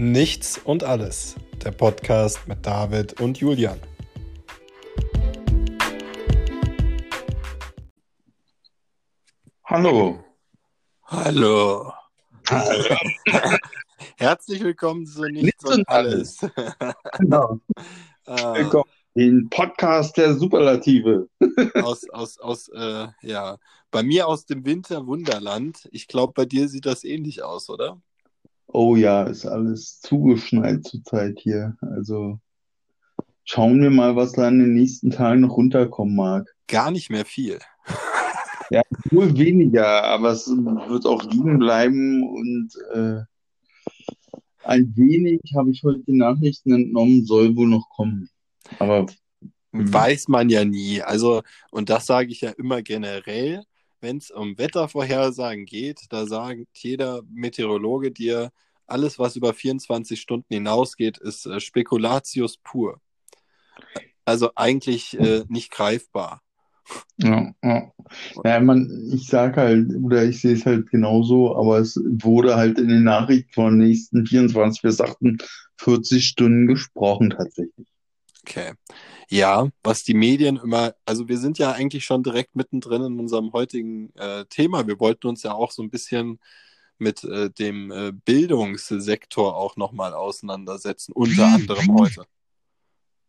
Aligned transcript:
Nichts 0.00 0.56
und 0.56 0.82
alles, 0.82 1.36
der 1.62 1.72
Podcast 1.72 2.48
mit 2.48 2.64
David 2.64 3.20
und 3.20 3.36
Julian. 3.36 3.78
Hallo. 9.62 10.24
Hallo. 11.04 11.92
Herzlich 14.16 14.64
willkommen 14.64 15.04
zu 15.04 15.24
Nichts, 15.24 15.42
Nichts 15.42 15.64
und 15.66 15.72
und 15.80 15.88
alles. 15.90 16.38
Genau. 17.18 17.60
Äh, 18.24 18.54
Willkommen. 18.54 18.90
Den 19.14 19.50
Podcast 19.50 20.16
der 20.16 20.34
Superlative. 20.34 21.28
aus, 21.74 22.08
aus, 22.08 22.38
aus, 22.38 22.68
äh, 22.68 23.08
ja, 23.20 23.58
bei 23.90 24.02
mir 24.02 24.28
aus 24.28 24.46
dem 24.46 24.64
Winter 24.64 25.06
Wunderland. 25.06 25.90
Ich 25.92 26.08
glaube, 26.08 26.32
bei 26.34 26.46
dir 26.46 26.70
sieht 26.70 26.86
das 26.86 27.04
ähnlich 27.04 27.42
aus, 27.42 27.68
oder? 27.68 28.00
Oh 28.72 28.96
ja, 28.96 29.24
ist 29.24 29.46
alles 29.46 30.00
zugeschneit 30.00 30.84
zurzeit 30.84 31.38
hier. 31.38 31.76
Also 31.80 32.38
schauen 33.44 33.80
wir 33.82 33.90
mal, 33.90 34.16
was 34.16 34.32
da 34.32 34.48
in 34.48 34.60
den 34.60 34.74
nächsten 34.74 35.10
Tagen 35.10 35.40
noch 35.40 35.56
runterkommen 35.56 36.14
mag. 36.14 36.48
Gar 36.68 36.90
nicht 36.90 37.10
mehr 37.10 37.24
viel. 37.24 37.58
Wohl 39.10 39.36
weniger, 39.36 40.04
aber 40.04 40.30
es 40.30 40.46
wird 40.46 41.04
auch 41.04 41.24
liegen 41.24 41.58
bleiben 41.58 42.22
und 42.22 42.70
äh, 42.94 43.22
ein 44.62 44.94
wenig 44.96 45.40
habe 45.56 45.70
ich 45.70 45.82
heute 45.82 46.04
die 46.06 46.16
Nachrichten 46.16 46.72
entnommen, 46.72 47.24
soll 47.24 47.56
wohl 47.56 47.66
noch 47.66 47.88
kommen. 47.90 48.28
Aber 48.78 49.06
Mhm. 49.72 49.92
Weiß 49.92 50.28
man 50.28 50.48
ja 50.48 50.64
nie. 50.64 51.00
Also, 51.00 51.42
und 51.70 51.90
das 51.90 52.06
sage 52.06 52.30
ich 52.30 52.40
ja 52.40 52.50
immer 52.50 52.82
generell, 52.82 53.62
wenn 54.00 54.18
es 54.18 54.30
um 54.30 54.58
Wettervorhersagen 54.58 55.66
geht, 55.66 56.06
da 56.10 56.26
sagt 56.26 56.66
jeder 56.74 57.22
Meteorologe 57.30 58.10
dir, 58.10 58.50
alles, 58.86 59.18
was 59.18 59.36
über 59.36 59.54
24 59.54 60.20
Stunden 60.20 60.52
hinausgeht, 60.52 61.18
ist 61.18 61.46
äh, 61.46 61.60
Spekulatius 61.60 62.56
pur. 62.58 63.00
Also 64.24 64.50
eigentlich 64.56 65.18
äh, 65.18 65.44
nicht 65.48 65.70
greifbar. 65.70 66.42
Ja, 67.18 67.52
ja. 67.62 67.92
Ja, 68.44 68.60
man, 68.60 69.10
ich 69.12 69.26
sag 69.26 69.56
halt, 69.56 69.94
oder 70.02 70.24
ich 70.24 70.40
sehe 70.40 70.54
es 70.54 70.66
halt 70.66 70.90
genauso, 70.90 71.56
aber 71.56 71.78
es 71.78 71.96
wurde 71.96 72.56
halt 72.56 72.78
in 72.78 72.88
den 72.88 73.04
Nachrichten 73.04 73.52
von 73.52 73.78
den 73.78 73.88
nächsten 73.88 74.26
24 74.26 74.82
bis 74.82 75.00
48 75.00 76.24
Stunden 76.24 76.66
gesprochen 76.66 77.30
tatsächlich. 77.30 77.86
Okay. 78.42 78.72
Ja, 79.28 79.68
was 79.82 80.02
die 80.02 80.14
Medien 80.14 80.56
immer, 80.56 80.94
also 81.04 81.28
wir 81.28 81.38
sind 81.38 81.58
ja 81.58 81.72
eigentlich 81.72 82.04
schon 82.04 82.22
direkt 82.22 82.56
mittendrin 82.56 83.04
in 83.04 83.20
unserem 83.20 83.52
heutigen 83.52 84.14
äh, 84.16 84.44
Thema. 84.46 84.86
Wir 84.86 84.98
wollten 84.98 85.28
uns 85.28 85.42
ja 85.42 85.52
auch 85.52 85.70
so 85.70 85.82
ein 85.82 85.90
bisschen 85.90 86.40
mit 86.98 87.24
äh, 87.24 87.50
dem 87.50 87.90
äh, 87.90 88.12
Bildungssektor 88.12 89.56
auch 89.56 89.76
nochmal 89.76 90.14
auseinandersetzen, 90.14 91.12
unter 91.12 91.46
anderem 91.46 91.94
heute. 91.98 92.24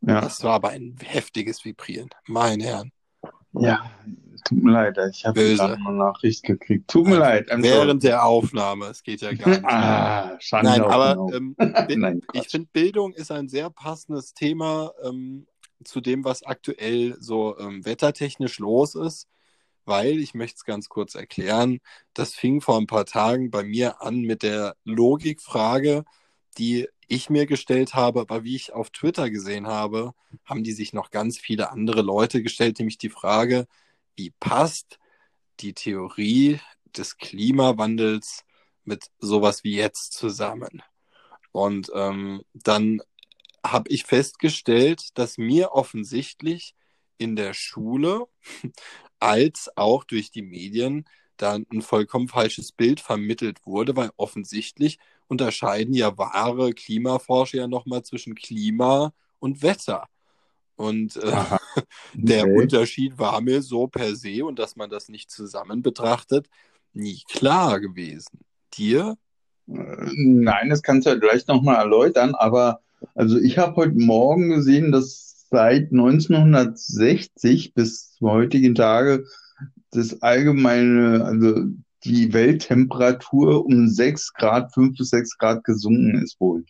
Ja, 0.02 0.22
Das 0.22 0.44
war 0.44 0.54
aber 0.54 0.70
ein 0.70 0.98
heftiges 1.04 1.64
Vibrieren. 1.64 2.10
Meine 2.28 2.64
Herren. 2.64 2.92
Ja, 3.54 3.92
tut 4.46 4.64
mir 4.64 4.72
leid, 4.72 4.98
ich 5.12 5.26
habe 5.26 5.56
gerade 5.56 5.74
eine 5.74 5.92
Nachricht 5.94 6.44
gekriegt. 6.44 6.90
Tut 6.90 7.08
mir 7.08 7.18
leid, 7.18 7.52
I'm 7.52 7.64
sorry. 7.64 7.64
Während 7.64 8.04
der 8.04 8.26
Aufnahme, 8.26 8.88
es 8.88 9.04
geht 9.04 9.22
ja 9.22 9.34
gar 9.34 9.50
nicht. 9.50 9.66
Ah, 9.66 10.38
Schande 10.40 10.72
Nein, 10.72 10.82
aber 10.82 11.34
ähm, 11.34 11.56
Nein, 11.98 12.22
ich 12.34 12.48
finde, 12.48 12.70
Bildung 12.72 13.14
ist 13.14 13.32
ein 13.32 13.50
sehr 13.50 13.70
passendes 13.70 14.34
Thema 14.34 14.92
ähm, 15.04 15.48
zu 15.84 16.02
dem, 16.02 16.24
was 16.24 16.44
aktuell 16.44 17.16
so 17.20 17.58
ähm, 17.60 17.86
wettertechnisch 17.86 18.60
los 18.60 18.96
ist, 18.96 19.28
weil 19.86 20.20
ich 20.20 20.34
möchte 20.34 20.58
es 20.58 20.66
ganz 20.66 20.90
kurz 20.90 21.16
erklären. 21.16 21.80
Das 22.14 22.34
fing 22.34 22.62
vor 22.62 22.78
ein 22.78 22.88
paar 22.88 23.06
Tagen 23.06 23.52
bei 23.52 23.64
mir 23.64 24.02
an 24.02 24.22
mit 24.22 24.44
der 24.44 24.76
Logikfrage, 24.84 26.04
die 26.58 26.88
ich 27.12 27.30
mir 27.30 27.46
gestellt 27.46 27.94
habe, 27.94 28.22
aber 28.22 28.46
wie 28.46 28.56
ich 28.56 28.72
auf 28.72 28.90
Twitter 28.90 29.30
gesehen 29.30 29.68
habe, 29.68 30.14
haben 30.46 30.64
die 30.64 30.72
sich 30.72 30.94
noch 30.94 31.12
ganz 31.12 31.38
viele 31.38 31.70
andere 31.70 32.02
Leute 32.02 32.42
gestellt, 32.42 32.80
nämlich 32.80 32.98
die 32.98 33.10
Frage, 33.10 33.68
wie 34.16 34.32
passt 34.40 34.98
die 35.60 35.74
Theorie 35.74 36.62
des 36.86 37.18
Klimawandels 37.18 38.46
mit 38.86 39.08
sowas 39.20 39.66
wie 39.66 39.76
jetzt 39.76 40.14
zusammen? 40.14 40.82
Und 41.52 41.92
ähm, 41.94 42.44
dann 42.54 43.02
habe 43.62 43.90
ich 43.90 44.06
festgestellt, 44.06 45.18
dass 45.18 45.38
mir 45.38 45.74
offensichtlich 45.74 46.76
in 47.18 47.36
der 47.36 47.54
Schule 47.54 48.28
als 49.20 49.70
auch 49.76 50.06
durch 50.06 50.32
die 50.32 50.44
Medien 50.44 51.06
da 51.36 51.56
ein 51.56 51.82
vollkommen 51.82 52.30
falsches 52.30 52.72
Bild 52.72 53.02
vermittelt 53.02 53.66
wurde, 53.66 53.98
weil 53.98 54.12
offensichtlich 54.16 54.98
unterscheiden 55.32 55.94
ja 55.94 56.18
wahre 56.18 56.74
Klimaforscher 56.74 57.60
ja 57.60 57.68
nochmal 57.68 58.04
zwischen 58.04 58.36
Klima 58.36 59.14
und 59.40 59.64
Wetter. 59.64 60.08
Und 60.76 61.16
äh, 61.16 61.32
Aha. 61.32 61.60
der 62.14 62.44
Okay. 62.44 62.62
Unterschied 62.62 63.18
war 63.18 63.40
mir 63.40 63.62
so 63.62 63.88
per 63.88 64.16
se 64.16 64.44
und 64.44 64.60
dass 64.60 64.76
man 64.76 64.90
das 64.90 65.08
nicht 65.08 65.32
zusammen 65.32 65.82
betrachtet, 65.82 66.50
nie 66.94 67.22
klar 67.30 67.80
gewesen. 67.80 68.40
Dir? 68.74 69.18
Äh, 69.68 70.12
Nein, 70.16 70.70
das 70.70 70.84
kannst 70.84 71.08
du 71.08 71.12
ja 71.12 71.16
gleich 71.16 71.48
nochmal 71.48 71.78
erläutern, 71.78 72.36
aber 72.36 72.82
also 73.16 73.38
ich 73.40 73.58
habe 73.58 73.78
heute 73.78 73.96
Morgen 73.98 74.50
gesehen, 74.50 74.92
dass 74.92 75.48
seit 75.50 75.92
1960 75.92 77.74
bis 77.74 78.16
zum 78.16 78.32
heutigen 78.32 78.76
Tage 78.76 79.24
das 79.92 80.22
allgemeine, 80.22 81.24
also 81.24 81.68
die 82.04 82.34
Welttemperatur 82.34 83.66
um 83.66 83.88
6 83.88 84.34
Grad, 84.34 84.74
5 84.74 84.98
bis 84.98 85.10
6 85.10 85.38
Grad 85.38 85.64
gesunken 85.64 86.22
ist 86.22 86.40
wohl. 86.40 86.66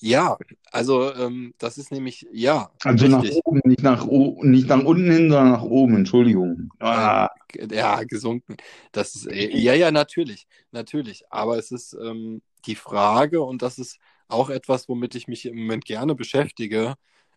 Ja, 0.00 0.36
also 0.72 1.14
ähm, 1.14 1.54
das 1.58 1.78
ist 1.78 1.92
nämlich, 1.92 2.26
ja, 2.32 2.72
Also 2.84 3.06
nach 3.06 3.22
richtig. 3.22 3.40
oben, 3.44 3.60
nicht 3.64 3.82
nach, 3.82 4.06
nicht 4.06 4.68
nach 4.68 4.84
unten 4.84 5.10
hin, 5.10 5.30
sondern 5.30 5.52
nach 5.52 5.62
oben, 5.62 5.96
Entschuldigung. 5.96 6.70
Ah, 6.80 7.28
Ja, 7.70 8.02
gesunken. 8.04 8.56
Das 8.92 9.14
ist, 9.14 9.26
äh, 9.26 9.56
ja, 9.56 9.74
ja, 9.74 9.90
natürlich, 9.90 10.46
natürlich. 10.72 11.24
Aber 11.30 11.58
es 11.58 11.70
ist 11.70 11.94
ähm, 11.94 12.42
die 12.66 12.74
Frage, 12.74 13.42
und 13.42 13.62
das 13.62 13.78
ist 13.78 13.98
auch 14.28 14.50
etwas, 14.50 14.88
womit 14.88 15.14
ich 15.14 15.28
mich 15.28 15.46
im 15.46 15.56
Moment 15.58 15.84
gerne 15.84 16.14
beschäftige. 16.14 16.94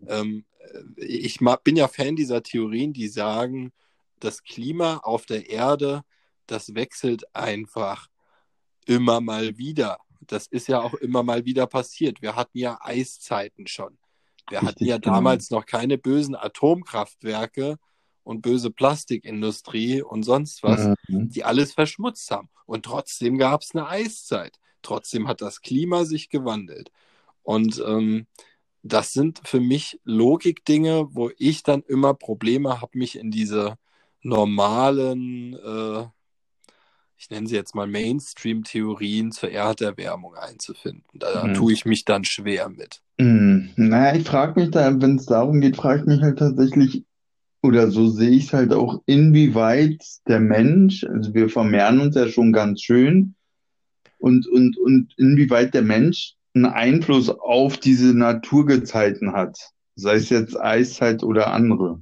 Ähm, 0.08 0.46
äh, 0.98 1.04
ich 1.06 1.40
bin 1.64 1.76
ja 1.76 1.88
Fan 1.88 2.16
dieser 2.16 2.42
Theorien, 2.44 2.94
die 2.94 3.08
sagen, 3.08 3.72
das 4.20 4.44
Klima 4.44 4.98
auf 5.04 5.26
der 5.26 5.50
Erde, 5.50 6.04
das 6.48 6.76
wechselt 6.76 7.36
einfach 7.36 8.08
immer 8.86 9.22
mal 9.22 9.58
wieder. 9.58 9.98
Das 10.22 10.48
ist 10.48 10.68
ja 10.68 10.82
auch 10.82 10.94
immer 10.96 11.24
mal 11.24 11.46
wieder 11.46 11.68
passiert. 11.68 12.22
Wir 12.22 12.36
hatten 12.36 12.58
ja 12.58 12.80
Eiszeiten 12.82 13.68
schon. 13.68 13.98
Wir 14.50 14.60
hatten 14.60 14.70
Richtig, 14.70 14.88
ja 14.88 14.98
genau. 14.98 15.16
damals 15.16 15.50
noch 15.50 15.66
keine 15.66 15.98
bösen 15.98 16.36
Atomkraftwerke 16.36 17.78
und 18.24 18.42
böse 18.42 18.72
Plastikindustrie 18.72 20.02
und 20.02 20.24
sonst 20.24 20.64
was, 20.64 20.96
mhm. 21.08 21.30
die 21.30 21.44
alles 21.44 21.74
verschmutzt 21.74 22.30
haben. 22.32 22.50
Und 22.66 22.86
trotzdem 22.86 23.38
gab 23.38 23.62
es 23.62 23.74
eine 23.74 23.88
Eiszeit. 23.88 24.58
Trotzdem 24.82 25.28
hat 25.28 25.42
das 25.42 25.62
Klima 25.62 26.06
sich 26.06 26.30
gewandelt. 26.30 26.92
Und 27.44 27.84
ähm, 27.86 28.28
das 28.82 29.14
sind 29.14 29.42
für 29.46 29.60
mich 29.60 30.00
Logikdinge, 30.04 31.08
wo 31.12 31.32
ich 31.38 31.64
dann 31.64 31.82
immer 31.82 32.14
Probleme 32.14 32.82
habe, 32.82 32.98
mich 32.98 33.18
in 33.18 33.32
diese 33.32 33.78
normalen, 34.22 35.54
äh, 35.54 36.06
ich 37.18 37.30
nenne 37.30 37.48
sie 37.48 37.56
jetzt 37.56 37.76
mal 37.76 37.88
Mainstream-Theorien 37.88 39.32
zur 39.32 39.52
Erderwärmung 39.52 40.36
einzufinden. 40.36 41.04
Da 41.14 41.48
Mhm. 41.48 41.54
tue 41.54 41.74
ich 41.74 41.86
mich 41.86 42.06
dann 42.06 42.24
schwer 42.26 42.70
mit. 42.70 43.02
Hm, 43.20 43.70
Naja, 43.78 44.16
ich 44.20 44.28
frage 44.28 44.60
mich 44.60 44.72
da, 44.72 45.02
wenn 45.02 45.16
es 45.18 45.26
darum 45.26 45.62
geht, 45.62 45.78
frage 45.78 46.02
ich 46.02 46.06
mich 46.08 46.22
halt 46.22 46.40
tatsächlich, 46.40 47.06
oder 47.62 47.90
so 47.90 48.08
sehe 48.10 48.30
ich 48.32 48.46
es 48.48 48.54
halt 48.54 48.74
auch, 48.74 49.02
inwieweit 49.06 50.04
der 50.28 50.40
Mensch, 50.40 51.04
also 51.06 51.34
wir 51.34 51.50
vermehren 51.50 52.00
uns 52.00 52.16
ja 52.16 52.28
schon 52.28 52.52
ganz 52.52 52.82
schön, 52.82 53.36
und, 54.18 54.48
und, 54.48 54.78
und 54.78 55.14
inwieweit 55.18 55.74
der 55.74 55.82
Mensch 55.82 56.36
einen 56.54 56.66
Einfluss 56.66 57.30
auf 57.30 57.78
diese 57.78 58.14
Naturgezeiten 58.14 59.34
hat, 59.34 59.58
sei 59.96 60.16
es 60.16 60.30
jetzt 60.30 60.60
Eiszeit 60.60 61.24
oder 61.24 61.54
andere. 61.54 62.02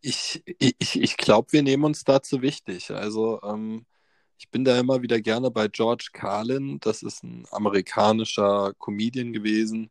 Ich, 0.00 0.42
ich, 0.58 1.00
ich 1.00 1.16
glaube, 1.16 1.52
wir 1.52 1.62
nehmen 1.62 1.84
uns 1.84 2.04
da 2.04 2.22
zu 2.22 2.42
wichtig. 2.42 2.90
Also 2.90 3.40
ähm, 3.42 3.86
ich 4.42 4.50
bin 4.50 4.64
da 4.64 4.76
immer 4.76 5.02
wieder 5.02 5.20
gerne 5.20 5.52
bei 5.52 5.68
George 5.68 6.08
Carlin. 6.12 6.80
Das 6.80 7.04
ist 7.04 7.22
ein 7.22 7.44
amerikanischer 7.52 8.72
Comedian 8.76 9.32
gewesen. 9.32 9.88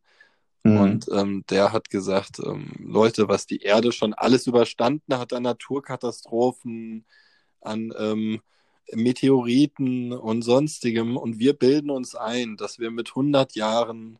Hm. 0.62 0.76
Und 0.78 1.06
ähm, 1.10 1.42
der 1.48 1.72
hat 1.72 1.88
gesagt, 1.88 2.38
ähm, 2.44 2.70
Leute, 2.78 3.28
was 3.28 3.46
die 3.46 3.62
Erde 3.62 3.92
schon 3.92 4.12
alles 4.12 4.46
überstanden 4.46 5.16
hat 5.16 5.32
an 5.32 5.44
Naturkatastrophen, 5.44 7.06
an 7.62 7.94
ähm, 7.98 8.42
Meteoriten 8.92 10.12
und 10.12 10.42
sonstigem. 10.42 11.16
Und 11.16 11.38
wir 11.38 11.54
bilden 11.54 11.88
uns 11.88 12.14
ein, 12.14 12.58
dass 12.58 12.78
wir 12.78 12.90
mit 12.90 13.08
100 13.08 13.54
Jahren 13.54 14.18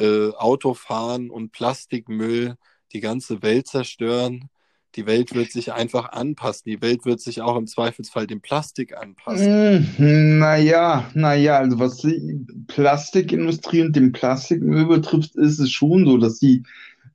äh, 0.00 0.30
Autofahren 0.30 1.28
und 1.28 1.52
Plastikmüll 1.52 2.56
die 2.92 3.00
ganze 3.00 3.42
Welt 3.42 3.66
zerstören. 3.66 4.48
Die 4.94 5.06
Welt 5.06 5.34
wird 5.34 5.52
sich 5.52 5.72
einfach 5.72 6.12
anpassen. 6.12 6.64
Die 6.66 6.80
Welt 6.80 7.04
wird 7.04 7.20
sich 7.20 7.40
auch 7.42 7.56
im 7.56 7.66
Zweifelsfall 7.66 8.26
dem 8.26 8.40
Plastik 8.40 8.96
anpassen. 8.96 9.86
Mm, 9.98 10.38
naja, 10.38 11.10
naja, 11.14 11.58
also 11.58 11.78
was 11.78 11.98
die 11.98 12.46
Plastikindustrie 12.68 13.82
und 13.82 13.94
den 13.94 14.12
Plastikmüll 14.12 14.86
betrifft, 14.86 15.36
ist 15.36 15.58
es 15.58 15.70
schon 15.70 16.06
so, 16.06 16.16
dass 16.16 16.38
die 16.38 16.62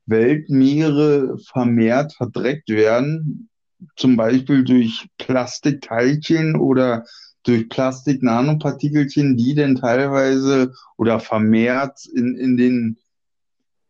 Weltmeere 0.06 1.38
vermehrt 1.38 2.14
verdreckt 2.14 2.68
werden, 2.68 3.48
zum 3.96 4.16
Beispiel 4.16 4.64
durch 4.64 5.06
Plastikteilchen 5.18 6.56
oder 6.56 7.04
durch 7.42 7.68
Plastik-Nanopartikelchen, 7.68 9.36
die 9.36 9.54
denn 9.54 9.76
teilweise 9.76 10.72
oder 10.96 11.20
vermehrt 11.20 12.06
in, 12.06 12.36
in 12.36 12.56
den 12.56 12.98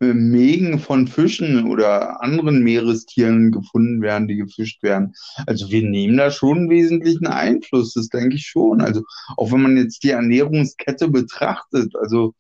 Mägen 0.01 0.79
von 0.79 1.07
Fischen 1.07 1.67
oder 1.71 2.23
anderen 2.23 2.63
Meerestieren 2.63 3.53
gefunden 3.53 4.03
werden, 4.03 4.29
die 4.29 4.37
gefischt 4.37 4.83
werden. 4.83 5.15
Also 5.47 5.71
wir 5.71 5.83
nehmen 5.83 6.17
da 6.17 6.31
schon 6.31 6.59
einen 6.59 6.71
wesentlichen 6.71 7.27
Einfluss, 7.27 7.95
das 7.95 8.09
denke 8.09 8.37
ich 8.37 8.47
schon. 8.47 8.81
Also 8.81 9.03
auch 9.37 9.53
wenn 9.53 9.63
man 9.63 9.77
jetzt 9.77 10.03
die 10.03 10.11
Ernährungskette 10.11 11.09
betrachtet, 11.09 11.95
also 11.97 12.35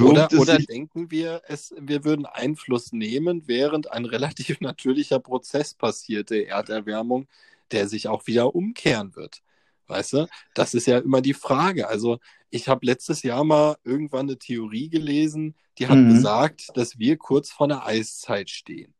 oder, 0.00 0.28
oder 0.36 0.58
denken 0.58 1.10
wir, 1.10 1.42
es, 1.46 1.72
wir 1.78 2.04
würden 2.04 2.26
Einfluss 2.26 2.92
nehmen, 2.92 3.42
während 3.46 3.92
ein 3.92 4.04
relativ 4.04 4.60
natürlicher 4.60 5.20
Prozess 5.20 5.74
passiert, 5.74 6.30
der 6.30 6.48
Erderwärmung, 6.48 7.28
der 7.70 7.88
sich 7.88 8.08
auch 8.08 8.26
wieder 8.26 8.54
umkehren 8.54 9.14
wird. 9.14 9.42
Weißt 9.88 10.14
du? 10.14 10.28
Das 10.54 10.74
ist 10.74 10.86
ja 10.86 10.98
immer 10.98 11.20
die 11.20 11.34
Frage. 11.34 11.88
Also, 11.88 12.18
ich 12.50 12.68
habe 12.68 12.86
letztes 12.86 13.22
Jahr 13.22 13.44
mal 13.44 13.76
irgendwann 13.84 14.26
eine 14.26 14.38
Theorie 14.38 14.88
gelesen, 14.88 15.54
die 15.78 15.88
hat 15.88 15.98
mhm. 15.98 16.14
gesagt, 16.14 16.70
dass 16.74 16.98
wir 16.98 17.16
kurz 17.16 17.50
vor 17.50 17.66
einer 17.66 17.86
Eiszeit 17.86 18.50
stehen. 18.50 18.94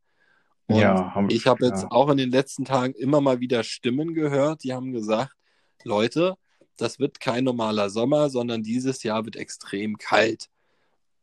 Und 0.66 0.80
ja, 0.80 1.14
hab, 1.14 1.30
ich 1.30 1.46
habe 1.46 1.64
jetzt 1.64 1.82
ja. 1.82 1.90
auch 1.90 2.10
in 2.10 2.16
den 2.16 2.30
letzten 2.30 2.64
Tagen 2.64 2.92
immer 2.94 3.20
mal 3.20 3.40
wieder 3.40 3.62
Stimmen 3.62 4.14
gehört, 4.14 4.64
die 4.64 4.72
haben 4.72 4.92
gesagt, 4.92 5.32
Leute, 5.84 6.36
das 6.76 6.98
wird 6.98 7.20
kein 7.20 7.44
normaler 7.44 7.88
Sommer, 7.88 8.28
sondern 8.28 8.62
dieses 8.62 9.02
Jahr 9.02 9.24
wird 9.24 9.36
extrem 9.36 9.96
kalt. 9.96 10.48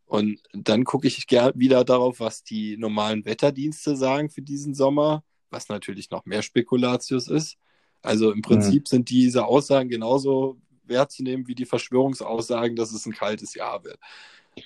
Und 0.06 0.40
dann 0.54 0.84
gucke 0.84 1.08
ich 1.08 1.26
wieder 1.56 1.84
darauf, 1.84 2.20
was 2.20 2.44
die 2.44 2.78
normalen 2.78 3.26
Wetterdienste 3.26 3.96
sagen 3.96 4.30
für 4.30 4.42
diesen 4.42 4.74
Sommer, 4.74 5.24
was 5.50 5.70
natürlich 5.70 6.10
noch 6.10 6.26
mehr 6.26 6.42
Spekulatius 6.42 7.28
ist. 7.28 7.58
Also 8.04 8.32
im 8.32 8.42
Prinzip 8.42 8.84
mhm. 8.84 8.88
sind 8.88 9.10
diese 9.10 9.46
Aussagen 9.46 9.90
genauso 9.90 10.58
wertzunehmen 10.86 11.48
wie 11.48 11.56
die 11.56 11.66
Verschwörungsaussagen, 11.66 12.76
dass 12.76 12.92
es 12.92 13.06
ein 13.06 13.14
kaltes 13.14 13.56
Jahr 13.56 13.84
wird. 13.84 13.98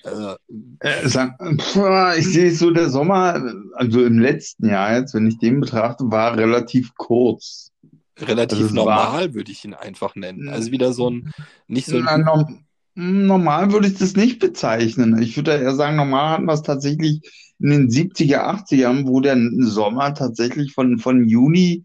Äh, 0.04 0.34
äh, 0.80 2.18
ich 2.18 2.26
sehe 2.26 2.52
so, 2.52 2.70
der 2.70 2.90
Sommer, 2.90 3.42
also 3.74 4.04
im 4.04 4.18
letzten 4.18 4.68
Jahr 4.68 4.98
jetzt, 4.98 5.14
wenn 5.14 5.26
ich 5.26 5.38
den 5.38 5.60
betrachte, 5.60 6.10
war 6.10 6.36
relativ 6.36 6.94
kurz. 6.96 7.72
Relativ 8.18 8.58
also 8.58 8.74
normal 8.74 9.28
war, 9.28 9.34
würde 9.34 9.52
ich 9.52 9.64
ihn 9.64 9.74
einfach 9.74 10.14
nennen. 10.16 10.48
Also 10.48 10.72
wieder 10.72 10.92
so 10.92 11.08
ein, 11.08 11.32
nicht 11.68 11.86
so 11.86 11.98
ein. 11.98 12.04
Na, 12.04 12.46
normal 12.94 13.72
würde 13.72 13.86
ich 13.86 13.94
das 13.94 14.16
nicht 14.16 14.40
bezeichnen. 14.40 15.22
Ich 15.22 15.36
würde 15.36 15.52
eher 15.52 15.74
sagen, 15.76 15.96
normal 15.96 16.30
hatten 16.30 16.46
wir 16.46 16.54
es 16.54 16.62
tatsächlich 16.62 17.20
in 17.60 17.70
den 17.70 17.88
70er, 17.88 18.40
80ern, 18.40 19.06
wo 19.06 19.20
der 19.20 19.38
Sommer 19.60 20.14
tatsächlich 20.14 20.72
von, 20.72 20.98
von 20.98 21.28
Juni 21.28 21.84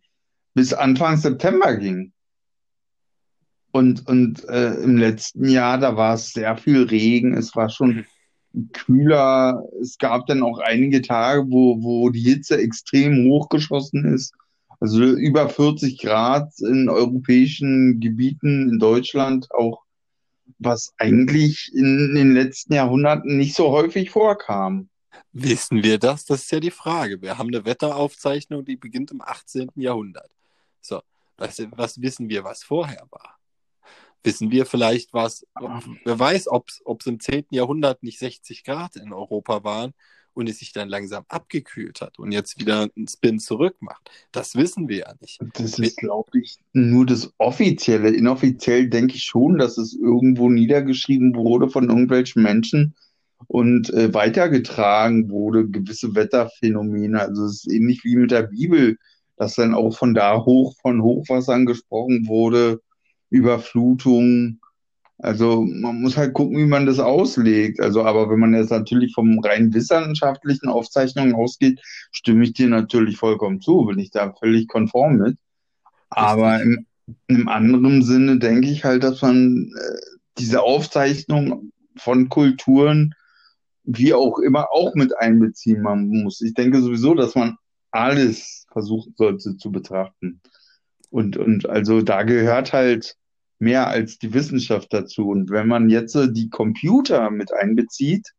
bis 0.53 0.73
Anfang 0.73 1.17
September 1.17 1.75
ging. 1.75 2.13
Und, 3.71 4.07
und 4.07 4.47
äh, 4.49 4.75
im 4.75 4.97
letzten 4.97 5.49
Jahr, 5.49 5.79
da 5.79 5.97
war 5.97 6.13
es 6.13 6.31
sehr 6.31 6.57
viel 6.57 6.83
Regen, 6.83 7.33
es 7.33 7.55
war 7.55 7.69
schon 7.69 8.05
kühler. 8.71 9.63
Es 9.81 9.97
gab 9.97 10.27
dann 10.27 10.43
auch 10.43 10.59
einige 10.59 11.01
Tage, 11.01 11.45
wo, 11.49 11.81
wo 11.81 12.09
die 12.09 12.21
Hitze 12.21 12.57
extrem 12.57 13.25
hochgeschossen 13.25 14.05
ist. 14.13 14.33
Also 14.79 15.03
über 15.03 15.49
40 15.49 15.97
Grad 15.99 16.51
in 16.59 16.89
europäischen 16.89 17.99
Gebieten, 17.99 18.69
in 18.69 18.79
Deutschland 18.79 19.49
auch, 19.51 19.81
was 20.59 20.93
eigentlich 20.97 21.71
in 21.73 22.15
den 22.15 22.33
letzten 22.33 22.73
Jahrhunderten 22.73 23.37
nicht 23.37 23.55
so 23.55 23.71
häufig 23.71 24.11
vorkam. 24.11 24.89
Wissen 25.31 25.83
wir 25.83 25.97
das? 25.97 26.25
Das 26.25 26.43
ist 26.43 26.51
ja 26.51 26.59
die 26.59 26.69
Frage. 26.69 27.21
Wir 27.21 27.37
haben 27.37 27.47
eine 27.47 27.65
Wetteraufzeichnung, 27.65 28.65
die 28.65 28.75
beginnt 28.75 29.11
im 29.11 29.21
18. 29.21 29.69
Jahrhundert. 29.75 30.29
So, 30.85 31.01
was, 31.37 31.61
was 31.71 32.01
wissen 32.01 32.29
wir, 32.29 32.43
was 32.43 32.63
vorher 32.63 33.07
war? 33.09 33.39
Wissen 34.23 34.51
wir 34.51 34.65
vielleicht, 34.65 35.13
was, 35.13 35.45
wer 36.05 36.19
weiß, 36.19 36.47
ob 36.47 36.69
es 36.69 37.05
im 37.05 37.19
10. 37.19 37.45
Jahrhundert 37.49 38.03
nicht 38.03 38.19
60 38.19 38.63
Grad 38.63 38.95
in 38.95 39.11
Europa 39.11 39.63
waren 39.63 39.93
und 40.33 40.49
es 40.49 40.59
sich 40.59 40.71
dann 40.71 40.89
langsam 40.89 41.25
abgekühlt 41.27 42.01
hat 42.01 42.19
und 42.19 42.31
jetzt 42.31 42.59
wieder 42.59 42.89
einen 42.95 43.07
Spin 43.07 43.39
zurück 43.39 43.75
macht. 43.81 44.09
Das 44.31 44.55
wissen 44.55 44.87
wir 44.87 44.97
ja 44.99 45.13
nicht. 45.19 45.39
Das 45.53 45.77
ist, 45.77 45.97
glaube 45.97 46.39
ich, 46.39 46.57
nur 46.73 47.05
das 47.05 47.33
Offizielle. 47.37 48.09
Inoffiziell 48.09 48.89
denke 48.89 49.15
ich 49.15 49.23
schon, 49.23 49.57
dass 49.57 49.77
es 49.77 49.93
irgendwo 49.93 50.49
niedergeschrieben 50.49 51.35
wurde 51.35 51.69
von 51.69 51.89
irgendwelchen 51.89 52.43
Menschen 52.43 52.95
und 53.47 53.93
äh, 53.93 54.13
weitergetragen 54.13 55.29
wurde, 55.29 55.67
gewisse 55.67 56.15
Wetterphänomene. 56.15 57.19
Also 57.19 57.45
es 57.45 57.65
ist 57.65 57.71
ähnlich 57.71 58.03
wie 58.03 58.15
mit 58.15 58.31
der 58.31 58.43
Bibel, 58.43 58.97
dass 59.37 59.55
dann 59.55 59.73
auch 59.73 59.97
von 59.97 60.13
da 60.13 60.43
hoch 60.43 60.75
von 60.81 61.01
Hochwassern 61.01 61.65
gesprochen 61.65 62.27
wurde 62.27 62.81
Überflutung. 63.29 64.59
Also 65.17 65.61
man 65.61 66.01
muss 66.01 66.17
halt 66.17 66.33
gucken, 66.33 66.57
wie 66.57 66.65
man 66.65 66.85
das 66.85 66.99
auslegt. 66.99 67.79
Also, 67.79 68.03
aber 68.03 68.29
wenn 68.29 68.39
man 68.39 68.53
jetzt 68.53 68.71
natürlich 68.71 69.13
vom 69.13 69.39
rein 69.39 69.73
wissenschaftlichen 69.73 70.67
Aufzeichnungen 70.67 71.33
ausgeht, 71.33 71.81
stimme 72.11 72.43
ich 72.43 72.53
dir 72.53 72.67
natürlich 72.67 73.17
vollkommen 73.17 73.61
zu, 73.61 73.85
bin 73.85 73.99
ich 73.99 74.11
da 74.11 74.33
völlig 74.33 74.67
konform 74.67 75.17
mit. 75.17 75.37
Aber 76.09 76.61
im, 76.61 76.85
im 77.27 77.47
anderen 77.47 78.03
Sinne 78.03 78.37
denke 78.37 78.69
ich 78.69 78.83
halt, 78.83 79.03
dass 79.03 79.21
man 79.21 79.71
äh, 79.75 80.17
diese 80.37 80.61
Aufzeichnung 80.61 81.71
von 81.95 82.29
Kulturen 82.29 83.15
wie 83.83 84.13
auch 84.13 84.39
immer 84.39 84.67
auch 84.71 84.93
mit 84.95 85.17
einbeziehen 85.17 85.81
man 85.81 86.07
muss. 86.07 86.41
Ich 86.41 86.53
denke 86.53 86.81
sowieso, 86.81 87.13
dass 87.15 87.35
man 87.35 87.57
alles 87.93 88.65
versuchen 88.71 89.13
sollte 89.17 89.57
zu 89.57 89.71
betrachten. 89.71 90.41
Und, 91.09 91.37
und 91.37 91.69
also 91.69 92.01
da 92.01 92.23
gehört 92.23 92.73
halt 92.73 93.15
mehr 93.59 93.87
als 93.87 94.17
die 94.17 94.33
Wissenschaft 94.33 94.91
dazu. 94.91 95.29
Und 95.29 95.51
wenn 95.51 95.67
man 95.67 95.89
jetzt 95.89 96.17
die 96.31 96.49
Computer 96.49 97.29
mit 97.29 97.53
einbezieht, 97.53 98.33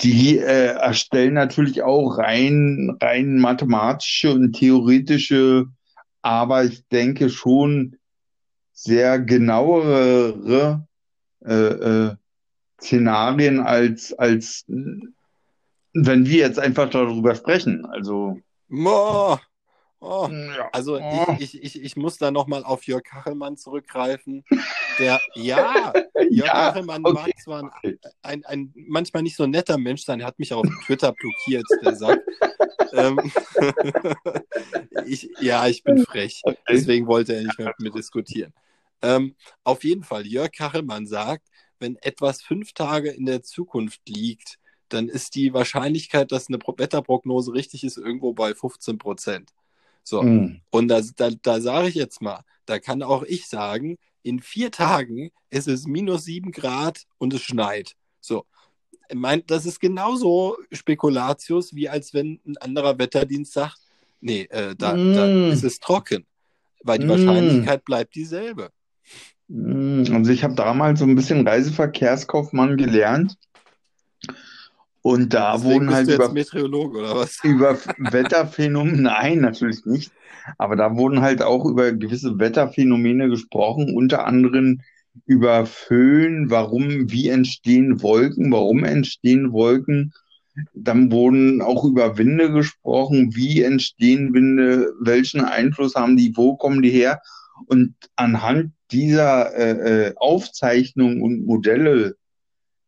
die 0.00 0.38
äh, 0.38 0.74
erstellen 0.74 1.34
natürlich 1.34 1.82
auch 1.82 2.18
rein, 2.18 2.96
rein 3.00 3.38
mathematische 3.38 4.32
und 4.32 4.52
theoretische, 4.52 5.66
aber 6.22 6.64
ich 6.64 6.86
denke 6.88 7.30
schon 7.30 7.96
sehr 8.72 9.18
genauere 9.18 10.86
äh, 11.44 11.52
äh, 11.52 12.16
Szenarien 12.80 13.60
als, 13.60 14.12
als 14.12 14.64
wenn 15.94 16.26
wir 16.26 16.38
jetzt 16.38 16.58
einfach 16.58 16.90
darüber 16.90 17.34
sprechen. 17.34 17.86
Also. 17.86 18.38
Oh, 20.00 20.28
ja. 20.30 20.68
Also 20.72 21.00
oh. 21.00 21.36
Ich, 21.40 21.54
ich, 21.54 21.76
ich, 21.76 21.82
ich 21.82 21.96
muss 21.96 22.18
da 22.18 22.30
nochmal 22.30 22.62
auf 22.62 22.84
Jörg 22.86 23.02
Kachelmann 23.02 23.56
zurückgreifen. 23.56 24.44
Der, 24.98 25.18
ja, 25.34 25.92
Jörg 26.14 26.30
ja, 26.30 26.52
Kachelmann 26.52 27.04
okay. 27.04 27.14
mag 27.14 27.40
zwar 27.42 27.72
ein, 27.82 27.98
ein, 28.22 28.44
ein, 28.44 28.74
manchmal 28.76 29.24
nicht 29.24 29.36
so 29.36 29.46
netter 29.46 29.76
Mensch 29.76 30.04
sein, 30.04 30.20
er 30.20 30.26
hat 30.26 30.38
mich 30.38 30.54
auch 30.54 30.64
auf 30.64 30.84
Twitter 30.86 31.12
blockiert, 31.12 31.66
der 31.82 31.96
sagt. 31.96 32.22
ähm, 32.92 33.32
ich, 35.06 35.28
ja, 35.40 35.66
ich 35.66 35.82
bin 35.82 36.04
frech. 36.04 36.42
Okay. 36.44 36.58
Deswegen 36.68 37.06
wollte 37.08 37.34
er 37.34 37.42
nicht 37.42 37.58
mehr 37.58 37.68
mit 37.68 37.80
mir 37.80 37.90
diskutieren. 37.90 38.52
Ähm, 39.02 39.34
auf 39.64 39.82
jeden 39.82 40.04
Fall, 40.04 40.26
Jörg 40.26 40.52
Kachelmann 40.52 41.06
sagt, 41.06 41.48
wenn 41.80 41.96
etwas 42.02 42.42
fünf 42.42 42.72
Tage 42.72 43.10
in 43.10 43.26
der 43.26 43.42
Zukunft 43.42 44.00
liegt, 44.08 44.58
dann 44.88 45.08
ist 45.08 45.34
die 45.34 45.52
Wahrscheinlichkeit, 45.52 46.32
dass 46.32 46.48
eine 46.48 46.58
Wetterprognose 46.58 47.52
richtig 47.52 47.84
ist, 47.84 47.98
irgendwo 47.98 48.32
bei 48.32 48.54
15 48.54 48.98
Prozent. 48.98 49.52
So. 50.02 50.22
Mhm. 50.22 50.60
Und 50.70 50.88
da, 50.88 51.00
da, 51.16 51.30
da 51.42 51.60
sage 51.60 51.88
ich 51.88 51.94
jetzt 51.94 52.22
mal, 52.22 52.42
da 52.66 52.78
kann 52.78 53.02
auch 53.02 53.22
ich 53.22 53.46
sagen, 53.46 53.98
in 54.22 54.40
vier 54.40 54.70
Tagen 54.70 55.30
ist 55.50 55.68
es 55.68 55.86
minus 55.86 56.24
sieben 56.24 56.52
Grad 56.52 57.04
und 57.18 57.34
es 57.34 57.42
schneit. 57.42 57.94
So. 58.20 58.44
Ich 59.08 59.14
mein, 59.14 59.42
das 59.46 59.66
ist 59.66 59.80
genauso 59.80 60.56
Spekulatius, 60.72 61.74
wie 61.74 61.88
als 61.88 62.12
wenn 62.12 62.40
ein 62.46 62.56
anderer 62.58 62.98
Wetterdienst 62.98 63.52
sagt, 63.52 63.78
nee, 64.20 64.42
äh, 64.50 64.74
da, 64.76 64.94
mm. 64.94 65.14
da 65.14 65.48
ist 65.50 65.64
es 65.64 65.78
trocken. 65.80 66.26
Weil 66.82 66.98
die 66.98 67.06
mm. 67.06 67.10
Wahrscheinlichkeit 67.10 67.84
bleibt 67.84 68.14
dieselbe. 68.14 68.70
Mm. 69.48 70.04
Also 70.12 70.30
ich 70.30 70.44
habe 70.44 70.54
damals 70.54 70.98
so 70.98 71.06
ein 71.06 71.14
bisschen 71.14 71.46
Reiseverkehrskaufmann 71.46 72.76
gelernt 72.76 73.38
und 75.02 75.32
da 75.32 75.54
Deswegen 75.54 75.74
wurden 75.74 75.94
halt 75.94 76.08
über, 76.08 76.32
Meteorologe 76.32 76.98
oder 76.98 77.16
was? 77.16 77.38
über 77.44 77.78
Wetterphänomene, 77.98 79.02
nein, 79.02 79.40
natürlich 79.40 79.84
nicht. 79.86 80.12
Aber 80.56 80.76
da 80.76 80.96
wurden 80.96 81.20
halt 81.20 81.42
auch 81.42 81.64
über 81.64 81.92
gewisse 81.92 82.38
Wetterphänomene 82.38 83.28
gesprochen, 83.28 83.94
unter 83.94 84.26
anderem 84.26 84.80
über 85.26 85.66
Föhn, 85.66 86.50
warum, 86.50 87.10
wie 87.10 87.28
entstehen 87.28 88.02
Wolken, 88.02 88.50
warum 88.52 88.84
entstehen 88.84 89.52
Wolken, 89.52 90.12
dann 90.74 91.12
wurden 91.12 91.62
auch 91.62 91.84
über 91.84 92.18
Winde 92.18 92.52
gesprochen, 92.52 93.34
wie 93.34 93.62
entstehen 93.62 94.32
Winde, 94.34 94.92
welchen 95.00 95.40
Einfluss 95.40 95.94
haben 95.94 96.16
die, 96.16 96.36
wo 96.36 96.56
kommen 96.56 96.82
die 96.82 96.90
her. 96.90 97.20
Und 97.66 97.94
anhand 98.16 98.72
dieser 98.90 99.54
äh, 99.54 100.08
äh 100.08 100.14
Aufzeichnungen 100.16 101.22
und 101.22 101.46
Modelle 101.46 102.16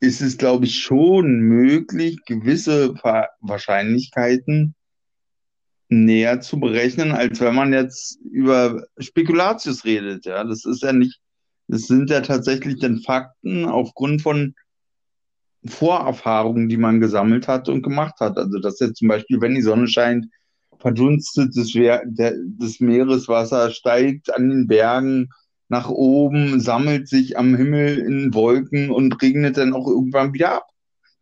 ist 0.01 0.23
es, 0.23 0.39
glaube 0.39 0.65
ich, 0.65 0.81
schon 0.81 1.41
möglich, 1.41 2.19
gewisse 2.27 2.95
Wahrscheinlichkeiten 3.41 4.75
näher 5.91 6.41
zu 6.41 6.59
berechnen, 6.59 7.13
als 7.13 7.41
wenn 7.41 7.55
man 7.55 7.73
jetzt 7.73 8.19
über 8.23 8.87
Spekulatius 8.99 9.85
redet. 9.85 10.25
Ja, 10.25 10.45
das 10.45 10.65
ist 10.65 10.83
ja 10.83 10.93
nicht, 10.93 11.21
das 11.69 11.83
sind 11.83 12.11
ja 12.11 12.23
tatsächlich 12.23 12.79
dann 12.79 13.01
Fakten 13.01 13.67
aufgrund 13.67 14.23
von 14.23 14.55
Vorerfahrungen, 15.67 16.69
die 16.69 16.79
man 16.79 17.01
gesammelt 17.01 17.47
hat 17.47 17.69
und 17.69 17.83
gemacht 17.83 18.21
hat. 18.21 18.39
Also, 18.39 18.59
dass 18.61 18.81
jetzt 18.81 18.99
zum 18.99 19.09
Beispiel, 19.09 19.41
wenn 19.41 19.55
die 19.55 19.63
Sonne 19.63 19.89
scheint, 19.89 20.27
verdunstet 20.79 21.55
das, 21.55 21.73
das 22.59 22.81
Meereswasser, 22.81 23.71
steigt 23.71 24.35
an 24.35 24.49
den 24.49 24.67
Bergen 24.67 25.29
nach 25.71 25.89
oben, 25.89 26.61
sammelt 26.61 27.09
sich 27.09 27.39
am 27.39 27.55
Himmel 27.55 27.99
in 27.99 28.35
Wolken 28.35 28.91
und 28.91 29.23
regnet 29.23 29.57
dann 29.57 29.73
auch 29.73 29.87
irgendwann 29.87 30.35
wieder 30.35 30.57
ab. 30.57 30.69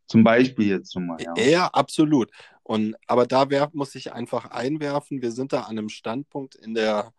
Zum 0.07 0.25
Beispiel 0.25 0.69
jetzt 0.69 0.91
zum 0.91 1.07
Mal. 1.07 1.19
Ja, 1.21 1.35
ja 1.37 1.67
absolut. 1.67 2.31
Und, 2.63 2.97
aber 3.07 3.27
da 3.27 3.51
wär, 3.51 3.69
muss 3.75 3.95
ich 3.95 4.13
einfach 4.13 4.51
einwerfen, 4.51 5.21
wir 5.21 5.33
sind 5.33 5.53
da 5.53 5.63
an 5.63 5.79
einem 5.79 5.91
Standpunkt 5.91 6.55
in 6.55 6.73
der, 6.73 7.13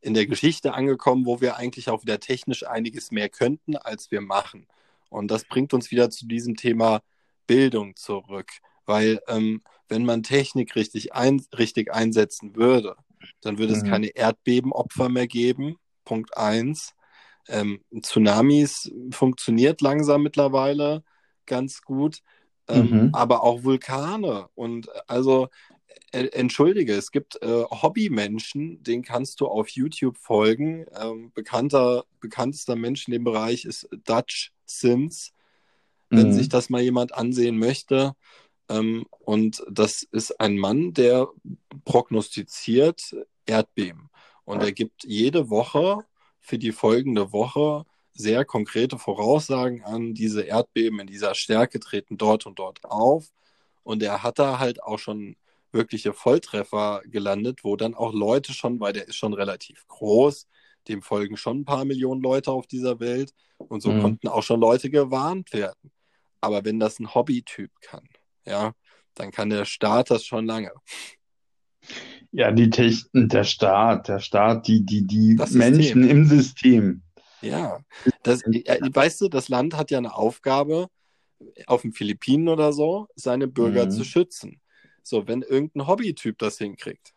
in 0.00 0.14
der 0.14 0.26
Geschichte 0.26 0.74
angekommen, 0.74 1.26
wo 1.26 1.40
wir 1.40 1.56
eigentlich 1.56 1.90
auch 1.90 2.02
wieder 2.02 2.20
technisch 2.20 2.64
einiges 2.64 3.10
mehr 3.10 3.28
könnten, 3.28 3.76
als 3.76 4.12
wir 4.12 4.20
machen. 4.20 4.68
Und 5.10 5.32
das 5.32 5.44
bringt 5.44 5.74
uns 5.74 5.90
wieder 5.90 6.08
zu 6.10 6.26
diesem 6.26 6.56
Thema 6.56 7.00
Bildung 7.48 7.96
zurück. 7.96 8.50
Weil 8.86 9.20
ähm, 9.26 9.62
wenn 9.88 10.04
man 10.04 10.22
Technik 10.22 10.76
richtig, 10.76 11.14
ein, 11.14 11.44
richtig 11.58 11.92
einsetzen 11.92 12.54
würde, 12.54 12.96
dann 13.40 13.58
würde 13.58 13.74
mhm. 13.74 13.78
es 13.80 13.84
keine 13.84 14.08
Erdbebenopfer 14.08 15.08
mehr 15.08 15.26
geben. 15.26 15.78
Punkt 16.04 16.36
eins. 16.36 16.94
Ähm, 17.48 17.80
Tsunamis 18.00 18.90
funktioniert 19.10 19.80
langsam 19.80 20.22
mittlerweile 20.22 21.04
ganz 21.46 21.82
gut, 21.82 22.22
ähm, 22.68 22.90
mhm. 22.90 23.10
aber 23.12 23.42
auch 23.42 23.64
Vulkane. 23.64 24.48
Und 24.54 24.88
also, 25.08 25.48
äh, 26.12 26.26
entschuldige, 26.28 26.94
es 26.94 27.10
gibt 27.10 27.42
äh, 27.42 27.64
Hobbymenschen, 27.64 28.82
denen 28.82 29.02
kannst 29.02 29.40
du 29.40 29.46
auf 29.46 29.68
YouTube 29.68 30.16
folgen. 30.16 30.86
Ähm, 30.98 31.32
bekannter, 31.34 32.04
bekanntester 32.20 32.76
Mensch 32.76 33.08
in 33.08 33.12
dem 33.12 33.24
Bereich 33.24 33.64
ist 33.64 33.88
Dutch 34.04 34.52
Sims, 34.64 35.32
wenn 36.10 36.28
mhm. 36.28 36.32
sich 36.32 36.48
das 36.48 36.70
mal 36.70 36.82
jemand 36.82 37.14
ansehen 37.14 37.58
möchte. 37.58 38.14
Ähm, 38.68 39.06
und 39.20 39.62
das 39.70 40.02
ist 40.04 40.40
ein 40.40 40.56
Mann, 40.56 40.94
der 40.94 41.28
prognostiziert 41.84 43.14
Erdbeben. 43.46 44.08
Und 44.44 44.62
er 44.62 44.72
gibt 44.72 45.04
jede 45.04 45.50
Woche 45.50 46.04
für 46.40 46.58
die 46.58 46.72
folgende 46.72 47.32
Woche 47.32 47.84
sehr 48.12 48.44
konkrete 48.44 48.98
Voraussagen 48.98 49.82
an, 49.82 50.14
diese 50.14 50.42
Erdbeben 50.42 51.00
in 51.00 51.06
dieser 51.06 51.34
Stärke 51.34 51.80
treten 51.80 52.16
dort 52.16 52.46
und 52.46 52.58
dort 52.58 52.84
auf. 52.84 53.28
Und 53.82 54.02
er 54.02 54.22
hat 54.22 54.38
da 54.38 54.58
halt 54.58 54.82
auch 54.82 54.98
schon 54.98 55.36
wirkliche 55.72 56.12
Volltreffer 56.12 57.02
gelandet, 57.06 57.64
wo 57.64 57.76
dann 57.76 57.94
auch 57.94 58.12
Leute 58.12 58.52
schon, 58.52 58.78
weil 58.80 58.92
der 58.92 59.08
ist 59.08 59.16
schon 59.16 59.34
relativ 59.34 59.86
groß, 59.88 60.46
dem 60.88 61.02
folgen 61.02 61.36
schon 61.36 61.60
ein 61.60 61.64
paar 61.64 61.84
Millionen 61.84 62.22
Leute 62.22 62.52
auf 62.52 62.66
dieser 62.66 63.00
Welt 63.00 63.34
und 63.58 63.82
so 63.82 63.90
mhm. 63.90 64.00
konnten 64.00 64.28
auch 64.28 64.42
schon 64.42 64.60
Leute 64.60 64.90
gewarnt 64.90 65.52
werden. 65.52 65.90
Aber 66.40 66.64
wenn 66.64 66.78
das 66.78 67.00
ein 67.00 67.14
Hobbytyp 67.14 67.70
kann, 67.80 68.08
ja, 68.44 68.74
dann 69.14 69.30
kann 69.30 69.50
der 69.50 69.64
Staat 69.64 70.10
das 70.10 70.24
schon 70.24 70.46
lange. 70.46 70.72
Ja, 72.32 72.50
die 72.50 72.70
Technik, 72.70 73.30
der 73.30 73.44
Staat, 73.44 74.08
der 74.08 74.18
Staat, 74.18 74.66
die, 74.66 74.84
die, 74.84 75.06
die 75.06 75.36
das 75.36 75.52
Menschen 75.52 76.02
System. 76.02 76.08
im 76.08 76.26
System. 76.26 77.02
Ja, 77.42 77.80
das, 78.22 78.42
äh, 78.42 78.80
weißt 78.92 79.20
du, 79.20 79.28
das 79.28 79.48
Land 79.48 79.76
hat 79.76 79.90
ja 79.90 79.98
eine 79.98 80.14
Aufgabe, 80.14 80.88
auf 81.66 81.82
den 81.82 81.92
Philippinen 81.92 82.48
oder 82.48 82.72
so, 82.72 83.08
seine 83.14 83.48
Bürger 83.48 83.86
mhm. 83.86 83.90
zu 83.90 84.04
schützen. 84.04 84.60
So, 85.02 85.28
wenn 85.28 85.42
irgendein 85.42 85.86
Hobbytyp 85.86 86.38
das 86.38 86.58
hinkriegt, 86.58 87.12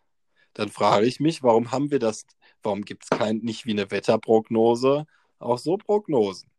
dann 0.54 0.70
frage 0.70 1.06
ich 1.06 1.20
mich, 1.20 1.44
warum 1.44 1.72
haben 1.72 1.92
wir 1.92 2.00
das, 2.00 2.26
warum 2.62 2.84
gibt 2.84 3.04
es 3.04 3.18
kein, 3.18 3.38
nicht 3.38 3.66
wie 3.66 3.72
eine 3.72 3.90
Wetterprognose, 3.90 5.06
auch 5.40 5.58
so 5.58 5.78
Prognosen? 5.78 6.50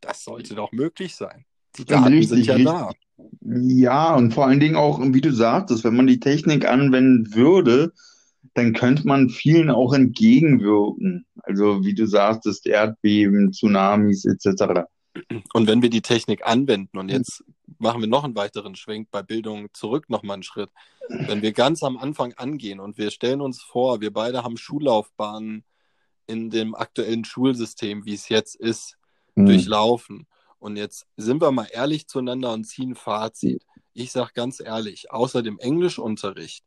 Das 0.00 0.24
sollte 0.24 0.54
doch 0.54 0.72
möglich 0.72 1.14
sein. 1.14 1.44
Die 1.76 1.84
Daten 1.84 2.12
richtig, 2.12 2.28
sind 2.28 2.46
ja 2.46 2.54
richtig. 2.54 2.72
da. 2.72 2.92
Ja, 3.40 4.14
und 4.14 4.32
vor 4.32 4.46
allen 4.46 4.60
Dingen 4.60 4.76
auch, 4.76 5.00
wie 5.00 5.20
du 5.20 5.32
sagtest, 5.32 5.84
wenn 5.84 5.96
man 5.96 6.06
die 6.06 6.20
Technik 6.20 6.66
anwenden 6.66 7.34
würde, 7.34 7.92
dann 8.54 8.72
könnte 8.72 9.06
man 9.06 9.28
vielen 9.28 9.70
auch 9.70 9.92
entgegenwirken. 9.92 11.26
Also 11.42 11.84
wie 11.84 11.94
du 11.94 12.06
sagtest, 12.06 12.66
Erdbeben, 12.66 13.52
Tsunamis 13.52 14.24
etc. 14.24 14.84
Und 15.52 15.66
wenn 15.66 15.82
wir 15.82 15.90
die 15.90 16.02
Technik 16.02 16.46
anwenden, 16.46 16.98
und 16.98 17.10
jetzt 17.10 17.44
machen 17.78 18.00
wir 18.00 18.08
noch 18.08 18.24
einen 18.24 18.36
weiteren 18.36 18.74
Schwenk 18.76 19.10
bei 19.10 19.22
Bildung 19.22 19.68
zurück 19.72 20.08
nochmal 20.08 20.34
einen 20.34 20.42
Schritt. 20.42 20.70
Wenn 21.08 21.42
wir 21.42 21.52
ganz 21.52 21.82
am 21.82 21.98
Anfang 21.98 22.32
angehen 22.34 22.80
und 22.80 22.98
wir 22.98 23.10
stellen 23.10 23.40
uns 23.40 23.62
vor, 23.62 24.00
wir 24.00 24.12
beide 24.12 24.42
haben 24.42 24.56
Schullaufbahnen 24.56 25.64
in 26.26 26.50
dem 26.50 26.74
aktuellen 26.74 27.24
Schulsystem, 27.24 28.06
wie 28.06 28.14
es 28.14 28.28
jetzt 28.28 28.56
ist, 28.56 28.96
mhm. 29.34 29.46
durchlaufen. 29.46 30.26
Und 30.64 30.76
jetzt 30.76 31.06
sind 31.18 31.42
wir 31.42 31.50
mal 31.52 31.68
ehrlich 31.70 32.08
zueinander 32.08 32.54
und 32.54 32.64
ziehen 32.64 32.94
Fazit. 32.94 33.66
Ich 33.92 34.12
sage 34.12 34.30
ganz 34.32 34.60
ehrlich, 34.60 35.10
außer 35.10 35.42
dem 35.42 35.58
Englischunterricht, 35.58 36.64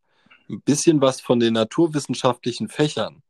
ein 0.50 0.62
bisschen 0.62 1.01
was 1.01 1.20
von 1.20 1.39
den 1.39 1.56
naturwissenschaftlichen 1.56 2.70
Fächern, 2.70 3.24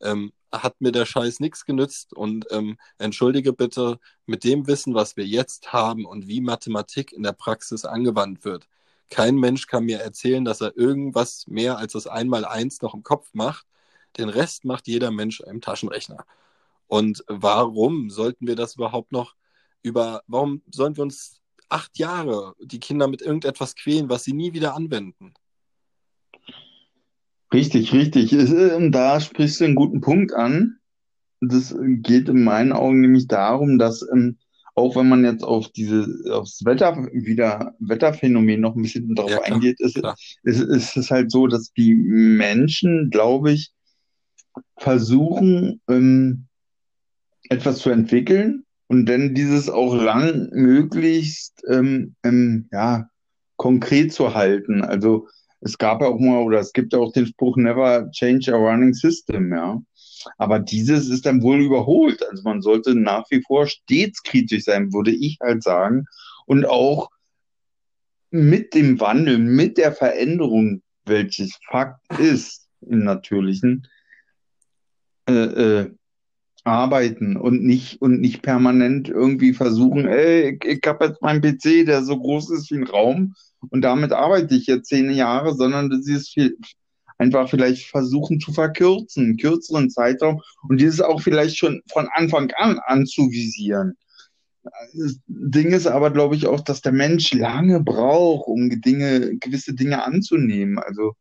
ähm, 0.00 0.32
hat 0.52 0.80
mir 0.80 0.92
der 0.92 1.04
Scheiß 1.04 1.40
nichts 1.40 1.64
genützt. 1.64 2.12
Und 2.14 2.46
ähm, 2.52 2.78
entschuldige 2.96 3.52
bitte, 3.52 3.98
mit 4.24 4.44
dem 4.44 4.68
Wissen, 4.68 4.94
was 4.94 5.16
wir 5.16 5.26
jetzt 5.26 5.72
haben 5.72 6.06
und 6.06 6.28
wie 6.28 6.40
Mathematik 6.40 7.12
in 7.12 7.24
der 7.24 7.32
Praxis 7.32 7.84
angewandt 7.84 8.44
wird, 8.44 8.68
kein 9.10 9.34
Mensch 9.34 9.66
kann 9.66 9.82
mir 9.82 9.98
erzählen, 9.98 10.44
dass 10.44 10.60
er 10.60 10.76
irgendwas 10.76 11.48
mehr 11.48 11.76
als 11.76 11.94
das 11.94 12.06
Einmaleins 12.06 12.82
noch 12.82 12.94
im 12.94 13.02
Kopf 13.02 13.30
macht. 13.32 13.66
Den 14.16 14.28
Rest 14.28 14.64
macht 14.64 14.86
jeder 14.86 15.10
Mensch 15.10 15.40
im 15.40 15.60
Taschenrechner. 15.60 16.24
Und 16.86 17.24
warum 17.26 18.10
sollten 18.10 18.46
wir 18.46 18.54
das 18.54 18.76
überhaupt 18.76 19.10
noch 19.10 19.34
über, 19.84 20.22
warum 20.26 20.62
sollen 20.70 20.96
wir 20.96 21.04
uns 21.04 21.40
acht 21.68 21.98
Jahre 21.98 22.54
die 22.60 22.80
Kinder 22.80 23.06
mit 23.06 23.22
irgendetwas 23.22 23.76
quälen, 23.76 24.08
was 24.08 24.24
sie 24.24 24.32
nie 24.32 24.52
wieder 24.52 24.74
anwenden? 24.74 25.34
Richtig, 27.52 27.92
richtig. 27.92 28.32
Ähm, 28.32 28.90
da 28.90 29.20
sprichst 29.20 29.60
du 29.60 29.64
einen 29.64 29.76
guten 29.76 30.00
Punkt 30.00 30.32
an. 30.32 30.78
Das 31.40 31.76
geht 31.78 32.28
in 32.28 32.42
meinen 32.42 32.72
Augen 32.72 33.00
nämlich 33.00 33.28
darum, 33.28 33.78
dass 33.78 34.02
ähm, 34.10 34.38
auch 34.74 34.96
wenn 34.96 35.08
man 35.08 35.24
jetzt 35.24 35.44
auf 35.44 35.68
diese 35.68 36.06
aufs 36.32 36.64
Wetter 36.64 36.96
wieder 37.12 37.74
Wetterphänomen 37.78 38.60
noch 38.60 38.74
ein 38.74 38.82
bisschen 38.82 39.14
drauf 39.14 39.30
ja, 39.30 39.42
eingeht, 39.42 39.78
ist, 39.80 40.00
ist, 40.42 40.60
ist 40.60 40.96
es 40.96 41.10
halt 41.10 41.30
so, 41.30 41.46
dass 41.46 41.72
die 41.72 41.94
Menschen, 41.94 43.10
glaube 43.10 43.52
ich, 43.52 43.72
versuchen 44.78 45.80
ähm, 45.88 46.46
etwas 47.50 47.78
zu 47.78 47.90
entwickeln 47.90 48.63
und 48.88 49.06
dann 49.06 49.34
dieses 49.34 49.70
auch 49.70 49.94
lang 49.94 50.50
möglichst 50.52 51.62
ähm, 51.68 52.14
ähm, 52.22 52.68
ja 52.72 53.08
konkret 53.56 54.12
zu 54.12 54.34
halten. 54.34 54.82
Also 54.82 55.28
es 55.60 55.78
gab 55.78 56.02
ja 56.02 56.08
auch 56.08 56.18
mal, 56.18 56.42
oder 56.42 56.60
es 56.60 56.72
gibt 56.72 56.92
ja 56.92 56.98
auch 56.98 57.12
den 57.12 57.26
Spruch, 57.26 57.56
never 57.56 58.10
change 58.10 58.52
a 58.52 58.56
running 58.56 58.92
system, 58.92 59.52
ja. 59.52 59.80
Aber 60.38 60.58
dieses 60.58 61.08
ist 61.08 61.26
dann 61.26 61.42
wohl 61.42 61.62
überholt. 61.62 62.22
Also 62.30 62.42
man 62.44 62.62
sollte 62.62 62.94
nach 62.94 63.24
wie 63.30 63.42
vor 63.42 63.66
stets 63.66 64.22
kritisch 64.22 64.64
sein, 64.64 64.92
würde 64.92 65.10
ich 65.10 65.38
halt 65.40 65.62
sagen. 65.62 66.04
Und 66.46 66.66
auch 66.66 67.10
mit 68.30 68.74
dem 68.74 69.00
Wandel, 69.00 69.38
mit 69.38 69.78
der 69.78 69.92
Veränderung, 69.92 70.82
welches 71.06 71.58
Fakt 71.70 72.18
ist 72.18 72.68
im 72.80 73.04
Natürlichen, 73.04 73.86
äh, 75.28 75.32
äh, 75.32 75.90
arbeiten 76.64 77.36
und 77.36 77.62
nicht 77.62 78.00
und 78.00 78.20
nicht 78.20 78.42
permanent 78.42 79.08
irgendwie 79.08 79.52
versuchen, 79.52 80.06
ey, 80.06 80.58
ich, 80.62 80.64
ich 80.64 80.80
habe 80.86 81.06
jetzt 81.06 81.22
meinen 81.22 81.42
PC, 81.42 81.84
der 81.84 82.02
so 82.02 82.18
groß 82.18 82.50
ist 82.50 82.70
wie 82.70 82.76
ein 82.76 82.86
Raum 82.86 83.34
und 83.70 83.82
damit 83.82 84.12
arbeite 84.12 84.54
ich 84.54 84.66
jetzt 84.66 84.88
zehn 84.88 85.10
Jahre, 85.10 85.54
sondern 85.54 85.90
das 85.90 86.08
ist 86.08 86.30
viel, 86.30 86.56
einfach 87.18 87.48
vielleicht 87.48 87.86
versuchen 87.86 88.40
zu 88.40 88.52
verkürzen, 88.52 89.36
kürzeren 89.36 89.90
Zeitraum 89.90 90.40
und 90.68 90.80
dieses 90.80 91.00
auch 91.00 91.20
vielleicht 91.20 91.58
schon 91.58 91.82
von 91.92 92.08
Anfang 92.12 92.50
an 92.56 92.80
anzuvisieren. 92.84 93.96
Das 94.94 95.18
Ding 95.26 95.72
ist 95.72 95.86
aber, 95.86 96.10
glaube 96.10 96.36
ich, 96.36 96.46
auch, 96.46 96.60
dass 96.60 96.80
der 96.80 96.92
Mensch 96.92 97.34
lange 97.34 97.80
braucht, 97.80 98.48
um 98.48 98.70
Dinge, 98.80 99.36
gewisse 99.36 99.74
Dinge 99.74 100.02
anzunehmen. 100.04 100.78
Also 100.78 101.12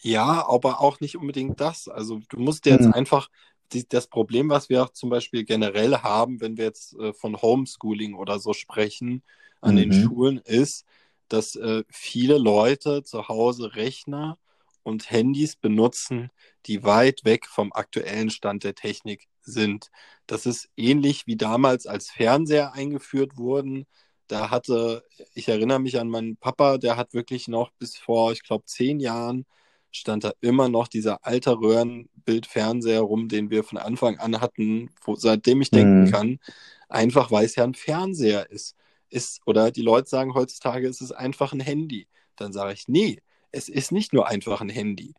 ja, 0.00 0.46
aber 0.48 0.80
auch 0.80 1.00
nicht 1.00 1.16
unbedingt 1.16 1.60
das. 1.60 1.88
Also 1.88 2.20
du 2.28 2.38
musst 2.38 2.66
jetzt 2.66 2.86
hm. 2.86 2.92
einfach 2.92 3.28
die, 3.72 3.88
das 3.88 4.06
Problem, 4.06 4.48
was 4.48 4.68
wir 4.68 4.82
auch 4.82 4.90
zum 4.90 5.10
Beispiel 5.10 5.44
generell 5.44 5.98
haben, 5.98 6.40
wenn 6.40 6.56
wir 6.56 6.64
jetzt 6.64 6.94
äh, 6.94 7.12
von 7.12 7.40
Homeschooling 7.40 8.14
oder 8.14 8.38
so 8.38 8.52
sprechen 8.52 9.22
an 9.60 9.74
mhm. 9.74 9.78
den 9.78 9.92
Schulen, 9.92 10.38
ist, 10.38 10.84
dass 11.28 11.56
äh, 11.56 11.84
viele 11.88 12.38
Leute 12.38 13.02
zu 13.02 13.28
Hause 13.28 13.74
Rechner 13.74 14.38
und 14.82 15.10
Handys 15.10 15.56
benutzen, 15.56 16.30
die 16.66 16.82
weit 16.82 17.24
weg 17.24 17.46
vom 17.46 17.72
aktuellen 17.72 18.30
Stand 18.30 18.64
der 18.64 18.74
Technik 18.74 19.28
sind. 19.40 19.90
Das 20.26 20.46
ist 20.46 20.68
ähnlich 20.76 21.26
wie 21.26 21.36
damals, 21.36 21.86
als 21.86 22.10
Fernseher 22.10 22.72
eingeführt 22.72 23.36
wurden. 23.36 23.86
Da 24.26 24.50
hatte, 24.50 25.04
ich 25.34 25.48
erinnere 25.48 25.80
mich 25.80 25.98
an 25.98 26.08
meinen 26.08 26.36
Papa, 26.36 26.78
der 26.78 26.96
hat 26.96 27.14
wirklich 27.14 27.48
noch 27.48 27.70
bis 27.72 27.96
vor, 27.96 28.32
ich 28.32 28.42
glaube, 28.42 28.64
zehn 28.66 29.00
Jahren 29.00 29.46
stand 29.92 30.24
da 30.24 30.32
immer 30.40 30.68
noch 30.68 30.88
dieser 30.88 31.24
alte 31.24 31.52
Röhrenbildfernseher 31.52 33.00
rum, 33.00 33.28
den 33.28 33.50
wir 33.50 33.62
von 33.62 33.78
Anfang 33.78 34.18
an 34.18 34.40
hatten, 34.40 34.90
wo, 35.04 35.14
seitdem 35.16 35.60
ich 35.60 35.70
denken 35.70 36.04
mhm. 36.04 36.10
kann, 36.10 36.38
einfach 36.88 37.30
weil 37.30 37.44
es 37.44 37.56
ja 37.56 37.64
ein 37.64 37.74
Fernseher 37.74 38.50
ist. 38.50 38.74
ist. 39.10 39.40
Oder 39.46 39.70
die 39.70 39.82
Leute 39.82 40.08
sagen 40.08 40.34
heutzutage, 40.34 40.88
es 40.88 41.00
ist 41.00 41.12
einfach 41.12 41.52
ein 41.52 41.60
Handy. 41.60 42.08
Dann 42.36 42.52
sage 42.52 42.72
ich, 42.72 42.88
nee, 42.88 43.20
es 43.52 43.68
ist 43.68 43.92
nicht 43.92 44.12
nur 44.12 44.26
einfach 44.26 44.60
ein 44.60 44.70
Handy. 44.70 45.14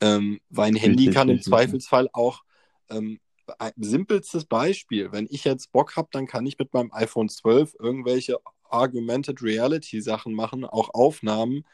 Ähm, 0.00 0.40
weil 0.50 0.68
ein 0.68 0.76
Handy 0.76 1.10
kann 1.10 1.30
im 1.30 1.40
Zweifelsfall 1.40 2.10
auch 2.12 2.42
ähm, 2.90 3.18
ein 3.58 3.72
simpelstes 3.76 4.44
Beispiel, 4.44 5.12
wenn 5.12 5.26
ich 5.30 5.44
jetzt 5.44 5.72
Bock 5.72 5.96
habe, 5.96 6.08
dann 6.10 6.26
kann 6.26 6.46
ich 6.46 6.58
mit 6.58 6.74
meinem 6.74 6.92
iPhone 6.92 7.28
12 7.28 7.76
irgendwelche 7.78 8.38
Augmented 8.68 9.42
Reality 9.42 10.00
Sachen 10.00 10.34
machen, 10.34 10.64
auch 10.64 10.90
Aufnahmen, 10.92 11.64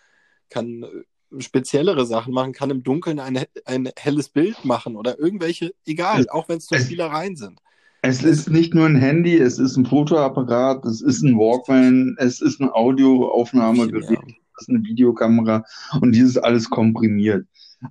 kann 0.50 0.82
äh, 0.82 1.02
speziellere 1.38 2.06
Sachen 2.06 2.34
machen, 2.34 2.52
kann 2.52 2.70
im 2.70 2.82
Dunkeln 2.82 3.18
ein, 3.18 3.44
ein 3.64 3.88
helles 3.96 4.28
Bild 4.28 4.64
machen 4.64 4.96
oder 4.96 5.18
irgendwelche, 5.18 5.74
egal, 5.86 6.26
auch 6.30 6.48
wenn 6.48 6.58
es 6.58 6.70
nur 6.70 6.80
Spielereien 6.80 7.36
sind. 7.36 7.60
Es 8.02 8.24
ist 8.24 8.50
nicht 8.50 8.74
nur 8.74 8.86
ein 8.86 8.96
Handy, 8.96 9.36
es 9.38 9.58
ist 9.58 9.76
ein 9.76 9.86
Fotoapparat, 9.86 10.84
es 10.84 11.00
ist 11.02 11.22
ein 11.22 11.36
Walkman, 11.36 12.16
es 12.18 12.40
ist 12.40 12.60
ein 12.60 12.68
Audioaufnahmegerät, 12.68 14.18
es 14.26 14.62
ist 14.62 14.68
eine 14.68 14.82
Videokamera 14.82 15.64
und 16.00 16.12
dieses 16.12 16.36
alles 16.36 16.68
komprimiert. 16.68 17.46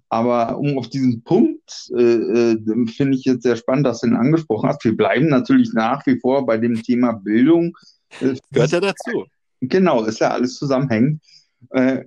Aber 0.10 0.58
um 0.58 0.78
auf 0.78 0.90
diesen 0.90 1.24
Punkt, 1.24 1.90
äh, 1.96 2.02
äh, 2.02 2.88
finde 2.88 3.18
ich 3.18 3.26
jetzt 3.26 3.44
sehr 3.44 3.56
spannend, 3.56 3.86
dass 3.86 4.02
du 4.02 4.08
ihn 4.08 4.16
angesprochen 4.16 4.70
hast. 4.70 4.84
Wir 4.84 4.96
bleiben 4.96 5.28
natürlich 5.28 5.74
nach 5.74 6.06
wie 6.06 6.20
vor 6.20 6.46
bei 6.46 6.58
dem 6.58 6.82
Thema 6.82 7.14
Bildung. 7.14 7.78
Äh, 8.20 8.36
Gehört 8.52 8.72
ja 8.72 8.80
dazu. 8.80 9.26
Genau, 9.62 10.04
ist 10.04 10.20
ja 10.20 10.32
alles 10.32 10.56
zusammenhängend. 10.56 11.22
Äh, 11.70 12.06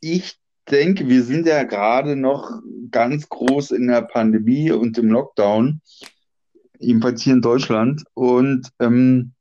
ich 0.00 0.38
denke, 0.70 1.08
wir 1.08 1.22
sind 1.22 1.46
ja 1.46 1.62
gerade 1.64 2.16
noch 2.16 2.60
ganz 2.90 3.28
groß 3.28 3.72
in 3.72 3.88
der 3.88 4.02
Pandemie 4.02 4.70
und 4.70 4.98
im 4.98 5.10
Lockdown, 5.10 5.80
jedenfalls 6.78 7.22
hier 7.22 7.34
in 7.34 7.42
Deutschland. 7.42 8.04
Und 8.14 8.70
ähm, 8.80 9.32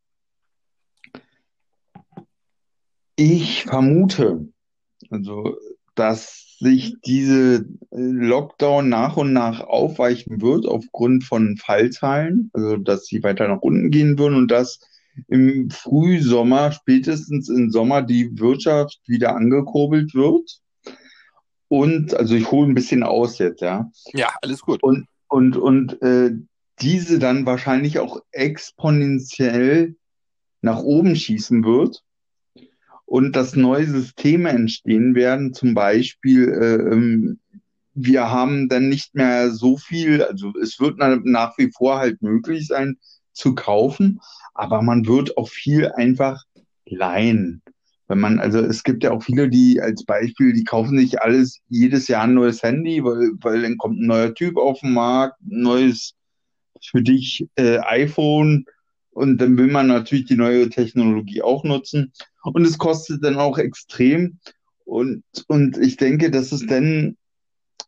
ich 3.16 3.64
vermute, 3.64 4.48
also 5.10 5.58
dass 5.96 6.58
sich 6.60 6.96
diese 7.06 7.66
Lockdown 7.92 8.90
nach 8.90 9.18
und 9.18 9.34
nach 9.34 9.62
aufweichen 9.62 10.42
wird 10.42 10.66
aufgrund 10.66 11.24
von 11.24 11.58
Fallzahlen, 11.58 12.50
also 12.54 12.78
dass 12.78 13.06
sie 13.06 13.24
weiter 13.24 13.48
nach 13.48 13.62
unten 13.62 13.92
gehen 13.92 14.18
würden 14.18 14.36
und 14.36 14.52
dass 14.52 14.80
im 15.28 15.70
Frühsommer, 15.70 16.72
spätestens 16.72 17.50
im 17.50 17.72
Sommer, 17.72 18.02
die 18.02 18.38
Wirtschaft 18.38 19.00
wieder 19.08 19.36
angekurbelt 19.36 20.14
wird. 20.14 20.60
Und 21.76 22.14
also 22.14 22.36
ich 22.36 22.50
hole 22.52 22.70
ein 22.70 22.74
bisschen 22.74 23.04
aus 23.04 23.38
jetzt, 23.38 23.60
ja. 23.60 23.92
Ja, 24.14 24.30
alles 24.42 24.62
gut. 24.62 24.82
Und, 24.82 25.08
und, 25.28 25.58
und 25.58 26.02
äh, 26.02 26.32
diese 26.80 27.20
dann 27.20 27.46
wahrscheinlich 27.46 28.00
auch 28.00 28.22
exponentiell 28.32 29.98
nach 30.62 30.80
oben 30.80 31.18
schießen 31.18 31.66
wird 31.66 32.02
und 33.04 33.36
dass 33.36 33.58
neue 33.58 33.88
Systeme 33.88 34.52
entstehen 34.52 35.16
werden. 35.16 35.54
Zum 35.54 35.74
Beispiel, 35.74 36.48
äh, 36.48 36.94
ähm, 36.94 37.42
wir 37.94 38.32
haben 38.32 38.70
dann 38.70 38.88
nicht 38.88 39.14
mehr 39.14 39.52
so 39.52 39.76
viel, 39.76 40.24
also 40.24 40.54
es 40.62 40.80
wird 40.80 40.98
nach 40.98 41.58
wie 41.58 41.72
vor 41.76 41.98
halt 41.98 42.22
möglich 42.22 42.68
sein 42.68 43.00
zu 43.34 43.54
kaufen, 43.54 44.22
aber 44.54 44.82
man 44.82 45.08
wird 45.08 45.36
auch 45.36 45.50
viel 45.50 45.92
einfach 45.92 46.42
leihen. 46.86 47.62
Wenn 48.08 48.20
man, 48.20 48.40
also 48.40 48.60
es 48.60 48.84
gibt 48.84 49.04
ja 49.04 49.12
auch 49.12 49.24
viele, 49.24 49.50
die 49.50 49.82
als 49.82 50.06
Beispiel, 50.06 50.54
die 50.54 50.64
kaufen 50.64 50.98
sich 50.98 51.22
alles 51.22 51.62
jedes 51.70 52.08
Jahr 52.08 52.24
ein 52.24 52.36
neues 52.36 52.62
Handy, 52.62 53.04
weil, 53.04 53.32
weil 53.42 53.64
dann 53.64 53.78
kommt 53.78 54.00
ein 54.00 54.06
neuer 54.06 54.34
Typ 54.34 54.58
auf 54.58 54.80
den 54.80 54.94
Markt, 54.94 55.40
ein 55.42 55.62
neues 55.62 56.14
für 56.82 57.02
dich 57.02 57.48
äh, 57.56 57.80
iPhone 57.80 58.66
und 59.16 59.40
dann 59.40 59.58
will 59.58 59.68
man 59.68 59.88
natürlich 59.88 60.26
die 60.26 60.36
neue 60.36 60.70
Technologie 60.70 61.42
auch 61.42 61.64
nutzen. 61.64 62.12
Und 62.44 62.66
es 62.66 62.78
kostet 62.78 63.24
dann 63.24 63.38
auch 63.38 63.58
extrem. 63.58 64.40
Und, 64.84 65.24
und 65.48 65.78
ich 65.78 65.96
denke, 65.96 66.30
dass 66.30 66.52
es 66.52 66.68
dann 66.68 67.16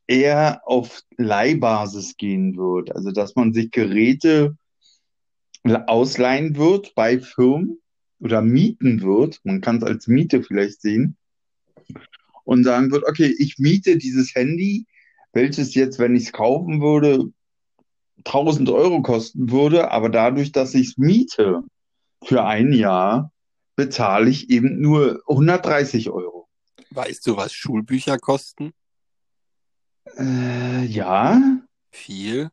eher 0.07 0.61
auf 0.65 1.01
Leihbasis 1.17 2.15
gehen 2.15 2.55
wird. 2.55 2.95
Also, 2.95 3.11
dass 3.11 3.35
man 3.35 3.53
sich 3.53 3.71
Geräte 3.71 4.57
ausleihen 5.65 6.55
wird 6.55 6.95
bei 6.95 7.19
Firmen 7.19 7.79
oder 8.19 8.41
mieten 8.41 9.01
wird. 9.01 9.39
Man 9.43 9.61
kann 9.61 9.77
es 9.77 9.83
als 9.83 10.07
Miete 10.07 10.43
vielleicht 10.43 10.81
sehen. 10.81 11.17
Und 12.43 12.63
sagen 12.63 12.91
wird, 12.91 13.03
okay, 13.07 13.33
ich 13.37 13.57
miete 13.57 13.97
dieses 13.97 14.33
Handy, 14.33 14.85
welches 15.33 15.75
jetzt, 15.75 15.99
wenn 15.99 16.15
ich 16.15 16.27
es 16.27 16.31
kaufen 16.31 16.81
würde, 16.81 17.31
1000 18.19 18.69
Euro 18.69 19.01
kosten 19.01 19.51
würde, 19.51 19.91
aber 19.91 20.09
dadurch, 20.09 20.51
dass 20.51 20.73
ich 20.73 20.89
es 20.89 20.97
miete 20.97 21.63
für 22.23 22.45
ein 22.45 22.73
Jahr, 22.73 23.31
bezahle 23.75 24.29
ich 24.29 24.49
eben 24.49 24.81
nur 24.81 25.21
130 25.27 26.09
Euro. 26.09 26.47
Weißt 26.89 27.27
du, 27.27 27.37
was 27.37 27.53
Schulbücher 27.53 28.17
kosten? 28.17 28.71
Äh, 30.17 30.85
ja. 30.85 31.39
Viel. 31.91 32.49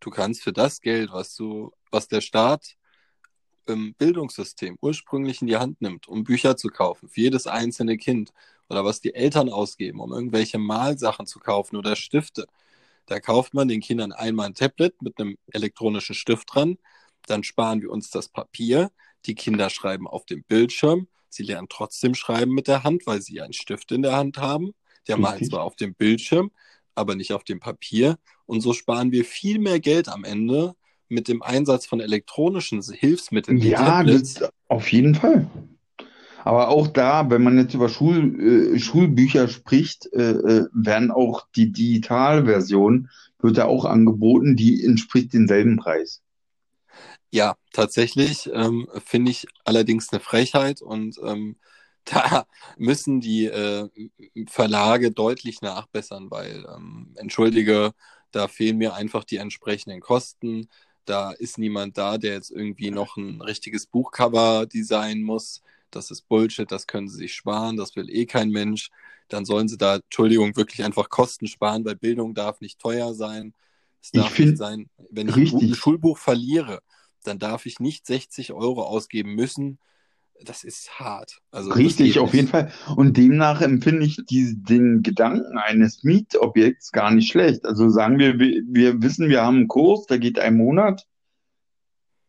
Du 0.00 0.10
kannst 0.10 0.42
für 0.42 0.52
das 0.52 0.80
Geld, 0.80 1.10
was 1.12 1.34
du, 1.34 1.72
was 1.90 2.08
der 2.08 2.20
Staat 2.20 2.76
im 3.66 3.94
Bildungssystem 3.94 4.76
ursprünglich 4.80 5.40
in 5.40 5.46
die 5.46 5.56
Hand 5.56 5.80
nimmt, 5.80 6.08
um 6.08 6.24
Bücher 6.24 6.56
zu 6.56 6.68
kaufen, 6.68 7.08
für 7.08 7.20
jedes 7.20 7.46
einzelne 7.46 7.96
Kind, 7.96 8.32
oder 8.68 8.84
was 8.84 9.00
die 9.00 9.14
Eltern 9.14 9.50
ausgeben, 9.50 10.00
um 10.00 10.12
irgendwelche 10.12 10.58
Malsachen 10.58 11.26
zu 11.26 11.40
kaufen 11.40 11.76
oder 11.76 11.94
Stifte, 11.94 12.46
da 13.06 13.20
kauft 13.20 13.54
man 13.54 13.68
den 13.68 13.80
Kindern 13.80 14.12
einmal 14.12 14.46
ein 14.46 14.54
Tablet 14.54 15.00
mit 15.02 15.18
einem 15.18 15.36
elektronischen 15.52 16.14
Stift 16.14 16.54
dran. 16.54 16.78
Dann 17.26 17.44
sparen 17.44 17.82
wir 17.82 17.90
uns 17.90 18.10
das 18.10 18.28
Papier. 18.28 18.90
Die 19.26 19.34
Kinder 19.34 19.70
schreiben 19.70 20.06
auf 20.06 20.24
dem 20.24 20.44
Bildschirm. 20.44 21.08
Sie 21.28 21.42
lernen 21.42 21.68
trotzdem 21.68 22.14
schreiben 22.14 22.52
mit 22.52 22.68
der 22.68 22.84
Hand, 22.84 23.06
weil 23.06 23.20
sie 23.20 23.40
einen 23.40 23.52
Stift 23.52 23.92
in 23.92 24.02
der 24.02 24.16
Hand 24.16 24.38
haben. 24.38 24.72
Der 25.08 25.16
malt 25.16 25.44
zwar 25.46 25.62
auf 25.62 25.76
dem 25.76 25.94
Bildschirm, 25.94 26.52
aber 26.94 27.14
nicht 27.16 27.32
auf 27.32 27.44
dem 27.44 27.58
Papier. 27.58 28.18
Und 28.46 28.60
so 28.60 28.72
sparen 28.72 29.12
wir 29.12 29.24
viel 29.24 29.58
mehr 29.58 29.80
Geld 29.80 30.08
am 30.08 30.24
Ende 30.24 30.74
mit 31.12 31.28
dem 31.28 31.42
Einsatz 31.42 31.86
von 31.86 32.00
elektronischen 32.00 32.82
Hilfsmitteln. 32.82 33.58
Ja, 33.58 34.02
das, 34.02 34.42
auf 34.68 34.90
jeden 34.90 35.14
Fall. 35.14 35.48
Aber 36.44 36.68
auch 36.68 36.88
da, 36.88 37.30
wenn 37.30 37.42
man 37.42 37.58
jetzt 37.58 37.74
über 37.74 37.88
Schul, 37.88 38.74
äh, 38.74 38.78
Schulbücher 38.78 39.46
spricht, 39.46 40.12
äh, 40.12 40.32
äh, 40.32 40.68
werden 40.72 41.12
auch 41.12 41.46
die 41.54 41.70
Digitalversion, 41.70 43.08
wird 43.40 43.58
da 43.58 43.66
auch 43.66 43.84
angeboten, 43.84 44.56
die 44.56 44.84
entspricht 44.84 45.32
denselben 45.32 45.76
Preis. 45.76 46.22
Ja, 47.30 47.56
tatsächlich 47.72 48.50
ähm, 48.52 48.88
finde 49.04 49.30
ich 49.30 49.46
allerdings 49.64 50.12
eine 50.12 50.20
Frechheit 50.20 50.82
und 50.82 51.16
ähm, 51.24 51.56
da 52.04 52.46
müssen 52.76 53.20
die 53.20 53.46
äh, 53.46 53.88
Verlage 54.48 55.12
deutlich 55.12 55.62
nachbessern, 55.62 56.30
weil, 56.30 56.66
ähm, 56.74 57.14
entschuldige, 57.16 57.92
da 58.32 58.48
fehlen 58.48 58.78
mir 58.78 58.94
einfach 58.94 59.24
die 59.24 59.36
entsprechenden 59.36 60.00
Kosten. 60.00 60.68
Da 61.04 61.32
ist 61.32 61.58
niemand 61.58 61.98
da, 61.98 62.18
der 62.18 62.34
jetzt 62.34 62.50
irgendwie 62.50 62.90
noch 62.90 63.16
ein 63.16 63.40
richtiges 63.40 63.86
Buchcover 63.86 64.66
designen 64.66 65.22
muss 65.22 65.62
das 65.94 66.10
ist 66.10 66.28
Bullshit, 66.28 66.70
das 66.70 66.86
können 66.86 67.08
sie 67.08 67.18
sich 67.18 67.34
sparen, 67.34 67.76
das 67.76 67.94
will 67.94 68.10
eh 68.10 68.26
kein 68.26 68.50
Mensch. 68.50 68.90
Dann 69.28 69.44
sollen 69.44 69.68
sie 69.68 69.78
da, 69.78 69.96
Entschuldigung, 69.96 70.56
wirklich 70.56 70.84
einfach 70.84 71.08
Kosten 71.08 71.46
sparen, 71.46 71.84
weil 71.84 71.96
Bildung 71.96 72.34
darf 72.34 72.60
nicht 72.60 72.78
teuer 72.78 73.14
sein. 73.14 73.54
Es 74.02 74.10
darf 74.10 74.36
nicht 74.38 74.58
sein, 74.58 74.90
wenn 75.10 75.28
ich 75.28 75.36
richtig. 75.36 75.62
ein 75.62 75.74
Schulbuch 75.74 76.18
verliere, 76.18 76.82
dann 77.22 77.38
darf 77.38 77.66
ich 77.66 77.78
nicht 77.78 78.04
60 78.06 78.52
Euro 78.52 78.82
ausgeben 78.82 79.34
müssen. 79.34 79.78
Das 80.44 80.64
ist 80.64 80.98
hart. 80.98 81.38
Also 81.50 81.70
richtig, 81.72 82.18
auf 82.18 82.34
jeden 82.34 82.48
Fall. 82.48 82.72
Und 82.96 83.16
demnach 83.16 83.60
empfinde 83.60 84.04
ich 84.06 84.18
die, 84.28 84.56
den 84.56 85.02
Gedanken 85.02 85.58
eines 85.58 86.02
Mietobjekts 86.04 86.92
gar 86.92 87.10
nicht 87.10 87.30
schlecht. 87.30 87.64
Also 87.64 87.88
sagen 87.88 88.18
wir, 88.18 88.38
wir, 88.38 88.62
wir 88.66 89.02
wissen, 89.02 89.28
wir 89.28 89.42
haben 89.42 89.56
einen 89.56 89.68
Kurs, 89.68 90.06
der 90.06 90.18
geht 90.18 90.38
einen 90.38 90.56
Monat 90.56 91.06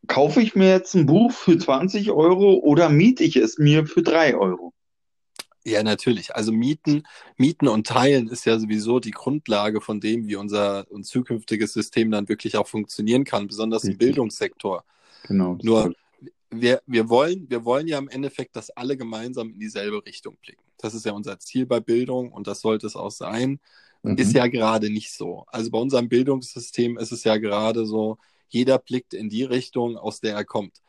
kaufe 0.08 0.42
ich 0.42 0.56
mir 0.56 0.70
jetzt 0.70 0.96
ein 0.96 1.06
Buch 1.06 1.32
für 1.32 1.58
20 1.58 2.12
Euro 2.12 2.56
oder 2.56 2.90
miete 2.90 3.24
ich 3.24 3.36
es 3.36 3.58
mir 3.58 3.86
für 3.86 4.02
3 4.02 4.36
Euro? 4.36 4.74
Ja, 5.66 5.82
natürlich. 5.82 6.36
Also 6.36 6.52
Mieten, 6.52 7.04
Mieten 7.38 7.70
und 7.70 7.88
Teilen 7.88 8.28
ist 8.28 8.46
ja 8.46 8.60
sowieso 8.60 9.00
die 9.00 9.12
Grundlage 9.12 9.80
von 9.80 10.02
dem, 10.02 10.28
wie 10.28 10.36
unser, 10.36 10.86
unser 10.90 11.10
zukünftiges 11.10 11.72
System 11.72 12.12
dann 12.12 12.28
wirklich 12.28 12.58
auch 12.58 12.68
funktionieren 12.68 13.24
kann, 13.24 13.48
besonders 13.48 13.86
im 13.86 13.98
Bildungssektor. 13.98 14.84
Genau. 15.26 15.58
Nur 15.62 15.94
wir, 16.62 16.82
wir, 16.86 17.10
wollen, 17.10 17.50
wir 17.50 17.66
wollen 17.66 17.88
ja 17.88 17.98
im 17.98 18.10
Endeffekt, 18.10 18.56
dass 18.56 18.70
alle 18.70 18.98
gemeinsam 18.98 19.52
in 19.52 19.60
dieselbe 19.60 20.06
Richtung 20.06 20.38
blicken. 20.42 20.64
Das 20.78 20.94
ist 20.94 21.06
ja 21.06 21.14
unser 21.14 21.40
Ziel 21.40 21.66
bei 21.66 21.80
Bildung 21.80 22.32
und 22.32 22.48
das 22.48 22.62
sollte 22.62 22.88
es 22.88 22.96
auch 22.96 23.12
sein. 23.12 23.60
Mhm. 24.04 24.18
Ist 24.18 24.34
ja 24.34 24.48
gerade 24.48 24.90
nicht 24.90 25.14
so. 25.14 25.46
Also 25.48 25.72
bei 25.72 25.78
unserem 25.78 26.10
Bildungssystem 26.10 26.98
ist 26.98 27.12
es 27.12 27.24
ja 27.24 27.38
gerade 27.38 27.86
so, 27.86 28.18
jeder 28.50 28.78
blickt 28.78 29.14
in 29.14 29.30
die 29.30 29.44
Richtung, 29.44 29.98
aus 29.98 30.20
der 30.20 30.36
er 30.36 30.46
kommt. 30.46 30.82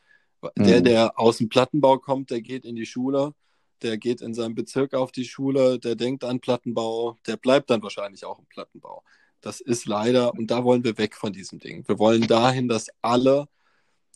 Mhm. 0.42 0.64
Der, 0.64 0.81
der 0.81 1.18
aus 1.18 1.38
dem 1.38 1.48
Plattenbau 1.48 1.98
kommt, 1.98 2.31
der 2.31 2.42
geht 2.42 2.64
in 2.64 2.77
die 2.77 2.87
Schule, 2.87 3.35
der 3.83 3.98
geht 3.98 4.20
in 4.20 4.35
seinem 4.35 4.55
Bezirk 4.55 4.94
auf 4.94 5.12
die 5.12 5.24
Schule, 5.24 5.79
der 5.79 5.94
denkt 5.94 6.24
an 6.24 6.40
Plattenbau, 6.40 7.16
der 7.27 7.37
bleibt 7.37 7.70
dann 7.70 7.83
wahrscheinlich 7.83 8.24
auch 8.24 8.38
im 8.38 8.46
Plattenbau. 8.46 9.03
Das 9.40 9.61
ist 9.61 9.87
leider, 9.87 10.35
und 10.35 10.50
da 10.50 10.64
wollen 10.64 10.85
wir 10.85 10.96
weg 10.98 11.14
von 11.14 11.33
diesem 11.33 11.59
Ding. 11.59 11.87
Wir 11.87 11.98
wollen 11.98 12.27
dahin, 12.27 12.66
dass 12.66 12.88
alle 13.03 13.46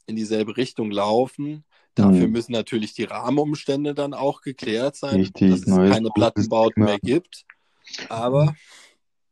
in 0.09 0.17
dieselbe 0.17 0.57
Richtung 0.57 0.91
laufen. 0.91 1.65
Dafür 1.95 2.27
mhm. 2.27 2.33
müssen 2.33 2.53
natürlich 2.53 2.95
die 2.95 3.05
Rahmenumstände 3.05 3.95
dann 3.95 4.15
auch 4.15 4.41
geklärt 4.41 4.97
sein, 4.97 5.17
Richtig, 5.17 5.51
dass 5.51 5.61
es 5.61 5.77
keine 5.77 6.11
Plattenbauten 6.11 6.85
mehr 6.85 6.99
gibt. 6.99 7.45
Aber 8.09 8.55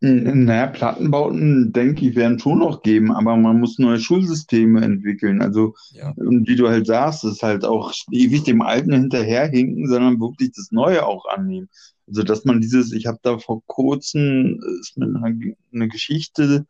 naja, 0.01 0.67
Plattenbauten, 0.67 1.73
denke 1.73 2.07
ich, 2.07 2.17
werden 2.17 2.39
schon 2.39 2.59
noch 2.59 2.83
geben, 2.83 3.13
aber 3.13 3.37
man 3.37 3.59
muss 3.59 3.79
neue 3.79 3.99
Schulsysteme 3.99 4.83
entwickeln. 4.83 5.41
Also, 5.41 5.75
ja. 5.93 6.13
und 6.17 6.47
wie 6.47 6.57
du 6.57 6.69
halt 6.69 6.87
sagst, 6.87 7.25
ist 7.25 7.43
halt 7.43 7.65
auch 7.65 7.95
ewig 8.11 8.45
dem 8.45 8.61
Alten 8.61 8.93
hinterherhinken, 8.93 9.89
sondern 9.89 10.21
wirklich 10.21 10.53
das 10.55 10.71
Neue 10.71 11.07
auch 11.07 11.25
annehmen. 11.27 11.71
Also, 12.07 12.23
dass 12.25 12.45
man 12.45 12.61
dieses, 12.61 12.93
ich 12.93 13.07
habe 13.07 13.19
da 13.23 13.39
vor 13.39 13.63
kurzem, 13.67 14.61
ist 14.81 14.99
mir 14.99 15.07
eine, 15.07 15.57
eine 15.73 15.89
Geschichte 15.89 16.67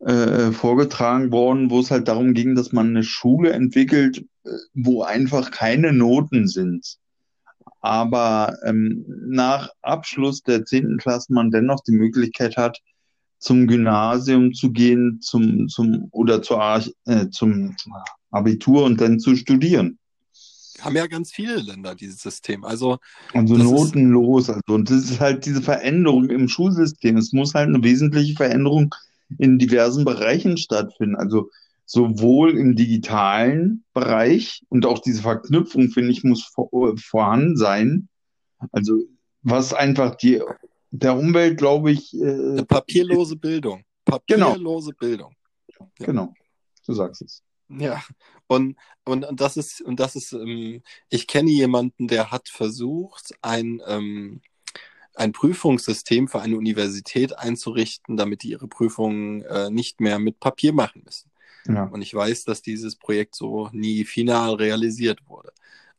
äh, 0.00 0.52
vorgetragen 0.52 1.32
worden, 1.32 1.70
wo 1.70 1.80
es 1.80 1.90
halt 1.90 2.08
darum 2.08 2.34
ging, 2.34 2.54
dass 2.54 2.72
man 2.72 2.88
eine 2.88 3.02
Schule 3.02 3.52
entwickelt, 3.52 4.24
äh, 4.44 4.50
wo 4.74 5.02
einfach 5.02 5.50
keine 5.50 5.92
Noten 5.92 6.48
sind. 6.48 6.96
Aber 7.80 8.56
ähm, 8.64 9.04
nach 9.28 9.70
Abschluss 9.82 10.42
der 10.42 10.64
zehnten 10.64 10.98
Klasse 10.98 11.32
man 11.32 11.50
dennoch 11.50 11.80
die 11.86 11.92
Möglichkeit 11.92 12.56
hat, 12.56 12.78
zum 13.38 13.66
Gymnasium 13.66 14.54
zu 14.54 14.72
gehen, 14.72 15.20
zum, 15.20 15.68
zum 15.68 16.08
oder 16.10 16.42
zur, 16.42 16.82
äh, 17.04 17.28
zum 17.30 17.76
Abitur 18.30 18.84
und 18.84 19.00
dann 19.00 19.20
zu 19.20 19.36
studieren. 19.36 19.98
Haben 20.80 20.96
ja 20.96 21.06
ganz 21.06 21.32
viele 21.32 21.56
Länder 21.56 21.94
dieses 21.94 22.20
System. 22.20 22.64
Also, 22.64 22.98
also 23.32 23.56
notenlos. 23.56 24.50
Also, 24.50 24.60
und 24.68 24.90
das 24.90 25.10
ist 25.10 25.20
halt 25.20 25.46
diese 25.46 25.62
Veränderung 25.62 26.28
im 26.28 26.48
Schulsystem. 26.48 27.16
Es 27.16 27.32
muss 27.32 27.54
halt 27.54 27.68
eine 27.68 27.82
wesentliche 27.82 28.34
Veränderung 28.34 28.94
in 29.38 29.58
diversen 29.58 30.04
Bereichen 30.04 30.56
stattfinden. 30.56 31.16
Also 31.16 31.50
sowohl 31.84 32.56
im 32.56 32.74
digitalen 32.76 33.84
Bereich 33.92 34.62
und 34.68 34.86
auch 34.86 34.98
diese 34.98 35.22
Verknüpfung, 35.22 35.90
finde 35.90 36.10
ich, 36.12 36.24
muss 36.24 36.44
vor, 36.44 36.70
vorhanden 36.98 37.56
sein. 37.56 38.08
Also 38.72 39.02
was 39.42 39.72
einfach 39.72 40.16
die 40.16 40.42
der 40.90 41.16
Umwelt, 41.16 41.58
glaube 41.58 41.92
ich. 41.92 42.14
Äh, 42.14 42.24
Eine 42.24 42.64
papierlose 42.64 43.36
Bildung. 43.36 43.84
Genau. 44.26 44.50
Papierlose 44.50 44.92
genau. 44.92 44.98
Bildung. 44.98 45.36
Ja. 45.78 46.06
Genau, 46.06 46.34
du 46.86 46.92
sagst 46.92 47.22
es. 47.22 47.42
Ja, 47.68 48.02
und, 48.46 48.76
und, 49.04 49.24
und 49.24 49.40
das 49.40 49.56
ist, 49.56 49.80
und 49.80 49.98
das 49.98 50.14
ist, 50.14 50.32
ähm, 50.32 50.82
ich 51.08 51.26
kenne 51.26 51.50
jemanden, 51.50 52.06
der 52.06 52.30
hat 52.30 52.48
versucht, 52.48 53.34
ein, 53.42 53.82
ähm, 53.86 54.40
ein 55.16 55.32
Prüfungssystem 55.32 56.28
für 56.28 56.40
eine 56.40 56.56
Universität 56.56 57.36
einzurichten, 57.38 58.16
damit 58.16 58.42
die 58.42 58.50
ihre 58.50 58.68
Prüfungen 58.68 59.42
äh, 59.42 59.70
nicht 59.70 60.00
mehr 60.00 60.18
mit 60.18 60.38
Papier 60.40 60.72
machen 60.72 61.02
müssen. 61.04 61.30
Ja. 61.66 61.84
Und 61.84 62.02
ich 62.02 62.14
weiß, 62.14 62.44
dass 62.44 62.62
dieses 62.62 62.96
Projekt 62.96 63.34
so 63.34 63.68
nie 63.72 64.04
final 64.04 64.54
realisiert 64.54 65.20
wurde. 65.26 65.52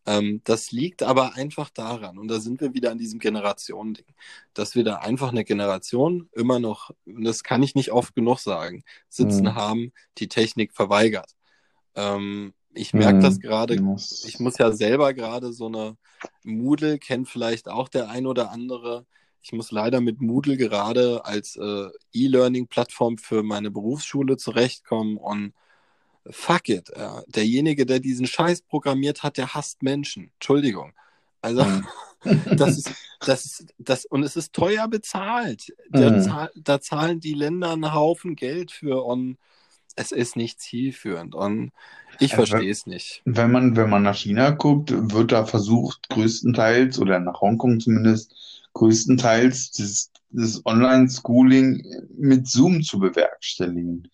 Ähm, 0.05 0.41
das 0.45 0.71
liegt 0.71 1.03
aber 1.03 1.35
einfach 1.35 1.69
daran, 1.69 2.17
und 2.17 2.29
da 2.29 2.39
sind 2.39 2.61
wir 2.61 2.73
wieder 2.73 2.91
an 2.91 2.97
diesem 2.97 3.19
Generationending, 3.19 4.05
dass 4.53 4.75
wir 4.75 4.85
da 4.85 4.97
einfach 4.97 5.31
eine 5.31 5.43
Generation 5.43 6.29
immer 6.31 6.59
noch, 6.59 6.91
und 7.05 7.25
das 7.25 7.43
kann 7.43 7.61
ich 7.61 7.75
nicht 7.75 7.91
oft 7.91 8.15
genug 8.15 8.39
sagen, 8.39 8.83
sitzen 9.09 9.43
mhm. 9.43 9.55
haben, 9.55 9.93
die 10.17 10.29
Technik 10.29 10.73
verweigert. 10.73 11.31
Ähm, 11.95 12.53
ich 12.73 12.93
merke 12.93 13.19
das 13.19 13.39
gerade, 13.39 13.75
ich 13.75 14.39
muss 14.39 14.57
ja 14.57 14.71
selber 14.71 15.13
gerade 15.13 15.51
so 15.53 15.67
eine 15.67 15.97
Moodle, 16.43 16.99
kennt 16.99 17.27
vielleicht 17.27 17.67
auch 17.67 17.89
der 17.89 18.09
ein 18.09 18.25
oder 18.25 18.51
andere, 18.51 19.05
ich 19.41 19.53
muss 19.53 19.71
leider 19.71 20.01
mit 20.01 20.19
Moodle 20.21 20.57
gerade 20.57 21.23
als 21.25 21.55
äh, 21.55 21.87
E-Learning-Plattform 22.13 23.17
für 23.17 23.43
meine 23.43 23.71
Berufsschule 23.71 24.37
zurechtkommen 24.37 25.17
und 25.17 25.53
fuck 26.29 26.69
it. 26.69 26.89
Äh, 26.89 27.07
derjenige, 27.27 27.85
der 27.85 27.99
diesen 27.99 28.27
Scheiß 28.27 28.61
programmiert 28.63 29.23
hat, 29.23 29.37
der 29.37 29.53
hasst 29.53 29.83
Menschen. 29.83 30.31
Entschuldigung. 30.33 30.93
Also, 31.41 31.63
mhm. 31.63 31.85
das 32.57 32.77
ist, 32.77 32.91
das 33.21 33.45
ist, 33.45 33.65
das, 33.77 34.05
und 34.05 34.23
es 34.23 34.35
ist 34.35 34.53
teuer 34.53 34.87
bezahlt. 34.87 35.73
Mhm. 35.91 36.21
Zahl, 36.21 36.51
da 36.55 36.81
zahlen 36.81 37.19
die 37.19 37.33
Länder 37.33 37.71
einen 37.71 37.93
Haufen 37.93 38.35
Geld 38.35 38.71
für 38.71 39.03
und 39.05 39.37
es 39.97 40.11
ist 40.11 40.35
nicht 40.35 40.61
zielführend. 40.61 41.35
Und 41.35 41.71
ich 42.19 42.33
also, 42.33 42.45
verstehe 42.45 42.71
es 42.71 42.85
nicht. 42.85 43.21
Wenn 43.25 43.51
man, 43.51 43.75
wenn 43.75 43.89
man 43.89 44.03
nach 44.03 44.15
China 44.15 44.51
guckt, 44.51 44.91
wird 44.93 45.31
da 45.31 45.45
versucht, 45.45 46.07
größtenteils, 46.09 46.99
oder 46.99 47.19
nach 47.19 47.41
Hongkong 47.41 47.79
zumindest, 47.79 48.33
größtenteils 48.73 49.71
das, 49.71 50.11
das 50.29 50.65
Online-Schooling 50.65 51.83
mit 52.17 52.47
Zoom 52.47 52.81
zu 52.83 52.99
bewerkstelligen. 52.99 54.09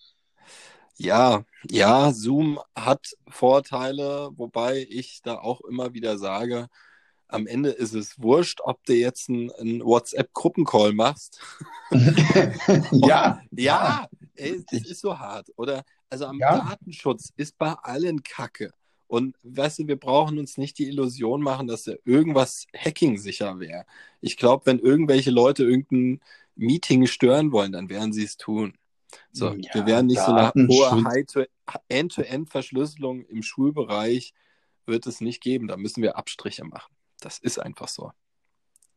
Ja, 0.96 1.44
ja, 1.70 2.12
Zoom 2.14 2.60
hat 2.76 3.16
Vorteile, 3.28 4.30
wobei 4.36 4.86
ich 4.90 5.22
da 5.24 5.36
auch 5.36 5.62
immer 5.62 5.94
wieder 5.94 6.18
sage, 6.18 6.68
am 7.34 7.48
Ende 7.48 7.70
ist 7.70 7.94
es 7.94 8.22
wurscht, 8.22 8.60
ob 8.64 8.84
du 8.86 8.94
jetzt 8.94 9.30
einen, 9.30 9.52
einen 9.52 9.84
WhatsApp-Gruppencall 9.84 10.94
machst. 10.94 11.40
ja. 12.92 13.42
ja, 13.52 14.08
ey, 14.36 14.64
es 14.72 14.86
ist 14.86 15.02
so 15.02 15.18
hart. 15.18 15.48
Oder 15.56 15.84
also 16.10 16.26
am 16.26 16.40
ja. 16.40 16.58
Datenschutz 16.58 17.34
ist 17.36 17.58
bei 17.58 17.74
allen 17.74 18.24
Kacke. 18.24 18.72
Und 19.08 19.36
weißt 19.44 19.80
du, 19.80 19.88
wir 19.88 20.00
brauchen 20.00 20.40
uns 20.40 20.58
nicht 20.58 20.78
die 20.80 20.88
Illusion 20.88 21.42
machen, 21.42 21.68
dass 21.68 21.86
ja 21.86 21.96
irgendwas 22.06 22.66
hacking-sicher 22.76 23.60
wäre. 23.60 23.86
Ich 24.22 24.38
glaube, 24.38 24.66
wenn 24.66 24.80
irgendwelche 24.80 25.32
Leute 25.32 25.64
irgendein 25.64 26.20
Meeting 26.56 27.08
stören 27.08 27.52
wollen, 27.52 27.72
dann 27.72 27.90
werden 27.90 28.14
sie 28.14 28.24
es 28.24 28.38
tun. 28.38 28.74
So, 29.32 29.54
ja, 29.54 29.74
wir 29.74 29.86
werden 29.86 30.08
nicht 30.08 30.22
so 30.22 30.34
eine 30.34 30.52
hohe 30.68 31.48
End-to-End-Verschlüsselung 31.90 33.26
im 33.26 33.44
Schulbereich 33.44 34.34
wird 34.86 35.08
es 35.08 35.22
nicht 35.22 35.42
geben. 35.42 35.68
Da 35.68 35.78
müssen 35.78 36.02
wir 36.02 36.18
Abstriche 36.18 36.64
machen. 36.64 36.94
Das 37.24 37.40
ist 37.40 37.58
einfach 37.60 37.88
so. 37.88 38.12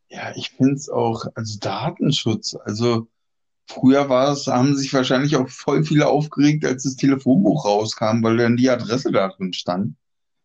Ja, 0.08 0.32
ich 0.34 0.50
finde 0.50 0.74
es 0.74 0.88
auch, 0.88 1.26
also 1.34 1.58
Datenschutz, 1.58 2.56
also 2.64 3.08
früher 3.66 4.08
war 4.08 4.32
es, 4.32 4.46
haben 4.46 4.76
sich 4.76 4.92
wahrscheinlich 4.92 5.36
auch 5.36 5.48
voll 5.48 5.84
viele 5.84 6.06
aufgeregt, 6.08 6.64
als 6.64 6.84
das 6.84 6.96
Telefonbuch 6.96 7.64
rauskam, 7.64 8.22
weil 8.22 8.36
dann 8.36 8.56
die 8.56 8.70
Adresse 8.70 9.12
da 9.12 9.28
drin 9.28 9.52
stand. 9.52 9.96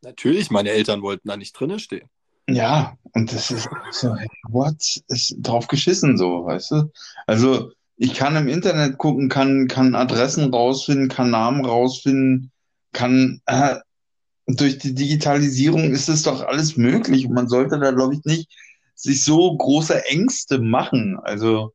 Natürlich, 0.04 0.50
meine 0.50 0.70
Eltern 0.70 1.02
wollten 1.02 1.28
da 1.28 1.38
nicht 1.38 1.54
drinnen 1.54 1.80
stehen. 1.80 2.10
Ja, 2.50 2.98
und 3.14 3.32
das 3.32 3.52
ist 3.52 3.70
so, 3.92 4.16
what? 4.50 5.02
Ist 5.08 5.36
drauf 5.40 5.68
geschissen 5.68 6.18
so, 6.18 6.46
weißt 6.46 6.72
du? 6.72 6.92
Also, 7.28 7.72
ich 7.98 8.16
kann 8.16 8.36
im 8.36 8.48
Internet 8.48 8.98
gucken, 8.98 9.30
kann, 9.30 9.68
kann 9.68 9.94
Adressen 9.94 10.52
rausfinden, 10.52 11.08
kann 11.08 11.30
Namen 11.30 11.66
rausfinden, 11.66 12.52
kann, 12.94 13.42
äh, 13.46 13.76
durch 14.60 14.78
die 14.78 14.94
Digitalisierung 14.94 15.92
ist 15.92 16.10
es 16.10 16.24
doch 16.24 16.42
alles 16.42 16.78
möglich 16.78 17.26
und 17.28 17.34
man 17.34 17.48
sollte 17.48 17.80
da, 17.80 17.92
glaube 17.92 18.16
ich, 18.16 18.26
nicht 18.26 18.50
sich 18.96 19.24
so 19.24 19.56
große 19.56 20.06
Ängste 20.06 20.60
machen. 20.60 21.20
Also, 21.22 21.74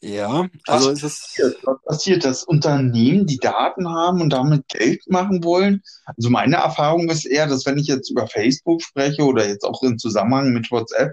ja, 0.00 0.48
also 0.66 0.90
was 0.90 1.02
ist 1.02 1.36
es. 1.38 1.58
Was 1.62 1.82
passiert, 1.82 2.24
dass 2.24 2.44
Unternehmen 2.44 3.26
die 3.26 3.38
Daten 3.38 3.88
haben 3.88 4.22
und 4.22 4.30
damit 4.30 4.66
Geld 4.68 5.02
machen 5.08 5.44
wollen? 5.44 5.82
Also 6.06 6.30
meine 6.30 6.56
Erfahrung 6.56 7.10
ist 7.10 7.26
eher, 7.26 7.46
dass 7.46 7.66
wenn 7.66 7.78
ich 7.78 7.86
jetzt 7.86 8.10
über 8.10 8.26
Facebook 8.26 8.82
spreche 8.82 9.22
oder 9.22 9.46
jetzt 9.46 9.64
auch 9.64 9.82
im 9.82 9.98
Zusammenhang 9.98 10.52
mit 10.52 10.70
WhatsApp, 10.70 11.12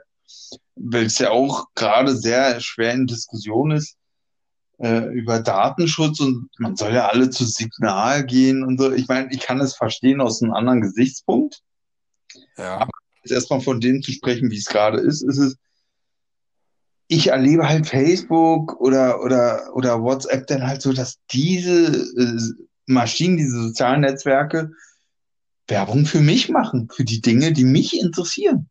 weil 0.75 1.07
es 1.07 1.17
ja 1.17 1.31
auch 1.31 1.65
gerade 1.75 2.15
sehr 2.15 2.59
schwer 2.61 2.93
in 2.93 3.07
Diskussion 3.07 3.71
ist, 3.71 3.96
äh, 4.79 5.05
über 5.13 5.39
Datenschutz 5.39 6.19
und 6.19 6.49
man 6.59 6.75
soll 6.75 6.93
ja 6.93 7.07
alle 7.07 7.29
zu 7.29 7.45
Signal 7.45 8.25
gehen 8.25 8.63
und 8.63 8.79
so. 8.79 8.91
Ich 8.91 9.07
meine, 9.07 9.31
ich 9.31 9.39
kann 9.39 9.59
es 9.59 9.75
verstehen 9.75 10.21
aus 10.21 10.41
einem 10.41 10.53
anderen 10.53 10.81
Gesichtspunkt. 10.81 11.61
Ja. 12.57 12.77
Aber 12.79 12.91
jetzt 13.23 13.31
erstmal 13.31 13.61
von 13.61 13.79
dem 13.79 14.01
zu 14.01 14.11
sprechen, 14.11 14.51
wie 14.51 14.57
es 14.57 14.65
gerade 14.65 14.99
ist, 14.99 15.21
ist 15.21 15.37
es, 15.37 15.57
ich 17.07 17.27
erlebe 17.27 17.67
halt 17.67 17.87
Facebook 17.87 18.79
oder, 18.81 19.23
oder, 19.23 19.73
oder 19.73 20.01
WhatsApp 20.01 20.45
dann 20.47 20.67
halt 20.67 20.81
so, 20.81 20.93
dass 20.93 21.19
diese 21.31 21.87
äh, 21.87 22.65
Maschinen, 22.85 23.37
diese 23.37 23.61
sozialen 23.61 24.01
Netzwerke 24.01 24.71
Werbung 25.67 26.05
für 26.05 26.21
mich 26.21 26.49
machen, 26.49 26.89
für 26.93 27.03
die 27.03 27.21
Dinge, 27.21 27.51
die 27.51 27.65
mich 27.65 27.99
interessieren. 27.99 28.69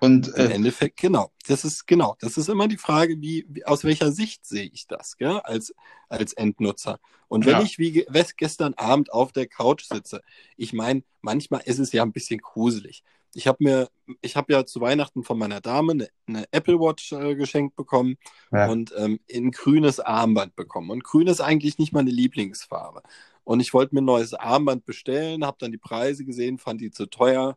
Und 0.00 0.28
Im 0.28 0.34
äh, 0.34 0.54
Endeffekt, 0.54 0.98
genau. 1.00 1.32
Das 1.48 1.64
ist 1.64 1.86
genau. 1.86 2.16
Das 2.20 2.36
ist 2.36 2.48
immer 2.48 2.68
die 2.68 2.76
Frage, 2.76 3.20
wie, 3.20 3.46
wie 3.48 3.64
aus 3.64 3.84
welcher 3.84 4.12
Sicht 4.12 4.44
sehe 4.44 4.64
ich 4.72 4.86
das, 4.86 5.16
gell? 5.16 5.40
Als, 5.44 5.74
als 6.08 6.32
Endnutzer. 6.34 6.98
Und 7.28 7.46
wenn 7.46 7.54
Ja. 7.54 7.62
ich 7.62 7.78
wie 7.78 8.06
gestern 8.36 8.74
Abend 8.74 9.12
auf 9.12 9.32
der 9.32 9.46
Couch 9.46 9.84
sitze, 9.84 10.22
ich 10.56 10.72
meine, 10.72 11.02
manchmal 11.22 11.62
ist 11.64 11.78
es 11.78 11.92
ja 11.92 12.02
ein 12.02 12.12
bisschen 12.12 12.40
gruselig. 12.40 13.02
Ich 13.32 13.46
habe 13.46 13.58
mir, 13.64 13.88
ich 14.22 14.36
habe 14.36 14.52
ja 14.52 14.64
zu 14.64 14.80
Weihnachten 14.80 15.24
von 15.24 15.38
meiner 15.38 15.60
Dame 15.60 15.92
eine, 15.92 16.08
eine 16.26 16.44
Apple 16.52 16.78
Watch 16.78 17.12
äh, 17.12 17.34
geschenkt 17.34 17.76
bekommen 17.76 18.16
Ja. 18.52 18.68
und 18.68 18.94
ähm, 18.96 19.18
ein 19.32 19.50
grünes 19.50 19.98
Armband 20.00 20.56
bekommen. 20.56 20.90
Und 20.90 21.04
grün 21.04 21.26
ist 21.26 21.40
eigentlich 21.40 21.78
nicht 21.78 21.92
meine 21.92 22.10
Lieblingsfarbe. 22.10 23.02
Und 23.44 23.60
ich 23.60 23.72
wollte 23.74 23.94
mir 23.94 24.02
ein 24.02 24.06
neues 24.06 24.34
Armband 24.34 24.84
bestellen, 24.84 25.44
habe 25.44 25.56
dann 25.60 25.72
die 25.72 25.78
Preise 25.78 26.24
gesehen, 26.24 26.58
fand 26.58 26.80
die 26.80 26.90
zu 26.90 27.06
teuer. 27.06 27.56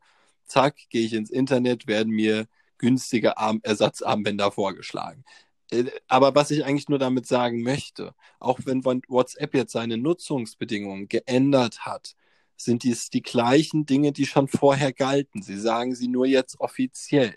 Zack, 0.49 0.77
gehe 0.89 1.05
ich 1.05 1.13
ins 1.13 1.29
Internet, 1.29 1.87
werden 1.87 2.11
mir 2.11 2.47
günstige 2.77 3.37
Arm 3.37 3.59
Ersatzarmbänder 3.63 4.51
vorgeschlagen. 4.51 5.23
Äh, 5.71 5.85
Aber 6.07 6.35
was 6.35 6.51
ich 6.51 6.65
eigentlich 6.65 6.89
nur 6.89 6.99
damit 6.99 7.27
sagen 7.27 7.61
möchte, 7.61 8.13
auch 8.39 8.59
wenn 8.65 8.83
WhatsApp 8.83 9.53
jetzt 9.53 9.73
seine 9.73 9.97
Nutzungsbedingungen 9.97 11.07
geändert 11.07 11.85
hat, 11.85 12.15
sind 12.57 12.83
dies 12.83 13.09
die 13.09 13.21
gleichen 13.21 13.85
Dinge, 13.85 14.11
die 14.11 14.25
schon 14.25 14.47
vorher 14.47 14.91
galten. 14.91 15.41
Sie 15.41 15.57
sagen 15.57 15.95
sie 15.95 16.07
nur 16.07 16.25
jetzt 16.25 16.59
offiziell. 16.59 17.35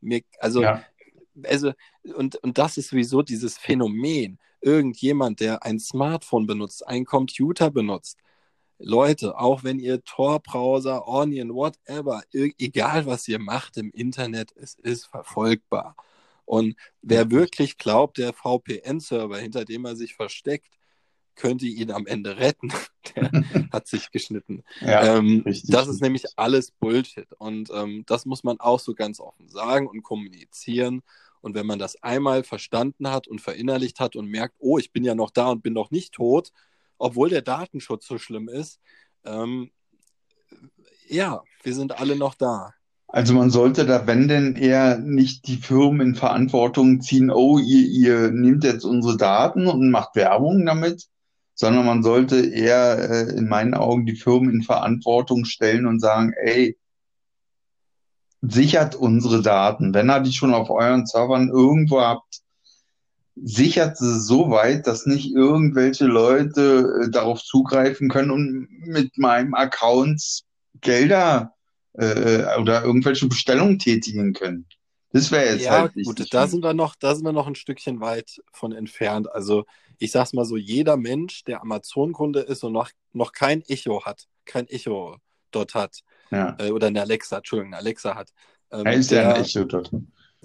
Mir, 0.00 0.22
also 0.40 0.62
ja. 0.62 0.84
also, 1.44 1.72
und, 2.16 2.36
und 2.36 2.58
das 2.58 2.76
ist 2.76 2.90
sowieso 2.90 3.22
dieses 3.22 3.56
Phänomen. 3.58 4.38
Irgendjemand, 4.60 5.40
der 5.40 5.62
ein 5.62 5.78
Smartphone 5.78 6.46
benutzt, 6.46 6.86
einen 6.86 7.04
Computer 7.04 7.70
benutzt. 7.70 8.18
Leute, 8.84 9.38
auch 9.38 9.64
wenn 9.64 9.78
ihr 9.78 10.04
Tor-Browser, 10.04 11.08
Onion, 11.08 11.54
whatever, 11.54 12.22
egal 12.32 13.06
was 13.06 13.26
ihr 13.28 13.38
macht 13.38 13.76
im 13.76 13.90
Internet, 13.90 14.52
es 14.56 14.74
ist 14.74 15.06
verfolgbar. 15.06 15.96
Und 16.44 16.76
wer 17.00 17.30
wirklich 17.30 17.78
glaubt, 17.78 18.18
der 18.18 18.34
VPN-Server, 18.34 19.38
hinter 19.38 19.64
dem 19.64 19.86
er 19.86 19.96
sich 19.96 20.14
versteckt, 20.14 20.78
könnte 21.34 21.66
ihn 21.66 21.90
am 21.90 22.06
Ende 22.06 22.36
retten, 22.36 22.72
der 23.16 23.30
hat 23.72 23.88
sich 23.88 24.10
geschnitten. 24.10 24.62
ja. 24.80 25.16
Ähm, 25.16 25.42
richtig, 25.44 25.70
das 25.70 25.82
ist 25.82 25.88
richtig. 25.88 26.02
nämlich 26.02 26.24
alles 26.36 26.70
Bullshit. 26.70 27.32
Und 27.38 27.70
ähm, 27.74 28.04
das 28.06 28.26
muss 28.26 28.44
man 28.44 28.60
auch 28.60 28.80
so 28.80 28.94
ganz 28.94 29.18
offen 29.18 29.48
sagen 29.48 29.86
und 29.86 30.02
kommunizieren. 30.02 31.02
Und 31.40 31.54
wenn 31.54 31.66
man 31.66 31.78
das 31.78 32.02
einmal 32.02 32.44
verstanden 32.44 33.10
hat 33.10 33.28
und 33.28 33.40
verinnerlicht 33.40 34.00
hat 34.00 34.16
und 34.16 34.28
merkt, 34.28 34.54
oh, 34.58 34.78
ich 34.78 34.92
bin 34.92 35.04
ja 35.04 35.14
noch 35.14 35.30
da 35.30 35.50
und 35.50 35.62
bin 35.62 35.72
noch 35.72 35.90
nicht 35.90 36.14
tot, 36.14 36.52
obwohl 36.98 37.28
der 37.28 37.42
Datenschutz 37.42 38.06
so 38.06 38.18
schlimm 38.18 38.48
ist, 38.48 38.80
ähm, 39.24 39.70
ja, 41.08 41.42
wir 41.62 41.74
sind 41.74 41.98
alle 41.98 42.16
noch 42.16 42.34
da. 42.34 42.72
Also 43.08 43.32
man 43.34 43.50
sollte 43.50 43.86
da, 43.86 44.06
wenn 44.06 44.26
denn 44.26 44.56
eher 44.56 44.98
nicht 44.98 45.46
die 45.46 45.56
Firmen 45.56 46.00
in 46.00 46.14
Verantwortung 46.14 47.00
ziehen, 47.00 47.30
oh, 47.30 47.58
ihr, 47.58 47.86
ihr 47.86 48.30
nehmt 48.30 48.64
jetzt 48.64 48.84
unsere 48.84 49.16
Daten 49.16 49.68
und 49.68 49.90
macht 49.90 50.16
Werbung 50.16 50.66
damit, 50.66 51.06
sondern 51.54 51.86
man 51.86 52.02
sollte 52.02 52.44
eher 52.44 53.10
äh, 53.10 53.36
in 53.36 53.48
meinen 53.48 53.74
Augen 53.74 54.06
die 54.06 54.16
Firmen 54.16 54.50
in 54.50 54.62
Verantwortung 54.62 55.44
stellen 55.44 55.86
und 55.86 56.00
sagen, 56.00 56.32
ey, 56.42 56.76
sichert 58.42 58.96
unsere 58.96 59.42
Daten. 59.42 59.94
Wenn 59.94 60.10
ihr 60.10 60.20
die 60.20 60.32
schon 60.32 60.52
auf 60.52 60.70
euren 60.70 61.06
Servern 61.06 61.48
irgendwo 61.48 62.00
habt, 62.00 62.40
sichert 63.36 63.96
sie 63.98 64.20
so 64.20 64.50
weit, 64.50 64.86
dass 64.86 65.06
nicht 65.06 65.32
irgendwelche 65.34 66.06
Leute 66.06 67.04
äh, 67.04 67.10
darauf 67.10 67.42
zugreifen 67.42 68.08
können 68.08 68.30
und 68.30 68.68
mit 68.86 69.18
meinem 69.18 69.54
Account 69.54 70.42
Gelder 70.80 71.54
äh, 71.94 72.44
oder 72.58 72.84
irgendwelche 72.84 73.26
Bestellungen 73.26 73.78
tätigen 73.78 74.32
können. 74.32 74.66
Das 75.12 75.30
wäre 75.30 75.52
jetzt 75.52 75.64
Ja, 75.64 75.72
halt 75.82 75.94
gut, 75.94 76.06
wichtig. 76.18 76.30
da 76.30 76.46
sind 76.48 76.62
wir 76.64 76.74
noch, 76.74 76.96
da 76.96 77.14
sind 77.14 77.24
wir 77.24 77.32
noch 77.32 77.46
ein 77.46 77.54
Stückchen 77.54 78.00
weit 78.00 78.40
von 78.52 78.72
entfernt. 78.72 79.30
Also 79.32 79.64
ich 79.98 80.10
sag's 80.10 80.32
mal 80.32 80.44
so, 80.44 80.56
jeder 80.56 80.96
Mensch, 80.96 81.44
der 81.44 81.62
Amazon-Kunde 81.62 82.40
ist 82.40 82.64
und 82.64 82.72
noch, 82.72 82.90
noch 83.12 83.32
kein 83.32 83.62
Echo 83.62 84.04
hat, 84.04 84.24
kein 84.44 84.66
Echo 84.68 85.16
dort 85.52 85.74
hat, 85.74 86.00
ja. 86.30 86.56
äh, 86.58 86.70
oder 86.70 86.88
eine 86.88 87.00
Alexa, 87.02 87.36
Entschuldigung, 87.38 87.72
eine 87.74 87.78
Alexa 87.80 88.14
hat. 88.16 88.30
Ähm, 88.72 88.84
Er 88.86 88.94
ist 88.94 89.10
ja 89.10 89.20
der, 89.20 89.34
ein 89.36 89.44
Echo 89.44 89.64
dort. 89.64 89.90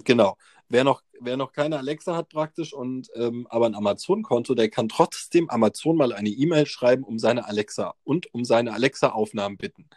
Genau. 0.04 0.36
Wer 0.72 0.84
noch, 0.84 1.02
wer 1.18 1.36
noch 1.36 1.52
keine 1.52 1.78
Alexa 1.78 2.14
hat 2.14 2.28
praktisch 2.28 2.72
und 2.72 3.10
ähm, 3.16 3.48
aber 3.50 3.66
ein 3.66 3.74
Amazon-Konto, 3.74 4.54
der 4.54 4.70
kann 4.70 4.88
trotzdem 4.88 5.50
Amazon 5.50 5.96
mal 5.96 6.12
eine 6.12 6.28
E-Mail 6.28 6.64
schreiben 6.64 7.02
um 7.02 7.18
seine 7.18 7.48
Alexa 7.48 7.94
und 8.04 8.32
um 8.32 8.44
seine 8.44 8.72
Alexa-Aufnahmen 8.72 9.56
bitten. 9.56 9.90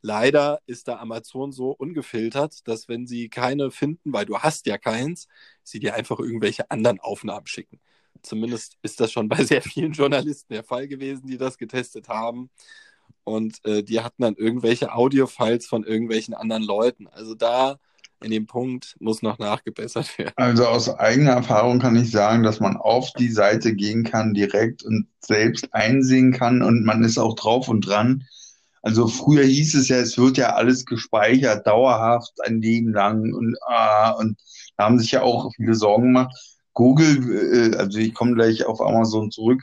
Leider 0.00 0.60
ist 0.66 0.88
da 0.88 0.96
Amazon 1.00 1.52
so 1.52 1.70
ungefiltert, 1.70 2.66
dass 2.66 2.88
wenn 2.88 3.06
sie 3.06 3.28
keine 3.28 3.70
finden, 3.70 4.14
weil 4.14 4.24
du 4.24 4.38
hast 4.38 4.64
ja 4.66 4.78
keins, 4.78 5.28
sie 5.62 5.80
dir 5.80 5.94
einfach 5.94 6.18
irgendwelche 6.18 6.70
anderen 6.70 6.98
Aufnahmen 6.98 7.46
schicken. 7.46 7.78
Zumindest 8.22 8.78
ist 8.80 9.00
das 9.00 9.12
schon 9.12 9.28
bei 9.28 9.44
sehr 9.44 9.60
vielen 9.60 9.92
Journalisten 9.92 10.54
der 10.54 10.64
Fall 10.64 10.88
gewesen, 10.88 11.26
die 11.26 11.36
das 11.36 11.58
getestet 11.58 12.08
haben. 12.08 12.48
Und 13.24 13.62
äh, 13.66 13.82
die 13.82 14.00
hatten 14.00 14.22
dann 14.22 14.36
irgendwelche 14.36 14.94
Audio-Files 14.94 15.66
von 15.66 15.84
irgendwelchen 15.84 16.32
anderen 16.32 16.62
Leuten. 16.62 17.06
Also 17.08 17.34
da 17.34 17.78
in 18.22 18.30
dem 18.30 18.46
Punkt 18.46 18.96
muss 18.98 19.22
noch 19.22 19.38
nachgebessert 19.38 20.18
werden. 20.18 20.32
Also 20.36 20.66
aus 20.66 20.88
eigener 20.88 21.32
Erfahrung 21.32 21.78
kann 21.78 21.96
ich 21.96 22.10
sagen, 22.10 22.42
dass 22.42 22.60
man 22.60 22.76
auf 22.76 23.12
die 23.12 23.30
Seite 23.30 23.74
gehen 23.74 24.04
kann 24.04 24.34
direkt 24.34 24.82
und 24.84 25.08
selbst 25.20 25.72
einsehen 25.72 26.32
kann 26.32 26.62
und 26.62 26.84
man 26.84 27.04
ist 27.04 27.18
auch 27.18 27.34
drauf 27.34 27.68
und 27.68 27.86
dran. 27.86 28.24
Also 28.82 29.08
früher 29.08 29.44
hieß 29.44 29.74
es 29.74 29.88
ja, 29.88 29.96
es 29.96 30.16
wird 30.16 30.36
ja 30.36 30.54
alles 30.54 30.86
gespeichert, 30.86 31.66
dauerhaft 31.66 32.32
ein 32.44 32.62
Leben 32.62 32.92
lang 32.92 33.34
und, 33.34 33.56
ah, 33.66 34.10
und 34.12 34.38
da 34.76 34.84
haben 34.84 34.98
sich 34.98 35.10
ja 35.10 35.22
auch 35.22 35.50
viele 35.56 35.74
Sorgen 35.74 36.14
gemacht. 36.14 36.34
Google, 36.72 37.72
äh, 37.72 37.76
also 37.76 37.98
ich 37.98 38.14
komme 38.14 38.34
gleich 38.34 38.64
auf 38.64 38.80
Amazon 38.80 39.30
zurück, 39.30 39.62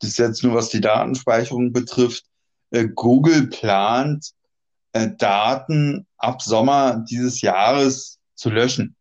das 0.00 0.10
ist 0.10 0.18
jetzt 0.18 0.42
nur 0.42 0.54
was 0.54 0.68
die 0.68 0.80
Datenspeicherung 0.80 1.72
betrifft. 1.72 2.24
Äh, 2.70 2.88
Google 2.94 3.46
plant, 3.46 4.32
äh, 4.96 5.16
Daten 5.16 6.06
ab 6.18 6.42
Sommer 6.42 7.04
dieses 7.10 7.40
Jahres 7.40 8.18
zu 8.34 8.50
löschen, 8.50 8.96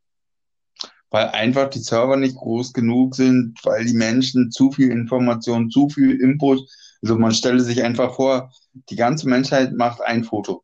weil 1.10 1.28
einfach 1.30 1.70
die 1.70 1.80
Server 1.80 2.18
nicht 2.18 2.36
groß 2.36 2.74
genug 2.74 3.16
sind, 3.16 3.60
weil 3.64 3.86
die 3.86 3.94
Menschen 3.94 4.52
zu 4.52 4.72
viel 4.72 4.90
Information, 4.92 5.70
zu 5.70 5.90
viel 5.90 6.20
Input, 6.20 6.62
also 7.02 7.18
man 7.18 7.34
stelle 7.34 7.60
sich 7.60 7.84
einfach 7.84 8.16
vor, 8.16 8.52
die 8.90 8.96
ganze 8.96 9.30
Menschheit 9.30 9.74
macht 9.74 10.02
ein 10.02 10.24
Foto. 10.24 10.64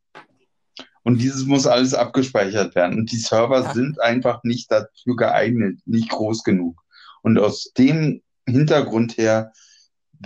Und 1.04 1.20
dieses 1.20 1.46
muss 1.46 1.66
alles 1.66 1.94
abgespeichert 1.94 2.74
werden. 2.74 2.98
Und 2.98 3.10
die 3.10 3.16
Server 3.16 3.62
Ja. 3.62 3.72
sind 3.74 4.00
einfach 4.00 4.42
nicht 4.44 4.70
dafür 4.70 5.16
geeignet, 5.16 5.80
nicht 5.84 6.08
groß 6.10 6.44
genug. 6.44 6.80
Und 7.22 7.38
aus 7.38 7.72
dem 7.76 8.22
Hintergrund 8.48 9.16
her 9.18 9.52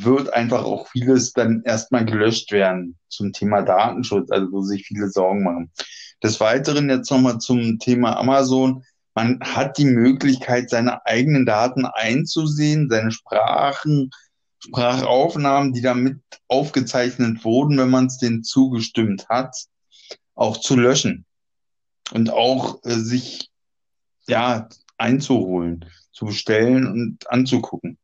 wird 0.01 0.33
einfach 0.33 0.65
auch 0.65 0.89
vieles 0.89 1.33
dann 1.33 1.63
erstmal 1.65 2.05
gelöscht 2.05 2.53
werden 2.53 2.97
zum 3.09 3.33
Thema 3.33 3.63
Datenschutz, 3.63 4.31
also 4.31 4.53
wo 4.53 4.63
sich 4.63 4.87
viele 4.87 5.09
Sorgen 5.09 5.43
machen. 5.43 5.73
Des 6.23 6.41
Weiteren 6.41 6.91
jetzt 6.91 7.11
nochmal 7.11 7.39
zum 7.39 7.79
Thema 7.79 8.17
Amazon. 8.19 8.85
Man 9.15 9.41
hat 9.41 9.79
die 9.79 9.87
Möglichkeit, 9.87 10.69
seine 10.71 11.05
eigenen 11.07 11.47
Daten 11.47 11.87
einzusehen, 11.87 12.91
seine 12.91 13.11
Sprachen, 13.11 14.11
Sprachaufnahmen, 14.59 15.73
die 15.73 15.83
damit 15.83 16.21
aufgezeichnet 16.49 17.45
wurden, 17.45 17.79
wenn 17.79 17.91
man 17.91 18.07
es 18.07 18.19
denen 18.19 18.43
zugestimmt 18.43 19.29
hat, 19.29 19.57
auch 20.35 20.59
zu 20.59 20.77
löschen 20.77 21.25
und 22.13 22.31
auch 22.31 22.85
äh, 22.85 22.95
sich 22.95 23.49
ja 24.27 24.69
einzuholen, 24.99 25.85
zu 26.13 26.27
bestellen 26.27 26.87
und 26.87 27.31
anzugucken. 27.31 27.99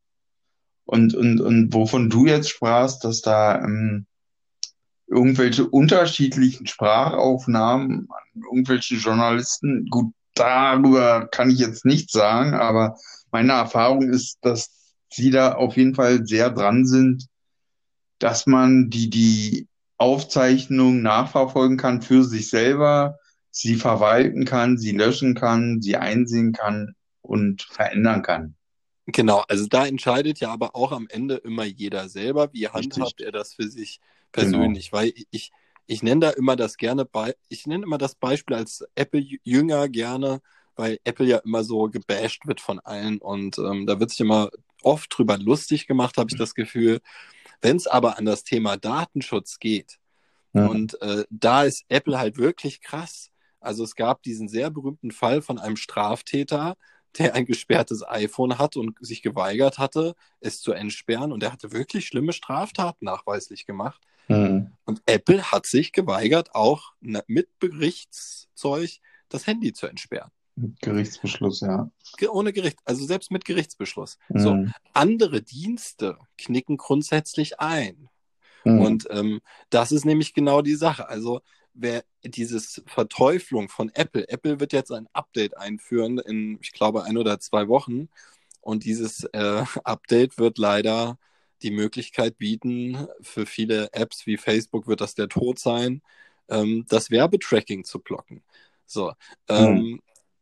Und, 0.85 1.15
und, 1.15 1.39
und 1.39 1.73
wovon 1.73 2.09
du 2.09 2.25
jetzt 2.25 2.49
sprachst, 2.49 3.03
dass 3.03 3.21
da 3.21 3.59
ähm, 3.63 4.05
irgendwelche 5.07 5.67
unterschiedlichen 5.67 6.67
Sprachaufnahmen 6.67 8.07
an 8.09 8.41
irgendwelche 8.43 8.95
Journalisten, 8.95 9.87
gut, 9.89 10.13
darüber 10.35 11.27
kann 11.27 11.49
ich 11.49 11.59
jetzt 11.59 11.85
nichts 11.85 12.11
sagen, 12.11 12.53
aber 12.53 12.97
meine 13.31 13.53
Erfahrung 13.53 14.09
ist, 14.09 14.37
dass 14.41 14.71
sie 15.09 15.29
da 15.29 15.53
auf 15.53 15.77
jeden 15.77 15.95
Fall 15.95 16.25
sehr 16.25 16.49
dran 16.49 16.85
sind, 16.85 17.27
dass 18.19 18.47
man 18.47 18.89
die, 18.89 19.09
die 19.09 19.67
Aufzeichnung 19.97 21.01
nachverfolgen 21.01 21.77
kann 21.77 22.01
für 22.01 22.23
sich 22.23 22.49
selber, 22.49 23.17
sie 23.51 23.75
verwalten 23.75 24.45
kann, 24.45 24.77
sie 24.77 24.91
löschen 24.91 25.35
kann, 25.35 25.81
sie 25.81 25.97
einsehen 25.97 26.51
kann 26.51 26.95
und 27.21 27.61
verändern 27.63 28.23
kann. 28.23 28.55
Genau, 29.05 29.43
also 29.47 29.67
da 29.67 29.85
entscheidet 29.85 30.39
ja 30.39 30.51
aber 30.51 30.75
auch 30.75 30.91
am 30.91 31.07
Ende 31.09 31.35
immer 31.35 31.65
jeder 31.65 32.07
selber, 32.07 32.53
wie 32.53 32.69
handhabt 32.69 33.19
er 33.19 33.31
das 33.31 33.53
für 33.53 33.67
sich 33.67 33.99
persönlich, 34.31 34.91
genau. 34.91 35.01
weil 35.01 35.13
ich, 35.31 35.51
ich 35.87 36.03
nenne 36.03 36.21
da 36.21 36.29
immer 36.29 36.55
das 36.55 36.77
gerne 36.77 37.03
bei, 37.03 37.35
ich 37.49 37.67
nenne 37.67 37.83
immer 37.83 37.97
das 37.97 38.15
Beispiel 38.15 38.55
als 38.55 38.85
Apple-Jünger 38.95 39.89
gerne, 39.89 40.41
weil 40.75 40.99
Apple 41.03 41.27
ja 41.27 41.37
immer 41.39 41.63
so 41.63 41.89
gebasht 41.89 42.47
wird 42.47 42.61
von 42.61 42.79
allen 42.79 43.19
und 43.19 43.57
ähm, 43.57 43.85
da 43.85 43.99
wird 43.99 44.11
sich 44.11 44.21
immer 44.21 44.49
oft 44.81 45.15
drüber 45.17 45.37
lustig 45.37 45.85
gemacht, 45.85 46.17
habe 46.17 46.29
ich 46.31 46.37
das 46.37 46.55
Gefühl. 46.55 47.01
Wenn 47.61 47.75
es 47.75 47.87
aber 47.87 48.17
an 48.17 48.25
das 48.25 48.43
Thema 48.43 48.77
Datenschutz 48.77 49.59
geht, 49.59 49.99
ja. 50.53 50.67
und 50.67 51.01
äh, 51.01 51.25
da 51.29 51.63
ist 51.63 51.85
Apple 51.89 52.17
halt 52.17 52.37
wirklich 52.37 52.81
krass. 52.81 53.31
Also 53.59 53.83
es 53.83 53.95
gab 53.95 54.23
diesen 54.23 54.47
sehr 54.47 54.69
berühmten 54.69 55.11
Fall 55.11 55.41
von 55.41 55.57
einem 55.57 55.77
Straftäter, 55.77 56.75
der 57.17 57.35
ein 57.35 57.45
gesperrtes 57.45 58.05
iPhone 58.07 58.57
hat 58.57 58.75
und 58.75 58.97
sich 58.99 59.21
geweigert 59.21 59.77
hatte, 59.77 60.15
es 60.39 60.61
zu 60.61 60.73
entsperren. 60.73 61.31
Und 61.31 61.43
er 61.43 61.51
hatte 61.51 61.71
wirklich 61.71 62.07
schlimme 62.07 62.33
Straftaten 62.33 63.05
nachweislich 63.05 63.65
gemacht. 63.65 64.01
Mhm. 64.27 64.71
Und 64.85 65.01
Apple 65.05 65.51
hat 65.51 65.65
sich 65.65 65.91
geweigert, 65.91 66.55
auch 66.55 66.93
mit 67.01 67.47
Gerichtszeug 67.59 68.99
das 69.29 69.47
Handy 69.47 69.73
zu 69.73 69.87
entsperren. 69.87 70.31
Gerichtsbeschluss, 70.81 71.61
ja. 71.61 71.89
Ohne 72.29 72.53
Gericht, 72.53 72.77
also 72.85 73.05
selbst 73.05 73.31
mit 73.31 73.43
Gerichtsbeschluss. 73.43 74.17
Mhm. 74.29 74.39
So, 74.39 74.65
andere 74.93 75.41
Dienste 75.41 76.17
knicken 76.37 76.77
grundsätzlich 76.77 77.59
ein. 77.59 78.09
Mhm. 78.63 78.81
Und 78.81 79.07
ähm, 79.09 79.41
das 79.69 79.91
ist 79.91 80.05
nämlich 80.05 80.33
genau 80.33 80.61
die 80.61 80.75
Sache. 80.75 81.09
Also 81.09 81.41
wer 81.73 82.03
dieses 82.23 82.81
Verteuflung 82.85 83.69
von 83.69 83.89
Apple, 83.93 84.27
Apple 84.29 84.59
wird 84.59 84.73
jetzt 84.73 84.91
ein 84.91 85.07
Update 85.13 85.57
einführen 85.57 86.19
in, 86.19 86.59
ich 86.61 86.71
glaube, 86.71 87.03
ein 87.03 87.17
oder 87.17 87.39
zwei 87.39 87.67
Wochen. 87.67 88.09
Und 88.61 88.85
dieses 88.85 89.23
äh, 89.33 89.63
Update 89.83 90.37
wird 90.37 90.57
leider 90.57 91.17
die 91.61 91.71
Möglichkeit 91.71 92.37
bieten, 92.37 93.07
für 93.21 93.45
viele 93.45 93.89
Apps 93.93 94.25
wie 94.25 94.37
Facebook 94.37 94.87
wird 94.87 95.01
das 95.01 95.15
der 95.15 95.29
Tod 95.29 95.59
sein, 95.59 96.01
ähm, 96.49 96.85
das 96.89 97.09
Werbetracking 97.09 97.83
zu 97.83 97.99
blocken. 97.99 98.43
So. 98.85 99.13
Ähm, 99.47 99.73
mhm. 99.75 99.99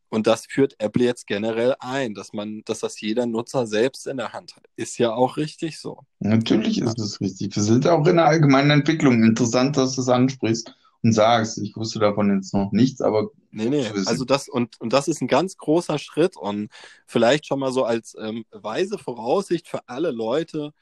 Und 0.08 0.26
das 0.26 0.44
führt 0.44 0.74
Apple 0.78 1.04
jetzt 1.04 1.26
generell 1.26 1.74
ein, 1.78 2.12
dass 2.12 2.34
man, 2.34 2.62
dass 2.66 2.80
das 2.80 3.00
jeder 3.00 3.24
Nutzer 3.24 3.66
selbst 3.66 4.06
in 4.06 4.18
der 4.18 4.34
Hand 4.34 4.56
hat. 4.56 4.64
Ist 4.76 4.98
ja 4.98 5.14
auch 5.14 5.38
richtig 5.38 5.78
so. 5.78 6.00
Natürlich 6.18 6.82
ist 6.82 6.98
es 6.98 7.22
richtig. 7.22 7.56
Wir 7.56 7.62
sind 7.62 7.86
auch 7.86 8.06
in 8.06 8.16
der 8.16 8.26
allgemeinen 8.26 8.72
Entwicklung. 8.72 9.22
Interessant, 9.22 9.78
dass 9.78 9.94
du 9.94 10.02
es 10.02 10.10
ansprichst 10.10 10.76
sagst. 11.10 11.58
Ich 11.58 11.74
wusste 11.74 11.98
davon 11.98 12.32
jetzt 12.34 12.54
noch 12.54 12.70
nichts, 12.70 13.00
aber. 13.00 13.30
Nee, 13.50 13.68
nee, 13.68 13.86
also 14.06 14.24
das, 14.24 14.48
und, 14.48 14.80
und 14.80 14.92
das 14.92 15.08
ist 15.08 15.20
ein 15.20 15.28
ganz 15.28 15.56
großer 15.56 15.98
Schritt 15.98 16.36
und 16.36 16.70
vielleicht 17.06 17.46
schon 17.46 17.58
mal 17.58 17.72
so 17.72 17.84
als 17.84 18.16
ähm, 18.18 18.44
weise 18.52 18.98
Voraussicht 18.98 19.68
für 19.68 19.88
alle 19.88 20.12
Leute, 20.12 20.72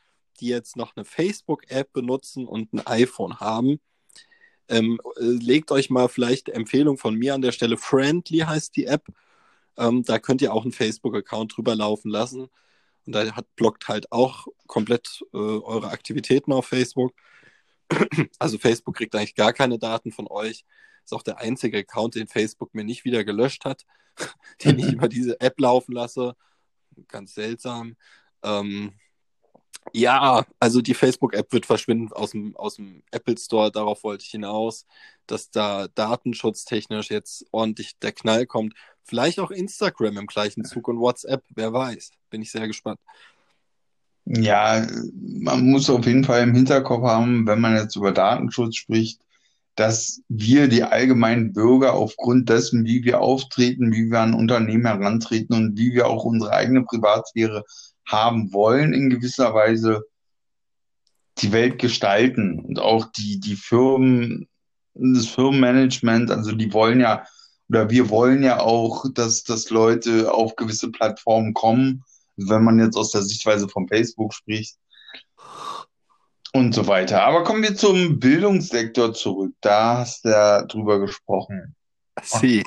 die 0.41 0.49
jetzt 0.49 0.77
noch 0.77 0.95
eine 0.95 1.05
Facebook-App 1.05 1.93
benutzen 1.93 2.47
und 2.47 2.73
ein 2.73 2.87
iPhone 2.87 3.41
haben. 3.41 3.81
Ähm, 4.69 5.01
äh, 5.17 5.25
legt 5.25 5.73
euch 5.73 5.91
mal 5.91 6.09
vielleicht 6.09 6.49
Empfehlung 6.51 6.99
von 6.99 7.15
mir 7.15 7.35
an 7.35 7.43
der 7.43 7.53
Stelle. 7.53 7.77
Friendly 7.77 8.41
heißt 8.41 8.77
die 8.77 8.87
App. 8.87 9.07
Ähm, 9.77 10.03
da 10.05 10.19
könnt 10.19 10.43
ihr 10.43 10.53
auch 10.53 10.63
einen 10.63 10.73
Facebook-Account 10.73 11.57
drüber 11.57 11.75
laufen 11.75 12.11
lassen. 12.11 12.49
Und 13.07 13.15
da 13.15 13.33
hat, 13.35 13.47
blockt 13.57 13.89
halt 13.89 14.13
auch 14.13 14.47
komplett 14.67 15.25
äh, 15.33 15.37
eure 15.39 15.89
Aktivitäten 15.89 16.53
auf 16.53 16.67
Facebook. 16.67 17.13
Also 18.38 18.59
Facebook 18.59 18.96
kriegt 18.96 19.14
eigentlich 19.14 19.35
gar 19.35 19.53
keine 19.53 19.79
Daten 19.79 20.12
von 20.12 20.26
euch. 20.29 20.64
Ist 21.05 21.12
auch 21.12 21.22
der 21.22 21.38
einzige 21.38 21.79
Account, 21.79 22.14
den 22.14 22.29
Facebook 22.29 22.74
mir 22.74 22.85
nicht 22.85 23.05
wieder 23.05 23.24
gelöscht 23.24 23.64
hat, 23.64 23.85
den 24.64 24.79
ich 24.79 24.92
über 24.92 25.09
diese 25.09 25.40
App 25.40 25.59
laufen 25.61 25.92
lasse. 25.92 26.37
Ganz 27.09 27.35
seltsam. 27.35 27.96
Ähm, 28.42 28.92
ja, 29.92 30.44
also 30.59 30.83
die 30.83 30.94
Facebook-App 30.94 31.53
wird 31.53 31.66
verschwinden 31.66 32.12
aus 32.12 32.31
dem, 32.33 32.57
aus 32.57 32.76
dem 32.76 33.03
Apple 33.11 33.37
Store. 33.38 33.72
Darauf 33.72 34.05
wollte 34.05 34.24
ich 34.24 34.31
hinaus, 34.31 34.87
dass 35.26 35.50
da 35.50 35.88
datenschutztechnisch 35.88 37.11
jetzt 37.11 37.46
ordentlich 37.50 37.98
der 37.98 38.12
Knall 38.12 38.46
kommt. 38.46 38.74
Vielleicht 39.03 39.40
auch 39.40 39.50
Instagram 39.50 40.18
im 40.18 40.26
gleichen 40.26 40.64
Zug 40.64 40.87
und 40.88 41.00
WhatsApp, 41.00 41.42
wer 41.50 41.72
weiß. 41.72 42.12
Bin 42.29 42.42
ich 42.42 42.53
sehr 42.53 42.66
gespannt. 42.66 43.00
Ja, 44.33 44.87
man 45.21 45.66
muss 45.66 45.90
auf 45.90 46.07
jeden 46.07 46.23
Fall 46.23 46.45
im 46.45 46.55
Hinterkopf 46.55 47.03
haben, 47.03 47.49
wenn 47.49 47.61
man 47.61 47.75
jetzt 47.75 47.97
über 47.97 48.12
Datenschutz 48.12 48.77
spricht, 48.77 49.21
dass 49.75 50.23
wir, 50.29 50.69
die 50.69 50.85
allgemeinen 50.85 51.53
Bürger, 51.53 51.95
aufgrund 51.95 52.49
dessen, 52.49 52.85
wie 52.85 53.03
wir 53.03 53.21
auftreten, 53.21 53.93
wie 53.93 54.09
wir 54.09 54.21
an 54.21 54.35
Unternehmen 54.35 54.87
herantreten 54.87 55.57
und 55.57 55.77
wie 55.77 55.95
wir 55.95 56.07
auch 56.07 56.25
unsere 56.25 56.53
eigene 56.53 56.85
Privatsphäre 56.85 57.64
haben 58.07 58.53
wollen, 58.53 58.93
in 58.93 59.11
gewisser 59.11 59.53
Weise 59.53 60.05
die 61.38 61.51
Welt 61.51 61.81
gestalten. 61.81 62.61
Und 62.61 62.79
auch 62.79 63.07
die, 63.11 63.40
die 63.40 63.57
Firmen, 63.57 64.49
das 64.95 65.27
Firmenmanagement, 65.27 66.31
also 66.31 66.53
die 66.53 66.73
wollen 66.73 67.01
ja, 67.01 67.25
oder 67.69 67.90
wir 67.90 68.11
wollen 68.11 68.45
ja 68.45 68.61
auch, 68.61 69.07
dass, 69.12 69.43
dass 69.43 69.71
Leute 69.71 70.33
auf 70.33 70.55
gewisse 70.55 70.93
Plattformen 70.93 71.53
kommen, 71.53 72.05
wenn 72.37 72.64
man 72.64 72.79
jetzt 72.79 72.97
aus 72.97 73.12
der 73.12 73.23
Sichtweise 73.23 73.69
von 73.69 73.88
Facebook 73.88 74.35
spricht 74.35 74.77
und 76.53 76.75
so 76.75 76.87
weiter. 76.87 77.23
Aber 77.23 77.45
kommen 77.45 77.62
wir 77.62 77.77
zum 77.77 78.19
Bildungssektor 78.19 79.14
zurück. 79.14 79.55
Da 79.61 79.99
hast 79.99 80.25
du 80.25 80.31
ja 80.31 80.62
drüber 80.62 81.01
gesprochen. 81.01 81.75
Sie. 82.23 82.64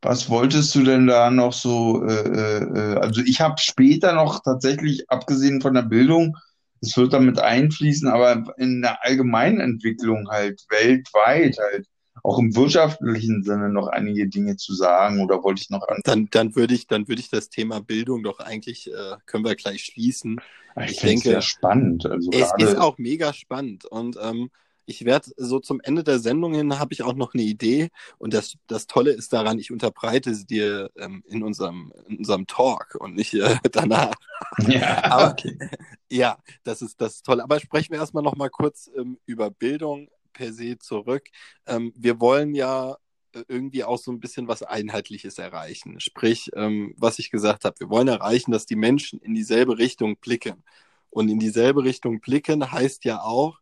Was 0.00 0.30
wolltest 0.30 0.74
du 0.74 0.84
denn 0.84 1.06
da 1.06 1.30
noch 1.30 1.52
so? 1.52 2.04
Äh, 2.04 2.58
äh, 2.58 2.98
also 2.98 3.20
ich 3.20 3.40
habe 3.40 3.56
später 3.58 4.12
noch 4.12 4.42
tatsächlich, 4.42 5.10
abgesehen 5.10 5.60
von 5.60 5.74
der 5.74 5.82
Bildung, 5.82 6.36
es 6.80 6.96
wird 6.96 7.12
damit 7.12 7.40
einfließen, 7.40 8.08
aber 8.08 8.54
in 8.56 8.82
der 8.82 9.04
allgemeinen 9.04 9.60
Entwicklung 9.60 10.28
halt 10.30 10.64
weltweit 10.68 11.56
halt 11.58 11.86
auch 12.22 12.38
im 12.38 12.54
wirtschaftlichen 12.54 13.42
Sinne 13.42 13.68
noch 13.68 13.88
einige 13.88 14.28
Dinge 14.28 14.56
zu 14.56 14.74
sagen 14.74 15.20
oder 15.20 15.42
wollte 15.42 15.62
ich 15.62 15.70
noch 15.70 15.86
an 15.88 16.00
dann 16.04 16.28
dann 16.30 16.56
würde 16.56 16.74
ich 16.74 16.86
dann 16.86 17.08
würde 17.08 17.20
ich 17.20 17.30
das 17.30 17.48
Thema 17.50 17.80
Bildung 17.80 18.22
doch 18.22 18.40
eigentlich 18.40 18.90
äh, 18.92 19.16
können 19.26 19.44
wir 19.44 19.56
gleich 19.56 19.84
schließen 19.84 20.40
ich, 20.80 20.92
ich 20.92 20.98
denke 20.98 21.28
sehr 21.30 21.42
spannend 21.42 22.06
also 22.06 22.30
es 22.32 22.52
ist 22.58 22.76
auch 22.76 22.98
mega 22.98 23.32
spannend 23.32 23.84
und 23.84 24.16
ähm, 24.22 24.50
ich 24.88 25.04
werde 25.04 25.30
so 25.36 25.60
zum 25.60 25.80
Ende 25.82 26.02
der 26.02 26.18
Sendung 26.18 26.54
hin, 26.54 26.78
habe 26.78 26.94
ich 26.94 27.02
auch 27.02 27.12
noch 27.14 27.34
eine 27.34 27.42
Idee. 27.42 27.90
Und 28.16 28.32
das, 28.32 28.54
das 28.66 28.86
Tolle 28.86 29.10
ist 29.10 29.32
daran, 29.34 29.58
ich 29.58 29.70
unterbreite 29.70 30.34
sie 30.34 30.46
dir 30.46 30.90
ähm, 30.96 31.22
in, 31.28 31.42
unserem, 31.42 31.92
in 32.08 32.16
unserem 32.16 32.46
Talk 32.46 32.96
und 32.98 33.14
nicht 33.14 33.34
äh, 33.34 33.56
danach. 33.70 34.14
Ja, 34.66 35.04
Aber, 35.04 35.32
okay. 35.32 35.58
ja, 36.10 36.38
das 36.64 36.80
ist, 36.80 37.00
das 37.00 37.16
ist 37.16 37.26
toll. 37.26 37.40
Aber 37.40 37.60
sprechen 37.60 37.92
wir 37.92 37.98
erstmal 37.98 38.22
noch 38.22 38.34
mal 38.36 38.48
kurz 38.48 38.90
ähm, 38.96 39.18
über 39.26 39.50
Bildung 39.50 40.08
per 40.38 40.52
se 40.52 40.78
zurück. 40.78 41.28
Ähm, 41.66 41.92
wir 41.96 42.20
wollen 42.20 42.54
ja 42.54 42.96
äh, 43.32 43.42
irgendwie 43.48 43.84
auch 43.84 43.98
so 43.98 44.12
ein 44.12 44.20
bisschen 44.20 44.48
was 44.48 44.62
Einheitliches 44.62 45.38
erreichen. 45.38 46.00
Sprich, 46.00 46.50
ähm, 46.54 46.94
was 46.96 47.18
ich 47.18 47.30
gesagt 47.30 47.64
habe, 47.64 47.80
wir 47.80 47.90
wollen 47.90 48.08
erreichen, 48.08 48.52
dass 48.52 48.66
die 48.66 48.76
Menschen 48.76 49.20
in 49.20 49.34
dieselbe 49.34 49.78
Richtung 49.78 50.16
blicken. 50.16 50.62
Und 51.10 51.28
in 51.28 51.38
dieselbe 51.40 51.84
Richtung 51.84 52.20
blicken 52.20 52.70
heißt 52.72 53.04
ja 53.04 53.20
auch, 53.22 53.58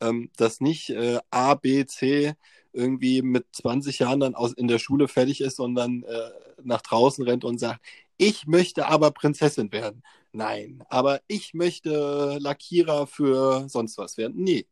ähm, 0.00 0.30
dass 0.36 0.60
nicht 0.60 0.90
äh, 0.90 1.18
A, 1.30 1.54
B, 1.54 1.86
C 1.86 2.34
irgendwie 2.72 3.22
mit 3.22 3.46
20 3.52 4.00
Jahren 4.00 4.20
dann 4.20 4.34
aus, 4.34 4.52
in 4.52 4.68
der 4.68 4.78
Schule 4.78 5.08
fertig 5.08 5.40
ist 5.40 5.58
dann 5.58 6.02
äh, 6.04 6.30
nach 6.62 6.82
draußen 6.82 7.24
rennt 7.24 7.44
und 7.44 7.58
sagt, 7.58 7.80
ich 8.18 8.46
möchte 8.46 8.86
aber 8.86 9.10
Prinzessin 9.12 9.72
werden. 9.72 10.02
Nein, 10.32 10.84
aber 10.90 11.20
ich 11.28 11.54
möchte 11.54 12.38
Lackierer 12.40 13.06
für 13.06 13.68
sonst 13.68 13.96
was 13.98 14.18
werden. 14.18 14.34
Nee, 14.42 14.66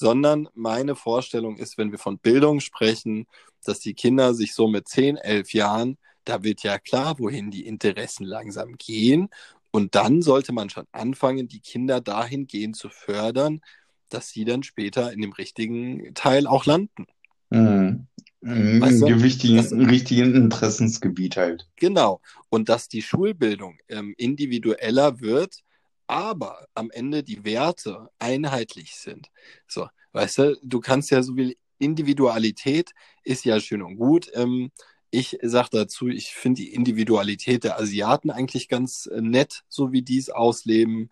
sondern 0.00 0.48
meine 0.54 0.96
Vorstellung 0.96 1.58
ist, 1.58 1.76
wenn 1.76 1.92
wir 1.92 1.98
von 1.98 2.18
Bildung 2.18 2.60
sprechen, 2.60 3.26
dass 3.62 3.80
die 3.80 3.92
Kinder 3.92 4.32
sich 4.32 4.54
so 4.54 4.66
mit 4.66 4.88
10, 4.88 5.18
11 5.18 5.52
Jahren, 5.52 5.98
da 6.24 6.42
wird 6.42 6.62
ja 6.62 6.78
klar, 6.78 7.18
wohin 7.18 7.50
die 7.50 7.66
Interessen 7.66 8.24
langsam 8.24 8.76
gehen. 8.78 9.28
Und 9.70 9.94
dann 9.94 10.22
sollte 10.22 10.54
man 10.54 10.70
schon 10.70 10.86
anfangen, 10.90 11.48
die 11.48 11.60
Kinder 11.60 12.00
dahingehend 12.00 12.76
zu 12.76 12.88
fördern, 12.88 13.60
dass 14.08 14.30
sie 14.30 14.46
dann 14.46 14.62
später 14.62 15.12
in 15.12 15.20
dem 15.20 15.32
richtigen 15.32 16.14
Teil 16.14 16.46
auch 16.46 16.64
landen. 16.64 17.04
Mhm. 17.50 18.06
Weißt 18.40 19.02
du, 19.02 19.06
Im 19.06 19.20
richtigen, 19.20 19.58
das, 19.58 19.70
richtigen 19.70 20.34
Interessensgebiet 20.34 21.36
halt. 21.36 21.68
Genau. 21.76 22.22
Und 22.48 22.70
dass 22.70 22.88
die 22.88 23.02
Schulbildung 23.02 23.76
ähm, 23.88 24.14
individueller 24.16 25.20
wird, 25.20 25.62
aber 26.10 26.66
am 26.74 26.90
Ende 26.90 27.22
die 27.22 27.44
Werte 27.44 28.10
einheitlich 28.18 28.96
sind. 28.96 29.30
So, 29.66 29.88
weißt 30.12 30.38
du, 30.38 30.58
du 30.62 30.80
kannst 30.80 31.10
ja 31.10 31.22
so 31.22 31.34
viel 31.34 31.56
Individualität 31.78 32.92
ist 33.24 33.44
ja 33.44 33.58
schön 33.60 33.82
und 33.82 33.96
gut. 33.96 34.30
Ähm, 34.34 34.70
ich 35.10 35.38
sage 35.42 35.68
dazu, 35.72 36.08
ich 36.08 36.34
finde 36.34 36.62
die 36.62 36.74
Individualität 36.74 37.64
der 37.64 37.78
Asiaten 37.78 38.30
eigentlich 38.30 38.68
ganz 38.68 39.06
äh, 39.06 39.20
nett, 39.20 39.62
so 39.68 39.92
wie 39.92 40.02
die 40.02 40.18
es 40.18 40.30
ausleben 40.30 41.10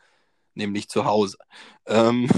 nämlich 0.59 0.89
zu 0.89 1.07
Hause. 1.07 1.39
Ähm, 1.87 2.29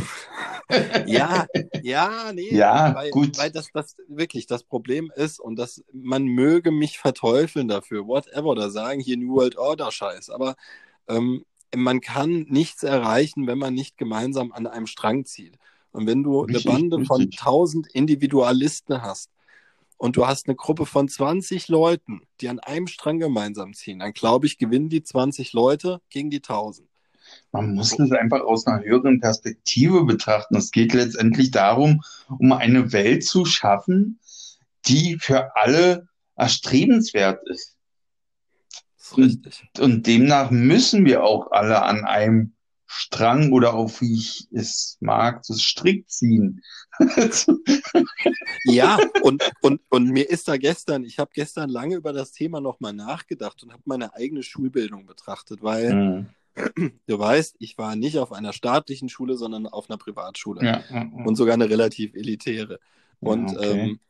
ja, 1.06 1.46
ja, 1.82 2.32
nee, 2.32 2.54
ja, 2.54 2.94
weil, 2.94 3.10
gut. 3.10 3.36
weil 3.38 3.50
das, 3.50 3.70
das 3.72 3.96
wirklich 4.06 4.46
das 4.46 4.62
Problem 4.62 5.10
ist 5.16 5.40
und 5.40 5.56
das, 5.56 5.82
man 5.92 6.24
möge 6.24 6.70
mich 6.70 6.98
verteufeln 6.98 7.66
dafür, 7.66 8.06
whatever, 8.06 8.50
oder 8.50 8.70
sagen 8.70 9.00
hier 9.00 9.16
New 9.16 9.34
World 9.34 9.56
Order 9.56 9.90
Scheiß, 9.90 10.30
aber 10.30 10.54
ähm, 11.08 11.44
man 11.74 12.00
kann 12.00 12.46
nichts 12.48 12.82
erreichen, 12.82 13.46
wenn 13.46 13.58
man 13.58 13.74
nicht 13.74 13.96
gemeinsam 13.96 14.52
an 14.52 14.66
einem 14.66 14.86
Strang 14.86 15.24
zieht. 15.24 15.56
Und 15.92 16.06
wenn 16.06 16.22
du 16.22 16.40
richtig, 16.40 16.66
eine 16.66 16.78
Bande 16.78 16.96
richtig. 16.98 17.08
von 17.08 17.30
tausend 17.30 17.86
Individualisten 17.88 19.02
hast 19.02 19.30
und 19.96 20.16
du 20.16 20.26
hast 20.26 20.48
eine 20.48 20.56
Gruppe 20.56 20.86
von 20.86 21.08
20 21.08 21.68
Leuten, 21.68 22.22
die 22.40 22.48
an 22.48 22.60
einem 22.60 22.86
Strang 22.86 23.18
gemeinsam 23.18 23.74
ziehen, 23.74 23.98
dann 23.98 24.12
glaube 24.12 24.46
ich, 24.46 24.58
gewinnen 24.58 24.88
die 24.88 25.02
20 25.02 25.52
Leute 25.52 26.00
gegen 26.10 26.30
die 26.30 26.38
1000. 26.38 26.88
Man 27.52 27.74
muss 27.74 27.98
es 27.98 28.12
einfach 28.12 28.40
aus 28.40 28.66
einer 28.66 28.82
höheren 28.82 29.20
Perspektive 29.20 30.04
betrachten. 30.04 30.56
Es 30.56 30.70
geht 30.70 30.94
letztendlich 30.94 31.50
darum, 31.50 32.02
um 32.38 32.52
eine 32.52 32.92
Welt 32.92 33.24
zu 33.24 33.44
schaffen, 33.44 34.18
die 34.86 35.18
für 35.20 35.54
alle 35.56 36.08
erstrebenswert 36.36 37.40
ist. 37.48 37.76
Ist 39.12 39.18
richtig. 39.18 39.68
Und, 39.78 39.84
und 39.84 40.06
demnach 40.06 40.50
müssen 40.50 41.04
wir 41.04 41.24
auch 41.24 41.50
alle 41.52 41.82
an 41.82 42.04
einem 42.04 42.52
Strang 42.86 43.52
oder 43.52 43.74
auch 43.74 44.00
wie 44.00 44.14
ich 44.14 44.48
es 44.52 44.96
mag, 45.00 45.42
das 45.46 45.62
Strick 45.62 46.10
ziehen. 46.10 46.60
Ja, 48.64 48.98
und, 49.22 49.42
und, 49.62 49.80
und 49.88 50.08
mir 50.10 50.28
ist 50.28 50.48
da 50.48 50.56
gestern, 50.56 51.04
ich 51.04 51.18
habe 51.18 51.30
gestern 51.32 51.70
lange 51.70 51.94
über 51.96 52.12
das 52.12 52.32
Thema 52.32 52.60
nochmal 52.60 52.92
nachgedacht 52.92 53.62
und 53.62 53.72
habe 53.72 53.82
meine 53.86 54.14
eigene 54.14 54.42
Schulbildung 54.42 55.06
betrachtet, 55.06 55.62
weil 55.62 55.90
Hm. 55.90 56.26
du 57.06 57.18
weißt, 57.18 57.56
ich 57.58 57.78
war 57.78 57.96
nicht 57.96 58.18
auf 58.18 58.32
einer 58.32 58.52
staatlichen 58.52 59.08
Schule, 59.08 59.36
sondern 59.36 59.66
auf 59.66 59.88
einer 59.88 59.98
Privatschule 59.98 60.64
Ja, 60.64 60.84
ja, 60.90 61.04
ja. 61.04 61.24
und 61.24 61.36
sogar 61.36 61.54
eine 61.54 61.70
relativ 61.70 62.14
elitäre. 62.14 62.80
Und 63.20 63.56
okay. 63.56 63.80
ähm, 63.80 64.00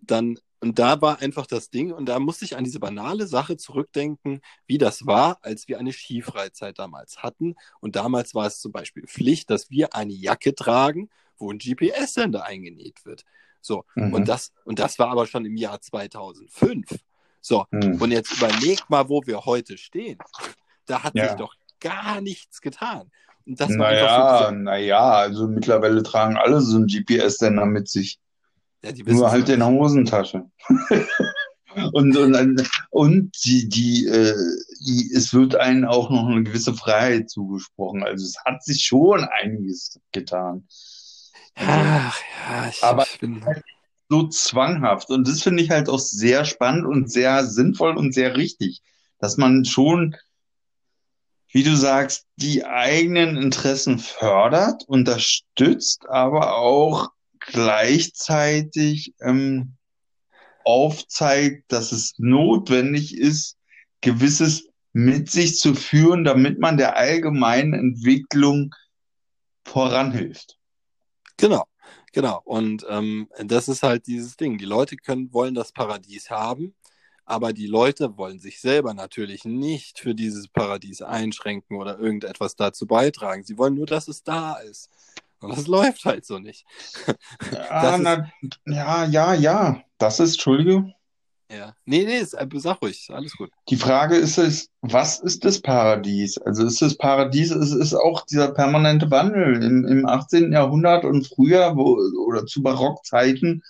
dann, 0.00 0.38
und 0.60 0.78
da 0.78 1.00
war 1.00 1.20
einfach 1.20 1.46
das 1.46 1.70
Ding, 1.70 1.92
und 1.92 2.06
da 2.06 2.18
musste 2.18 2.44
ich 2.44 2.56
an 2.56 2.64
diese 2.64 2.80
banale 2.80 3.26
Sache 3.26 3.56
zurückdenken, 3.56 4.40
wie 4.66 4.78
das 4.78 5.06
war, 5.06 5.38
als 5.42 5.68
wir 5.68 5.78
eine 5.78 5.92
Skifreizeit 5.92 6.78
damals 6.78 7.22
hatten. 7.22 7.54
Und 7.80 7.96
damals 7.96 8.34
war 8.34 8.46
es 8.46 8.60
zum 8.60 8.72
Beispiel 8.72 9.06
Pflicht, 9.06 9.50
dass 9.50 9.70
wir 9.70 9.94
eine 9.94 10.12
Jacke 10.12 10.54
tragen, 10.54 11.10
wo 11.36 11.50
ein 11.52 11.58
GPS-Sender 11.58 12.44
eingenäht 12.44 13.04
wird. 13.04 13.24
So, 13.60 13.84
Mhm. 13.94 14.12
und 14.14 14.28
das, 14.28 14.52
und 14.64 14.78
das 14.78 14.98
war 14.98 15.08
aber 15.08 15.26
schon 15.26 15.44
im 15.44 15.56
Jahr 15.56 15.80
2005. 15.80 16.88
So, 17.40 17.64
Hm. 17.70 18.00
und 18.00 18.10
jetzt 18.10 18.32
überleg 18.36 18.88
mal, 18.90 19.08
wo 19.08 19.22
wir 19.24 19.44
heute 19.44 19.78
stehen. 19.78 20.18
Da 20.86 21.02
hat 21.02 21.14
Ja. 21.14 21.28
sich 21.28 21.36
doch 21.36 21.54
gar 21.80 22.20
nichts 22.20 22.60
getan. 22.60 23.10
Und 23.46 23.60
das 23.60 23.70
Naja, 23.70 24.46
so 24.46 24.50
naja, 24.50 25.00
also 25.10 25.46
mittlerweile 25.48 26.02
tragen 26.02 26.36
alle 26.36 26.60
so 26.60 26.76
einen 26.76 26.86
GPS-Sender 26.86 27.64
mit 27.66 27.88
sich. 27.88 28.18
Ja, 28.82 28.92
Nur 29.06 29.30
halt 29.30 29.48
in 29.48 29.60
der. 29.60 29.68
Hosentasche. 29.68 30.44
und, 31.92 32.16
und, 32.16 32.68
und 32.90 33.44
die, 33.44 33.68
die, 33.68 34.06
äh, 34.06 34.34
die, 34.86 35.10
es 35.14 35.32
wird 35.34 35.56
einen 35.56 35.84
auch 35.84 36.10
noch 36.10 36.26
eine 36.28 36.42
gewisse 36.42 36.74
Freiheit 36.74 37.30
zugesprochen. 37.30 38.02
Also 38.02 38.24
es 38.24 38.36
hat 38.44 38.62
sich 38.64 38.82
schon 38.84 39.24
einiges 39.24 39.98
getan. 40.12 40.66
Also, 41.54 41.70
Ach, 41.72 42.20
ja, 42.50 42.68
ich, 42.68 42.82
Aber- 42.84 43.02
ich 43.12 43.18
bin. 43.18 43.44
so 44.08 44.28
zwanghaft. 44.28 45.10
Und 45.10 45.28
das 45.28 45.42
finde 45.42 45.62
ich 45.62 45.70
halt 45.70 45.88
auch 45.88 45.98
sehr 45.98 46.44
spannend 46.44 46.86
und 46.86 47.10
sehr 47.10 47.44
sinnvoll 47.44 47.96
und 47.96 48.14
sehr 48.14 48.36
richtig, 48.36 48.82
dass 49.18 49.36
man 49.36 49.64
schon, 49.64 50.16
wie 51.50 51.62
du 51.64 51.76
sagst, 51.76 52.26
die 52.36 52.64
eigenen 52.64 53.36
Interessen 53.36 53.98
fördert, 53.98 54.84
unterstützt, 54.86 56.06
aber 56.08 56.56
auch 56.56 57.10
gleichzeitig 57.52 59.14
ähm, 59.20 59.74
aufzeigt, 60.64 61.64
dass 61.72 61.92
es 61.92 62.14
notwendig 62.18 63.16
ist, 63.16 63.56
gewisses 64.00 64.68
mit 64.92 65.30
sich 65.30 65.58
zu 65.58 65.74
führen, 65.74 66.24
damit 66.24 66.58
man 66.58 66.76
der 66.76 66.96
allgemeinen 66.96 67.72
Entwicklung 67.72 68.74
voranhilft. 69.64 70.58
Genau, 71.36 71.64
genau. 72.12 72.42
Und 72.44 72.84
ähm, 72.88 73.28
das 73.44 73.68
ist 73.68 73.82
halt 73.82 74.06
dieses 74.06 74.36
Ding. 74.36 74.58
Die 74.58 74.64
Leute 74.64 74.96
können, 74.96 75.32
wollen 75.32 75.54
das 75.54 75.72
Paradies 75.72 76.30
haben, 76.30 76.74
aber 77.24 77.52
die 77.52 77.66
Leute 77.66 78.18
wollen 78.18 78.40
sich 78.40 78.60
selber 78.60 78.92
natürlich 78.92 79.44
nicht 79.44 80.00
für 80.00 80.14
dieses 80.14 80.48
Paradies 80.48 81.00
einschränken 81.00 81.76
oder 81.76 81.98
irgendetwas 81.98 82.56
dazu 82.56 82.86
beitragen. 82.86 83.44
Sie 83.44 83.56
wollen 83.56 83.74
nur, 83.74 83.86
dass 83.86 84.08
es 84.08 84.22
da 84.22 84.54
ist. 84.54 84.90
Und 85.40 85.56
das 85.56 85.66
läuft 85.68 86.04
halt 86.04 86.24
so 86.26 86.38
nicht. 86.38 86.64
Ja, 87.06 87.14
Das 87.82 87.96
ist- 87.96 88.02
na, 88.02 88.30
ja, 88.66 89.04
ja, 89.04 89.34
ja. 89.34 89.82
Das 89.98 90.20
ist, 90.20 90.34
Entschuldige. 90.34 90.92
Ja. 91.50 91.74
Nee, 91.86 92.04
nee, 92.04 92.18
ist, 92.18 92.34
äh, 92.34 92.46
sag 92.56 92.82
ruhig, 92.82 93.08
alles 93.10 93.34
gut. 93.34 93.50
Die 93.70 93.76
Frage 93.76 94.16
ist 94.16 94.36
es, 94.36 94.68
was 94.82 95.20
ist 95.20 95.44
das 95.46 95.62
Paradies? 95.62 96.36
Also 96.38 96.66
ist 96.66 96.82
das 96.82 96.96
Paradies, 96.98 97.50
es 97.52 97.72
ist 97.72 97.94
auch 97.94 98.26
dieser 98.26 98.52
permanente 98.52 99.10
Wandel. 99.10 99.62
Im, 99.62 99.86
im 99.86 100.06
18. 100.06 100.52
Jahrhundert 100.52 101.04
und 101.04 101.26
früher 101.26 101.74
wo, 101.74 101.96
oder 102.26 102.44
zu 102.44 102.62
Barockzeiten 102.62 103.62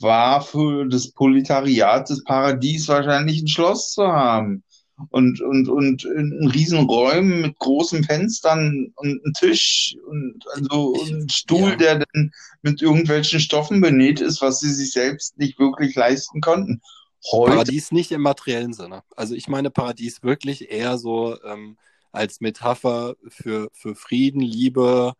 war 0.00 0.42
für 0.42 0.86
das 0.86 1.12
Proletariat 1.12 2.10
das 2.10 2.22
Paradies 2.24 2.88
wahrscheinlich 2.88 3.40
ein 3.42 3.48
Schloss 3.48 3.92
zu 3.92 4.06
haben. 4.06 4.62
Und, 5.10 5.40
und, 5.40 5.68
und 5.68 6.04
in 6.04 6.48
riesen 6.54 6.78
Räumen 6.78 7.40
mit 7.40 7.58
großen 7.58 8.04
Fenstern 8.04 8.92
und 8.94 9.08
einem 9.24 9.32
Tisch 9.36 9.96
und 10.06 10.44
also 10.54 10.94
ein 10.94 11.28
Stuhl, 11.28 11.70
ja. 11.70 11.76
der 11.76 11.98
dann 11.98 12.30
mit 12.62 12.80
irgendwelchen 12.80 13.40
Stoffen 13.40 13.80
benäht 13.80 14.20
ist, 14.20 14.40
was 14.40 14.60
sie 14.60 14.72
sich 14.72 14.92
selbst 14.92 15.36
nicht 15.36 15.58
wirklich 15.58 15.96
leisten 15.96 16.40
konnten. 16.40 16.80
Heute 17.30 17.52
Paradies 17.52 17.90
nicht 17.90 18.12
im 18.12 18.20
materiellen 18.20 18.72
Sinne. 18.72 19.02
Also 19.16 19.34
ich 19.34 19.48
meine 19.48 19.70
Paradies 19.70 20.22
wirklich 20.22 20.70
eher 20.70 20.98
so 20.98 21.42
ähm, 21.42 21.76
als 22.12 22.40
Metapher 22.40 23.16
für, 23.28 23.70
für 23.72 23.94
Frieden, 23.94 24.40
Liebe 24.40 25.14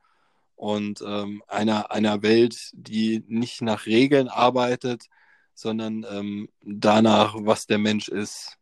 und 0.55 1.03
ähm, 1.07 1.43
einer, 1.49 1.91
einer 1.91 2.23
Welt, 2.23 2.71
die 2.75 3.25
nicht 3.27 3.63
nach 3.63 3.87
Regeln 3.87 4.29
arbeitet, 4.29 5.07
sondern 5.55 6.07
ähm, 6.11 6.49
danach, 6.63 7.35
was 7.39 7.67
der 7.67 7.79
Mensch 7.79 8.09
ist. 8.09 8.57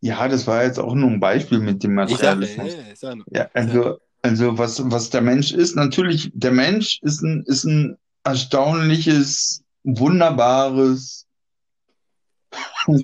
Ja, 0.00 0.28
das 0.28 0.46
war 0.46 0.62
jetzt 0.64 0.78
auch 0.78 0.94
nur 0.94 1.10
ein 1.10 1.20
Beispiel 1.20 1.58
mit 1.58 1.82
dem 1.82 1.92
Ich 1.92 2.10
Materialismus. 2.10 2.74
ja, 2.74 2.80
ich 2.92 2.98
sage, 2.98 3.22
Ja, 3.30 3.48
also, 3.54 3.98
also 4.22 4.58
was, 4.58 4.90
was 4.90 5.10
der 5.10 5.22
Mensch 5.22 5.52
ist, 5.52 5.74
natürlich, 5.76 6.30
der 6.34 6.52
Mensch 6.52 7.00
ist 7.02 7.22
ein, 7.22 7.44
ist 7.46 7.64
ein 7.64 7.96
erstaunliches, 8.24 9.62
wunderbares 9.84 11.26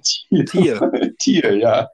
Tier. 0.02 0.44
Tier. 0.46 1.14
Tier, 1.18 1.56
ja. 1.56 1.88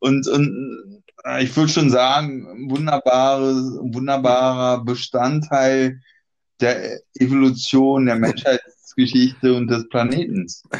Und, 0.00 0.26
und 0.28 1.02
äh, 1.24 1.44
ich 1.44 1.56
würde 1.56 1.72
schon 1.72 1.90
sagen, 1.90 2.70
wunderbares, 2.70 3.78
wunderbarer 3.80 4.84
Bestandteil 4.84 6.00
der 6.60 7.00
Evolution, 7.14 8.06
der 8.06 8.16
Menschheitsgeschichte 8.16 9.54
und 9.54 9.68
des 9.68 9.88
Planetens. 9.88 10.62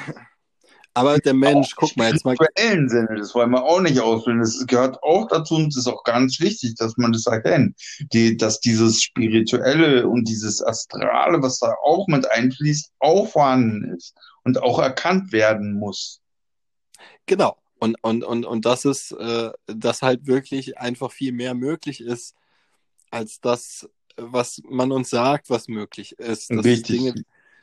Aber 0.99 1.18
der 1.18 1.34
Mensch, 1.34 1.74
guck 1.76 1.96
mal 1.96 2.11
jetzt 2.11 2.24
mal, 2.24 2.34
spirituellen 2.34 2.88
Sinne, 2.88 3.16
das 3.16 3.32
wollen 3.34 3.51
wir 3.51 3.62
auch 3.62 3.80
nicht 3.80 4.01
ausbilden. 4.01 4.40
Das 4.40 4.66
gehört 4.66 5.01
auch 5.03 5.28
dazu 5.28 5.55
und 5.55 5.68
es 5.68 5.76
ist 5.76 5.86
auch 5.86 6.03
ganz 6.03 6.40
wichtig, 6.40 6.74
dass 6.74 6.96
man 6.96 7.12
das 7.12 7.26
erkennt. 7.26 7.76
Die, 8.12 8.36
dass 8.36 8.61
dieses 8.61 9.01
Spirituelle 9.01 10.09
und 10.09 10.28
dieses 10.28 10.61
Astrale, 10.61 11.40
was 11.40 11.61
da 11.61 11.72
auch 11.84 12.09
mit 12.09 12.28
einfließt, 12.28 12.90
auch 12.99 13.28
vorhanden 13.28 13.94
ist 13.96 14.14
und 14.42 14.61
auch 14.61 14.80
erkannt 14.80 15.32
werden 15.32 15.74
muss. 15.74 16.20
genau. 17.26 17.57
Und, 17.80 17.96
und, 18.03 18.24
und, 18.24 18.44
und 18.44 18.64
das 18.64 18.84
ist, 18.84 19.12
äh, 19.12 19.53
dass 19.66 20.03
halt 20.03 20.26
wirklich 20.26 20.78
einfach 20.78 21.12
viel 21.12 21.30
mehr 21.30 21.55
möglich 21.55 22.01
ist, 22.01 22.34
als 23.12 23.40
das, 23.40 23.88
was 24.16 24.61
man 24.68 24.90
uns 24.90 25.11
sagt, 25.11 25.49
was 25.49 25.68
möglich 25.68 26.18
ist. 26.18 26.51
Das. 26.51 26.82
Dinge, 26.82 27.14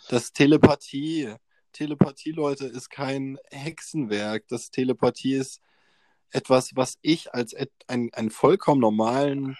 das 0.07 0.31
Telepathie, 0.31 1.35
Telepathie, 1.75 2.31
Leute, 2.31 2.65
ist 2.65 2.89
kein 2.89 3.37
Hexenwerk. 3.51 4.47
Das 4.47 4.71
Telepathie 4.71 5.35
ist 5.35 5.61
etwas, 6.31 6.75
was 6.75 6.97
ich 7.01 7.33
als 7.33 7.55
einen 7.87 8.29
vollkommen 8.29 8.81
normalen 8.81 9.57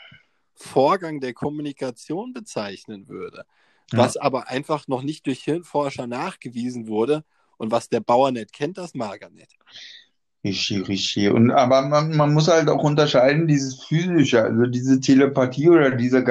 Vorgang 0.56 1.20
der 1.20 1.34
Kommunikation 1.34 2.34
bezeichnen 2.34 3.08
würde. 3.10 3.46
Ja. 3.92 4.00
Was 4.00 4.18
aber 4.18 4.50
einfach 4.50 4.88
noch 4.88 5.04
nicht 5.04 5.28
durch 5.28 5.44
Hirnforscher 5.44 6.08
nachgewiesen 6.08 6.88
wurde. 6.88 7.24
Und 7.58 7.72
was 7.72 7.90
der 7.90 8.00
Bauer 8.00 8.32
nicht 8.32 8.54
kennt, 8.54 8.78
das 8.78 8.96
mag 8.96 9.22
er 9.22 9.30
nicht. 9.30 9.58
Rishi, 10.44 10.80
Rishi. 10.80 11.30
Und, 11.30 11.52
aber 11.52 11.82
man, 11.84 12.16
man 12.16 12.34
muss 12.34 12.48
halt 12.48 12.70
auch 12.70 12.84
unterscheiden, 12.84 13.48
dieses 13.48 13.84
physische, 13.84 14.44
also 14.44 14.66
diese 14.66 15.00
Telepathie 15.00 15.70
oder 15.70 15.92
dieser 15.92 16.24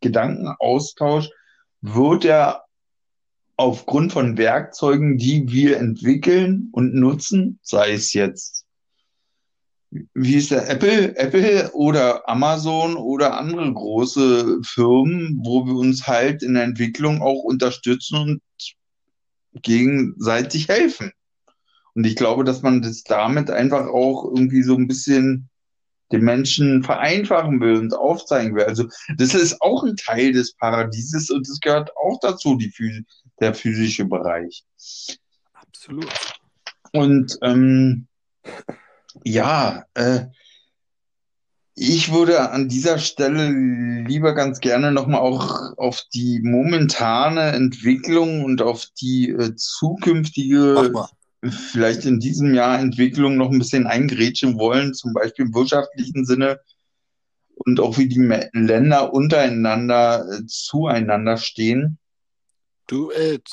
Gedankenaustausch 0.00 1.30
wird 1.80 2.24
ja 2.24 2.61
aufgrund 3.56 4.12
von 4.12 4.38
Werkzeugen, 4.38 5.18
die 5.18 5.50
wir 5.50 5.78
entwickeln 5.78 6.68
und 6.72 6.94
nutzen, 6.94 7.58
sei 7.62 7.92
es 7.92 8.12
jetzt, 8.12 8.64
wie 10.14 10.36
ist 10.36 10.50
der 10.50 10.70
Apple, 10.70 11.16
Apple 11.16 11.70
oder 11.72 12.28
Amazon 12.28 12.96
oder 12.96 13.38
andere 13.38 13.70
große 13.72 14.60
Firmen, 14.62 15.40
wo 15.44 15.66
wir 15.66 15.74
uns 15.74 16.06
halt 16.06 16.42
in 16.42 16.54
der 16.54 16.64
Entwicklung 16.64 17.20
auch 17.20 17.42
unterstützen 17.42 18.16
und 18.16 18.42
gegenseitig 19.62 20.68
helfen. 20.68 21.12
Und 21.94 22.06
ich 22.06 22.16
glaube, 22.16 22.42
dass 22.42 22.62
man 22.62 22.80
das 22.80 23.02
damit 23.02 23.50
einfach 23.50 23.86
auch 23.86 24.24
irgendwie 24.24 24.62
so 24.62 24.74
ein 24.76 24.88
bisschen 24.88 25.50
den 26.10 26.22
Menschen 26.22 26.82
vereinfachen 26.82 27.60
will 27.60 27.76
und 27.76 27.94
aufzeigen 27.94 28.54
will. 28.54 28.64
Also 28.64 28.86
das 29.16 29.34
ist 29.34 29.60
auch 29.60 29.82
ein 29.82 29.96
Teil 29.96 30.32
des 30.32 30.54
Paradieses 30.54 31.30
und 31.30 31.48
das 31.48 31.60
gehört 31.60 31.90
auch 31.96 32.18
dazu, 32.20 32.56
die, 32.56 32.70
phys- 32.70 33.04
der 33.42 33.54
physische 33.54 34.06
Bereich. 34.06 34.64
Absolut. 35.52 36.08
Und 36.92 37.38
ähm, 37.42 38.06
ja, 39.24 39.84
äh, 39.94 40.26
Ich 41.74 42.12
würde 42.12 42.50
an 42.50 42.68
dieser 42.68 42.98
Stelle 42.98 43.48
lieber 44.06 44.34
ganz 44.34 44.60
gerne 44.60 44.92
nochmal 44.92 45.20
auch 45.20 45.76
auf 45.78 46.02
die 46.12 46.40
momentane 46.42 47.52
Entwicklung 47.52 48.44
und 48.44 48.60
auf 48.60 48.88
die 49.00 49.30
äh, 49.30 49.54
zukünftige, 49.56 50.92
vielleicht 51.72 52.04
in 52.04 52.20
diesem 52.20 52.52
Jahr 52.52 52.78
Entwicklung 52.78 53.36
noch 53.38 53.50
ein 53.50 53.58
bisschen 53.58 53.86
eingrätschen 53.86 54.58
wollen, 54.58 54.92
zum 54.92 55.14
Beispiel 55.14 55.46
im 55.46 55.54
wirtschaftlichen 55.54 56.26
Sinne 56.26 56.60
und 57.54 57.80
auch 57.80 57.96
wie 57.96 58.06
die 58.06 58.20
Länder 58.52 59.14
untereinander 59.14 60.26
äh, 60.30 60.46
zueinander 60.46 61.38
stehen. 61.38 61.98
Do 62.86 63.10
it. 63.12 63.48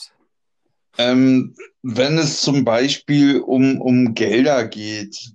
Ähm, 0.97 1.55
wenn 1.81 2.17
es 2.17 2.41
zum 2.41 2.65
Beispiel 2.65 3.39
um, 3.39 3.79
um 3.79 4.13
Gelder 4.13 4.67
geht, 4.67 5.33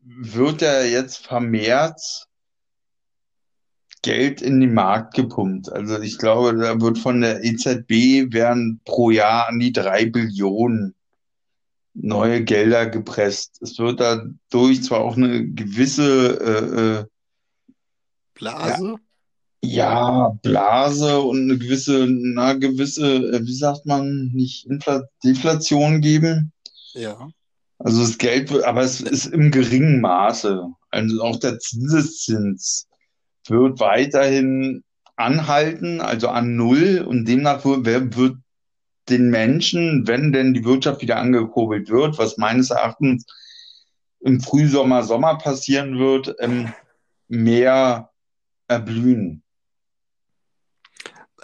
wird 0.00 0.62
ja 0.62 0.82
jetzt 0.82 1.26
vermehrt 1.26 2.00
Geld 4.02 4.42
in 4.42 4.60
den 4.60 4.74
Markt 4.74 5.14
gepumpt. 5.14 5.70
Also 5.70 6.00
ich 6.00 6.18
glaube, 6.18 6.56
da 6.56 6.80
wird 6.80 6.98
von 6.98 7.20
der 7.20 7.44
EZB 7.44 8.32
werden 8.32 8.80
pro 8.84 9.10
Jahr 9.10 9.48
an 9.48 9.60
die 9.60 9.72
drei 9.72 10.06
Billionen 10.06 10.94
neue 11.94 12.42
Gelder 12.42 12.86
gepresst. 12.86 13.60
Es 13.60 13.78
wird 13.78 14.00
dadurch 14.00 14.82
zwar 14.82 15.00
auch 15.00 15.16
eine 15.16 15.46
gewisse 15.46 16.40
äh, 16.40 17.00
äh, 17.00 17.04
Blase? 18.34 18.86
ja, 18.88 18.96
Blase 20.42 21.20
und 21.20 21.42
eine 21.42 21.58
gewisse, 21.58 22.06
na, 22.08 22.54
gewisse, 22.54 23.06
äh, 23.32 23.46
wie 23.46 23.54
sagt 23.54 23.86
man, 23.86 24.30
nicht 24.34 24.66
Infl 24.66 25.06
Deflation 25.24 26.00
geben. 26.00 26.52
Ja. 26.94 27.30
Also 27.78 28.00
das 28.02 28.18
Geld, 28.18 28.50
wird- 28.50 28.64
aber 28.64 28.82
es 28.82 29.00
ist 29.00 29.26
im 29.26 29.50
geringen 29.50 30.00
Maße. 30.00 30.66
Also 30.90 31.22
auch 31.22 31.38
der 31.38 31.58
Zinseszins 31.58 32.86
wird 33.46 33.80
weiterhin 33.80 34.82
anhalten, 35.16 36.00
also 36.00 36.28
an 36.28 36.56
Null 36.56 37.04
und 37.06 37.26
demnach 37.26 37.64
wird, 37.64 37.84
wer 37.84 38.14
wird 38.16 38.36
den 39.08 39.30
Menschen, 39.30 40.06
wenn 40.06 40.32
denn 40.32 40.54
die 40.54 40.64
Wirtschaft 40.64 41.02
wieder 41.02 41.16
angekurbelt 41.16 41.88
wird, 41.88 42.18
was 42.18 42.36
meines 42.36 42.70
Erachtens 42.70 43.26
im 44.20 44.40
Frühsommer, 44.40 45.02
Sommer 45.02 45.38
passieren 45.38 45.98
wird, 45.98 46.34
ähm, 46.38 46.72
mehr 47.28 48.10
erblühen. 48.68 49.41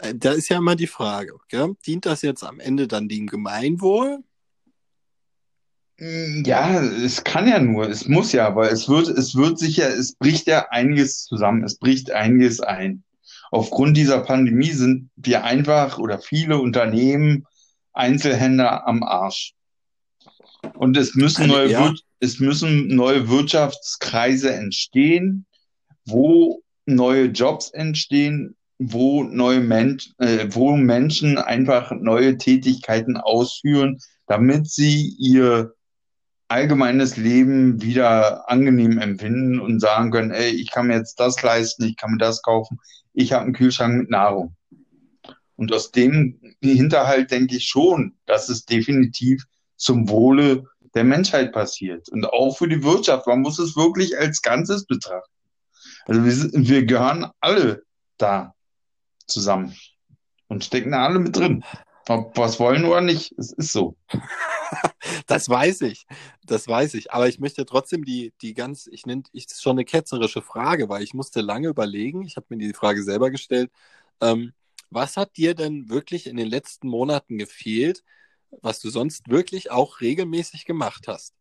Äh, 0.00 0.14
Da 0.14 0.32
ist 0.32 0.48
ja 0.48 0.58
immer 0.58 0.76
die 0.76 0.86
Frage, 0.86 1.34
gell? 1.48 1.74
Dient 1.86 2.06
das 2.06 2.22
jetzt 2.22 2.44
am 2.44 2.60
Ende 2.60 2.88
dann 2.88 3.08
dem 3.08 3.26
Gemeinwohl? 3.26 4.22
Mm, 5.98 6.44
Ja, 6.44 6.80
es 6.82 7.24
kann 7.24 7.48
ja 7.48 7.58
nur, 7.58 7.88
es 7.88 8.06
muss 8.06 8.32
ja, 8.32 8.54
weil 8.54 8.72
es 8.72 8.88
wird, 8.88 9.08
es 9.08 9.34
wird 9.34 9.58
sicher, 9.58 9.88
es 9.88 10.14
bricht 10.14 10.46
ja 10.46 10.68
einiges 10.70 11.24
zusammen, 11.24 11.64
es 11.64 11.78
bricht 11.78 12.10
einiges 12.10 12.60
ein. 12.60 13.02
Aufgrund 13.50 13.96
dieser 13.96 14.20
Pandemie 14.20 14.70
sind 14.72 15.10
wir 15.16 15.44
einfach 15.44 15.98
oder 15.98 16.18
viele 16.18 16.58
Unternehmen, 16.58 17.46
Einzelhändler 17.94 18.86
am 18.86 19.02
Arsch. 19.02 19.54
Und 20.74 20.96
es 20.96 21.14
müssen 21.14 21.46
neue, 21.48 21.70
ja. 21.70 21.94
Es 22.20 22.40
müssen 22.40 22.88
neue 22.88 23.28
Wirtschaftskreise 23.28 24.52
entstehen, 24.52 25.46
wo 26.04 26.62
neue 26.84 27.26
Jobs 27.26 27.70
entstehen, 27.70 28.56
wo 28.78 29.24
neue 29.24 29.60
Mensch, 29.60 30.12
äh, 30.18 30.46
wo 30.50 30.76
Menschen 30.76 31.36
einfach 31.36 31.90
neue 31.92 32.38
Tätigkeiten 32.38 33.16
ausführen, 33.16 33.98
damit 34.26 34.70
sie 34.70 35.14
ihr 35.18 35.74
allgemeines 36.46 37.16
Leben 37.16 37.82
wieder 37.82 38.48
angenehm 38.48 38.98
empfinden 38.98 39.60
und 39.60 39.80
sagen 39.80 40.10
können, 40.10 40.30
ey, 40.30 40.50
ich 40.50 40.70
kann 40.70 40.86
mir 40.86 40.96
jetzt 40.96 41.20
das 41.20 41.42
leisten, 41.42 41.84
ich 41.84 41.96
kann 41.96 42.12
mir 42.12 42.18
das 42.18 42.42
kaufen, 42.42 42.78
ich 43.12 43.32
habe 43.32 43.44
einen 43.44 43.52
Kühlschrank 43.52 43.96
mit 43.96 44.10
Nahrung. 44.10 44.54
Und 45.56 45.72
aus 45.72 45.90
dem 45.90 46.38
Hinterhalt 46.62 47.32
denke 47.32 47.56
ich 47.56 47.66
schon, 47.66 48.14
dass 48.26 48.48
es 48.48 48.64
definitiv 48.64 49.44
zum 49.76 50.08
Wohle 50.08 50.64
der 50.94 51.04
Menschheit 51.04 51.52
passiert. 51.52 52.08
Und 52.08 52.24
auch 52.26 52.56
für 52.56 52.68
die 52.68 52.82
Wirtschaft. 52.84 53.26
Man 53.26 53.40
muss 53.40 53.58
es 53.58 53.76
wirklich 53.76 54.16
als 54.16 54.40
Ganzes 54.40 54.86
betrachten. 54.86 55.32
Also 56.06 56.24
wir, 56.24 56.68
wir 56.68 56.86
gehören 56.86 57.26
alle 57.40 57.82
da 58.18 58.54
zusammen 59.28 59.76
und 60.48 60.64
stecken 60.64 60.92
da 60.92 61.06
alle 61.06 61.18
mit 61.18 61.36
drin. 61.36 61.64
Ob 62.08 62.38
es 62.38 62.58
wollen 62.58 62.86
oder 62.86 63.02
nicht, 63.02 63.34
es 63.38 63.52
ist 63.52 63.72
so. 63.72 63.96
Das 65.26 65.48
weiß 65.48 65.82
ich. 65.82 66.06
Das 66.44 66.68
weiß 66.68 66.94
ich. 66.94 67.12
Aber 67.12 67.28
ich 67.28 67.38
möchte 67.38 67.64
trotzdem 67.64 68.04
die, 68.04 68.34
die 68.42 68.54
ganz, 68.54 68.86
ich 68.86 69.06
nenne, 69.06 69.22
ich, 69.32 69.46
das 69.46 69.56
ist 69.56 69.62
schon 69.62 69.76
eine 69.76 69.84
ketzerische 69.84 70.42
Frage, 70.42 70.88
weil 70.88 71.02
ich 71.02 71.14
musste 71.14 71.40
lange 71.40 71.68
überlegen. 71.68 72.22
Ich 72.22 72.36
habe 72.36 72.46
mir 72.50 72.58
die 72.58 72.74
Frage 72.74 73.02
selber 73.02 73.30
gestellt. 73.30 73.70
Ähm, 74.20 74.52
was 74.90 75.16
hat 75.16 75.36
dir 75.36 75.54
denn 75.54 75.88
wirklich 75.88 76.26
in 76.26 76.36
den 76.36 76.48
letzten 76.48 76.88
Monaten 76.88 77.38
gefehlt, 77.38 78.04
was 78.62 78.80
du 78.80 78.90
sonst 78.90 79.28
wirklich 79.28 79.70
auch 79.70 80.00
regelmäßig 80.00 80.64
gemacht 80.64 81.08
hast, 81.08 81.34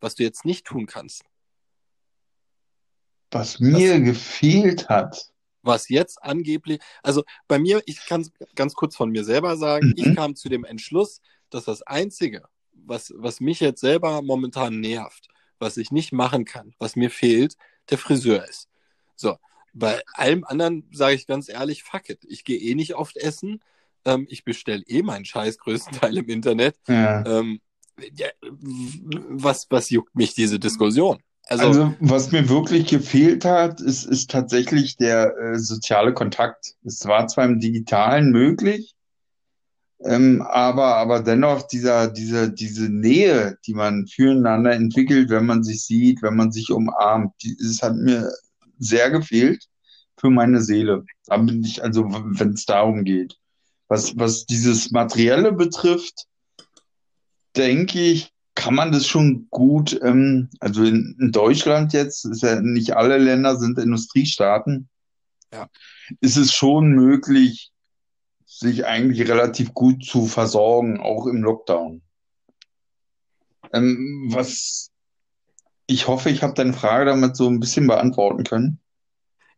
was 0.00 0.14
du 0.14 0.22
jetzt 0.22 0.44
nicht 0.44 0.66
tun 0.66 0.86
kannst? 0.86 1.24
Was 3.30 3.60
mir 3.60 4.00
gefehlt 4.00 4.88
hat, 4.88 5.30
Was 5.62 5.88
jetzt 5.88 6.22
angeblich, 6.22 6.80
also 7.02 7.22
bei 7.48 7.58
mir, 7.58 7.82
ich 7.86 8.04
kann 8.06 8.22
es 8.22 8.32
ganz 8.54 8.74
kurz 8.74 8.96
von 8.96 9.10
mir 9.10 9.24
selber 9.24 9.56
sagen, 9.56 9.92
ich 9.96 10.06
Mhm. 10.06 10.14
kam 10.14 10.36
zu 10.36 10.48
dem 10.48 10.64
Entschluss, 10.64 11.20
dass 11.50 11.64
das 11.64 11.82
Einzige, 11.82 12.44
was, 12.72 13.12
was 13.16 13.40
mich 13.40 13.60
jetzt 13.60 13.80
selber 13.80 14.22
momentan 14.22 14.80
nervt, 14.80 15.28
was 15.58 15.76
ich 15.76 15.90
nicht 15.92 16.12
machen 16.12 16.44
kann, 16.44 16.74
was 16.78 16.96
mir 16.96 17.10
fehlt, 17.10 17.56
der 17.90 17.98
Friseur 17.98 18.48
ist. 18.48 18.68
So, 19.16 19.36
bei 19.72 20.02
allem 20.14 20.44
anderen 20.44 20.88
sage 20.92 21.14
ich 21.14 21.26
ganz 21.26 21.48
ehrlich, 21.48 21.82
fuck 21.82 22.08
it. 22.08 22.24
Ich 22.26 22.44
gehe 22.44 22.58
eh 22.58 22.74
nicht 22.74 22.94
oft 22.94 23.16
essen. 23.16 23.60
Ähm, 24.04 24.26
ich 24.30 24.44
bestelle 24.44 24.82
eh 24.86 25.02
meinen 25.02 25.24
Scheiß 25.26 25.58
größtenteils 25.58 26.16
im 26.16 26.28
Internet. 26.28 26.78
ja. 26.88 27.24
Ähm, 27.26 27.60
ja, 28.14 28.28
was, 28.40 29.66
was 29.70 29.90
juckt 29.90 30.14
mich 30.14 30.34
diese 30.34 30.58
Diskussion? 30.58 31.22
Also, 31.50 31.66
Also, 31.66 31.94
was 31.98 32.30
mir 32.30 32.48
wirklich 32.48 32.86
gefehlt 32.86 33.44
hat, 33.44 33.80
ist, 33.80 34.04
ist 34.04 34.30
tatsächlich 34.30 34.96
der 34.96 35.36
äh, 35.36 35.58
soziale 35.58 36.14
Kontakt. 36.14 36.76
Es 36.84 37.04
war 37.06 37.26
zwar 37.26 37.44
im 37.44 37.58
Digitalen 37.58 38.30
möglich, 38.30 38.94
ähm, 40.04 40.42
aber, 40.42 40.94
aber 40.96 41.20
dennoch 41.20 41.66
dieser, 41.66 42.08
dieser, 42.08 42.48
diese 42.48 42.88
Nähe, 42.88 43.58
die 43.66 43.74
man 43.74 44.06
füreinander 44.06 44.72
entwickelt, 44.72 45.28
wenn 45.28 45.44
man 45.44 45.64
sich 45.64 45.84
sieht, 45.84 46.22
wenn 46.22 46.36
man 46.36 46.52
sich 46.52 46.70
umarmt, 46.70 47.32
die, 47.42 47.56
es 47.60 47.82
hat 47.82 47.96
mir 47.96 48.30
sehr 48.78 49.10
gefehlt 49.10 49.66
für 50.18 50.30
meine 50.30 50.62
Seele. 50.62 51.04
Da 51.26 51.36
bin 51.36 51.64
ich, 51.64 51.82
also, 51.82 52.04
wenn 52.08 52.52
es 52.52 52.64
darum 52.64 53.02
geht. 53.02 53.36
Was, 53.88 54.16
was 54.16 54.46
dieses 54.46 54.92
Materielle 54.92 55.50
betrifft, 55.50 56.26
denke 57.56 58.00
ich, 58.00 58.32
kann 58.60 58.74
man 58.74 58.92
das 58.92 59.06
schon 59.06 59.48
gut, 59.50 59.98
ähm, 60.02 60.50
also 60.60 60.84
in, 60.84 61.16
in 61.18 61.32
Deutschland 61.32 61.92
jetzt, 61.94 62.26
ist 62.26 62.42
ja 62.42 62.60
nicht 62.60 62.94
alle 62.94 63.16
Länder 63.16 63.56
sind 63.56 63.78
Industriestaaten, 63.78 64.88
Ja. 65.52 65.68
ist 66.20 66.36
es 66.36 66.52
schon 66.52 66.90
möglich, 66.90 67.72
sich 68.44 68.84
eigentlich 68.84 69.26
relativ 69.28 69.72
gut 69.72 70.04
zu 70.04 70.26
versorgen, 70.26 71.00
auch 71.00 71.26
im 71.26 71.42
Lockdown. 71.42 72.02
Ähm, 73.72 74.28
was 74.30 74.90
ich 75.86 76.06
hoffe, 76.06 76.30
ich 76.30 76.42
habe 76.42 76.54
deine 76.54 76.72
Frage 76.72 77.06
damit 77.06 77.36
so 77.36 77.48
ein 77.48 77.58
bisschen 77.60 77.86
beantworten 77.86 78.44
können. 78.44 78.78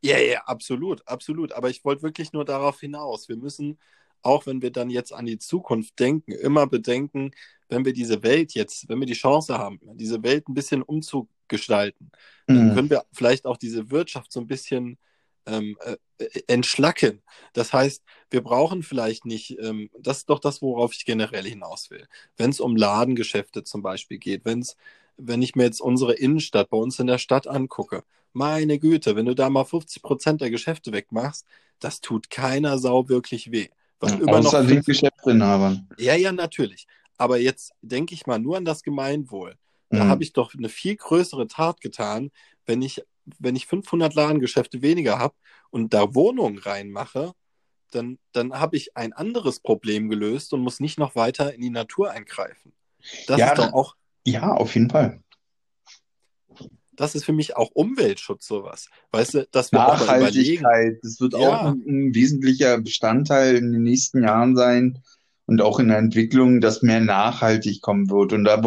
Ja, 0.00 0.18
ja, 0.18 0.42
absolut, 0.46 1.06
absolut. 1.06 1.52
Aber 1.52 1.68
ich 1.70 1.84
wollte 1.84 2.02
wirklich 2.02 2.32
nur 2.32 2.44
darauf 2.44 2.80
hinaus. 2.80 3.28
Wir 3.28 3.36
müssen, 3.36 3.78
auch 4.22 4.46
wenn 4.46 4.62
wir 4.62 4.70
dann 4.70 4.88
jetzt 4.90 5.12
an 5.12 5.26
die 5.26 5.38
Zukunft 5.38 5.98
denken, 5.98 6.32
immer 6.32 6.66
bedenken, 6.66 7.32
wenn 7.72 7.84
wir 7.84 7.92
diese 7.94 8.22
Welt 8.22 8.52
jetzt, 8.54 8.88
wenn 8.88 9.00
wir 9.00 9.06
die 9.06 9.14
Chance 9.14 9.56
haben, 9.58 9.80
diese 9.94 10.22
Welt 10.22 10.48
ein 10.48 10.54
bisschen 10.54 10.82
umzugestalten, 10.82 12.10
dann 12.46 12.68
Mhm. 12.70 12.74
können 12.74 12.90
wir 12.90 13.04
vielleicht 13.12 13.46
auch 13.46 13.56
diese 13.56 13.90
Wirtschaft 13.90 14.30
so 14.32 14.40
ein 14.40 14.46
bisschen 14.46 14.98
ähm, 15.46 15.76
äh, 15.84 15.96
äh, 16.24 16.42
entschlacken. 16.46 17.20
Das 17.52 17.72
heißt, 17.72 18.02
wir 18.30 18.42
brauchen 18.42 18.82
vielleicht 18.84 19.24
nicht, 19.26 19.58
ähm, 19.58 19.90
das 19.98 20.18
ist 20.18 20.30
doch 20.30 20.38
das, 20.38 20.62
worauf 20.62 20.92
ich 20.94 21.04
generell 21.04 21.44
hinaus 21.44 21.90
will. 21.90 22.06
Wenn 22.36 22.50
es 22.50 22.60
um 22.60 22.76
Ladengeschäfte 22.76 23.64
zum 23.64 23.82
Beispiel 23.82 24.18
geht, 24.18 24.44
wenn 24.44 24.60
es, 24.60 24.76
wenn 25.16 25.42
ich 25.42 25.56
mir 25.56 25.64
jetzt 25.64 25.80
unsere 25.80 26.12
Innenstadt 26.14 26.70
bei 26.70 26.76
uns 26.76 26.98
in 27.00 27.08
der 27.08 27.18
Stadt 27.18 27.48
angucke, 27.48 28.04
meine 28.32 28.78
Güte, 28.78 29.16
wenn 29.16 29.26
du 29.26 29.34
da 29.34 29.50
mal 29.50 29.64
50 29.64 30.00
Prozent 30.02 30.40
der 30.40 30.50
Geschäfte 30.50 30.92
wegmachst, 30.92 31.44
das 31.80 32.00
tut 32.00 32.30
keiner 32.30 32.78
Sau 32.78 33.08
wirklich 33.08 33.50
weh. 33.50 33.68
Weil 33.98 34.20
immer 34.20 34.38
noch 34.40 34.46
Außer 34.46 34.60
den 34.60 34.68
fünf- 34.76 34.86
Geschäftsinhabern. 34.86 35.88
ja, 35.98 36.14
ja, 36.14 36.30
natürlich. 36.32 36.86
Aber 37.18 37.38
jetzt 37.38 37.72
denke 37.82 38.14
ich 38.14 38.26
mal 38.26 38.38
nur 38.38 38.56
an 38.56 38.64
das 38.64 38.82
Gemeinwohl. 38.82 39.56
Da 39.90 40.04
Mhm. 40.04 40.08
habe 40.08 40.22
ich 40.22 40.32
doch 40.32 40.54
eine 40.54 40.68
viel 40.68 40.96
größere 40.96 41.46
Tat 41.46 41.80
getan, 41.80 42.30
wenn 42.66 42.82
ich, 42.82 43.02
wenn 43.38 43.56
ich 43.56 43.66
500 43.66 44.14
Ladengeschäfte 44.14 44.82
weniger 44.82 45.18
habe 45.18 45.34
und 45.70 45.92
da 45.94 46.14
Wohnungen 46.14 46.58
reinmache, 46.58 47.32
dann, 47.90 48.18
dann 48.32 48.54
habe 48.58 48.76
ich 48.76 48.96
ein 48.96 49.12
anderes 49.12 49.60
Problem 49.60 50.08
gelöst 50.08 50.52
und 50.54 50.60
muss 50.62 50.80
nicht 50.80 50.98
noch 50.98 51.14
weiter 51.14 51.52
in 51.54 51.60
die 51.60 51.70
Natur 51.70 52.10
eingreifen. 52.10 52.72
Das 53.26 53.38
Ja, 53.38 53.48
ist 53.48 53.58
doch 53.58 53.72
auch, 53.72 53.96
Ja, 54.26 54.52
auf 54.54 54.74
jeden 54.74 54.88
Fall. 54.90 55.20
das 56.92 57.14
ist 57.14 57.24
für 57.24 57.32
mich 57.32 57.56
auch 57.56 57.70
Umweltschutz 57.72 58.46
sowas. 58.46 58.88
Weißt 59.10 59.34
du, 59.34 59.46
dass 59.50 59.72
wir 59.72 59.78
Nachhaltigkeit, 59.78 60.98
das 61.02 61.20
wird 61.20 61.32
ja. 61.34 61.38
auch 61.38 61.64
ein, 61.64 61.82
ein, 61.86 62.14
wesentlicher 62.14 62.78
Bestandteil 62.78 63.56
in 63.56 63.72
den 63.72 63.82
nächsten 63.82 64.22
Jahren 64.22 64.56
sein 64.56 65.02
und 65.46 65.60
auch 65.60 65.78
in 65.78 65.88
der 65.88 65.98
Entwicklung, 65.98 66.60
dass 66.60 66.82
mehr 66.82 67.00
nachhaltig 67.00 67.80
kommen 67.80 68.10
wird. 68.10 68.32
Und 68.32 68.44
da 68.44 68.62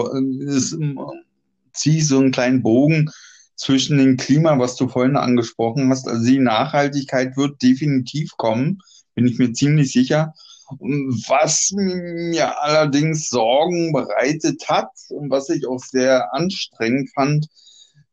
ist, 0.47 0.77
ziehe 1.73 1.97
ich 1.97 2.07
so 2.07 2.19
einen 2.19 2.31
kleinen 2.31 2.63
Bogen 2.63 3.09
zwischen 3.55 3.97
dem 3.97 4.17
Klima, 4.17 4.59
was 4.59 4.75
du 4.75 4.87
vorhin 4.87 5.15
angesprochen 5.15 5.89
hast. 5.89 6.07
Also 6.07 6.25
die 6.25 6.39
Nachhaltigkeit 6.39 7.37
wird 7.37 7.61
definitiv 7.61 8.31
kommen, 8.37 8.81
bin 9.13 9.27
ich 9.27 9.37
mir 9.39 9.53
ziemlich 9.53 9.91
sicher. 9.91 10.33
Was 10.79 11.71
mir 11.75 12.59
allerdings 12.59 13.29
Sorgen 13.29 13.93
bereitet 13.93 14.67
hat 14.67 14.89
und 15.09 15.29
was 15.29 15.49
ich 15.49 15.67
auch 15.67 15.79
sehr 15.79 16.33
anstrengend 16.33 17.11
fand, 17.13 17.47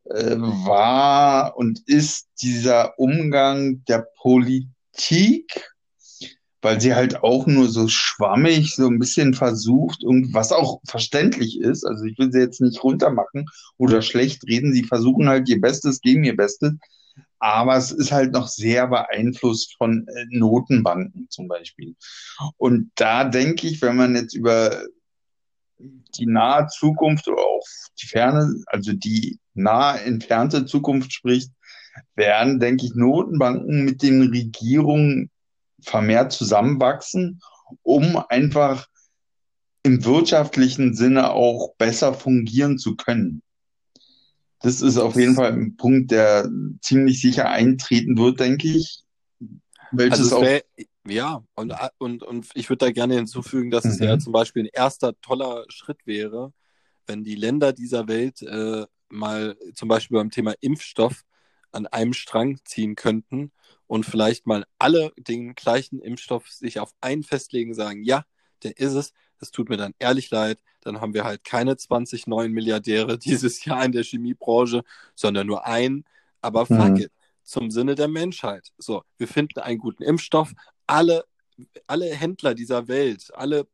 äh, 0.04 0.36
war 0.36 1.56
und 1.56 1.80
ist 1.86 2.28
dieser 2.42 2.98
Umgang 2.98 3.82
der 3.86 4.06
Politik, 4.20 5.71
weil 6.62 6.80
sie 6.80 6.94
halt 6.94 7.22
auch 7.22 7.46
nur 7.46 7.68
so 7.68 7.88
schwammig, 7.88 8.74
so 8.74 8.86
ein 8.86 9.00
bisschen 9.00 9.34
versucht, 9.34 10.04
und 10.04 10.32
was 10.32 10.52
auch 10.52 10.80
verständlich 10.86 11.60
ist, 11.60 11.84
also 11.84 12.04
ich 12.04 12.16
will 12.18 12.32
sie 12.32 12.38
jetzt 12.38 12.60
nicht 12.60 12.82
runtermachen 12.82 13.46
oder 13.76 14.00
schlecht 14.00 14.46
reden, 14.46 14.72
sie 14.72 14.84
versuchen 14.84 15.28
halt 15.28 15.48
ihr 15.48 15.60
Bestes, 15.60 16.00
geben 16.00 16.24
ihr 16.24 16.36
Bestes, 16.36 16.74
aber 17.40 17.76
es 17.76 17.90
ist 17.90 18.12
halt 18.12 18.32
noch 18.32 18.46
sehr 18.46 18.86
beeinflusst 18.86 19.74
von 19.76 20.06
äh, 20.06 20.24
Notenbanken 20.30 21.26
zum 21.28 21.48
Beispiel. 21.48 21.96
Und 22.56 22.92
da 22.94 23.24
denke 23.24 23.66
ich, 23.66 23.82
wenn 23.82 23.96
man 23.96 24.14
jetzt 24.14 24.34
über 24.34 24.84
die 25.78 26.26
nahe 26.26 26.68
Zukunft 26.68 27.26
oder 27.26 27.42
auch 27.42 27.66
die 28.00 28.06
ferne, 28.06 28.62
also 28.66 28.92
die 28.92 29.40
nahe 29.54 30.00
entfernte 30.02 30.64
Zukunft 30.64 31.12
spricht, 31.12 31.50
werden, 32.14 32.60
denke 32.60 32.86
ich, 32.86 32.94
Notenbanken 32.94 33.84
mit 33.84 34.02
den 34.02 34.22
Regierungen 34.22 35.31
vermehrt 35.82 36.32
zusammenwachsen, 36.32 37.40
um 37.82 38.16
einfach 38.28 38.86
im 39.82 40.04
wirtschaftlichen 40.04 40.94
Sinne 40.94 41.32
auch 41.32 41.74
besser 41.76 42.14
fungieren 42.14 42.78
zu 42.78 42.96
können. 42.96 43.42
Das 44.60 44.80
ist 44.80 44.96
auf 44.96 45.16
jeden 45.16 45.34
Fall 45.34 45.52
ein 45.52 45.76
Punkt, 45.76 46.12
der 46.12 46.48
ziemlich 46.80 47.20
sicher 47.20 47.50
eintreten 47.50 48.16
wird, 48.16 48.38
denke 48.38 48.68
ich. 48.68 49.02
Welches 49.90 50.32
also 50.32 50.40
wär, 50.40 50.62
ja, 51.06 51.42
und, 51.54 51.74
und, 51.98 52.22
und 52.22 52.48
ich 52.54 52.68
würde 52.70 52.86
da 52.86 52.92
gerne 52.92 53.16
hinzufügen, 53.16 53.70
dass 53.70 53.84
mhm. 53.84 53.90
es 53.90 53.98
ja 53.98 54.18
zum 54.20 54.32
Beispiel 54.32 54.62
ein 54.62 54.70
erster 54.72 55.20
toller 55.20 55.64
Schritt 55.68 56.06
wäre, 56.06 56.52
wenn 57.06 57.24
die 57.24 57.34
Länder 57.34 57.72
dieser 57.72 58.06
Welt 58.06 58.40
äh, 58.42 58.86
mal 59.08 59.56
zum 59.74 59.88
Beispiel 59.88 60.16
beim 60.16 60.30
Thema 60.30 60.54
Impfstoff 60.60 61.24
an 61.72 61.88
einem 61.88 62.12
Strang 62.12 62.58
ziehen 62.64 62.94
könnten 62.94 63.50
und 63.86 64.06
vielleicht 64.06 64.46
mal 64.46 64.64
alle 64.78 65.12
den 65.16 65.54
gleichen 65.54 66.00
Impfstoff 66.00 66.48
sich 66.48 66.80
auf 66.80 66.90
einen 67.00 67.22
festlegen, 67.22 67.74
sagen, 67.74 68.02
ja, 68.04 68.24
der 68.62 68.78
ist 68.78 68.94
es, 68.94 69.12
das 69.38 69.50
tut 69.50 69.68
mir 69.68 69.76
dann 69.76 69.94
ehrlich 69.98 70.30
leid, 70.30 70.58
dann 70.82 71.00
haben 71.00 71.14
wir 71.14 71.24
halt 71.24 71.44
keine 71.44 71.76
20 71.76 72.26
neuen 72.26 72.52
Milliardäre 72.52 73.18
dieses 73.18 73.64
Jahr 73.64 73.84
in 73.84 73.92
der 73.92 74.04
Chemiebranche, 74.04 74.82
sondern 75.14 75.46
nur 75.46 75.66
einen. 75.66 76.04
Aber 76.40 76.66
fuck 76.66 76.90
mhm. 76.90 76.96
it, 76.96 77.12
zum 77.42 77.70
Sinne 77.70 77.94
der 77.94 78.08
Menschheit. 78.08 78.72
So, 78.78 79.02
wir 79.18 79.28
finden 79.28 79.60
einen 79.60 79.78
guten 79.78 80.02
Impfstoff. 80.02 80.52
Alle, 80.86 81.24
alle 81.86 82.06
Händler 82.06 82.54
dieser 82.54 82.88
Welt, 82.88 83.30
alle 83.34 83.66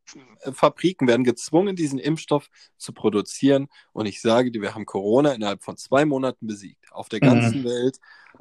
äh, 0.42 0.52
Fabriken 0.52 1.08
werden 1.08 1.24
gezwungen, 1.24 1.76
diesen 1.76 1.98
Impfstoff 1.98 2.48
zu 2.76 2.92
produzieren. 2.92 3.68
Und 3.92 4.06
ich 4.06 4.20
sage 4.20 4.50
dir, 4.50 4.62
wir 4.62 4.74
haben 4.74 4.86
Corona 4.86 5.32
innerhalb 5.32 5.62
von 5.62 5.76
zwei 5.76 6.04
Monaten 6.04 6.46
besiegt. 6.46 6.92
Auf 6.92 7.08
der 7.08 7.20
ganzen 7.20 7.60
mhm. 7.60 7.64
Welt. 7.64 7.98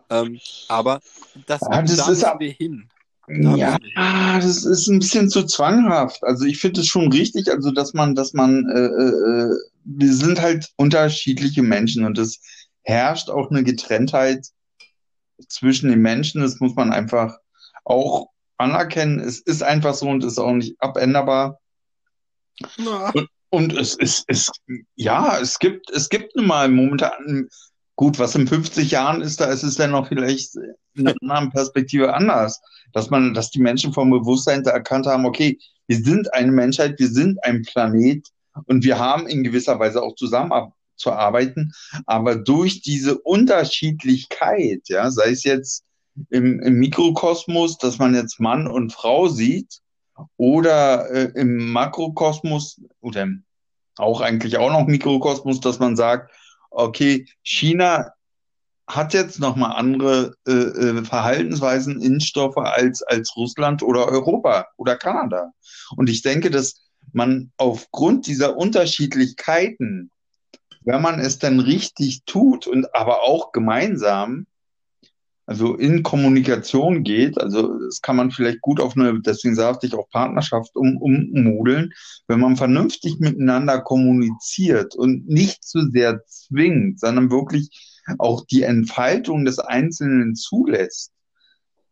Ähm, 0.09 0.39
aber 0.67 1.01
das, 1.45 1.61
ja, 1.61 1.81
das 1.81 1.95
da 1.97 2.09
müssen 2.09 2.39
wir 2.39 2.51
hin. 2.51 2.89
Ja, 3.29 3.77
das 4.39 4.63
ist 4.63 4.87
ein 4.87 4.99
bisschen 4.99 5.29
zu 5.29 5.43
zwanghaft. 5.43 6.23
Also 6.23 6.45
ich 6.45 6.59
finde 6.59 6.79
es 6.79 6.87
schon 6.87 7.11
richtig, 7.11 7.51
also 7.51 7.71
dass 7.71 7.93
man, 7.93 8.15
dass 8.15 8.33
man, 8.33 8.69
äh, 8.69 8.79
äh, 8.79 9.53
wir 9.83 10.13
sind 10.13 10.41
halt 10.41 10.69
unterschiedliche 10.77 11.61
Menschen 11.61 12.05
und 12.05 12.17
es 12.17 12.39
herrscht 12.83 13.29
auch 13.29 13.51
eine 13.51 13.63
Getrenntheit 13.63 14.47
zwischen 15.49 15.89
den 15.89 15.99
Menschen. 15.99 16.41
Das 16.41 16.61
muss 16.61 16.75
man 16.75 16.93
einfach 16.93 17.37
auch 17.83 18.29
anerkennen. 18.57 19.19
Es 19.19 19.39
ist 19.39 19.63
einfach 19.63 19.93
so 19.93 20.07
und 20.07 20.23
ist 20.23 20.39
auch 20.39 20.53
nicht 20.53 20.75
abänderbar. 20.79 21.59
Und, 23.13 23.29
und, 23.49 23.73
es 23.73 23.95
ist, 23.95 24.23
es, 24.27 24.49
ja, 24.95 25.37
es 25.39 25.59
gibt, 25.59 25.91
es 25.91 26.09
gibt 26.09 26.35
nun 26.35 26.47
mal 26.47 26.69
momentan, 26.69 27.47
gut, 27.95 28.17
was 28.19 28.35
in 28.35 28.47
50 28.47 28.91
Jahren 28.91 29.21
ist, 29.21 29.39
da 29.39 29.45
ist 29.45 29.63
es 29.63 29.75
dann 29.75 29.91
noch 29.91 30.07
vielleicht 30.07 30.55
in 30.95 31.07
einer 31.07 31.15
anderen 31.21 31.51
Perspektive 31.51 32.13
anders 32.13 32.59
dass 32.93 33.09
man, 33.09 33.33
dass 33.33 33.51
die 33.51 33.59
Menschen 33.59 33.93
vom 33.93 34.09
Bewusstsein 34.09 34.63
erkannt 34.65 35.05
haben, 35.05 35.25
okay, 35.25 35.59
wir 35.87 35.97
sind 35.97 36.33
eine 36.33 36.51
Menschheit, 36.51 36.99
wir 36.99 37.09
sind 37.09 37.43
ein 37.43 37.63
Planet 37.63 38.27
und 38.65 38.83
wir 38.83 38.99
haben 38.99 39.27
in 39.27 39.43
gewisser 39.43 39.79
Weise 39.79 40.01
auch 40.01 40.15
zusammenzuarbeiten, 40.15 41.73
aber 42.05 42.35
durch 42.35 42.81
diese 42.81 43.17
Unterschiedlichkeit, 43.19 44.81
ja, 44.87 45.11
sei 45.11 45.31
es 45.31 45.43
jetzt 45.43 45.83
im, 46.29 46.59
im 46.59 46.75
Mikrokosmos, 46.75 47.77
dass 47.77 47.99
man 47.99 48.15
jetzt 48.15 48.39
Mann 48.39 48.67
und 48.67 48.93
Frau 48.93 49.27
sieht, 49.27 49.81
oder 50.37 51.09
äh, 51.11 51.31
im 51.35 51.71
Makrokosmos 51.71 52.81
oder 53.01 53.27
auch 53.97 54.21
eigentlich 54.21 54.57
auch 54.57 54.71
noch 54.71 54.87
Mikrokosmos, 54.87 55.59
dass 55.59 55.79
man 55.79 55.95
sagt, 55.95 56.31
okay, 56.71 57.27
China 57.43 58.11
hat 58.87 59.13
jetzt 59.13 59.39
nochmal 59.39 59.75
andere 59.75 60.33
äh, 60.47 60.51
äh, 60.51 61.03
Verhaltensweisen, 61.03 62.01
Innenstoffe 62.01 62.57
als, 62.57 63.03
als 63.03 63.35
Russland 63.35 63.83
oder 63.83 64.07
Europa 64.07 64.67
oder 64.77 64.95
Kanada. 64.95 65.51
Und 65.97 66.09
ich 66.09 66.21
denke, 66.21 66.49
dass 66.49 66.85
man 67.11 67.51
aufgrund 67.57 68.27
dieser 68.27 68.55
Unterschiedlichkeiten, 68.55 70.11
wenn 70.81 71.01
man 71.01 71.19
es 71.19 71.37
dann 71.37 71.59
richtig 71.59 72.23
tut 72.25 72.65
und 72.65 72.95
aber 72.95 73.23
auch 73.23 73.51
gemeinsam, 73.51 74.47
also 75.47 75.75
in 75.75 76.03
Kommunikation 76.03 77.03
geht, 77.03 77.39
also 77.39 77.79
das 77.79 78.01
kann 78.01 78.17
man 78.17 78.31
vielleicht 78.31 78.59
gut 78.59 78.81
auf 78.81 78.97
eine, 78.97 79.21
deswegen 79.21 79.55
sagte 79.55 79.87
ich 79.87 79.95
auch 79.95 80.09
Partnerschaft 80.09 80.75
um, 80.75 80.97
ummodeln, 80.97 81.93
wenn 82.27 82.41
man 82.41 82.57
vernünftig 82.57 83.19
miteinander 83.19 83.79
kommuniziert 83.79 84.93
und 84.95 85.29
nicht 85.29 85.63
zu 85.63 85.89
sehr 85.89 86.21
zwingt, 86.25 86.99
sondern 86.99 87.31
wirklich 87.31 87.69
auch 88.17 88.45
die 88.45 88.63
Entfaltung 88.63 89.45
des 89.45 89.59
Einzelnen 89.59 90.35
zulässt. 90.35 91.13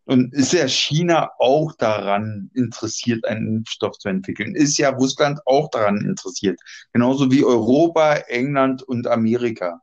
Und 0.03 0.33
ist 0.33 0.51
ja 0.51 0.67
China 0.67 1.31
auch 1.39 1.73
daran 1.77 2.51
interessiert, 2.53 3.25
einen 3.25 3.47
Impfstoff 3.47 3.97
zu 3.97 4.09
entwickeln? 4.09 4.53
Ist 4.53 4.77
ja 4.77 4.89
Russland 4.89 5.39
auch 5.45 5.69
daran 5.69 5.97
interessiert? 6.05 6.59
Genauso 6.91 7.31
wie 7.31 7.43
Europa, 7.43 8.15
England 8.27 8.83
und 8.83 9.07
Amerika. 9.07 9.81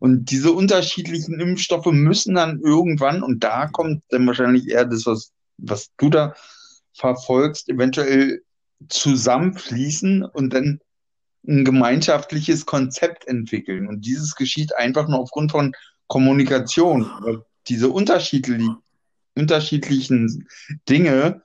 Und 0.00 0.30
diese 0.30 0.52
unterschiedlichen 0.52 1.38
Impfstoffe 1.40 1.86
müssen 1.86 2.34
dann 2.34 2.60
irgendwann, 2.60 3.22
und 3.22 3.44
da 3.44 3.66
kommt 3.66 4.02
dann 4.08 4.26
wahrscheinlich 4.26 4.68
eher 4.68 4.84
das, 4.84 5.06
was, 5.06 5.32
was 5.58 5.90
du 5.96 6.10
da 6.10 6.34
verfolgst, 6.94 7.68
eventuell 7.68 8.42
zusammenfließen 8.88 10.24
und 10.24 10.52
dann 10.52 10.80
ein 11.46 11.64
gemeinschaftliches 11.64 12.66
Konzept 12.66 13.26
entwickeln. 13.26 13.88
Und 13.88 14.06
dieses 14.06 14.34
geschieht 14.34 14.76
einfach 14.76 15.08
nur 15.08 15.18
aufgrund 15.18 15.52
von 15.52 15.72
Kommunikation. 16.06 17.10
Diese 17.68 17.88
unterschiedlich, 17.88 18.68
unterschiedlichen 19.34 20.48
Dinge 20.88 21.42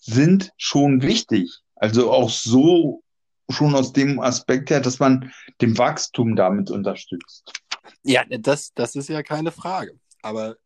sind 0.00 0.52
schon 0.56 1.02
wichtig. 1.02 1.58
Also 1.76 2.10
auch 2.10 2.30
so 2.30 3.02
schon 3.48 3.74
aus 3.74 3.92
dem 3.92 4.20
Aspekt 4.20 4.70
her, 4.70 4.80
dass 4.80 4.98
man 4.98 5.32
dem 5.60 5.76
Wachstum 5.78 6.36
damit 6.36 6.70
unterstützt. 6.70 7.59
Ja, 8.02 8.24
das, 8.24 8.72
das 8.74 8.96
ist 8.96 9.08
ja 9.08 9.22
keine 9.22 9.52
Frage. 9.52 9.98
Aber 10.22 10.56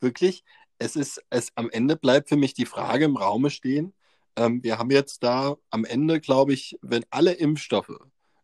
wirklich, 0.00 0.44
es 0.78 0.96
ist, 0.96 1.22
es 1.30 1.52
am 1.54 1.70
Ende 1.70 1.96
bleibt 1.96 2.28
für 2.28 2.36
mich 2.36 2.54
die 2.54 2.66
Frage 2.66 3.04
im 3.04 3.16
Raume 3.16 3.50
stehen. 3.50 3.94
Ähm, 4.36 4.62
wir 4.62 4.78
haben 4.78 4.90
jetzt 4.90 5.22
da 5.22 5.56
am 5.70 5.84
Ende, 5.84 6.20
glaube 6.20 6.52
ich, 6.52 6.78
wenn 6.82 7.04
alle 7.10 7.32
Impfstoffe 7.32 7.98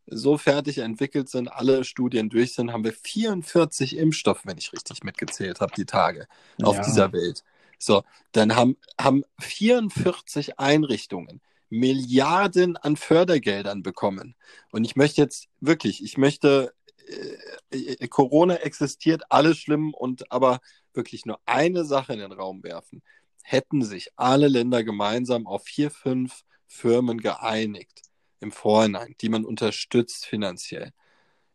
so 0.06 0.38
fertig 0.38 0.78
entwickelt 0.78 1.28
sind, 1.28 1.48
alle 1.48 1.84
Studien 1.84 2.28
durch 2.28 2.54
sind, 2.54 2.72
haben 2.72 2.84
wir 2.84 2.92
44 2.92 3.96
Impfstoffe, 3.96 4.42
wenn 4.44 4.58
ich 4.58 4.72
richtig 4.72 5.02
mitgezählt 5.02 5.60
habe, 5.60 5.72
die 5.76 5.84
Tage 5.84 6.28
auf 6.62 6.76
ja. 6.76 6.82
dieser 6.82 7.12
Welt. 7.12 7.42
So, 7.78 8.04
dann 8.32 8.54
haben, 8.54 8.76
haben 9.00 9.24
44 9.40 10.58
Einrichtungen 10.58 11.40
Milliarden 11.68 12.76
an 12.76 12.96
Fördergeldern 12.96 13.82
bekommen. 13.82 14.36
Und 14.70 14.84
ich 14.84 14.94
möchte 14.94 15.20
jetzt 15.20 15.48
wirklich, 15.60 16.02
ich 16.02 16.16
möchte, 16.16 16.72
äh, 17.06 17.94
äh, 17.94 18.08
Corona 18.08 18.56
existiert, 18.56 19.22
alles 19.30 19.58
schlimm 19.58 19.94
und 19.94 20.30
aber 20.32 20.60
wirklich 20.92 21.26
nur 21.26 21.40
eine 21.46 21.84
Sache 21.84 22.12
in 22.12 22.20
den 22.20 22.32
Raum 22.32 22.62
werfen. 22.62 23.02
Hätten 23.42 23.82
sich 23.82 24.10
alle 24.16 24.48
Länder 24.48 24.82
gemeinsam 24.82 25.46
auf 25.46 25.64
vier, 25.64 25.90
fünf 25.90 26.42
Firmen 26.66 27.18
geeinigt, 27.18 28.02
im 28.40 28.52
Vorhinein, 28.52 29.14
die 29.20 29.28
man 29.28 29.44
unterstützt 29.44 30.26
finanziell. 30.26 30.92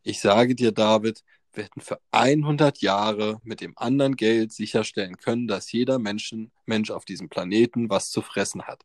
Ich 0.04 0.20
sage 0.20 0.56
dir, 0.56 0.72
David, 0.72 1.24
wir 1.54 1.66
hätten 1.66 1.82
für 1.82 2.00
100 2.12 2.82
Jahre 2.82 3.40
mit 3.44 3.62
dem 3.62 3.78
anderen 3.78 4.16
Geld 4.16 4.54
sicherstellen 4.54 5.18
können, 5.18 5.48
dass 5.48 5.72
jeder 5.72 6.00
Menschen, 6.00 6.52
Mensch 6.66 6.92
auf 6.92 7.06
diesem 7.06 7.30
Planeten 7.30 7.90
was 7.90 8.10
zu 8.10 8.22
fressen 8.22 8.64
hat. 8.64 8.84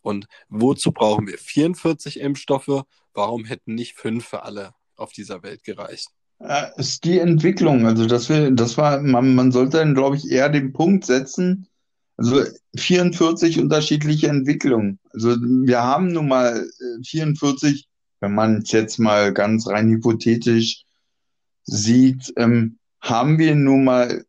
Und 0.00 0.26
wozu 0.48 0.92
brauchen 0.92 1.26
wir 1.26 1.38
44 1.38 2.20
Impfstoffe? 2.20 2.84
Warum 3.14 3.44
hätten 3.44 3.74
nicht 3.74 3.94
fünf 3.94 4.26
für 4.26 4.42
alle 4.44 4.74
auf 4.96 5.12
dieser 5.12 5.42
Welt 5.42 5.64
gereicht? 5.64 6.08
Äh, 6.40 6.66
ist 6.76 7.04
die 7.04 7.18
Entwicklung. 7.18 7.86
Also 7.86 8.06
das 8.06 8.28
wir, 8.28 8.50
das 8.50 8.76
war, 8.76 9.00
man, 9.00 9.34
man 9.34 9.52
sollte 9.52 9.78
dann, 9.78 9.94
glaube 9.94 10.16
ich, 10.16 10.30
eher 10.30 10.48
den 10.48 10.72
Punkt 10.72 11.06
setzen, 11.06 11.68
also 12.16 12.44
44 12.76 13.60
unterschiedliche 13.60 14.28
Entwicklungen. 14.28 14.98
Also 15.12 15.36
wir 15.40 15.82
haben 15.82 16.12
nun 16.12 16.28
mal 16.28 16.66
44, 17.04 17.80
äh, 17.80 17.84
wenn 18.20 18.34
man 18.34 18.58
es 18.58 18.72
jetzt 18.72 18.98
mal 18.98 19.32
ganz 19.32 19.66
rein 19.66 19.88
hypothetisch 19.88 20.84
sieht, 21.64 22.32
ähm, 22.36 22.78
haben 23.00 23.38
wir 23.38 23.54
nun 23.54 23.84
mal 23.84 24.24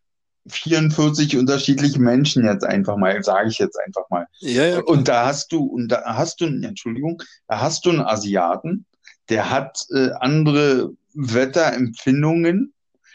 44 0.47 1.38
unterschiedliche 1.38 1.99
Menschen 1.99 2.45
jetzt 2.45 2.63
einfach 2.63 2.97
mal, 2.97 3.24
sage 3.24 3.49
ich 3.49 3.57
jetzt 3.57 3.80
einfach 3.80 4.09
mal. 4.09 4.28
Ja, 4.39 4.66
ja, 4.66 4.80
und 4.82 5.07
da 5.07 5.26
hast 5.26 5.51
du, 5.51 5.63
und 5.63 5.89
da 5.89 6.03
hast 6.05 6.41
du, 6.41 6.45
Entschuldigung, 6.45 7.22
da 7.47 7.61
hast 7.61 7.86
du 7.86 7.91
einen 7.91 8.01
Asiaten, 8.01 8.86
der 9.30 9.49
hat 9.49 9.86
äh, 9.91 10.11
andere 10.19 10.91
Wetterempfindungen. 11.13 12.73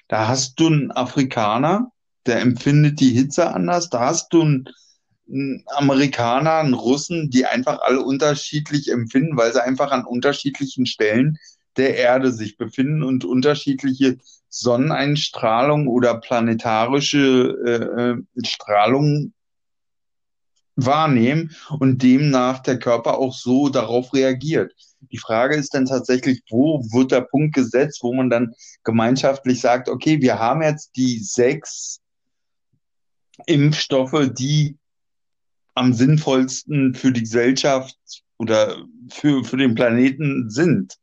Da 0.09 0.29
hast 0.29 0.59
du 0.59 0.67
einen 0.67 0.91
Afrikaner, 0.91 1.93
der 2.27 2.41
empfindet 2.41 3.01
die 3.01 3.11
Hitze 3.11 3.53
anders. 3.53 3.91
Da 3.91 4.01
hast 4.01 4.33
du 4.33 4.43
einen, 4.43 4.69
einen 5.29 5.65
Amerikaner, 5.77 6.55
einen 6.55 6.75
Russen, 6.75 7.31
die 7.31 7.47
einfach 7.47 7.81
alle 7.83 8.01
unterschiedlich 8.01 8.91
empfinden, 8.91 9.37
weil 9.37 9.53
sie 9.53 9.63
einfach 9.63 9.93
an 9.93 10.05
unterschiedlichen 10.05 10.87
Stellen 10.87 11.39
der 11.77 11.97
Erde 11.97 12.33
sich 12.33 12.57
befinden 12.57 13.03
und 13.03 13.25
unterschiedliche 13.25 14.19
Sonneneinstrahlung 14.49 15.87
oder 15.87 16.15
planetarische 16.15 17.57
äh, 17.65 18.41
äh, 18.41 18.47
Strahlung 18.47 19.33
wahrnehmen 20.87 21.55
und 21.79 22.03
demnach 22.03 22.61
der 22.61 22.79
Körper 22.79 23.19
auch 23.19 23.35
so 23.35 23.69
darauf 23.69 24.13
reagiert. 24.13 24.73
Die 25.13 25.19
Frage 25.19 25.57
ist 25.57 25.75
dann 25.75 25.87
tatsächlich, 25.87 26.43
wo 26.51 26.81
wird 26.93 27.13
der 27.13 27.23
Punkt 27.23 27.55
gesetzt, 27.55 28.01
wo 28.03 28.13
man 28.13 28.31
dann 28.31 28.55
gemeinschaftlich 28.85 29.61
sagt, 29.61 29.89
okay, 29.89 30.21
wir 30.21 30.39
haben 30.39 30.63
jetzt 30.63 30.91
die 30.97 31.19
sechs 31.19 32.01
Impfstoffe, 33.47 34.31
die 34.33 34.77
am 35.75 35.95
sinnvollsten 35.95 36.95
für 36.95 37.13
die 37.13 37.23
Gesellschaft 37.23 37.97
oder 38.39 38.85
für, 39.11 39.45
für 39.45 39.57
den 39.57 39.75
Planeten 39.75 40.51
sind 40.51 40.97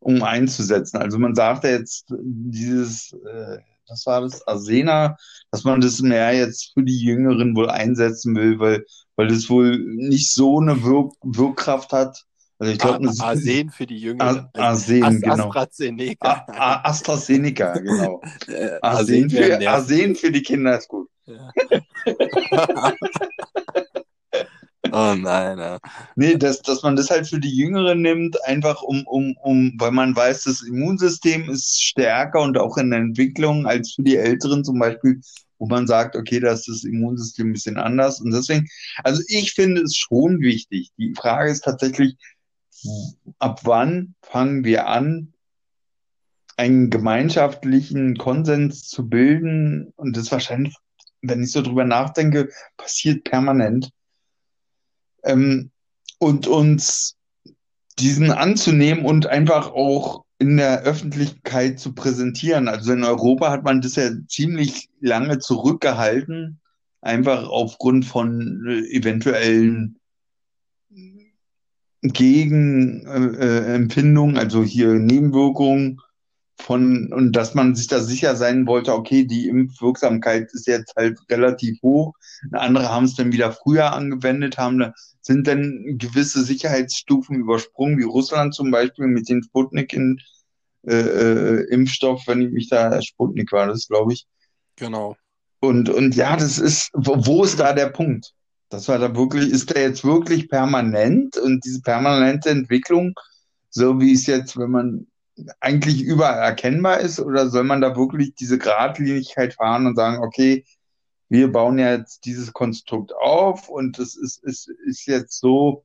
um 0.00 0.22
einzusetzen. 0.22 0.98
Also 0.98 1.18
man 1.18 1.34
sagt 1.34 1.64
ja 1.64 1.70
jetzt 1.70 2.06
dieses, 2.20 3.12
äh, 3.12 3.58
was 3.88 4.06
war 4.06 4.22
das, 4.22 4.46
Arsena, 4.46 5.16
dass 5.50 5.64
man 5.64 5.80
das 5.80 6.00
mehr 6.00 6.32
jetzt 6.32 6.72
für 6.74 6.82
die 6.82 6.98
Jüngeren 6.98 7.56
wohl 7.56 7.70
einsetzen 7.70 8.34
will, 8.36 8.58
weil, 8.58 8.84
weil 9.16 9.28
das 9.28 9.48
wohl 9.48 9.78
nicht 9.78 10.32
so 10.32 10.60
eine 10.60 10.82
Wirk 10.82 11.14
Wirkkraft 11.22 11.92
hat. 11.92 12.24
Also 12.60 12.72
ich 12.72 12.78
glaube, 12.78 13.08
Arsen 13.20 13.70
für 13.70 13.86
die 13.86 13.98
Jüngeren. 13.98 14.48
Arsen, 14.54 15.04
Ast 15.04 15.22
genau. 15.22 15.48
AstraZeneca. 15.48 16.44
A 16.48 16.88
AstraZeneca, 16.88 17.72
genau. 17.78 18.20
Arsen 18.82 19.30
für, 19.30 19.68
Arsen 19.68 20.16
für 20.16 20.32
die 20.32 20.42
Kinder 20.42 20.76
ist 20.76 20.88
gut. 20.88 21.08
Ja. 21.26 21.52
Nein, 25.28 25.58
ja. 25.58 25.78
Nee, 26.16 26.36
dass, 26.36 26.62
dass 26.62 26.82
man 26.82 26.96
das 26.96 27.10
halt 27.10 27.26
für 27.26 27.38
die 27.38 27.54
Jüngeren 27.54 28.00
nimmt, 28.00 28.42
einfach 28.46 28.80
um, 28.80 29.06
um, 29.06 29.36
um, 29.42 29.74
weil 29.76 29.90
man 29.90 30.16
weiß, 30.16 30.44
das 30.44 30.62
Immunsystem 30.62 31.50
ist 31.50 31.82
stärker 31.82 32.40
und 32.40 32.56
auch 32.56 32.78
in 32.78 32.88
der 32.88 33.00
Entwicklung 33.00 33.66
als 33.66 33.92
für 33.92 34.02
die 34.02 34.16
Älteren 34.16 34.64
zum 34.64 34.78
Beispiel, 34.78 35.20
wo 35.58 35.66
man 35.66 35.86
sagt, 35.86 36.16
okay, 36.16 36.40
da 36.40 36.52
ist 36.52 36.66
das 36.66 36.82
Immunsystem 36.82 37.48
ein 37.48 37.52
bisschen 37.52 37.76
anders. 37.76 38.22
Und 38.22 38.30
deswegen, 38.30 38.68
also 39.04 39.22
ich 39.28 39.52
finde 39.52 39.82
es 39.82 39.96
schon 39.96 40.40
wichtig. 40.40 40.92
Die 40.96 41.12
Frage 41.14 41.50
ist 41.50 41.64
tatsächlich, 41.64 42.16
ab 43.38 43.60
wann 43.64 44.14
fangen 44.22 44.64
wir 44.64 44.86
an, 44.86 45.34
einen 46.56 46.88
gemeinschaftlichen 46.88 48.16
Konsens 48.16 48.88
zu 48.88 49.06
bilden? 49.06 49.92
Und 49.96 50.16
das 50.16 50.32
wahrscheinlich, 50.32 50.74
wenn 51.20 51.42
ich 51.42 51.52
so 51.52 51.60
drüber 51.60 51.84
nachdenke, 51.84 52.48
passiert 52.78 53.24
permanent 53.24 53.90
ähm, 55.24 55.70
und 56.18 56.46
uns 56.46 57.16
diesen 57.98 58.30
anzunehmen 58.30 59.04
und 59.04 59.26
einfach 59.26 59.72
auch 59.72 60.24
in 60.38 60.56
der 60.56 60.82
Öffentlichkeit 60.82 61.80
zu 61.80 61.94
präsentieren. 61.94 62.68
Also 62.68 62.92
in 62.92 63.02
Europa 63.04 63.50
hat 63.50 63.64
man 63.64 63.80
das 63.80 63.96
ja 63.96 64.10
ziemlich 64.28 64.88
lange 65.00 65.40
zurückgehalten, 65.40 66.60
einfach 67.00 67.48
aufgrund 67.48 68.04
von 68.04 68.64
äh, 68.68 68.82
eventuellen 68.96 69.98
Gegenempfindungen, 72.02 74.36
äh, 74.36 74.38
also 74.38 74.62
hier 74.62 74.94
Nebenwirkungen 74.94 76.00
von, 76.60 77.12
und 77.12 77.32
dass 77.32 77.54
man 77.54 77.74
sich 77.74 77.86
da 77.86 78.00
sicher 78.00 78.36
sein 78.36 78.66
wollte, 78.66 78.92
okay, 78.92 79.24
die 79.24 79.48
Impfwirksamkeit 79.48 80.52
ist 80.52 80.66
jetzt 80.66 80.94
halt 80.96 81.18
relativ 81.30 81.80
hoch. 81.82 82.14
Andere 82.52 82.88
haben 82.88 83.04
es 83.04 83.14
dann 83.14 83.32
wieder 83.32 83.52
früher 83.52 83.92
angewendet, 83.92 84.58
haben 84.58 84.78
da, 84.78 84.92
sind 85.20 85.46
dann 85.46 85.96
gewisse 85.98 86.42
Sicherheitsstufen 86.42 87.36
übersprungen, 87.36 87.98
wie 87.98 88.04
Russland 88.04 88.54
zum 88.54 88.70
Beispiel 88.70 89.06
mit 89.06 89.28
den 89.28 89.42
Sputnik 89.42 89.92
in, 89.92 90.20
äh, 90.86 90.94
äh, 90.94 91.64
Impfstoff, 91.70 92.22
wenn 92.26 92.40
ich 92.40 92.50
mich 92.50 92.68
da, 92.68 93.00
Sputnik 93.02 93.52
war 93.52 93.66
das, 93.66 93.88
glaube 93.88 94.12
ich. 94.12 94.26
Genau. 94.76 95.16
Und, 95.60 95.90
und 95.90 96.14
ja, 96.14 96.36
das 96.36 96.58
ist, 96.58 96.90
wo, 96.94 97.26
wo 97.26 97.44
ist 97.44 97.58
da 97.58 97.72
der 97.72 97.88
Punkt? 97.88 98.32
Das 98.68 98.88
war 98.88 98.98
da 98.98 99.14
wirklich, 99.14 99.50
ist 99.50 99.74
der 99.74 99.82
jetzt 99.82 100.04
wirklich 100.04 100.48
permanent 100.48 101.36
und 101.36 101.64
diese 101.64 101.80
permanente 101.80 102.50
Entwicklung, 102.50 103.14
so 103.70 104.00
wie 104.00 104.12
es 104.12 104.26
jetzt, 104.26 104.56
wenn 104.56 104.70
man 104.70 105.06
eigentlich 105.60 106.02
überall 106.02 106.38
erkennbar 106.38 107.00
ist 107.00 107.20
oder 107.20 107.48
soll 107.48 107.64
man 107.64 107.80
da 107.80 107.96
wirklich 107.96 108.34
diese 108.34 108.58
Gradlinigkeit 108.58 109.54
fahren 109.54 109.86
und 109.86 109.96
sagen, 109.96 110.22
okay, 110.22 110.64
wir 111.28 111.52
bauen 111.52 111.78
ja 111.78 111.94
jetzt 111.94 112.24
dieses 112.24 112.52
Konstrukt 112.52 113.14
auf 113.14 113.68
und 113.68 113.98
es 113.98 114.16
ist, 114.16 114.42
ist, 114.44 114.68
ist 114.68 115.06
jetzt 115.06 115.38
so, 115.38 115.84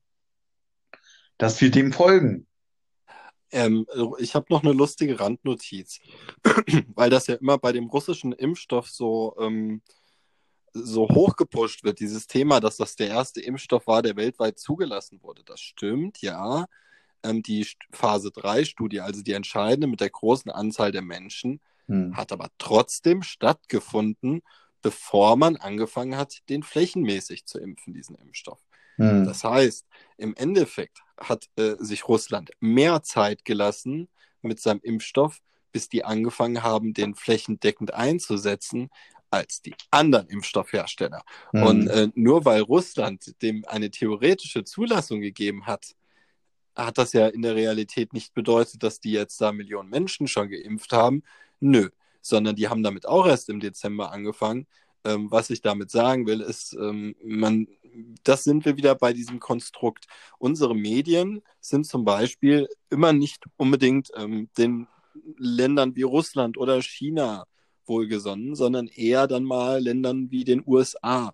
dass 1.37 1.59
wir 1.61 1.69
dem 1.69 1.91
folgen. 1.91 2.47
Ähm, 3.51 3.85
ich 4.17 4.35
habe 4.35 4.47
noch 4.49 4.63
eine 4.63 4.73
lustige 4.73 5.19
Randnotiz, 5.19 5.99
weil 6.95 7.09
das 7.09 7.27
ja 7.27 7.35
immer 7.35 7.57
bei 7.57 7.71
dem 7.71 7.87
russischen 7.87 8.31
Impfstoff 8.31 8.89
so, 8.89 9.35
ähm, 9.39 9.81
so 10.73 11.07
hochgepusht 11.07 11.83
wird, 11.83 11.99
dieses 11.99 12.25
Thema, 12.25 12.59
dass 12.59 12.77
das 12.77 12.95
der 12.95 13.09
erste 13.09 13.41
Impfstoff 13.41 13.85
war, 13.85 14.01
der 14.01 14.15
weltweit 14.15 14.57
zugelassen 14.57 15.21
wurde. 15.21 15.43
Das 15.43 15.59
stimmt, 15.59 16.21
ja 16.21 16.65
ähm, 17.23 17.43
die 17.43 17.67
Phase 17.91 18.29
3-Studie, 18.29 19.01
also 19.01 19.21
die 19.21 19.33
entscheidende 19.33 19.87
mit 19.87 20.01
der 20.01 20.09
großen 20.09 20.51
Anzahl 20.51 20.91
der 20.91 21.01
Menschen, 21.01 21.61
hm. 21.87 22.15
hat 22.15 22.31
aber 22.31 22.49
trotzdem 22.57 23.23
stattgefunden, 23.23 24.41
bevor 24.81 25.35
man 25.37 25.55
angefangen 25.55 26.17
hat, 26.17 26.39
den 26.49 26.63
flächenmäßig 26.63 27.45
zu 27.45 27.59
impfen, 27.59 27.93
diesen 27.93 28.15
Impfstoff. 28.15 28.59
Hm. 28.97 29.25
Das 29.25 29.43
heißt, 29.43 29.85
im 30.17 30.35
Endeffekt 30.35 30.99
hat 31.17 31.49
äh, 31.55 31.75
sich 31.79 32.07
Russland 32.07 32.51
mehr 32.59 33.03
Zeit 33.03 33.45
gelassen 33.45 34.09
mit 34.41 34.59
seinem 34.59 34.81
Impfstoff, 34.83 35.39
bis 35.71 35.89
die 35.89 36.03
angefangen 36.05 36.61
haben, 36.61 36.93
den 36.93 37.15
flächendeckend 37.15 37.93
einzusetzen, 37.93 38.89
als 39.33 39.63
die 39.63 39.73
anderen 39.89 40.27
Impfstoffhersteller. 40.27 41.23
Mhm. 41.51 41.63
Und 41.63 41.87
äh, 41.87 42.09
nur 42.13 42.45
weil 42.45 42.61
Russland 42.61 43.41
dem 43.41 43.65
eine 43.65 43.89
theoretische 43.89 44.63
Zulassung 44.63 45.21
gegeben 45.21 45.65
hat, 45.65 45.95
hat 46.75 46.97
das 46.97 47.13
ja 47.13 47.27
in 47.27 47.41
der 47.41 47.55
Realität 47.55 48.13
nicht 48.13 48.33
bedeutet, 48.33 48.83
dass 48.83 48.99
die 48.99 49.11
jetzt 49.11 49.39
da 49.41 49.51
Millionen 49.51 49.89
Menschen 49.89 50.27
schon 50.27 50.49
geimpft 50.49 50.91
haben. 50.93 51.23
Nö, 51.59 51.89
sondern 52.21 52.55
die 52.55 52.67
haben 52.67 52.83
damit 52.83 53.05
auch 53.05 53.27
erst 53.27 53.49
im 53.49 53.59
Dezember 53.59 54.11
angefangen. 54.11 54.67
Ähm, 55.05 55.29
was 55.31 55.49
ich 55.49 55.61
damit 55.61 55.91
sagen 55.91 56.25
will, 56.25 56.41
ist, 56.41 56.73
ähm, 56.73 57.15
man, 57.23 57.67
das 58.23 58.43
sind 58.43 58.65
wir 58.65 58.77
wieder 58.77 58.95
bei 58.95 59.13
diesem 59.13 59.39
Konstrukt. 59.39 60.05
Unsere 60.39 60.75
Medien 60.75 61.41
sind 61.59 61.85
zum 61.85 62.05
Beispiel 62.05 62.67
immer 62.89 63.13
nicht 63.13 63.43
unbedingt 63.57 64.09
ähm, 64.15 64.49
den 64.57 64.87
Ländern 65.37 65.95
wie 65.95 66.03
Russland 66.03 66.57
oder 66.57 66.81
China 66.81 67.45
wohlgesonnen, 67.85 68.55
sondern 68.55 68.87
eher 68.87 69.27
dann 69.27 69.43
mal 69.43 69.81
Ländern 69.81 70.31
wie 70.31 70.45
den 70.45 70.63
USA 70.65 71.33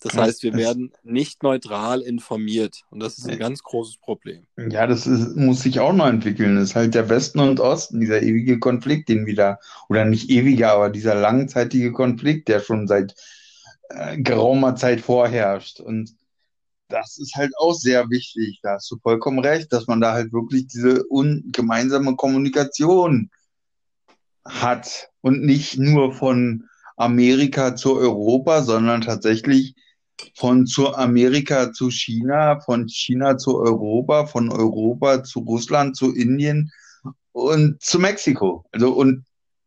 das 0.00 0.16
heißt, 0.16 0.42
wir 0.44 0.54
werden 0.54 0.92
nicht 1.02 1.42
neutral 1.42 2.02
informiert 2.02 2.84
und 2.90 3.00
das 3.00 3.18
ist 3.18 3.28
ein 3.28 3.38
ganz 3.38 3.62
großes 3.62 3.96
Problem. 3.96 4.46
Ja, 4.56 4.86
das 4.86 5.06
ist, 5.06 5.36
muss 5.36 5.62
sich 5.62 5.80
auch 5.80 5.92
noch 5.92 6.06
entwickeln. 6.06 6.56
Das 6.56 6.70
ist 6.70 6.76
halt 6.76 6.94
der 6.94 7.08
Westen 7.08 7.40
und 7.40 7.58
Osten, 7.58 8.00
dieser 8.00 8.22
ewige 8.22 8.60
Konflikt, 8.60 9.08
den 9.08 9.26
wieder, 9.26 9.58
oder 9.88 10.04
nicht 10.04 10.30
ewiger, 10.30 10.72
aber 10.72 10.90
dieser 10.90 11.14
langzeitige 11.16 11.92
Konflikt, 11.92 12.48
der 12.48 12.60
schon 12.60 12.86
seit 12.86 13.14
äh, 13.88 14.18
geraumer 14.18 14.76
Zeit 14.76 15.00
vorherrscht. 15.00 15.80
Und 15.80 16.14
das 16.88 17.18
ist 17.18 17.34
halt 17.34 17.52
auch 17.58 17.74
sehr 17.74 18.08
wichtig. 18.08 18.60
Da 18.62 18.74
hast 18.74 18.90
du 18.90 18.98
vollkommen 18.98 19.40
recht, 19.40 19.72
dass 19.72 19.86
man 19.88 20.00
da 20.00 20.12
halt 20.12 20.32
wirklich 20.32 20.68
diese 20.68 21.04
gemeinsame 21.52 22.16
Kommunikation 22.16 23.30
hat 24.44 25.10
und 25.20 25.42
nicht 25.42 25.78
nur 25.78 26.12
von 26.12 26.68
Amerika 26.96 27.76
zu 27.76 27.96
Europa, 27.96 28.62
sondern 28.62 29.02
tatsächlich 29.02 29.74
von 30.36 30.66
zu 30.66 30.94
Amerika 30.94 31.72
zu 31.72 31.90
China, 31.90 32.60
von 32.60 32.88
China 32.88 33.38
zu 33.38 33.58
Europa, 33.58 34.26
von 34.26 34.50
Europa 34.50 35.22
zu 35.24 35.40
Russland, 35.40 35.96
zu 35.96 36.14
Indien 36.14 36.70
und 37.32 37.80
zu 37.82 37.98
Mexiko. 37.98 38.64
Also 38.72 38.92
und 38.92 39.24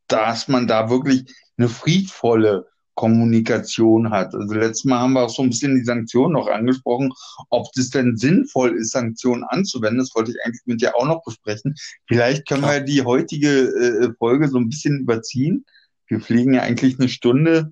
dass 0.07 0.47
man 0.47 0.67
da 0.67 0.89
wirklich 0.89 1.25
eine 1.57 1.69
friedvolle 1.69 2.67
Kommunikation 2.95 4.09
hat. 4.09 4.35
Also 4.35 4.53
letztes 4.53 4.85
Mal 4.85 4.99
haben 4.99 5.13
wir 5.13 5.23
auch 5.23 5.29
so 5.29 5.41
ein 5.41 5.49
bisschen 5.49 5.75
die 5.75 5.83
Sanktionen 5.83 6.33
noch 6.33 6.47
angesprochen, 6.47 7.11
ob 7.49 7.71
das 7.73 7.89
denn 7.89 8.17
sinnvoll 8.17 8.75
ist, 8.75 8.91
Sanktionen 8.91 9.43
anzuwenden. 9.43 9.99
Das 9.99 10.13
wollte 10.13 10.31
ich 10.31 10.37
eigentlich 10.45 10.61
mit 10.65 10.81
dir 10.81 10.95
auch 10.95 11.07
noch 11.07 11.23
besprechen. 11.23 11.75
Vielleicht 12.07 12.47
können 12.47 12.63
Klar. 12.63 12.73
wir 12.73 12.81
die 12.81 13.01
heutige 13.03 13.49
äh, 13.49 14.13
Folge 14.17 14.49
so 14.49 14.57
ein 14.57 14.69
bisschen 14.69 14.99
überziehen. 14.99 15.65
Wir 16.07 16.19
fliegen 16.19 16.53
ja 16.53 16.61
eigentlich 16.61 16.99
eine 16.99 17.07
Stunde, 17.07 17.71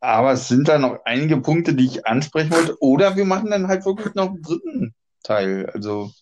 aber 0.00 0.32
es 0.32 0.48
sind 0.48 0.68
da 0.68 0.78
noch 0.78 1.00
einige 1.04 1.38
Punkte, 1.38 1.74
die 1.74 1.86
ich 1.86 2.06
ansprechen 2.06 2.50
wollte. 2.50 2.76
Oder 2.80 3.16
wir 3.16 3.24
machen 3.24 3.50
dann 3.50 3.68
halt 3.68 3.84
wirklich 3.84 4.14
noch 4.14 4.28
einen 4.28 4.42
dritten 4.42 4.94
Teil. 5.22 5.70
Also 5.72 6.12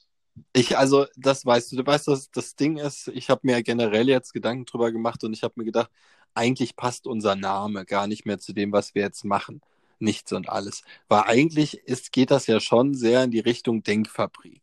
ich, 0.52 0.76
also, 0.76 1.06
das 1.16 1.46
weißt 1.46 1.72
du, 1.72 1.76
du 1.76 1.86
weißt, 1.86 2.08
dass 2.08 2.30
das 2.30 2.56
Ding 2.56 2.76
ist, 2.76 3.08
ich 3.08 3.30
habe 3.30 3.40
mir 3.44 3.62
generell 3.62 4.08
jetzt 4.08 4.32
Gedanken 4.32 4.64
drüber 4.64 4.90
gemacht 4.92 5.22
und 5.24 5.32
ich 5.32 5.42
habe 5.42 5.54
mir 5.56 5.64
gedacht, 5.64 5.90
eigentlich 6.34 6.76
passt 6.76 7.06
unser 7.06 7.36
Name 7.36 7.84
gar 7.84 8.06
nicht 8.06 8.26
mehr 8.26 8.38
zu 8.38 8.52
dem, 8.52 8.72
was 8.72 8.94
wir 8.94 9.02
jetzt 9.02 9.24
machen. 9.24 9.60
Nichts 10.00 10.32
und 10.32 10.48
alles. 10.48 10.82
Weil 11.08 11.22
eigentlich 11.22 11.78
ist, 11.86 12.12
geht 12.12 12.30
das 12.32 12.48
ja 12.48 12.58
schon 12.60 12.94
sehr 12.94 13.24
in 13.24 13.30
die 13.30 13.40
Richtung 13.40 13.84
Denkfabrik. 13.84 14.60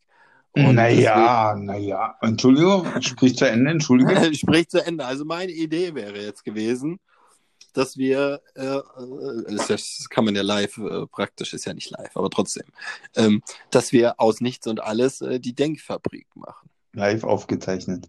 naja, 0.54 1.54
naja. 1.58 2.16
Entschuldigung, 2.20 2.86
sprich 3.00 3.36
zu 3.36 3.48
Ende, 3.48 3.70
Entschuldigung. 3.70 4.14
sprich 4.34 4.68
zu 4.68 4.84
Ende. 4.84 5.06
Also 5.06 5.24
meine 5.24 5.52
Idee 5.52 5.94
wäre 5.94 6.22
jetzt 6.22 6.44
gewesen, 6.44 7.00
dass 7.72 7.96
wir, 7.96 8.40
äh, 8.54 8.76
äh 8.76 9.56
das, 9.68 10.08
kann 10.10 10.24
man 10.24 10.34
ja 10.34 10.42
live, 10.42 10.78
äh, 10.78 11.06
praktisch 11.06 11.54
ist 11.54 11.64
ja 11.64 11.74
nicht 11.74 11.90
live, 11.90 12.16
aber 12.16 12.30
trotzdem, 12.30 12.66
ähm, 13.16 13.42
dass 13.70 13.92
wir 13.92 14.20
aus 14.20 14.40
nichts 14.40 14.66
und 14.66 14.82
alles 14.82 15.20
äh, 15.20 15.40
die 15.40 15.54
Denkfabrik 15.54 16.26
machen. 16.34 16.68
Live 16.92 17.24
aufgezeichnet. 17.24 18.08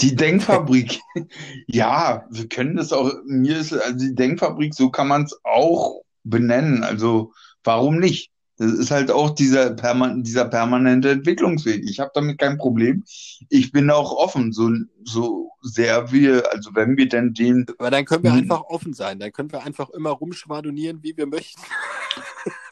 Die 0.00 0.16
Denkfabrik, 0.16 1.00
ja, 1.66 2.26
wir 2.30 2.48
können 2.48 2.76
das 2.76 2.92
auch, 2.92 3.12
mir 3.26 3.58
ist, 3.58 3.72
also 3.72 3.98
die 3.98 4.14
Denkfabrik, 4.14 4.74
so 4.74 4.90
kann 4.90 5.08
man 5.08 5.24
es 5.24 5.38
auch 5.44 6.02
benennen. 6.24 6.82
Also 6.82 7.32
warum 7.62 7.98
nicht? 7.98 8.33
Das 8.56 8.72
ist 8.72 8.90
halt 8.90 9.10
auch 9.10 9.30
dieser, 9.30 9.70
perman 9.70 10.22
dieser 10.22 10.44
permanente 10.44 11.10
Entwicklungsweg. 11.10 11.82
Ich 11.88 11.98
habe 11.98 12.12
damit 12.14 12.38
kein 12.38 12.56
Problem. 12.56 13.04
Ich 13.48 13.72
bin 13.72 13.90
auch 13.90 14.12
offen, 14.12 14.52
so, 14.52 14.70
so 15.02 15.50
sehr 15.62 16.12
wir, 16.12 16.44
also 16.52 16.70
wenn 16.74 16.96
wir 16.96 17.08
denn 17.08 17.34
den. 17.34 17.66
Aber 17.78 17.90
dann 17.90 18.04
können 18.04 18.22
wir 18.22 18.32
hm. 18.32 18.38
einfach 18.38 18.62
offen 18.62 18.92
sein. 18.92 19.18
Dann 19.18 19.32
können 19.32 19.50
wir 19.50 19.64
einfach 19.64 19.90
immer 19.90 20.10
rumschwadonieren, 20.10 21.02
wie 21.02 21.16
wir 21.16 21.26
möchten. 21.26 21.62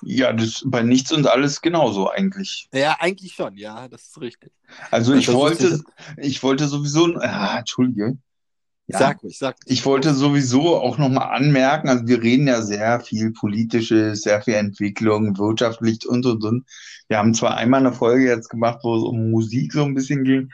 Ja, 0.03 0.33
das 0.33 0.63
bei 0.67 0.83
nichts 0.83 1.13
und 1.13 1.27
alles 1.27 1.61
genauso 1.61 2.11
eigentlich. 2.11 2.69
Ja, 2.73 2.97
eigentlich 3.01 3.33
schon, 3.35 3.57
ja, 3.57 3.89
das 3.89 4.03
ist 4.03 4.21
richtig. 4.21 4.53
Also 4.91 5.15
ich 5.15 5.33
wollte, 5.33 5.83
ich 6.19 6.43
wollte 6.43 6.67
sowieso, 6.67 7.15
ah, 7.17 7.59
Entschuldige. 7.59 8.19
Ja, 8.93 8.99
sag 8.99 9.23
ruhig, 9.23 9.39
sag. 9.39 9.57
Ich 9.67 9.85
wollte 9.85 10.15
sowieso 10.15 10.77
auch 10.77 10.99
nochmal 10.99 11.35
anmerken, 11.35 11.89
also 11.89 12.07
wir 12.07 12.23
reden 12.23 12.47
ja 12.47 12.63
sehr 12.63 13.01
viel 13.01 13.33
politisches, 13.33 14.23
sehr 14.23 14.43
viel 14.43 14.55
Entwicklung, 14.55 15.37
wirtschaftlich 15.39 16.07
und 16.09 16.27
und 16.27 16.45
und. 16.45 16.65
Wir 17.09 17.19
haben 17.19 17.35
zwar 17.35 17.57
einmal 17.57 17.81
eine 17.81 17.93
Folge 17.93 18.27
jetzt 18.27 18.49
gemacht, 18.49 18.81
wo 18.83 18.97
es 18.97 19.03
um 19.03 19.31
Musik 19.31 19.73
so 19.73 19.85
ein 19.85 19.95
bisschen 19.95 20.25
ging, 20.25 20.51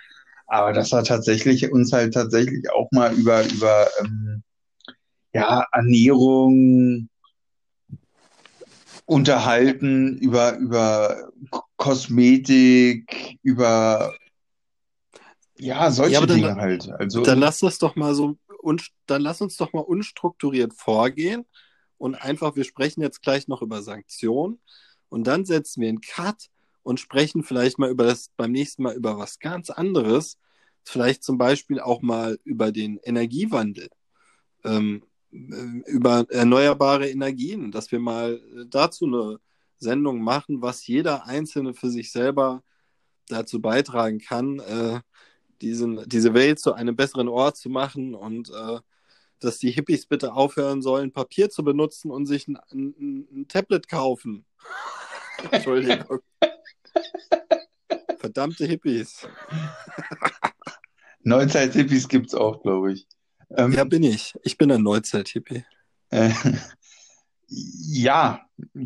aber 0.46 0.72
das 0.72 0.92
war 0.92 1.04
tatsächlich 1.04 1.70
uns 1.70 1.92
halt 1.92 2.14
tatsächlich 2.14 2.70
auch 2.72 2.88
mal 2.92 3.12
über 3.14 3.44
über 3.44 3.86
ähm, 4.00 4.42
ja 5.32 5.66
Ernährung, 5.72 7.08
unterhalten 9.08 10.18
über, 10.18 10.58
über 10.58 11.30
Kosmetik, 11.76 13.38
über 13.42 14.14
ja, 15.58 15.90
solche 15.90 16.14
ja, 16.14 16.26
dann, 16.26 16.36
Dinge 16.36 16.54
halt. 16.56 16.88
Also, 16.90 17.22
dann 17.22 17.38
lass 17.38 17.58
das 17.60 17.78
doch 17.78 17.96
mal 17.96 18.14
so, 18.14 18.38
dann 19.06 19.22
lass 19.22 19.40
uns 19.40 19.56
doch 19.56 19.72
mal 19.72 19.80
unstrukturiert 19.80 20.74
vorgehen 20.74 21.44
und 21.96 22.14
einfach, 22.14 22.56
wir 22.56 22.64
sprechen 22.64 23.02
jetzt 23.02 23.22
gleich 23.22 23.48
noch 23.48 23.62
über 23.62 23.82
Sanktionen 23.82 24.60
und 25.08 25.26
dann 25.26 25.44
setzen 25.44 25.80
wir 25.82 25.88
einen 25.88 26.00
Cut 26.00 26.48
und 26.82 27.00
sprechen 27.00 27.42
vielleicht 27.42 27.78
mal 27.78 27.90
über 27.90 28.04
das, 28.04 28.30
beim 28.36 28.52
nächsten 28.52 28.82
Mal 28.82 28.94
über 28.94 29.18
was 29.18 29.38
ganz 29.38 29.70
anderes. 29.70 30.38
Vielleicht 30.84 31.22
zum 31.22 31.36
Beispiel 31.36 31.80
auch 31.80 32.00
mal 32.00 32.38
über 32.44 32.72
den 32.72 32.98
Energiewandel. 33.02 33.88
Ähm, 34.64 35.02
äh, 35.30 35.90
über 35.90 36.26
erneuerbare 36.30 37.08
Energien, 37.08 37.70
dass 37.70 37.92
wir 37.92 37.98
mal 37.98 38.34
äh, 38.34 38.64
dazu 38.68 39.04
eine 39.06 39.38
Sendung 39.78 40.22
machen, 40.22 40.62
was 40.62 40.86
jeder 40.86 41.26
Einzelne 41.26 41.74
für 41.74 41.90
sich 41.90 42.10
selber 42.10 42.62
dazu 43.28 43.60
beitragen 43.60 44.18
kann, 44.18 44.58
äh, 44.60 45.00
diesen, 45.60 46.08
diese 46.08 46.34
Welt 46.34 46.58
zu 46.58 46.72
einem 46.72 46.96
besseren 46.96 47.28
Ort 47.28 47.56
zu 47.56 47.68
machen 47.68 48.14
und 48.14 48.50
äh, 48.50 48.78
dass 49.40 49.58
die 49.58 49.70
Hippies 49.70 50.06
bitte 50.06 50.32
aufhören 50.32 50.82
sollen, 50.82 51.12
Papier 51.12 51.50
zu 51.50 51.62
benutzen 51.62 52.10
und 52.10 52.26
sich 52.26 52.48
ein, 52.48 52.58
ein, 52.72 53.28
ein 53.32 53.48
Tablet 53.48 53.88
kaufen. 53.88 54.44
Entschuldigung. 55.50 56.20
Verdammte 58.18 58.66
Hippies. 58.66 59.28
Neuzeit-Hippies 61.22 62.08
gibt 62.08 62.28
es 62.28 62.34
auch, 62.34 62.62
glaube 62.62 62.92
ich. 62.92 63.06
Ähm, 63.56 63.72
ja, 63.72 63.84
bin 63.84 64.02
ich. 64.02 64.34
Ich 64.42 64.58
bin 64.58 64.70
ein 64.72 64.82
Neuzeit-Hippie. 64.82 65.64
Äh, 66.10 66.30
ja, 67.46 68.40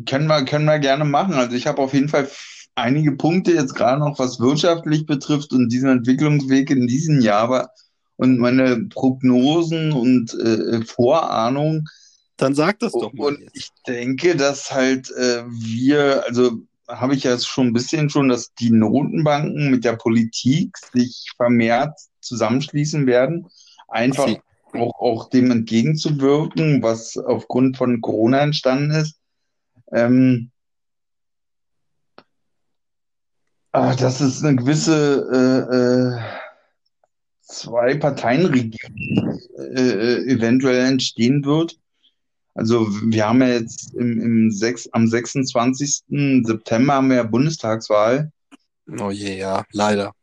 können 0.07 0.27
wir, 0.27 0.45
können 0.45 0.65
wir 0.65 0.79
gerne 0.79 1.05
machen. 1.05 1.33
Also 1.33 1.55
ich 1.55 1.67
habe 1.67 1.81
auf 1.81 1.93
jeden 1.93 2.09
Fall 2.09 2.29
einige 2.75 3.13
Punkte 3.13 3.53
jetzt 3.53 3.75
gerade 3.75 3.99
noch, 3.99 4.19
was 4.19 4.39
wirtschaftlich 4.39 5.05
betrifft 5.05 5.53
und 5.53 5.69
diesen 5.69 5.89
Entwicklungsweg 5.89 6.69
in 6.69 6.87
diesem 6.87 7.21
Jahr 7.21 7.41
aber, 7.41 7.69
und 8.15 8.37
meine 8.37 8.85
Prognosen 8.85 9.91
und 9.91 10.33
äh, 10.39 10.81
Vorahnung. 10.85 11.87
Dann 12.37 12.55
sag 12.55 12.79
das 12.79 12.93
doch 12.93 13.13
mal. 13.13 13.27
Und 13.27 13.39
jetzt. 13.39 13.55
ich 13.55 13.69
denke, 13.87 14.35
dass 14.35 14.71
halt 14.71 15.11
äh, 15.11 15.43
wir, 15.47 16.23
also 16.27 16.51
habe 16.87 17.15
ich 17.15 17.23
ja 17.23 17.37
schon 17.39 17.67
ein 17.67 17.73
bisschen 17.73 18.09
schon, 18.09 18.29
dass 18.29 18.53
die 18.55 18.69
Notenbanken 18.69 19.71
mit 19.71 19.83
der 19.83 19.93
Politik 19.93 20.77
sich 20.93 21.31
vermehrt 21.35 21.97
zusammenschließen 22.21 23.07
werden. 23.07 23.47
Einfach 23.87 24.29
auch, 24.73 24.99
auch 24.99 25.29
dem 25.29 25.51
entgegenzuwirken, 25.51 26.81
was 26.81 27.17
aufgrund 27.17 27.77
von 27.77 28.01
Corona 28.01 28.41
entstanden 28.41 28.91
ist. 28.91 29.17
Ähm, 29.91 30.51
ah, 33.73 33.95
dass 33.95 34.21
es 34.21 34.43
eine 34.43 34.55
gewisse 34.55 35.27
äh, 35.33 35.75
äh, 35.75 36.21
Zwei-Parteien-Regierung 37.41 39.39
äh, 39.57 39.81
äh, 39.81 40.31
eventuell 40.31 40.85
entstehen 40.85 41.43
wird. 41.45 41.77
Also 42.55 42.87
wir 43.03 43.27
haben 43.27 43.41
ja 43.41 43.49
jetzt 43.49 43.93
im, 43.95 44.21
im 44.21 44.51
6, 44.51 44.89
am 44.93 45.07
26. 45.07 46.03
September 46.43 46.93
haben 46.93 47.09
wir 47.09 47.17
ja 47.17 47.23
Bundestagswahl. 47.23 48.31
Oh 48.99 49.11
je, 49.11 49.37
ja, 49.37 49.65
leider. 49.71 50.13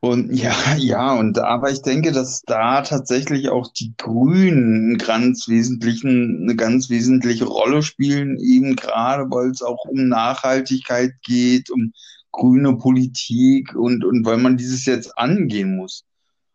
Und 0.00 0.32
ja, 0.34 0.54
ja, 0.76 1.14
und 1.14 1.38
aber 1.38 1.70
ich 1.70 1.82
denke, 1.82 2.12
dass 2.12 2.42
da 2.42 2.82
tatsächlich 2.82 3.48
auch 3.48 3.72
die 3.72 3.94
Grünen 3.96 4.90
einen 4.90 4.98
ganz 4.98 5.48
wesentlichen, 5.48 6.42
eine 6.42 6.56
ganz 6.56 6.90
wesentliche 6.90 7.46
Rolle 7.46 7.82
spielen, 7.82 8.38
eben 8.38 8.76
gerade 8.76 9.30
weil 9.30 9.50
es 9.50 9.62
auch 9.62 9.84
um 9.86 10.08
Nachhaltigkeit 10.08 11.14
geht, 11.22 11.70
um 11.70 11.92
grüne 12.38 12.76
Politik 12.76 13.74
und, 13.74 14.04
und 14.04 14.24
weil 14.24 14.38
man 14.38 14.56
dieses 14.56 14.86
jetzt 14.86 15.18
angehen 15.18 15.76
muss. 15.76 16.04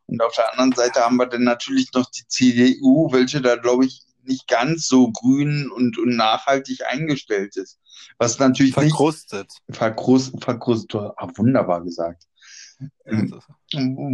Und 0.07 0.21
auf 0.21 0.34
der 0.36 0.51
anderen 0.51 0.73
Seite 0.73 1.01
haben 1.01 1.17
wir 1.17 1.27
dann 1.27 1.43
natürlich 1.43 1.91
noch 1.93 2.09
die 2.09 2.27
CDU, 2.27 3.11
welche 3.11 3.41
da, 3.41 3.55
glaube 3.55 3.86
ich, 3.86 4.01
nicht 4.23 4.47
ganz 4.47 4.88
so 4.88 5.11
grün 5.11 5.69
und, 5.69 5.97
und 5.97 6.15
nachhaltig 6.15 6.79
eingestellt 6.88 7.57
ist. 7.57 7.79
Was 8.17 8.39
natürlich 8.39 8.73
verkrustet. 8.73 9.49
Nicht, 9.67 9.77
verkrust, 9.77 10.41
verkrustet, 10.41 10.95
ah, 10.95 11.27
wunderbar 11.36 11.84
gesagt. 11.84 12.23
Ähm, 13.05 13.39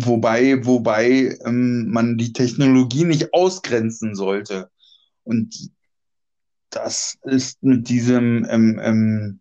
wobei, 0.04 0.66
wobei 0.66 1.38
ähm, 1.46 1.90
man 1.90 2.18
die 2.18 2.34
Technologie 2.34 3.06
nicht 3.06 3.34
ausgrenzen 3.34 4.16
sollte. 4.16 4.70
Und 5.24 5.72
das 6.70 7.18
ist 7.24 7.64
mit 7.64 7.90
diesem 7.90 8.46
ähm, 8.50 8.80
ähm, 8.82 9.40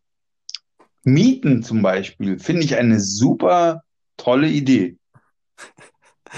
Mieten 1.13 1.63
zum 1.63 1.83
Beispiel, 1.83 2.39
finde 2.39 2.63
ich 2.63 2.77
eine 2.77 3.01
super 3.01 3.83
tolle 4.17 4.49
Idee. 4.49 4.97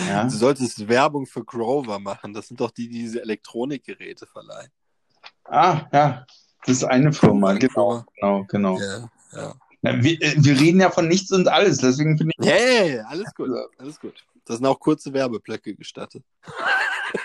Ja? 0.06 0.22
Du 0.22 0.30
solltest 0.30 0.86
Werbung 0.86 1.26
für 1.26 1.44
Grover 1.44 1.98
machen. 1.98 2.32
Das 2.32 2.46
sind 2.46 2.60
doch 2.60 2.70
die, 2.70 2.88
die 2.88 3.00
diese 3.00 3.22
Elektronikgeräte 3.22 4.24
verleihen. 4.24 4.70
Ah, 5.42 5.80
ja. 5.92 6.24
Das 6.64 6.76
ist 6.76 6.84
eine 6.84 7.12
Firma, 7.12 7.54
genau, 7.54 8.04
genau, 8.14 8.44
genau. 8.44 8.78
Ja, 8.78 9.10
ja. 9.32 9.54
Na, 9.82 10.02
wir, 10.02 10.20
äh, 10.22 10.34
wir, 10.36 10.60
reden 10.60 10.80
ja 10.80 10.90
von 10.90 11.08
nichts 11.08 11.32
und 11.32 11.48
alles, 11.48 11.78
deswegen 11.78 12.18
finde 12.18 12.32
ich. 12.38 12.46
Hey, 12.46 13.00
alles 13.00 13.34
gut, 13.34 13.50
alles 13.78 13.98
gut. 13.98 14.14
Da 14.44 14.54
sind 14.54 14.66
auch 14.66 14.78
kurze 14.78 15.12
Werbeblöcke 15.12 15.74
gestattet. 15.74 16.22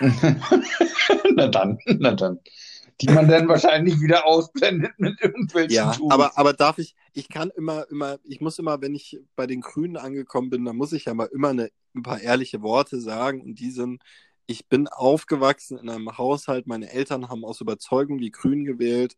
na 1.34 1.48
dann, 1.48 1.78
na 1.86 2.12
dann. 2.12 2.40
Die 3.00 3.08
man 3.08 3.28
dann 3.28 3.48
wahrscheinlich 3.48 4.00
wieder 4.00 4.26
ausblendet 4.26 4.92
mit 4.98 5.20
irgendwelchen 5.20 5.74
Ja, 5.74 5.92
Tools. 5.92 6.12
aber, 6.12 6.38
aber 6.38 6.52
darf 6.54 6.78
ich, 6.78 6.94
ich 7.12 7.28
kann 7.28 7.50
immer, 7.56 7.88
immer, 7.90 8.18
ich 8.24 8.40
muss 8.40 8.58
immer, 8.58 8.80
wenn 8.80 8.94
ich 8.94 9.18
bei 9.34 9.46
den 9.46 9.60
Grünen 9.60 9.96
angekommen 9.96 10.50
bin, 10.50 10.64
dann 10.64 10.76
muss 10.76 10.92
ich 10.92 11.06
ja 11.06 11.14
mal 11.14 11.26
immer 11.32 11.48
eine, 11.50 11.70
ein 11.94 12.02
paar 12.02 12.20
ehrliche 12.20 12.62
Worte 12.62 13.00
sagen 13.00 13.40
und 13.42 13.58
die 13.58 13.70
sind, 13.70 14.02
ich 14.46 14.68
bin 14.68 14.88
aufgewachsen 14.88 15.78
in 15.78 15.90
einem 15.90 16.16
Haushalt, 16.18 16.66
meine 16.66 16.90
Eltern 16.90 17.28
haben 17.28 17.44
aus 17.44 17.60
Überzeugung 17.60 18.18
die 18.18 18.30
Grünen 18.30 18.64
gewählt. 18.64 19.16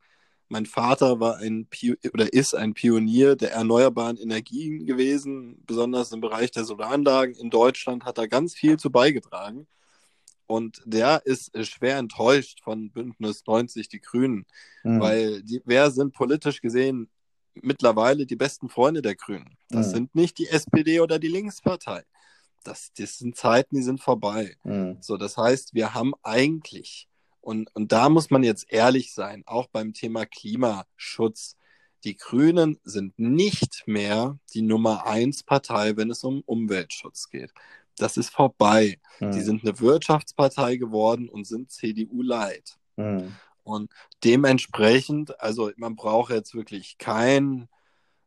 Mein 0.49 0.65
Vater 0.67 1.21
war 1.21 1.37
ein 1.39 1.67
Pio 1.67 1.95
oder 2.15 2.33
ist 2.33 2.55
ein 2.55 2.73
Pionier 2.75 3.37
der 3.37 3.53
erneuerbaren 3.53 4.17
Energien 4.17 4.87
gewesen, 4.87 5.63
besonders 5.67 6.13
im 6.13 6.21
Bereich 6.23 6.51
der 6.53 6.65
Solaranlagen. 6.65 7.35
In 7.37 7.51
Deutschland 7.51 8.05
hat 8.05 8.17
er 8.19 8.29
ganz 8.29 8.55
viel 8.55 8.79
zu 8.79 8.91
beigetragen. 8.91 9.67
Und 10.49 10.83
der 10.87 11.23
ist 11.27 11.55
äh, 11.55 11.65
schwer 11.65 11.99
enttäuscht 11.99 12.61
von 12.65 12.91
Bündnis 12.91 13.45
90 13.47 13.89
Die 13.89 14.01
Grünen, 14.01 14.47
Hm. 14.83 14.99
weil 14.99 15.43
die, 15.43 15.61
wer 15.67 15.91
sind 15.91 16.15
politisch 16.15 16.61
gesehen 16.61 17.09
mittlerweile 17.55 18.25
die 18.27 18.37
besten 18.37 18.69
Freunde 18.69 19.03
der 19.03 19.15
Grünen? 19.15 19.57
Das 19.69 19.87
Hm. 19.89 19.93
sind 19.93 20.15
nicht 20.15 20.39
die 20.39 20.49
SPD 20.49 21.01
oder 21.01 21.19
die 21.19 21.29
Linkspartei. 21.29 22.03
Das, 22.65 22.91
das 22.97 23.19
sind 23.19 23.37
Zeiten, 23.37 23.77
die 23.77 23.83
sind 23.83 24.01
vorbei. 24.01 24.57
Hm. 24.63 24.97
So, 25.01 25.17
das 25.19 25.37
heißt, 25.37 25.75
wir 25.75 25.93
haben 25.95 26.15
eigentlich, 26.23 27.09
und, 27.43 27.71
und 27.77 27.93
da 27.93 28.09
muss 28.09 28.31
man 28.31 28.43
jetzt 28.43 28.67
ehrlich 28.73 29.13
sein, 29.13 29.43
auch 29.47 29.69
beim 29.69 29.93
Thema 29.93 30.25
Klimaschutz, 30.27 31.57
die 32.05 32.17
Grünen 32.17 32.79
sind 32.85 33.19
nicht 33.19 33.83
mehr 33.87 34.39
die 34.55 34.63
Nummer 34.63 35.07
eins 35.07 35.43
Partei, 35.43 35.97
wenn 35.97 36.11
es 36.11 36.25
um 36.25 36.43
Umweltschutz 36.47 37.29
geht. 37.29 37.53
Das 37.99 38.17
ist 38.17 38.31
vorbei. 38.31 38.99
Hm. 39.19 39.33
Die 39.33 39.41
sind 39.41 39.65
eine 39.65 39.79
Wirtschaftspartei 39.81 40.77
geworden 40.77 41.29
und 41.29 41.47
sind 41.47 41.71
CDU-Light. 41.71 42.79
Hm. 42.97 43.35
Und 43.65 43.93
dementsprechend, 44.25 45.39
also 45.41 45.71
man 45.77 45.95
braucht 45.95 46.33
jetzt 46.33 46.55
wirklich 46.55 46.97
kein, 46.97 47.69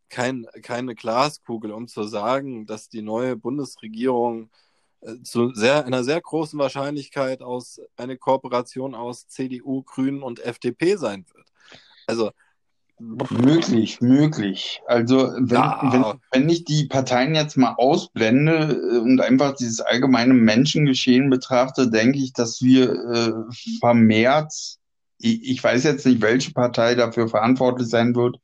kein, 0.09 0.45
keine 0.61 0.93
Glaskugel, 0.93 1.71
um 1.71 1.87
zu 1.87 2.03
sagen, 2.03 2.65
dass 2.67 2.89
die 2.89 3.01
neue 3.01 3.35
Bundesregierung 3.35 4.51
äh, 5.01 5.21
zu 5.23 5.53
sehr, 5.53 5.85
einer 5.85 6.03
sehr 6.03 6.21
großen 6.21 6.59
Wahrscheinlichkeit 6.59 7.41
aus 7.41 7.81
eine 7.97 8.17
Kooperation 8.17 8.93
aus 8.93 9.27
CDU, 9.27 9.81
Grünen 9.81 10.21
und 10.21 10.39
FDP 10.39 10.95
sein 10.95 11.25
wird. 11.33 11.47
Also 12.05 12.31
Möglich, 13.29 13.99
möglich. 14.01 14.81
Also 14.85 15.31
wenn, 15.35 15.47
Ja. 15.57 15.79
wenn, 15.91 16.05
wenn 16.31 16.49
ich 16.49 16.65
die 16.65 16.85
Parteien 16.85 17.33
jetzt 17.33 17.57
mal 17.57 17.73
ausblende 17.77 18.73
äh, 18.73 18.97
und 18.99 19.19
einfach 19.21 19.55
dieses 19.55 19.81
allgemeine 19.81 20.33
Menschengeschehen 20.33 21.29
betrachte, 21.29 21.89
denke 21.89 22.19
ich, 22.19 22.33
dass 22.33 22.61
wir 22.61 22.91
äh, 22.91 23.53
vermehrt, 23.79 24.53
ich, 25.17 25.49
ich 25.49 25.63
weiß 25.63 25.83
jetzt 25.83 26.05
nicht, 26.05 26.21
welche 26.21 26.51
Partei 26.51 26.93
dafür 26.95 27.27
verantwortlich 27.27 27.87
sein 27.87 28.15
wird, 28.15 28.37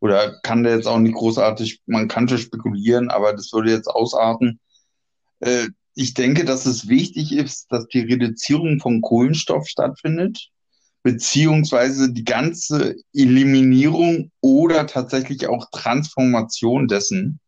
oder 0.00 0.38
kann 0.42 0.62
der 0.62 0.76
jetzt 0.76 0.88
auch 0.88 0.98
nicht 0.98 1.14
großartig, 1.14 1.80
man 1.86 2.08
kann 2.08 2.28
schon 2.28 2.38
spekulieren, 2.38 3.08
aber 3.08 3.32
das 3.32 3.52
würde 3.52 3.70
jetzt 3.70 3.88
ausarten. 3.88 4.60
Äh, 5.40 5.68
ich 5.94 6.14
denke, 6.14 6.44
dass 6.44 6.66
es 6.66 6.88
wichtig 6.88 7.32
ist, 7.32 7.70
dass 7.70 7.86
die 7.86 8.00
Reduzierung 8.00 8.80
von 8.80 9.00
Kohlenstoff 9.00 9.68
stattfindet 9.68 10.48
beziehungsweise 11.02 12.12
die 12.12 12.24
ganze 12.24 12.96
Eliminierung 13.12 14.30
oder 14.40 14.86
tatsächlich 14.86 15.46
auch 15.48 15.68
Transformation 15.72 16.86
dessen, 16.86 17.40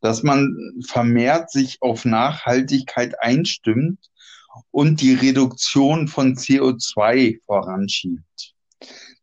dass 0.00 0.22
man 0.22 0.56
vermehrt 0.86 1.50
sich 1.50 1.78
auf 1.80 2.04
Nachhaltigkeit 2.04 3.20
einstimmt 3.20 3.98
und 4.70 5.00
die 5.00 5.14
Reduktion 5.14 6.08
von 6.08 6.36
CO2 6.36 7.40
voranschiebt. 7.44 8.54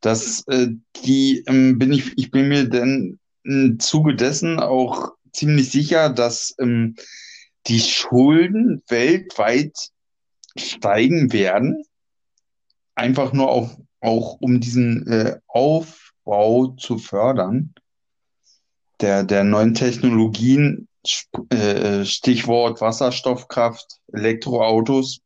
Das, 0.01 0.43
äh, 0.47 0.67
die, 1.05 1.43
ähm, 1.47 1.79
bin 1.79 1.93
ich, 1.93 2.17
ich 2.17 2.29
bin 2.29 2.49
mir 2.49 2.65
denn 2.65 3.19
im 3.43 3.79
Zuge 3.79 4.15
dessen 4.15 4.59
auch 4.59 5.13
ziemlich 5.31 5.71
sicher, 5.71 6.09
dass 6.09 6.53
ähm, 6.59 6.95
die 7.67 7.79
Schulden 7.79 8.83
weltweit 8.87 9.73
steigen 10.57 11.31
werden 11.31 11.83
einfach 12.95 13.33
nur 13.33 13.49
auf, 13.49 13.77
auch 14.01 14.37
um 14.39 14.59
diesen 14.59 15.07
äh, 15.07 15.39
Aufbau 15.47 16.75
zu 16.77 16.97
fördern, 16.97 17.73
der, 19.01 19.23
der 19.23 19.43
neuen 19.43 19.73
Technologien, 19.73 20.87
Sp- 21.05 21.51
äh, 21.53 22.05
Stichwort 22.05 22.79
Wasserstoffkraft, 22.79 23.99
Elektroautos. 24.13 25.19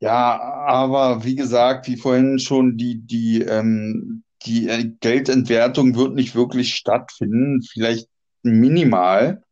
Ja, 0.00 0.40
aber 0.40 1.24
wie 1.24 1.34
gesagt, 1.34 1.88
wie 1.88 1.96
vorhin 1.96 2.38
schon, 2.38 2.76
die, 2.76 3.00
die, 3.00 3.42
ähm, 3.42 4.22
die 4.46 4.68
äh, 4.68 4.92
Geldentwertung 5.00 5.96
wird 5.96 6.14
nicht 6.14 6.36
wirklich 6.36 6.74
stattfinden, 6.74 7.62
vielleicht 7.62 8.08
minimal. 8.44 9.42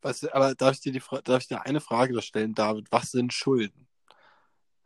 was, 0.00 0.24
aber 0.24 0.54
darf 0.54 0.74
ich 0.74 0.80
dir 0.80 0.92
die 0.92 1.02
darf 1.24 1.42
ich 1.42 1.48
dir 1.48 1.64
eine 1.66 1.80
Frage 1.80 2.20
stellen, 2.22 2.54
David? 2.54 2.90
Was 2.90 3.10
sind 3.10 3.32
Schulden? 3.32 3.85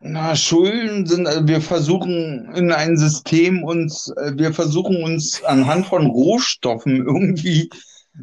Na, 0.03 0.35
Schulden 0.35 1.05
sind, 1.07 1.27
also 1.27 1.47
wir 1.47 1.61
versuchen 1.61 2.51
in 2.55 2.73
ein 2.73 2.97
System 2.97 3.63
uns, 3.63 4.09
äh, 4.17 4.33
wir 4.35 4.55
versuchen 4.55 5.03
uns 5.03 5.45
anhand 5.45 5.87
von 5.87 6.07
Rohstoffen 6.07 7.05
irgendwie 7.05 7.69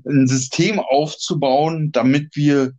ein 0.05 0.27
System 0.27 0.79
aufzubauen, 0.79 1.91
damit 1.91 2.35
wir 2.35 2.73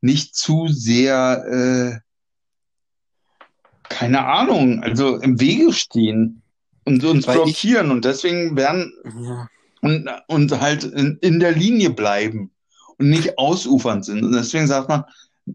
nicht 0.00 0.34
zu 0.34 0.66
sehr, 0.68 2.00
äh, 2.00 3.44
keine 3.90 4.24
Ahnung, 4.26 4.82
also 4.82 5.16
im 5.16 5.38
Wege 5.40 5.72
stehen 5.72 6.42
und 6.84 7.04
uns 7.04 7.26
Weil 7.26 7.36
ich- 7.36 7.42
blockieren 7.44 7.90
und 7.90 8.04
deswegen 8.06 8.56
werden 8.56 8.92
Ja. 9.22 9.48
und, 9.82 10.08
und 10.26 10.60
halt 10.60 10.84
in, 10.84 11.18
in 11.20 11.38
der 11.38 11.52
Linie 11.52 11.90
bleiben 11.90 12.50
und 12.96 13.10
nicht 13.10 13.36
ausufernd 13.38 14.04
sind. 14.06 14.24
Und 14.24 14.32
deswegen 14.32 14.66
sagt 14.66 14.88
man, 14.88 15.04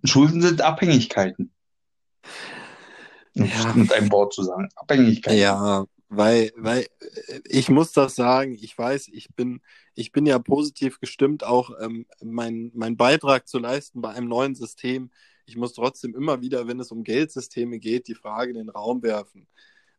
Schulden 0.04 0.42
sind 0.44 0.62
Abhängigkeiten. 0.62 1.52
Um 3.36 3.46
Ja. 3.46 3.74
mit 3.74 3.92
einem 3.92 4.12
Wort 4.12 4.34
zu 4.34 4.44
sagen. 4.44 4.70
Abhängigkeiten. 4.76 5.40
Ja, 5.40 5.86
weil, 6.10 6.52
weil 6.56 6.82
äh, 7.28 7.40
ich 7.46 7.70
muss 7.70 7.92
das 7.92 8.16
sagen, 8.16 8.58
ich 8.62 8.78
weiß, 8.78 9.08
ich 9.08 9.30
bin, 9.36 9.62
ich 9.96 10.12
bin 10.12 10.26
ja 10.26 10.38
positiv 10.40 11.00
gestimmt, 11.00 11.44
auch 11.44 11.72
ähm, 11.80 12.06
mein, 12.22 12.72
mein 12.76 12.98
Beitrag 12.98 13.48
zu 13.48 13.58
leisten 13.60 14.02
bei 14.02 14.10
einem 14.12 14.28
neuen 14.28 14.54
System. 14.56 15.10
Ich 15.46 15.58
muss 15.58 15.74
trotzdem 15.74 16.14
immer 16.16 16.42
wieder, 16.42 16.68
wenn 16.68 16.80
es 16.80 16.92
um 16.92 17.04
Geldsysteme 17.04 17.80
geht, 17.80 18.08
die 18.08 18.16
Frage 18.16 18.52
in 18.52 18.58
den 18.58 18.70
Raum 18.70 19.02
werfen. 19.02 19.48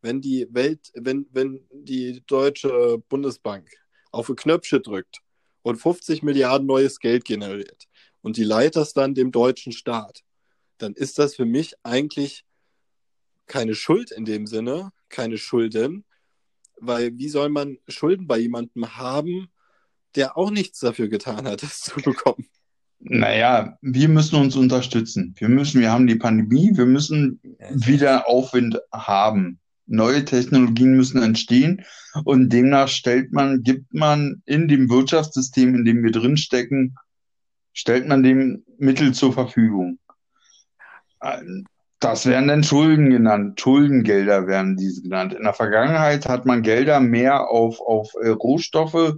Wenn 0.01 0.20
die 0.20 0.47
Welt, 0.51 0.93
wenn, 0.95 1.26
wenn 1.32 1.61
die 1.72 2.22
Deutsche 2.26 2.99
Bundesbank 3.09 3.68
auf 4.12 4.28
ein 4.28 4.37
Knöpfchen 4.37 4.82
drückt 4.82 5.20
und 5.62 5.76
50 5.76 6.22
Milliarden 6.22 6.66
neues 6.66 7.01
Geld 7.01 7.24
generiert 7.24 7.85
und 8.22 8.37
die 8.37 8.45
leiht 8.45 8.76
das 8.76 8.93
dann 8.93 9.14
dem 9.14 9.32
deutschen 9.32 9.72
Staat, 9.72 10.22
dann 10.78 10.95
ist 10.95 11.18
das 11.18 11.35
für 11.35 11.45
mich 11.47 11.74
eigentlich 11.82 12.45
keine 13.47 13.74
Schuld 13.74 14.11
in 14.11 14.24
dem 14.24 14.47
Sinne, 14.47 14.90
keine 15.09 15.38
Schulden, 15.38 16.05
weil 16.80 17.16
wie 17.18 17.28
soll 17.28 17.49
man 17.49 17.78
Schulden 17.88 18.26
bei 18.26 18.38
jemandem 18.38 18.97
haben, 18.97 19.49
der 20.14 20.36
auch 20.36 20.51
nichts 20.51 20.80
dafür 20.80 21.09
getan 21.09 21.47
hat, 21.47 21.62
das 21.62 21.80
zu 21.80 22.01
bekommen? 22.01 22.47
Naja, 23.07 23.76
wir 23.82 24.09
müssen 24.09 24.36
uns 24.36 24.57
unterstützen. 24.57 25.34
Wir 25.36 25.49
müssen, 25.49 25.80
wir 25.80 25.92
haben 25.92 26.07
die 26.07 26.14
Pandemie, 26.14 26.70
wir 26.74 26.86
müssen 26.86 27.38
wieder 27.70 28.26
Aufwind 28.28 28.78
haben. 28.92 29.61
Neue 29.86 30.24
Technologien 30.24 30.97
müssen 30.97 31.22
entstehen 31.22 31.84
und 32.24 32.49
demnach 32.51 32.88
stellt 32.88 33.32
man, 33.32 33.62
gibt 33.62 33.92
man 33.92 34.42
in 34.47 34.68
dem 34.68 34.88
Wirtschaftssystem, 34.88 35.74
in 35.74 35.84
dem 35.84 36.03
wir 36.03 36.12
drinstecken, 36.12 36.97
stellt 37.74 38.09
man 38.09 38.22
dem 38.22 38.64
Mittel 38.78 39.12
zur 39.12 39.34
Verfügung. 39.34 39.99
Das 42.01 42.26
werden 42.26 42.49
dann 42.49 42.64
Schulden 42.64 43.11
genannt. 43.11 43.61
Schuldengelder 43.61 44.47
werden 44.47 44.76
diese 44.76 45.03
genannt. 45.03 45.32
In 45.32 45.45
der 45.45 45.55
Vergangenheit 45.55 46.28
hat 46.28 46.45
man 46.45 46.62
Gelder 46.62 47.01
mehr 47.01 47.49
auf, 47.49 47.80
auf 47.80 48.12
äh, 48.20 48.28
Rohstoffe 48.28 49.14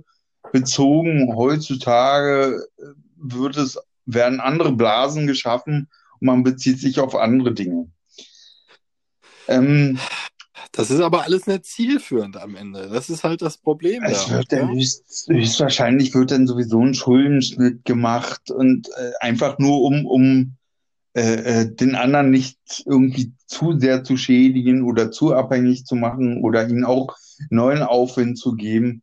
bezogen. 0.52 1.34
Heutzutage 1.34 2.64
äh, 2.78 2.82
wird 3.16 3.56
es, 3.56 3.78
werden 4.04 4.40
andere 4.40 4.72
Blasen 4.72 5.26
geschaffen 5.26 5.88
und 6.20 6.26
man 6.26 6.42
bezieht 6.44 6.78
sich 6.78 7.00
auf 7.00 7.14
andere 7.16 7.54
Dinge. 7.54 7.90
Ähm, 9.48 9.98
Das 10.72 10.90
ist 10.90 11.00
aber 11.00 11.24
alles 11.24 11.46
nicht 11.46 11.64
zielführend 11.64 12.36
am 12.36 12.54
Ende. 12.54 12.88
Das 12.88 13.08
ist 13.08 13.24
halt 13.24 13.40
das 13.42 13.56
Problem 13.58 14.02
es 14.04 14.30
wird 14.30 14.52
ja? 14.52 14.68
höchst, 14.68 15.26
höchstwahrscheinlich 15.28 16.14
wird 16.14 16.30
dann 16.30 16.46
sowieso 16.46 16.84
ein 16.84 16.94
Schuldenschnitt 16.94 17.84
gemacht 17.84 18.50
und 18.50 18.88
äh, 18.88 19.12
einfach 19.20 19.58
nur 19.58 19.82
um, 19.82 20.06
um 20.06 20.56
äh, 21.16 21.62
äh, 21.62 21.74
den 21.74 21.96
anderen 21.96 22.30
nicht 22.30 22.58
irgendwie 22.86 23.32
zu 23.46 23.78
sehr 23.78 24.04
zu 24.04 24.16
schädigen 24.18 24.82
oder 24.84 25.10
zu 25.10 25.34
abhängig 25.34 25.86
zu 25.86 25.96
machen 25.96 26.42
oder 26.42 26.68
ihnen 26.68 26.84
auch 26.84 27.16
neuen 27.50 27.82
Aufwind 27.82 28.38
zu 28.38 28.54
geben. 28.54 29.02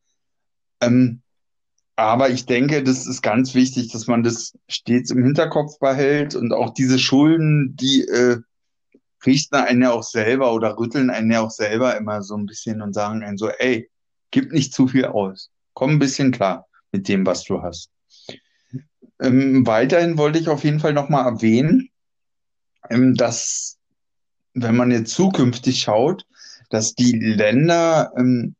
Ähm, 0.81 1.21
Aber 1.95 2.29
ich 2.29 2.45
denke, 2.45 2.83
das 2.83 3.07
ist 3.07 3.21
ganz 3.21 3.53
wichtig, 3.55 3.91
dass 3.91 4.07
man 4.07 4.23
das 4.23 4.53
stets 4.67 5.11
im 5.11 5.23
Hinterkopf 5.23 5.79
behält 5.79 6.35
und 6.35 6.53
auch 6.53 6.71
diese 6.73 6.99
Schulden, 6.99 7.75
die 7.77 8.03
äh, 8.07 8.37
richten 9.25 9.55
einen 9.55 9.81
ja 9.83 9.91
auch 9.91 10.03
selber 10.03 10.53
oder 10.53 10.77
rütteln 10.77 11.09
einen 11.09 11.31
ja 11.31 11.41
auch 11.41 11.51
selber 11.51 11.97
immer 11.97 12.21
so 12.23 12.35
ein 12.37 12.45
bisschen 12.45 12.81
und 12.81 12.93
sagen 12.93 13.23
einen 13.23 13.37
so, 13.37 13.49
ey, 13.49 13.89
gib 14.31 14.51
nicht 14.53 14.73
zu 14.73 14.87
viel 14.87 15.05
aus. 15.05 15.51
Komm 15.73 15.91
ein 15.91 15.99
bisschen 15.99 16.31
klar 16.31 16.67
mit 16.91 17.07
dem, 17.07 17.25
was 17.25 17.43
du 17.45 17.61
hast. 17.61 17.89
Ähm, 19.19 19.65
weiterhin 19.65 20.17
wollte 20.17 20.39
ich 20.39 20.49
auf 20.49 20.63
jeden 20.63 20.79
Fall 20.79 20.93
nochmal 20.93 21.25
erwähnen, 21.25 21.89
dass, 22.89 23.77
wenn 24.53 24.75
man 24.75 24.91
jetzt 24.91 25.13
zukünftig 25.13 25.81
schaut, 25.81 26.25
dass 26.69 26.95
die 26.95 27.11
Länder 27.11 28.11
ähm, 28.17 28.55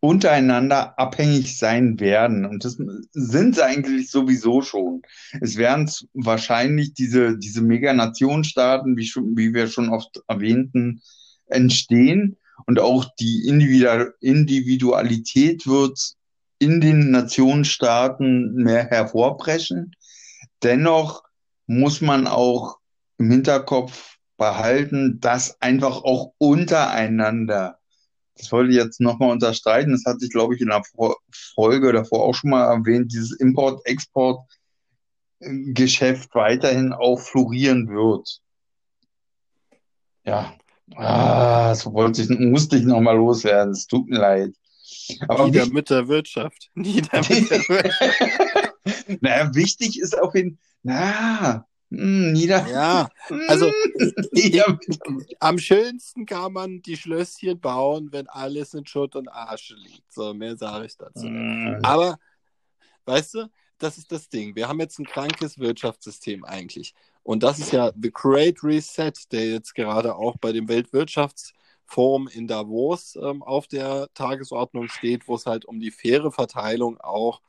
untereinander 0.00 0.98
abhängig 0.98 1.56
sein 1.56 2.00
werden. 2.00 2.44
Und 2.44 2.64
das 2.64 2.76
sind 3.12 3.54
sie 3.54 3.64
eigentlich 3.64 4.10
sowieso 4.10 4.60
schon. 4.60 5.02
Es 5.40 5.56
werden 5.56 5.88
wahrscheinlich 6.12 6.92
diese, 6.92 7.38
diese 7.38 7.62
Meganationenstaaten, 7.62 8.96
wie, 8.96 9.06
schon, 9.06 9.36
wie 9.36 9.54
wir 9.54 9.68
schon 9.68 9.90
oft 9.90 10.20
erwähnten, 10.26 11.02
entstehen. 11.46 12.36
Und 12.66 12.80
auch 12.80 13.04
die 13.20 13.46
Individualität 13.46 15.68
wird 15.68 16.16
in 16.58 16.80
den 16.80 17.12
Nationenstaaten 17.12 18.54
mehr 18.54 18.86
hervorbrechen. 18.86 19.94
Dennoch 20.64 21.22
muss 21.66 22.00
man 22.00 22.26
auch 22.26 22.78
im 23.18 23.30
Hinterkopf 23.30 24.16
behalten, 24.36 25.20
dass 25.20 25.60
einfach 25.60 26.02
auch 26.02 26.32
untereinander 26.38 27.78
das 28.36 28.50
wollte 28.50 28.70
ich 28.70 28.76
jetzt 28.76 29.00
nochmal 29.00 29.30
unterstreichen. 29.30 29.92
Das 29.92 30.04
hat 30.06 30.20
sich, 30.20 30.30
glaube 30.30 30.54
ich, 30.54 30.60
in 30.60 30.68
der 30.68 30.82
Folge 31.54 31.92
davor 31.92 32.24
auch 32.24 32.34
schon 32.34 32.50
mal 32.50 32.64
erwähnt, 32.64 33.12
dieses 33.12 33.38
Import-Export-Geschäft 33.38 36.34
weiterhin 36.34 36.92
auch 36.92 37.20
florieren 37.20 37.88
wird. 37.88 38.40
Ja, 40.24 40.54
ah, 40.94 41.68
das 41.68 41.86
wollte 41.86 42.22
ich, 42.22 42.30
musste 42.30 42.76
ich 42.76 42.84
nochmal 42.84 43.16
loswerden. 43.16 43.72
Es 43.72 43.86
tut 43.86 44.08
mir 44.08 44.18
leid. 44.18 44.54
Aber 45.28 45.44
Nieder 45.46 45.66
mit 45.66 45.90
der 45.90 46.08
Wirtschaft. 46.08 46.70
Nieder 46.74 47.18
mit 47.28 47.50
der 47.50 47.68
Wirtschaft. 47.68 48.24
naja, 49.20 49.54
wichtig 49.54 50.00
ist 50.00 50.18
auf 50.18 50.34
jeden 50.34 50.56
Fall, 50.56 50.71
na, 50.82 51.66
hm, 51.92 52.32
nieder. 52.32 52.66
Ja, 52.68 53.08
also 53.48 53.70
ich, 54.32 54.62
am 55.40 55.58
schönsten 55.58 56.24
kann 56.24 56.54
man 56.54 56.80
die 56.80 56.96
Schlösschen 56.96 57.60
bauen, 57.60 58.08
wenn 58.12 58.28
alles 58.28 58.72
in 58.72 58.86
Schutt 58.86 59.14
und 59.14 59.28
Asche 59.28 59.74
liegt. 59.74 60.10
So, 60.10 60.32
mehr 60.32 60.56
sage 60.56 60.86
ich 60.86 60.96
dazu. 60.96 61.26
Mhm. 61.26 61.80
Aber, 61.82 62.18
weißt 63.04 63.34
du, 63.34 63.50
das 63.76 63.98
ist 63.98 64.10
das 64.10 64.28
Ding. 64.28 64.56
Wir 64.56 64.68
haben 64.68 64.80
jetzt 64.80 64.98
ein 64.98 65.04
krankes 65.04 65.58
Wirtschaftssystem 65.58 66.44
eigentlich. 66.44 66.94
Und 67.22 67.42
das 67.42 67.58
ist 67.58 67.72
ja 67.72 67.92
The 68.00 68.10
Great 68.10 68.64
Reset, 68.64 69.12
der 69.30 69.50
jetzt 69.50 69.74
gerade 69.74 70.14
auch 70.14 70.36
bei 70.40 70.52
dem 70.52 70.68
Weltwirtschaftsforum 70.68 72.26
in 72.28 72.46
Davos 72.46 73.16
ähm, 73.16 73.42
auf 73.42 73.66
der 73.66 74.08
Tagesordnung 74.14 74.88
steht, 74.88 75.28
wo 75.28 75.34
es 75.34 75.44
halt 75.44 75.66
um 75.66 75.78
die 75.78 75.90
faire 75.90 76.32
Verteilung 76.32 76.98
auch 77.00 77.42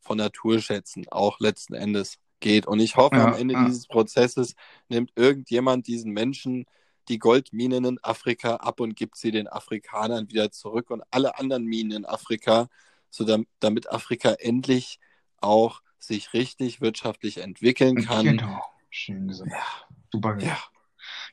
von 0.00 0.18
Naturschätzen 0.18 1.06
auch 1.10 1.40
letzten 1.40 1.74
Endes 1.74 2.18
geht. 2.40 2.66
Und 2.66 2.80
ich 2.80 2.96
hoffe, 2.96 3.16
ja, 3.16 3.26
am 3.26 3.34
Ende 3.34 3.54
ja. 3.54 3.64
dieses 3.66 3.86
Prozesses 3.86 4.54
nimmt 4.88 5.12
irgendjemand 5.16 5.86
diesen 5.86 6.12
Menschen 6.12 6.66
die 7.08 7.18
Goldminen 7.18 7.84
in 7.84 7.98
Afrika 8.02 8.56
ab 8.56 8.80
und 8.80 8.94
gibt 8.94 9.16
sie 9.16 9.30
den 9.30 9.48
Afrikanern 9.48 10.28
wieder 10.28 10.50
zurück 10.50 10.90
und 10.90 11.02
alle 11.10 11.38
anderen 11.38 11.64
Minen 11.64 11.92
in 11.92 12.04
Afrika, 12.04 12.68
so 13.08 13.24
damit 13.60 13.90
Afrika 13.90 14.32
endlich 14.32 15.00
auch 15.40 15.80
sich 15.98 16.34
richtig 16.34 16.80
wirtschaftlich 16.80 17.38
entwickeln 17.38 18.04
kann. 18.04 18.24
Genau, 18.24 18.62
schön 18.90 19.28
gesagt. 19.28 19.50
Ja. 19.50 19.64
Super. 20.12 20.38
Ja 20.40 20.58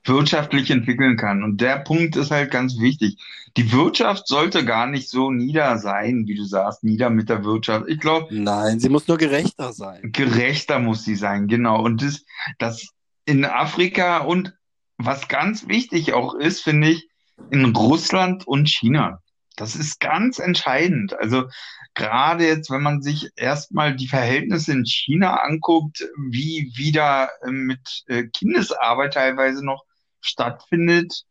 wirtschaftlich 0.08 0.72
entwickeln 0.72 1.18
kann. 1.18 1.44
Und 1.44 1.62
der 1.62 1.80
Punkt 1.80 2.16
ist 2.16 2.32
halt 2.32 2.52
ganz 2.52 2.80
wichtig. 2.80 3.18
Die 3.58 3.72
Wirtschaft 3.72 4.28
sollte 4.28 4.66
gar 4.66 4.88
nicht 4.88 5.10
so 5.10 5.32
nieder 5.32 5.78
sein, 5.78 6.26
wie 6.28 6.36
du 6.36 6.44
sagst, 6.44 6.84
nieder 6.84 7.10
mit 7.10 7.30
der 7.30 7.44
Wirtschaft. 7.44 7.86
Ich 7.88 8.00
glaube. 8.00 8.28
Nein, 8.34 8.80
sie 8.80 8.90
muss 8.90 9.08
nur 9.08 9.18
gerechter 9.18 9.74
sein. 9.74 10.12
Gerechter 10.12 10.80
muss 10.80 11.04
sie 11.04 11.16
sein, 11.16 11.48
genau. 11.48 11.82
Und 11.84 12.02
das, 12.02 12.26
das 12.58 12.90
in 13.26 13.46
Afrika 13.46 14.20
und 14.20 14.54
was 14.98 15.28
ganz 15.28 15.68
wichtig 15.68 16.14
auch 16.14 16.36
ist, 16.36 16.62
finde 16.62 16.90
ich, 16.90 17.10
in 17.50 17.66
Russland 17.76 18.48
und 18.48 18.70
China. 18.70 19.22
Das 19.56 19.76
ist 19.76 20.00
ganz 20.00 20.40
entscheidend. 20.40 21.18
Also 21.18 21.46
gerade 21.94 22.46
jetzt, 22.46 22.70
wenn 22.70 22.84
man 22.84 23.02
sich 23.02 23.30
erstmal 23.36 23.96
die 23.96 24.08
Verhältnisse 24.08 24.74
in 24.74 24.86
China 24.86 25.38
anguckt, 25.38 26.06
wie 26.18 26.72
wieder 26.76 27.30
äh, 27.42 27.52
mit 27.52 28.04
äh, 28.08 28.24
Kindesarbeit 28.28 29.14
teilweise 29.14 29.66
noch 29.66 29.84
stattfindet 30.26 31.24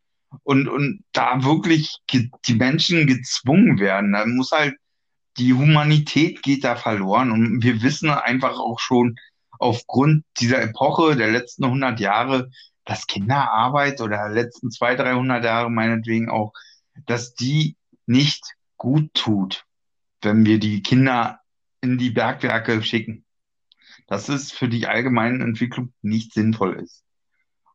und, 0.43 0.67
und 0.67 1.03
da 1.11 1.43
wirklich 1.43 1.97
die 2.09 2.55
Menschen 2.55 3.07
gezwungen 3.07 3.79
werden. 3.79 4.13
Da 4.13 4.25
muss 4.25 4.51
halt, 4.51 4.75
die 5.37 5.53
Humanität 5.53 6.41
geht 6.41 6.63
da 6.63 6.75
verloren 6.75 7.31
und 7.31 7.63
wir 7.63 7.81
wissen 7.81 8.09
einfach 8.09 8.57
auch 8.57 8.79
schon 8.79 9.15
aufgrund 9.59 10.23
dieser 10.39 10.61
Epoche 10.61 11.15
der 11.15 11.31
letzten 11.31 11.65
100 11.65 11.99
Jahre, 11.99 12.49
dass 12.85 13.07
Kinderarbeit 13.07 14.01
oder 14.01 14.17
der 14.17 14.43
letzten 14.43 14.71
200, 14.71 15.07
300 15.07 15.43
Jahre 15.43 15.71
meinetwegen 15.71 16.29
auch, 16.29 16.53
dass 17.05 17.33
die 17.33 17.75
nicht 18.05 18.43
gut 18.77 19.13
tut, 19.13 19.65
wenn 20.21 20.45
wir 20.45 20.59
die 20.59 20.81
Kinder 20.81 21.39
in 21.81 21.97
die 21.97 22.11
Bergwerke 22.11 22.81
schicken. 22.83 23.25
Dass 24.07 24.29
es 24.29 24.51
für 24.51 24.69
die 24.69 24.87
allgemeine 24.87 25.43
Entwicklung 25.43 25.93
nicht 26.01 26.33
sinnvoll 26.33 26.79
ist. 26.79 27.04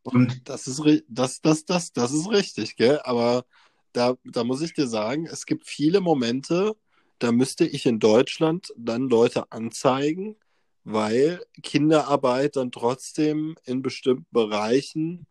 Und 0.03 0.49
das 0.49 0.67
ist, 0.67 0.81
das, 1.07 1.41
das, 1.41 1.65
das, 1.65 1.93
das 1.93 2.11
ist 2.11 2.29
richtig, 2.29 2.75
gell? 2.75 2.99
Aber 3.03 3.45
da, 3.93 4.15
da 4.23 4.43
muss 4.43 4.61
ich 4.61 4.73
dir 4.73 4.87
sagen, 4.87 5.27
es 5.27 5.45
gibt 5.45 5.67
viele 5.67 6.01
Momente, 6.01 6.75
da 7.19 7.31
müsste 7.31 7.65
ich 7.65 7.85
in 7.85 7.99
Deutschland 7.99 8.73
dann 8.77 9.09
Leute 9.09 9.51
anzeigen, 9.51 10.37
weil 10.83 11.43
Kinderarbeit 11.61 12.55
dann 12.55 12.71
trotzdem 12.71 13.55
in 13.65 13.81
bestimmten 13.83 14.25
Bereichen, 14.31 15.27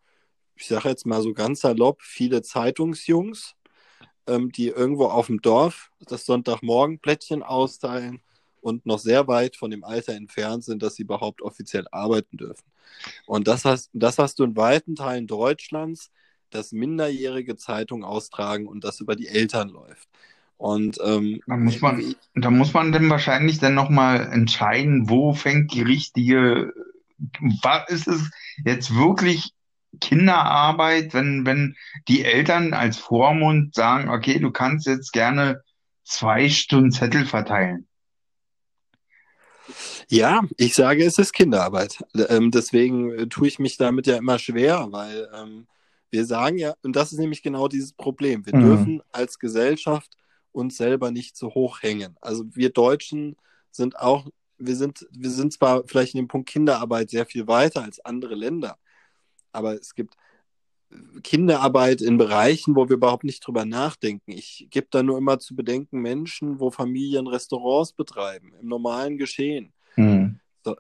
ich 0.55 0.68
sage 0.68 0.89
jetzt 0.89 1.07
mal 1.07 1.23
so 1.23 1.33
ganz 1.33 1.61
salopp, 1.61 2.03
viele 2.03 2.43
Zeitungsjungs, 2.43 3.57
ähm, 4.29 4.53
die 4.53 4.68
irgendwo 4.68 5.07
auf 5.07 5.27
dem 5.27 5.43
Dorf 5.43 5.91
das 6.01 6.27
Sonntagmorgenplättchen 6.27 7.43
austeilen 7.43 8.23
und 8.61 8.87
noch 8.87 8.99
sehr 8.99 9.29
weit 9.29 9.57
von 9.57 9.71
dem 9.71 9.85
Alter 9.85 10.15
entfernt 10.15 10.65
sind, 10.65 10.83
dass 10.83 10.95
sie 10.97 11.03
überhaupt 11.03 11.43
offiziell 11.43 11.87
arbeiten 11.91 12.37
dürfen. 12.37 12.65
Und 13.27 13.49
das 13.49 13.65
hast, 13.65 13.91
das 13.93 14.19
hast 14.19 14.39
du 14.39 14.45
in 14.45 14.57
weiten 14.57 14.97
Teilen 14.97 15.27
Deutschlands, 15.27 16.11
dass 16.51 16.73
minderjährige 16.73 17.57
Zeitungen 17.57 18.05
austragen 18.05 18.67
und 18.67 18.85
das 18.85 19.01
über 19.01 19.17
die 19.17 19.29
Eltern 19.29 19.69
läuft. 19.69 20.09
Und 20.57 20.99
ähm, 21.03 21.41
da 21.47 21.57
muss 21.57 21.81
man, 21.81 22.15
da 22.35 22.51
muss 22.51 22.75
man 22.75 22.93
dann 22.93 23.09
wahrscheinlich 23.09 23.61
dann 23.61 23.75
nochmal 23.75 24.31
entscheiden, 24.31 25.09
wo 25.09 25.33
fängt 25.33 25.73
die 25.73 25.81
richtige, 25.81 26.75
was 27.63 27.89
ist 27.89 28.09
es 28.09 28.31
jetzt 28.65 28.95
wirklich 28.95 29.55
Kinderarbeit, 30.01 31.15
wenn, 31.15 31.47
wenn 31.47 31.77
die 32.09 32.25
Eltern 32.25 32.75
als 32.75 32.99
Vormund 32.99 33.75
sagen, 33.75 34.11
okay, 34.11 34.39
du 34.39 34.51
kannst 34.51 34.87
jetzt 34.87 35.13
gerne 35.13 35.63
zwei 36.05 36.49
Stunden 36.49 36.93
Zettel 36.93 37.25
verteilen. 37.25 37.87
Ja, 40.09 40.42
ich 40.57 40.75
sage, 40.75 41.05
es 41.05 41.18
ist 41.18 41.33
Kinderarbeit. 41.33 42.03
Ähm, 42.29 42.51
deswegen 42.51 43.13
äh, 43.13 43.26
tue 43.26 43.49
ich 43.49 43.59
mich 43.59 43.76
damit 43.76 44.07
ja 44.07 44.17
immer 44.17 44.38
schwer, 44.38 44.88
weil 44.91 45.29
ähm, 45.34 45.67
wir 46.11 46.25
sagen 46.26 46.59
ja, 46.59 46.75
und 46.83 46.97
das 46.97 47.13
ist 47.13 47.18
nämlich 47.18 47.42
genau 47.42 47.68
dieses 47.68 47.92
Problem, 47.92 48.45
wir 48.47 48.57
mhm. 48.57 48.64
dürfen 48.64 49.03
als 49.13 49.38
Gesellschaft 49.38 50.17
uns 50.53 50.76
selber 50.76 51.11
nicht 51.11 51.37
so 51.37 51.55
hoch 51.55 51.83
hängen. 51.83 52.17
Also 52.21 52.45
wir 52.55 52.71
Deutschen 52.71 53.37
sind 53.71 53.99
auch, 53.99 54.26
wir 54.59 54.76
sind, 54.76 55.07
wir 55.13 55.30
sind 55.30 55.53
zwar 55.53 55.84
vielleicht 55.87 56.14
in 56.14 56.22
dem 56.22 56.29
Punkt 56.29 56.49
Kinderarbeit 56.49 57.11
sehr 57.11 57.26
viel 57.26 57.47
weiter 57.47 57.83
als 57.83 58.05
andere 58.05 58.34
Länder, 58.34 58.79
aber 59.53 59.75
es 59.75 59.95
gibt 59.95 60.14
Kinderarbeit 61.22 62.00
in 62.00 62.18
Bereichen, 62.18 62.75
wo 62.75 62.88
wir 62.88 62.96
überhaupt 62.96 63.25
nicht 63.25 63.46
drüber 63.46 63.64
nachdenken. 63.64 64.33
Ich 64.33 64.67
gebe 64.71 64.88
da 64.91 65.03
nur 65.03 65.18
immer 65.18 65.38
zu 65.38 65.54
bedenken 65.54 66.00
Menschen, 66.00 66.58
wo 66.58 66.71
Familien 66.71 67.26
Restaurants 67.26 67.92
betreiben, 67.92 68.53
im 68.61 68.68
normalen 68.68 69.18
Geschehen. 69.18 69.72
Mhm. 69.96 70.41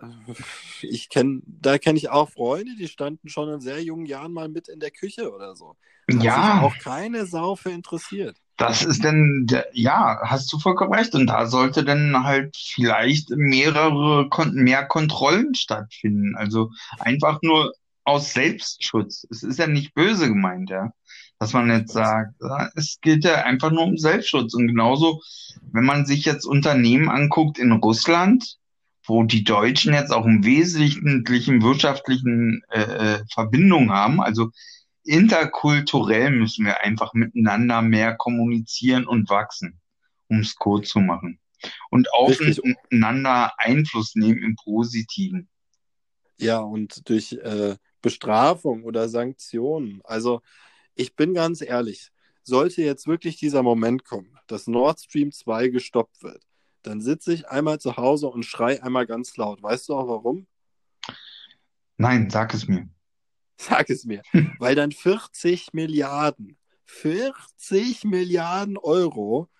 Ich 0.82 1.08
kenne, 1.08 1.40
da 1.46 1.78
kenne 1.78 1.96
ich 1.96 2.10
auch 2.10 2.28
Freunde, 2.28 2.72
die 2.78 2.86
standen 2.86 3.30
schon 3.30 3.48
in 3.48 3.60
sehr 3.60 3.82
jungen 3.82 4.04
Jahren 4.04 4.32
mal 4.32 4.50
mit 4.50 4.68
in 4.68 4.78
der 4.78 4.90
Küche 4.90 5.32
oder 5.32 5.56
so. 5.56 5.74
Ja. 6.08 6.60
auch 6.60 6.76
keine 6.78 7.24
Sau 7.24 7.56
für 7.56 7.70
interessiert. 7.70 8.36
Das 8.56 8.84
ist 8.84 9.04
denn, 9.04 9.46
ja, 9.72 10.20
hast 10.22 10.52
du 10.52 10.58
vollkommen 10.58 10.92
recht. 10.92 11.14
Und 11.14 11.28
da 11.28 11.46
sollte 11.46 11.82
dann 11.82 12.24
halt 12.24 12.54
vielleicht 12.58 13.30
mehrere, 13.30 14.28
mehr 14.52 14.84
Kontrollen 14.84 15.54
stattfinden. 15.54 16.36
Also 16.36 16.70
einfach 16.98 17.40
nur 17.40 17.72
aus 18.04 18.32
Selbstschutz. 18.32 19.26
Es 19.30 19.42
ist 19.42 19.58
ja 19.58 19.66
nicht 19.66 19.94
böse 19.94 20.28
gemeint, 20.28 20.70
ja. 20.70 20.92
dass 21.38 21.52
man 21.52 21.70
jetzt 21.70 21.92
sagt, 21.92 22.34
es 22.74 22.98
geht 23.00 23.24
ja 23.24 23.44
einfach 23.44 23.70
nur 23.70 23.84
um 23.84 23.96
Selbstschutz. 23.96 24.54
Und 24.54 24.68
genauso, 24.68 25.22
wenn 25.72 25.84
man 25.84 26.06
sich 26.06 26.24
jetzt 26.24 26.44
Unternehmen 26.44 27.08
anguckt 27.08 27.58
in 27.58 27.72
Russland, 27.72 28.56
wo 29.06 29.24
die 29.24 29.44
Deutschen 29.44 29.94
jetzt 29.94 30.12
auch 30.12 30.24
im 30.24 30.44
wesentlichen 30.44 31.62
wirtschaftlichen 31.62 32.62
äh, 32.70 32.80
äh, 32.80 33.24
Verbindungen 33.32 33.90
haben, 33.90 34.20
also 34.20 34.50
interkulturell 35.04 36.30
müssen 36.30 36.66
wir 36.66 36.82
einfach 36.82 37.14
miteinander 37.14 37.82
mehr 37.82 38.14
kommunizieren 38.14 39.06
und 39.06 39.28
wachsen, 39.30 39.80
um 40.28 40.40
es 40.40 40.54
kurz 40.54 40.90
zu 40.90 41.00
machen. 41.00 41.40
Und 41.90 42.12
aufeinander 42.12 43.52
Einfluss 43.58 44.14
nehmen 44.14 44.42
im 44.42 44.56
Positiven. 44.56 45.48
Ja, 46.38 46.58
und 46.58 47.08
durch 47.08 47.32
äh, 47.32 47.76
Bestrafung 48.02 48.84
oder 48.84 49.08
Sanktionen. 49.08 50.00
Also 50.04 50.42
ich 50.94 51.16
bin 51.16 51.34
ganz 51.34 51.62
ehrlich, 51.62 52.10
sollte 52.42 52.82
jetzt 52.82 53.06
wirklich 53.06 53.36
dieser 53.36 53.62
Moment 53.62 54.04
kommen, 54.04 54.38
dass 54.46 54.66
Nord 54.66 55.00
Stream 55.00 55.32
2 55.32 55.68
gestoppt 55.68 56.22
wird, 56.22 56.42
dann 56.82 57.00
sitze 57.00 57.32
ich 57.32 57.48
einmal 57.48 57.78
zu 57.78 57.96
Hause 57.96 58.28
und 58.28 58.44
schrei 58.44 58.82
einmal 58.82 59.06
ganz 59.06 59.36
laut. 59.36 59.62
Weißt 59.62 59.88
du 59.88 59.94
auch 59.94 60.08
warum? 60.08 60.46
Nein, 61.96 62.30
sag 62.30 62.54
es 62.54 62.66
mir. 62.66 62.88
Sag 63.60 63.90
es 63.90 64.06
mir. 64.06 64.22
Weil 64.58 64.74
dann 64.74 64.90
40 64.90 65.74
Milliarden, 65.74 66.56
40 66.86 68.04
Milliarden 68.04 68.78
Euro 68.78 69.50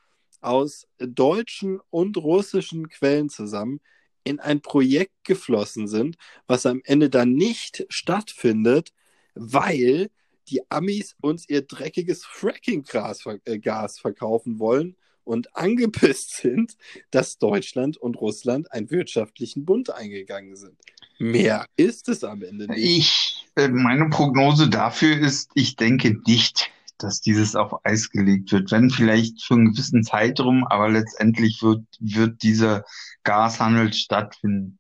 aus 0.41 0.89
deutschen 0.99 1.81
und 1.91 2.17
russischen 2.17 2.89
Quellen 2.89 3.29
zusammen 3.29 3.79
in 4.25 4.41
ein 4.41 4.61
Projekt 4.61 5.25
geflossen 5.25 5.89
sind, 5.89 6.17
was 6.47 6.67
am 6.67 6.81
Ende 6.85 7.11
dann 7.11 7.33
nicht 7.35 7.87
stattfindet, 7.89 8.93
weil 9.35 10.11
die 10.49 10.63
Amis 10.71 11.17
uns 11.21 11.49
ihr 11.49 11.63
dreckiges 11.63 12.25
Fracking-Gas 12.25 13.25
äh, 13.45 13.89
verkaufen 14.01 14.59
wollen 14.59 14.97
und 15.25 15.57
angepisst 15.57 16.37
sind, 16.37 16.77
dass 17.11 17.39
Deutschland 17.39 17.97
und 17.97 18.17
Russland 18.21 18.73
einen 18.73 18.91
wirtschaftlichen 18.91 19.65
Bund 19.65 19.91
eingegangen 19.91 20.57
sind. 20.57 20.77
Mehr 21.19 21.67
ist 21.77 22.09
es 22.09 22.25
am 22.25 22.43
Ende 22.43 22.67
nicht. 22.67 22.79
Ich, 22.79 23.47
äh, 23.57 23.69
meine 23.69 24.09
Prognose 24.09 24.69
dafür 24.69 25.19
ist, 25.19 25.51
ich 25.55 25.77
denke 25.77 26.21
nicht, 26.27 26.71
dass 27.03 27.21
dieses 27.21 27.57
auf 27.57 27.85
Eis 27.85 28.11
gelegt 28.11 28.53
wird. 28.53 28.71
Wenn 28.71 28.91
vielleicht 28.91 29.43
für 29.43 29.55
einen 29.55 29.73
gewissen 29.73 30.05
Zeitraum, 30.05 30.67
aber 30.67 30.89
letztendlich 30.89 31.63
wird, 31.63 31.85
wird 31.99 32.43
dieser 32.43 32.85
Gashandel 33.25 33.93
stattfinden. 33.93 34.79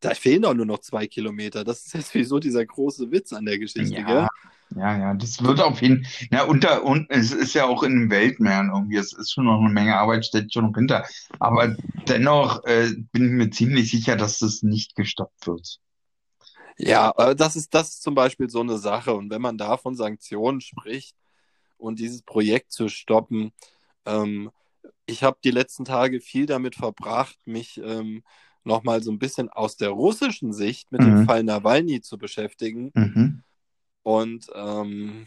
Da 0.00 0.14
fehlen 0.14 0.42
doch 0.42 0.54
nur 0.54 0.66
noch 0.66 0.80
zwei 0.80 1.06
Kilometer. 1.06 1.62
Das 1.64 1.86
ist 1.86 1.94
jetzt 1.94 2.14
wieso 2.14 2.38
dieser 2.38 2.64
große 2.64 3.10
Witz 3.10 3.32
an 3.32 3.44
der 3.44 3.58
Geschichte, 3.58 4.00
ja, 4.00 4.06
gell? 4.06 4.26
Ja, 4.76 4.96
ja, 4.96 5.14
das 5.14 5.42
wird 5.42 5.60
auf 5.60 5.82
jeden 5.82 6.04
Fall, 6.04 6.28
ja, 6.30 6.44
unter, 6.44 6.84
und 6.84 7.10
es 7.10 7.32
ist 7.32 7.54
ja 7.54 7.66
auch 7.66 7.82
in 7.82 7.92
den 7.92 8.10
Weltmeeren 8.10 8.70
irgendwie, 8.72 8.98
es 8.98 9.12
ist 9.12 9.32
schon 9.32 9.44
noch 9.44 9.58
eine 9.58 9.68
Menge 9.68 9.96
Arbeit, 9.96 10.24
steckt 10.24 10.54
schon 10.54 10.66
noch 10.66 10.74
hinter. 10.74 11.04
Aber 11.40 11.76
dennoch 12.06 12.64
äh, 12.64 12.92
bin 13.12 13.26
ich 13.26 13.30
mir 13.32 13.50
ziemlich 13.50 13.90
sicher, 13.90 14.14
dass 14.14 14.38
das 14.38 14.62
nicht 14.62 14.94
gestoppt 14.94 15.46
wird. 15.46 15.80
Ja, 16.78 17.12
das 17.34 17.56
ist, 17.56 17.74
das 17.74 17.90
ist 17.90 18.02
zum 18.02 18.14
Beispiel 18.14 18.48
so 18.48 18.60
eine 18.60 18.78
Sache. 18.78 19.12
Und 19.12 19.28
wenn 19.30 19.42
man 19.42 19.58
da 19.58 19.76
von 19.76 19.96
Sanktionen 19.96 20.60
spricht 20.60 21.14
und 21.80 21.98
dieses 21.98 22.22
Projekt 22.22 22.72
zu 22.72 22.88
stoppen, 22.88 23.52
ähm, 24.06 24.50
ich 25.06 25.22
habe 25.22 25.38
die 25.42 25.50
letzten 25.50 25.84
Tage 25.84 26.20
viel 26.20 26.46
damit 26.46 26.76
verbracht, 26.76 27.36
mich 27.44 27.80
ähm, 27.82 28.22
nochmal 28.64 29.02
so 29.02 29.10
ein 29.10 29.18
bisschen 29.18 29.48
aus 29.48 29.76
der 29.76 29.90
russischen 29.90 30.52
Sicht 30.52 30.92
mit 30.92 31.00
mhm. 31.00 31.06
dem 31.06 31.26
Fall 31.26 31.42
Nawalny 31.42 32.00
zu 32.00 32.18
beschäftigen. 32.18 32.92
Mhm. 32.94 33.42
Und 34.02 34.46
ähm, 34.54 35.26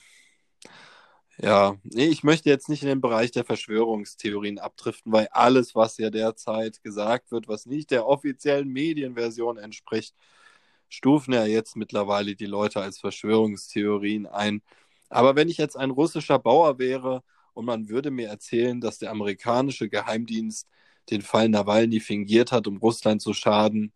ja, 1.37 1.75
nee, 1.83 2.05
ich 2.05 2.23
möchte 2.23 2.49
jetzt 2.49 2.69
nicht 2.69 2.83
in 2.83 2.89
den 2.89 3.01
Bereich 3.01 3.31
der 3.31 3.43
Verschwörungstheorien 3.43 4.59
abdriften, 4.59 5.11
weil 5.11 5.27
alles, 5.31 5.73
was 5.73 5.97
ja 5.97 6.09
derzeit 6.09 6.83
gesagt 6.83 7.31
wird, 7.31 7.47
was 7.47 7.65
nicht 7.65 7.91
der 7.91 8.05
offiziellen 8.05 8.69
Medienversion 8.69 9.57
entspricht, 9.57 10.15
stufen 10.89 11.33
ja 11.33 11.45
jetzt 11.45 11.75
mittlerweile 11.75 12.35
die 12.35 12.45
Leute 12.45 12.81
als 12.81 12.99
Verschwörungstheorien 12.99 14.27
ein. 14.27 14.61
Aber 15.13 15.35
wenn 15.35 15.49
ich 15.49 15.57
jetzt 15.57 15.77
ein 15.77 15.91
russischer 15.91 16.39
Bauer 16.39 16.79
wäre 16.79 17.23
und 17.53 17.65
man 17.65 17.89
würde 17.89 18.11
mir 18.11 18.27
erzählen, 18.27 18.81
dass 18.81 18.97
der 18.99 19.11
amerikanische 19.11 19.89
Geheimdienst 19.89 20.67
den 21.09 21.21
Fall 21.21 21.49
Nawalny 21.49 21.99
fingiert 21.99 22.51
hat, 22.51 22.67
um 22.67 22.77
Russland 22.77 23.21
zu 23.21 23.33
schaden, 23.33 23.91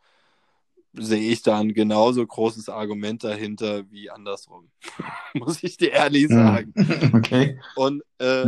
sehe 0.94 1.31
ich 1.31 1.41
da 1.41 1.60
ein 1.60 1.73
genauso 1.73 2.26
großes 2.26 2.69
Argument 2.69 3.23
dahinter 3.23 3.89
wie 3.91 4.10
andersrum. 4.10 4.69
Muss 5.34 5.64
ich 5.64 5.77
dir 5.77 5.91
ehrlich 5.91 6.27
sagen. 6.27 6.73
Okay. 7.14 7.60
Und 7.76 8.03
äh, 8.19 8.45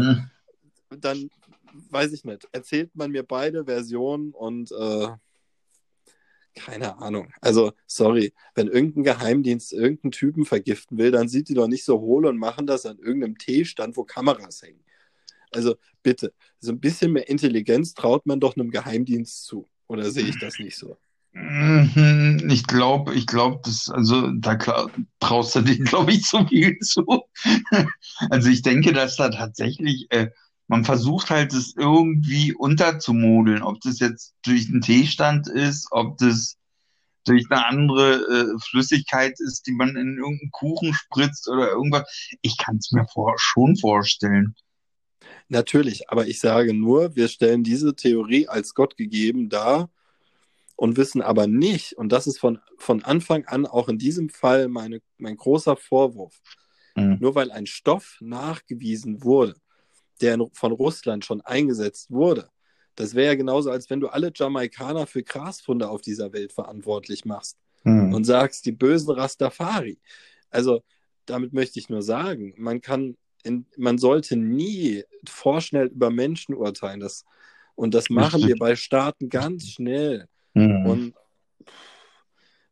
dann 0.90 1.30
weiß 1.90 2.14
ich 2.14 2.24
nicht, 2.24 2.48
erzählt 2.52 2.96
man 2.96 3.12
mir 3.12 3.24
beide 3.24 3.66
Versionen 3.66 4.32
und 4.32 4.72
äh, 4.72 5.08
keine 6.60 7.00
Ahnung. 7.00 7.32
Also, 7.42 7.72
sorry, 7.88 8.34
wenn 8.56 8.68
irgendein 8.68 9.04
Geheimdienst 9.04 9.74
irgendeinen 9.74 10.12
Typen 10.12 10.46
vergiften 10.46 10.98
will, 10.98 11.12
dann 11.12 11.30
sind 11.30 11.50
die 11.50 11.54
doch 11.54 11.68
nicht 11.68 11.86
so 11.86 12.00
hohl 12.00 12.26
und 12.26 12.38
machen 12.38 12.68
das 12.68 12.86
an 12.86 13.00
irgendeinem 13.00 13.38
Teestand, 13.38 13.98
wo 13.98 14.04
Kameras 14.04 14.62
hängen. 14.62 14.84
Also 15.52 15.76
bitte, 16.04 16.34
so 16.60 16.72
ein 16.72 16.80
bisschen 16.80 17.14
mehr 17.14 17.30
Intelligenz 17.30 17.94
traut 17.94 18.26
man 18.26 18.40
doch 18.40 18.56
einem 18.56 18.70
Geheimdienst 18.70 19.46
zu. 19.46 19.68
Oder 19.88 20.12
sehe 20.12 20.28
ich 20.28 20.38
das 20.40 20.60
nicht 20.60 20.78
so? 20.78 20.98
Mhm, 21.32 22.48
ich 22.50 22.68
glaube, 22.68 23.16
ich 23.16 23.26
glaube, 23.26 23.62
das, 23.64 23.90
also 23.90 24.30
da 24.32 24.58
traust 25.20 25.56
du 25.56 25.62
dir, 25.62 25.80
glaube 25.84 26.12
ich, 26.12 26.24
zu 26.24 26.46
viel 26.46 26.78
zu. 26.80 27.06
Also 28.30 28.50
ich 28.50 28.62
denke, 28.62 28.94
dass 28.94 29.16
da 29.16 29.30
tatsächlich, 29.30 30.08
äh, 30.10 30.30
man 30.70 30.86
versucht 30.86 31.32
halt, 31.32 31.52
es 31.52 31.76
irgendwie 31.76 32.54
unterzumodeln, 32.54 33.64
ob 33.64 33.82
das 33.82 34.00
jetzt 34.00 34.36
durch 34.44 34.70
einen 34.70 34.82
Teestand 34.82 35.48
ist, 35.48 35.88
ob 35.90 36.18
das 36.20 36.58
durch 37.26 37.46
eine 37.50 37.66
andere 37.66 38.16
äh, 38.18 38.60
Flüssigkeit 38.70 39.34
ist, 39.40 39.66
die 39.66 39.74
man 39.74 39.90
in 39.96 40.18
irgendeinen 40.18 40.52
Kuchen 40.52 40.94
spritzt 40.94 41.50
oder 41.50 41.72
irgendwas. 41.72 42.08
Ich 42.44 42.58
kann 42.58 42.78
es 42.78 42.92
mir 42.92 43.06
vor, 43.12 43.34
schon 43.38 43.78
vorstellen. 43.78 44.56
Natürlich, 45.48 46.10
aber 46.12 46.28
ich 46.28 46.40
sage 46.40 46.76
nur, 46.76 47.16
wir 47.16 47.30
stellen 47.30 47.64
diese 47.64 47.96
Theorie 47.96 48.48
als 48.48 48.76
Gott 48.76 48.96
gegeben 48.96 49.50
dar 49.50 49.90
und 50.76 50.98
wissen 50.98 51.24
aber 51.24 51.48
nicht, 51.48 51.94
und 51.94 52.12
das 52.12 52.28
ist 52.28 52.40
von, 52.40 52.60
von 52.78 53.04
Anfang 53.04 53.46
an 53.46 53.66
auch 53.66 53.90
in 53.90 53.98
diesem 53.98 54.30
Fall 54.30 54.68
meine, 54.68 55.02
mein 55.18 55.36
großer 55.36 55.76
Vorwurf, 55.76 56.40
mhm. 56.96 57.18
nur 57.20 57.34
weil 57.34 57.50
ein 57.50 57.66
Stoff 57.66 58.18
nachgewiesen 58.22 59.24
wurde, 59.24 59.56
der 60.22 60.36
in, 60.36 60.50
von 60.54 60.72
Russland 60.72 61.26
schon 61.26 61.42
eingesetzt 61.42 62.12
wurde, 62.12 62.50
das 62.96 63.16
wäre 63.16 63.28
ja 63.28 63.36
genauso, 63.36 63.72
als 63.72 63.90
wenn 63.90 64.02
du 64.02 64.10
alle 64.10 64.32
Jamaikaner 64.36 65.08
für 65.08 65.24
Grasfunde 65.24 65.90
auf 65.90 66.02
dieser 66.02 66.34
Welt 66.34 66.52
verantwortlich 66.52 67.24
machst 67.24 67.58
mhm. 67.84 68.14
und 68.14 68.26
sagst, 68.26 68.66
die 68.66 68.74
bösen 68.74 69.12
Rastafari. 69.12 70.00
Also 70.50 70.82
damit 71.26 71.54
möchte 71.54 71.80
ich 71.80 71.90
nur 71.90 72.02
sagen, 72.02 72.54
man 72.58 72.82
kann, 72.82 73.16
in, 73.44 73.66
man 73.78 73.98
sollte 73.98 74.36
nie 74.36 75.04
vorschnell 75.28 75.88
über 75.88 76.10
Menschen 76.10 76.56
urteilen. 76.56 77.00
Das, 77.00 77.24
und 77.76 77.94
das 77.94 78.10
machen 78.10 78.46
wir 78.46 78.58
bei 78.58 78.76
Staaten 78.76 79.30
ganz 79.30 79.70
schnell. 79.70 80.28
Mhm. 80.54 80.86
Und 80.86 81.14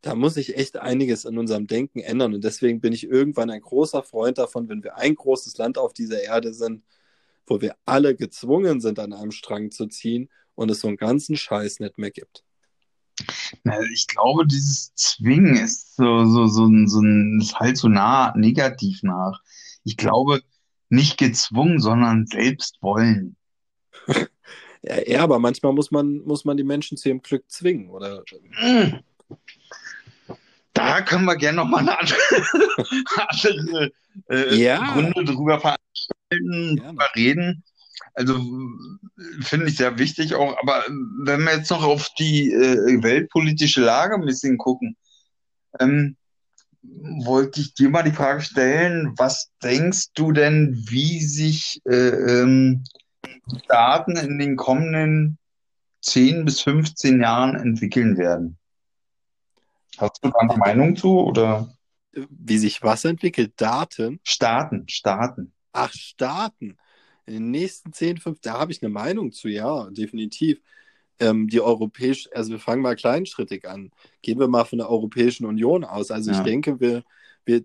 da 0.02 0.16
muss 0.16 0.34
sich 0.34 0.58
echt 0.58 0.78
einiges 0.78 1.26
in 1.26 1.38
unserem 1.38 1.68
Denken 1.68 2.00
ändern. 2.00 2.34
Und 2.34 2.44
deswegen 2.44 2.82
bin 2.82 2.94
ich 2.94 3.08
irgendwann 3.08 3.50
ein 3.50 3.62
großer 3.62 4.04
Freund 4.04 4.38
davon, 4.38 4.68
wenn 4.70 4.84
wir 4.84 4.98
ein 4.98 5.16
großes 5.16 5.58
Land 5.58 5.78
auf 5.78 5.94
dieser 5.94 6.22
Erde 6.22 6.54
sind, 6.54 6.84
wo 7.48 7.62
wir 7.62 7.76
alle 7.86 8.16
gezwungen 8.16 8.82
sind, 8.82 9.00
an 9.00 9.14
einem 9.14 9.32
Strang 9.32 9.72
zu 9.72 9.88
ziehen 9.88 10.30
und 10.56 10.70
es 10.70 10.82
so 10.82 10.88
einen 10.88 10.98
ganzen 10.98 11.36
Scheiß 11.36 11.80
nicht 11.80 11.98
mehr 11.98 12.12
gibt. 12.12 12.44
ich 13.94 14.08
glaube, 14.08 14.46
dieses 14.46 14.94
Zwingen 14.96 15.56
ist 15.56 15.96
so, 15.96 16.26
so, 16.26 16.48
so, 16.48 16.70
so 16.86 17.02
ein, 17.02 17.40
ist 17.42 17.60
halt 17.60 17.78
so 17.78 17.88
nah, 17.88 18.34
negativ 18.36 19.02
nach. 19.04 19.42
Ich 19.84 19.98
glaube, 19.98 20.42
nicht 20.90 21.18
gezwungen, 21.18 21.80
sondern 21.80 22.28
selbst 22.28 22.78
wollen. 22.82 23.36
Ja, 24.84 25.02
ja, 25.06 25.24
aber 25.24 25.40
manchmal 25.40 25.74
muss 25.74 25.92
man, 25.92 26.20
muss 26.20 26.46
man 26.46 26.56
die 26.56 26.64
Menschen 26.64 26.98
zu 26.98 27.10
ihrem 27.10 27.22
Glück 27.22 27.44
zwingen, 27.50 27.90
oder? 27.90 28.24
Hm. 28.52 29.00
Da 30.72 31.02
können 31.02 31.26
wir 31.26 31.36
gerne 31.36 31.58
nochmal 31.58 31.82
eine 31.82 32.00
andere, 32.00 32.20
andere 33.18 33.92
äh, 34.30 34.56
ja. 34.56 34.94
Gründe 34.94 35.26
drüber 35.26 35.60
veranstalten, 35.60 36.17
ja. 36.32 36.90
drüber 36.90 37.10
reden. 37.16 37.64
Also 38.14 38.40
finde 39.42 39.68
ich 39.68 39.78
sehr 39.78 39.98
wichtig 39.98 40.36
auch. 40.36 40.56
Aber 40.62 40.84
wenn 41.24 41.44
wir 41.44 41.58
jetzt 41.58 41.72
noch 41.72 41.84
auf 41.84 42.10
die 42.20 42.52
äh, 42.52 43.02
weltpolitische 43.04 43.82
Lage 43.82 44.16
ein 44.16 44.26
bisschen 44.26 44.58
gucken, 44.58 44.96
ähm, 45.80 46.16
wollte 46.82 47.62
ich 47.62 47.74
dir 47.74 47.90
mal 47.90 48.04
die 48.04 48.12
Frage 48.12 48.42
stellen, 48.42 49.14
was 49.18 49.52
denkst 49.64 50.14
du 50.14 50.32
denn, 50.32 50.76
wie 50.90 51.20
sich 51.22 51.82
äh, 51.86 52.42
ähm, 52.42 52.84
Daten 53.68 54.16
in 54.16 54.38
den 54.40 54.56
kommenden 54.56 55.38
10 56.02 56.46
bis 56.46 56.62
15 56.62 57.22
Jahren 57.22 57.56
entwickeln 57.56 58.18
werden. 58.18 58.58
Hast 59.98 60.24
du 60.24 60.30
da 60.30 60.40
eine 60.40 60.58
Meinung 60.58 60.96
zu 60.96 61.20
oder? 61.20 61.74
Wie 62.12 62.58
sich 62.58 62.82
was 62.84 63.06
entwickelt? 63.06 63.54
Daten? 63.58 64.20
Staaten, 64.24 64.88
Staaten. 64.88 65.54
Ach, 65.78 65.94
Staaten. 65.94 66.78
In 67.26 67.34
den 67.34 67.52
nächsten 67.52 67.94
10, 67.94 68.18
5, 68.18 68.40
da 68.42 68.54
habe 68.54 68.72
ich 68.72 68.82
eine 68.82 68.90
Meinung 68.90 69.32
zu, 69.32 69.48
ja, 69.48 69.90
definitiv. 69.92 70.62
Ähm, 71.20 71.48
die 71.48 71.62
europäische, 71.62 72.30
also 72.36 72.52
wir 72.52 72.60
fangen 72.60 72.82
mal 72.82 72.96
kleinschrittig 72.96 73.68
an. 73.68 73.92
Gehen 74.22 74.40
wir 74.40 74.48
mal 74.48 74.66
von 74.66 74.80
der 74.80 74.90
Europäischen 74.90 75.46
Union 75.46 75.84
aus. 75.84 76.12
Also 76.12 76.32
ja. 76.32 76.38
ich 76.38 76.44
denke, 76.44 76.80
wir, 76.80 77.04
wir, 77.46 77.64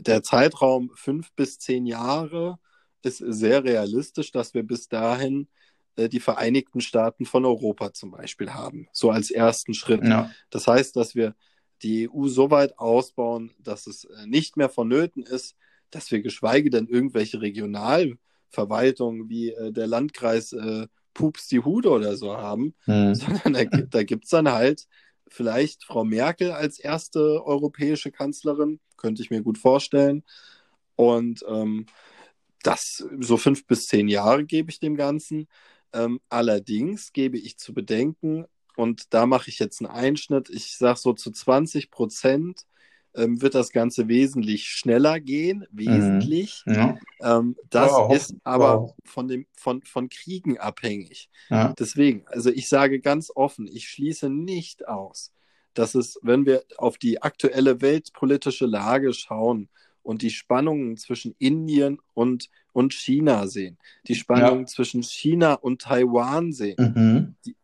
der 0.00 0.22
Zeitraum 0.22 0.90
fünf 0.94 1.32
bis 1.32 1.58
zehn 1.58 1.86
Jahre 1.86 2.58
ist 3.02 3.18
sehr 3.18 3.64
realistisch, 3.64 4.32
dass 4.32 4.54
wir 4.54 4.62
bis 4.62 4.88
dahin 4.88 5.48
äh, 5.96 6.08
die 6.08 6.20
Vereinigten 6.20 6.80
Staaten 6.80 7.26
von 7.26 7.44
Europa 7.44 7.92
zum 7.92 8.10
Beispiel 8.10 8.52
haben, 8.52 8.88
so 8.92 9.10
als 9.10 9.30
ersten 9.30 9.74
Schritt. 9.74 10.04
Ja. 10.04 10.30
Das 10.50 10.66
heißt, 10.66 10.96
dass 10.96 11.14
wir 11.14 11.34
die 11.82 12.08
EU 12.10 12.28
so 12.28 12.50
weit 12.50 12.78
ausbauen, 12.78 13.52
dass 13.58 13.86
es 13.86 14.04
äh, 14.04 14.26
nicht 14.26 14.56
mehr 14.56 14.68
vonnöten 14.68 15.22
ist, 15.22 15.56
dass 15.90 16.10
wir 16.10 16.20
geschweige 16.20 16.70
denn 16.70 16.86
irgendwelche 16.86 17.40
Regionalverwaltungen 17.40 19.28
wie 19.28 19.50
äh, 19.50 19.72
der 19.72 19.86
Landkreis 19.86 20.52
äh, 20.52 20.86
Pups 21.14 21.48
die 21.48 21.60
Hude 21.60 21.90
oder 21.90 22.16
so 22.16 22.36
haben, 22.36 22.74
mhm. 22.86 23.14
sondern 23.14 23.52
da, 23.52 23.64
da 23.64 24.02
gibt 24.02 24.24
es 24.24 24.30
dann 24.30 24.50
halt 24.50 24.86
vielleicht 25.28 25.84
Frau 25.84 26.04
Merkel 26.04 26.52
als 26.52 26.78
erste 26.78 27.44
europäische 27.44 28.12
Kanzlerin, 28.12 28.80
könnte 28.96 29.22
ich 29.22 29.30
mir 29.30 29.42
gut 29.42 29.58
vorstellen. 29.58 30.22
Und 30.94 31.44
ähm, 31.48 31.86
das 32.62 33.06
so 33.20 33.36
fünf 33.36 33.66
bis 33.66 33.86
zehn 33.86 34.08
Jahre 34.08 34.44
gebe 34.44 34.70
ich 34.70 34.80
dem 34.80 34.96
Ganzen. 34.96 35.48
Ähm, 35.92 36.20
allerdings 36.28 37.12
gebe 37.12 37.38
ich 37.38 37.58
zu 37.58 37.74
bedenken, 37.74 38.46
und 38.76 39.14
da 39.14 39.26
mache 39.26 39.48
ich 39.48 39.58
jetzt 39.58 39.80
einen 39.80 39.90
Einschnitt, 39.90 40.50
ich 40.50 40.76
sage 40.76 40.98
so 40.98 41.14
zu 41.14 41.30
20 41.30 41.90
Prozent 41.90 42.66
ähm, 43.16 43.42
wird 43.42 43.54
das 43.54 43.72
Ganze 43.72 44.08
wesentlich 44.08 44.68
schneller 44.68 45.20
gehen, 45.20 45.66
mhm. 45.70 45.78
wesentlich. 45.78 46.62
Mhm. 46.66 46.74
Ja. 46.74 46.98
Ähm, 47.20 47.56
das 47.70 47.90
wow. 47.90 48.14
ist 48.14 48.34
aber 48.44 48.82
wow. 48.82 48.94
von, 49.04 49.28
dem, 49.28 49.46
von, 49.54 49.82
von 49.82 50.08
Kriegen 50.08 50.58
abhängig. 50.58 51.28
Ja. 51.48 51.72
Deswegen, 51.78 52.24
also 52.26 52.50
ich 52.50 52.68
sage 52.68 53.00
ganz 53.00 53.32
offen, 53.34 53.66
ich 53.66 53.88
schließe 53.88 54.28
nicht 54.28 54.86
aus, 54.86 55.32
dass 55.74 55.94
es, 55.94 56.18
wenn 56.22 56.46
wir 56.46 56.62
auf 56.78 56.98
die 56.98 57.22
aktuelle 57.22 57.80
weltpolitische 57.80 58.66
Lage 58.66 59.12
schauen 59.12 59.68
und 60.02 60.22
die 60.22 60.30
Spannungen 60.30 60.96
zwischen 60.96 61.34
Indien 61.38 61.98
und, 62.14 62.48
und 62.72 62.94
China 62.94 63.46
sehen, 63.46 63.78
die 64.06 64.14
Spannungen 64.14 64.60
ja. 64.60 64.66
zwischen 64.66 65.02
China 65.02 65.54
und 65.54 65.82
Taiwan 65.82 66.52
sehen, 66.52 66.76
mhm. 66.78 67.34
die, 67.44 67.56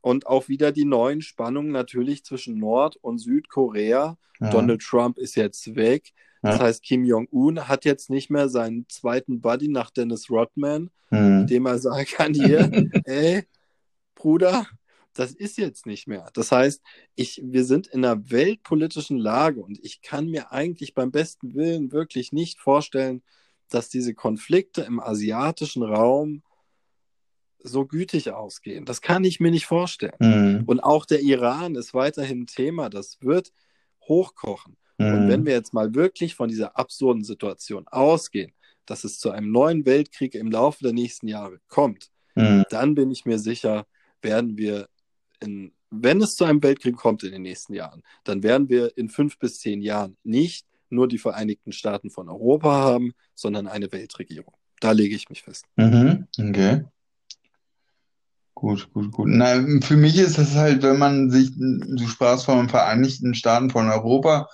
und 0.00 0.26
auch 0.26 0.48
wieder 0.48 0.72
die 0.72 0.84
neuen 0.84 1.22
Spannungen 1.22 1.72
natürlich 1.72 2.24
zwischen 2.24 2.58
Nord- 2.58 2.96
und 2.96 3.18
Südkorea. 3.18 4.16
Ja. 4.40 4.50
Donald 4.50 4.82
Trump 4.82 5.18
ist 5.18 5.34
jetzt 5.34 5.74
weg. 5.74 6.12
Ja. 6.42 6.52
Das 6.52 6.60
heißt, 6.60 6.82
Kim 6.82 7.04
Jong-un 7.04 7.66
hat 7.68 7.84
jetzt 7.84 8.10
nicht 8.10 8.30
mehr 8.30 8.48
seinen 8.48 8.88
zweiten 8.88 9.40
Buddy 9.40 9.68
nach 9.68 9.90
Dennis 9.90 10.30
Rodman, 10.30 10.90
mhm. 11.10 11.46
dem 11.46 11.66
er 11.66 11.78
sagen 11.78 12.06
kann, 12.06 12.34
hier, 12.34 12.70
ey, 13.04 13.44
Bruder, 14.14 14.66
das 15.14 15.32
ist 15.32 15.58
jetzt 15.58 15.86
nicht 15.86 16.06
mehr. 16.06 16.30
Das 16.32 16.52
heißt, 16.52 16.80
ich, 17.16 17.40
wir 17.44 17.64
sind 17.64 17.88
in 17.88 18.04
einer 18.04 18.30
weltpolitischen 18.30 19.18
Lage 19.18 19.60
und 19.60 19.78
ich 19.82 20.00
kann 20.00 20.28
mir 20.28 20.52
eigentlich 20.52 20.94
beim 20.94 21.10
besten 21.10 21.54
Willen 21.54 21.90
wirklich 21.90 22.32
nicht 22.32 22.60
vorstellen, 22.60 23.22
dass 23.68 23.88
diese 23.88 24.14
Konflikte 24.14 24.82
im 24.82 25.00
asiatischen 25.00 25.82
Raum 25.82 26.42
so 27.62 27.86
gütig 27.86 28.30
ausgehen. 28.30 28.84
Das 28.84 29.00
kann 29.00 29.24
ich 29.24 29.40
mir 29.40 29.50
nicht 29.50 29.66
vorstellen. 29.66 30.14
Mhm. 30.18 30.62
Und 30.66 30.80
auch 30.80 31.04
der 31.04 31.20
Iran 31.20 31.74
ist 31.74 31.94
weiterhin 31.94 32.42
ein 32.42 32.46
Thema. 32.46 32.88
Das 32.88 33.18
wird 33.20 33.52
hochkochen. 34.02 34.76
Mhm. 34.98 35.12
Und 35.12 35.28
wenn 35.28 35.46
wir 35.46 35.52
jetzt 35.52 35.74
mal 35.74 35.94
wirklich 35.94 36.34
von 36.34 36.48
dieser 36.48 36.78
absurden 36.78 37.24
Situation 37.24 37.86
ausgehen, 37.88 38.52
dass 38.86 39.04
es 39.04 39.18
zu 39.18 39.30
einem 39.30 39.50
neuen 39.50 39.84
Weltkrieg 39.86 40.34
im 40.34 40.50
Laufe 40.50 40.82
der 40.82 40.92
nächsten 40.92 41.28
Jahre 41.28 41.60
kommt, 41.68 42.10
mhm. 42.34 42.64
dann 42.70 42.94
bin 42.94 43.10
ich 43.10 43.24
mir 43.24 43.38
sicher, 43.38 43.86
werden 44.22 44.56
wir 44.56 44.88
in, 45.40 45.72
wenn 45.90 46.20
es 46.20 46.36
zu 46.36 46.44
einem 46.44 46.62
Weltkrieg 46.62 46.96
kommt 46.96 47.22
in 47.22 47.32
den 47.32 47.42
nächsten 47.42 47.74
Jahren, 47.74 48.02
dann 48.24 48.42
werden 48.42 48.68
wir 48.68 48.96
in 48.96 49.08
fünf 49.08 49.38
bis 49.38 49.60
zehn 49.60 49.82
Jahren 49.82 50.16
nicht 50.24 50.66
nur 50.90 51.06
die 51.06 51.18
Vereinigten 51.18 51.72
Staaten 51.72 52.10
von 52.10 52.28
Europa 52.28 52.70
haben, 52.70 53.12
sondern 53.34 53.66
eine 53.66 53.92
Weltregierung. 53.92 54.54
Da 54.80 54.92
lege 54.92 55.14
ich 55.14 55.28
mich 55.28 55.42
fest. 55.42 55.66
Mhm. 55.76 56.26
Okay. 56.38 56.84
Gut, 58.60 58.92
gut, 58.92 59.12
gut. 59.12 59.28
Na, 59.30 59.54
für 59.82 59.96
mich 59.96 60.18
ist 60.18 60.36
es 60.36 60.56
halt, 60.56 60.82
wenn 60.82 60.98
man 60.98 61.30
sich, 61.30 61.52
du 61.56 62.08
sprachst 62.08 62.44
von 62.44 62.58
den 62.58 62.68
Vereinigten 62.68 63.36
Staaten 63.36 63.70
von 63.70 63.88
Europa, 63.88 64.48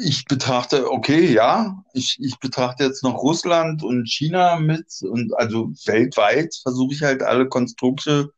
ich 0.00 0.24
betrachte, 0.24 0.90
okay, 0.90 1.32
ja, 1.32 1.84
ich, 1.92 2.18
ich 2.20 2.40
betrachte 2.40 2.82
jetzt 2.82 3.04
noch 3.04 3.22
Russland 3.22 3.84
und 3.84 4.08
China 4.08 4.58
mit 4.58 4.86
und 5.02 5.32
also 5.38 5.70
weltweit 5.84 6.56
versuche 6.60 6.94
ich 6.94 7.02
halt 7.02 7.22
alle 7.22 7.48
Konstrukte 7.48 8.32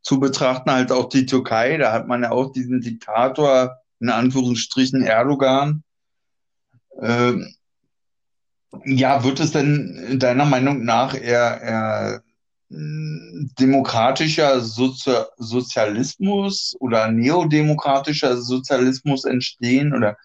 zu 0.00 0.20
betrachten, 0.20 0.70
halt 0.70 0.92
auch 0.92 1.08
die 1.08 1.26
Türkei, 1.26 1.76
da 1.76 1.92
hat 1.92 2.06
man 2.06 2.22
ja 2.22 2.30
auch 2.30 2.52
diesen 2.52 2.80
Diktator, 2.80 3.78
in 3.98 4.10
Anführungsstrichen 4.10 5.02
Erdogan. 5.02 5.82
Ähm, 7.02 7.52
ja, 8.84 9.24
wird 9.24 9.40
es 9.40 9.50
denn 9.50 10.20
deiner 10.20 10.44
Meinung 10.44 10.84
nach 10.84 11.20
eher, 11.20 11.60
eher 11.60 12.22
demokratischer 12.70 14.60
Sozi 14.60 15.12
Sozialismus 15.38 16.76
oder 16.78 17.10
neodemokratischer 17.10 18.36
Sozialismus 18.36 19.24
entstehen 19.24 19.92
oder 19.92 20.16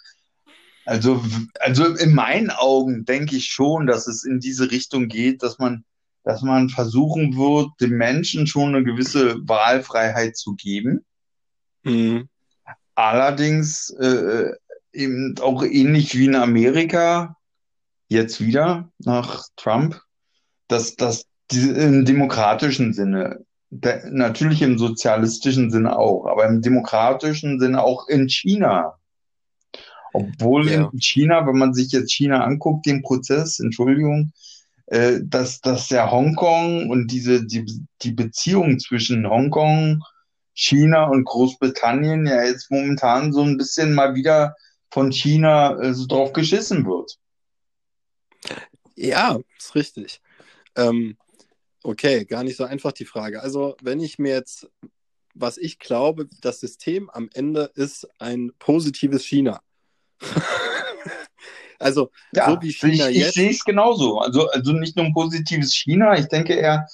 also, 0.86 1.24
also 1.60 1.96
in 1.96 2.14
meinen 2.14 2.52
Augen 2.52 3.06
denke 3.06 3.36
ich 3.36 3.48
schon, 3.48 3.88
dass 3.88 4.06
es 4.06 4.24
in 4.24 4.40
diese 4.40 4.70
Richtung 4.70 5.08
geht, 5.08 5.42
dass 5.42 5.58
man, 5.58 5.84
dass 6.24 6.44
man 6.44 6.70
versuchen 6.70 7.36
wird, 7.36 7.70
den 7.82 7.98
Menschen 7.98 8.46
schon 8.46 8.76
eine 8.76 8.84
gewisse 8.84 9.36
Wahlfreiheit 9.48 10.38
zu 10.38 10.54
geben. 10.54 11.04
Mhm. 11.82 12.30
Allerdings 12.94 13.90
äh, 14.00 14.52
eben 14.94 15.36
auch 15.42 15.64
ähnlich 15.64 16.16
wie 16.16 16.26
in 16.26 16.36
Amerika, 16.36 17.36
jetzt 18.08 18.40
wieder 18.40 18.92
nach 19.00 19.44
Trump, 19.56 20.00
dass, 20.68 20.96
dass 20.96 21.26
im 21.52 22.06
demokratischen 22.06 22.94
Sinne, 22.94 23.46
der, 23.70 24.10
natürlich 24.10 24.62
im 24.62 24.78
sozialistischen 24.78 25.72
Sinne 25.72 25.98
auch, 25.98 26.26
aber 26.26 26.46
im 26.46 26.62
demokratischen 26.62 27.60
Sinne 27.60 27.84
auch 27.84 28.08
in 28.08 28.30
China. 28.30 28.96
Obwohl 30.14 30.70
ja. 30.70 30.90
in 30.92 31.00
China, 31.00 31.46
wenn 31.46 31.58
man 31.58 31.74
sich 31.74 31.92
jetzt 31.92 32.12
China 32.12 32.44
anguckt, 32.44 32.86
den 32.86 33.02
Prozess, 33.02 33.60
Entschuldigung, 33.60 34.32
äh, 34.88 35.20
dass, 35.22 35.60
dass 35.60 35.88
der 35.90 36.12
Hongkong 36.12 36.90
und 36.90 37.08
diese, 37.12 37.46
die, 37.46 37.66
die 38.02 38.12
Beziehung 38.12 38.80
zwischen 38.80 39.30
Hongkong, 39.30 40.02
China 40.54 41.06
und 41.06 41.26
Großbritannien 41.26 42.26
ja 42.26 42.44
jetzt 42.44 42.72
momentan 42.72 43.34
so 43.34 43.42
ein 43.42 43.58
bisschen 43.58 43.94
mal 43.94 44.16
wieder 44.16 44.56
von 44.90 45.12
China 45.12 45.78
äh, 45.82 45.94
so 45.94 46.06
drauf 46.06 46.32
geschissen 46.32 46.86
wird. 46.86 47.18
Ja, 48.96 49.38
ist 49.58 49.76
richtig. 49.76 50.22
Ähm, 50.78 51.18
Okay, 51.86 52.26
gar 52.26 52.44
nicht 52.44 52.58
so 52.58 52.64
einfach 52.64 52.94
die 52.94 53.06
Frage. 53.06 53.44
Also, 53.44 53.78
wenn 53.80 54.00
ich 54.00 54.18
mir 54.18 54.34
jetzt, 54.34 54.68
was 55.36 55.60
ich 55.60 55.78
glaube, 55.78 56.28
das 56.42 56.60
System 56.60 57.12
am 57.12 57.30
Ende 57.36 57.70
ist 57.76 58.08
ein 58.18 58.52
positives 58.58 59.24
China. 59.24 59.62
also, 61.80 62.10
ja, 62.34 62.50
so 62.50 62.62
wie 62.64 62.74
China 62.74 63.08
ich, 63.10 63.18
jetzt. 63.18 63.28
Ich 63.28 63.34
sehe 63.36 63.52
es 63.52 63.64
genauso. 63.64 64.18
Also, 64.18 64.50
also 64.50 64.72
nicht 64.72 64.96
nur 64.96 65.06
ein 65.06 65.14
positives 65.14 65.76
China, 65.76 66.18
ich 66.18 66.26
denke 66.26 66.56
eher 66.56 66.88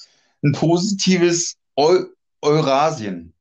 ein 0.43 0.51
positives 0.51 1.55
Eu 1.77 2.07
Eurasien. 2.41 3.33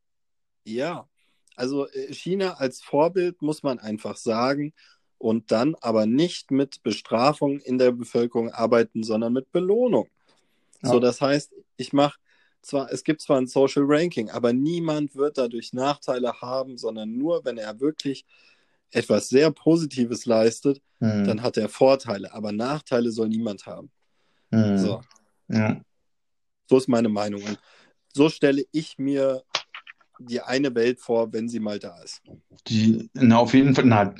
Ja, 0.63 1.09
also 1.57 1.89
äh, 1.89 2.15
China 2.15 2.53
als 2.59 2.81
Vorbild 2.81 3.43
muss 3.43 3.65
man 3.65 3.81
einfach 3.81 4.17
sagen 4.17 4.73
und 5.19 5.51
dann 5.51 5.75
aber 5.81 6.07
nicht 6.07 6.53
mit 6.53 6.85
Bestrafung 6.85 7.59
in 7.59 7.79
der 7.79 7.91
Bevölkerung 7.91 8.53
arbeiten, 8.53 9.03
sondern 9.03 9.33
mit 9.33 9.51
Belohnung. 9.51 10.09
Ja. 10.83 10.91
So, 10.91 11.01
das 11.01 11.21
heißt, 11.21 11.53
ich 11.77 11.93
mache 11.93 12.19
zwar, 12.63 12.93
es 12.93 13.05
gibt 13.05 13.23
zwar 13.23 13.39
ein 13.39 13.47
Social 13.47 13.85
Ranking, 13.87 14.31
aber 14.31 14.53
niemand 14.53 15.15
wird 15.15 15.39
dadurch 15.39 15.73
Nachteile 15.73 16.41
haben, 16.41 16.77
sondern 16.77 17.17
nur, 17.17 17.45
wenn 17.45 17.59
er 17.59 17.81
wirklich 17.81 18.25
etwas 18.91 19.29
sehr 19.29 19.51
Positives 19.51 20.27
leistet, 20.27 20.83
hm. 20.99 21.25
dann 21.25 21.43
hat 21.43 21.57
er 21.57 21.69
Vorteile, 21.69 22.33
aber 22.35 22.53
Nachteile 22.53 23.11
soll 23.11 23.29
niemand 23.29 23.67
haben. 23.67 23.91
Hm. 24.51 24.79
So. 24.79 25.01
Ja. 25.49 25.81
so 26.69 26.77
ist 26.77 26.89
meine 26.89 27.09
Meinung. 27.09 27.43
Und 27.43 27.59
so 28.13 28.29
stelle 28.29 28.65
ich 28.73 28.99
mir 28.99 29.43
die 30.21 30.41
eine 30.41 30.75
Welt 30.75 31.01
vor, 31.01 31.33
wenn 31.33 31.49
sie 31.49 31.61
mal 31.61 31.79
da 31.79 32.01
ist. 32.03 32.21
Die, 32.69 33.09
na, 33.15 33.39
auf 33.39 33.55
jeden 33.55 33.75
Fall, 33.75 33.85
na, 33.87 34.15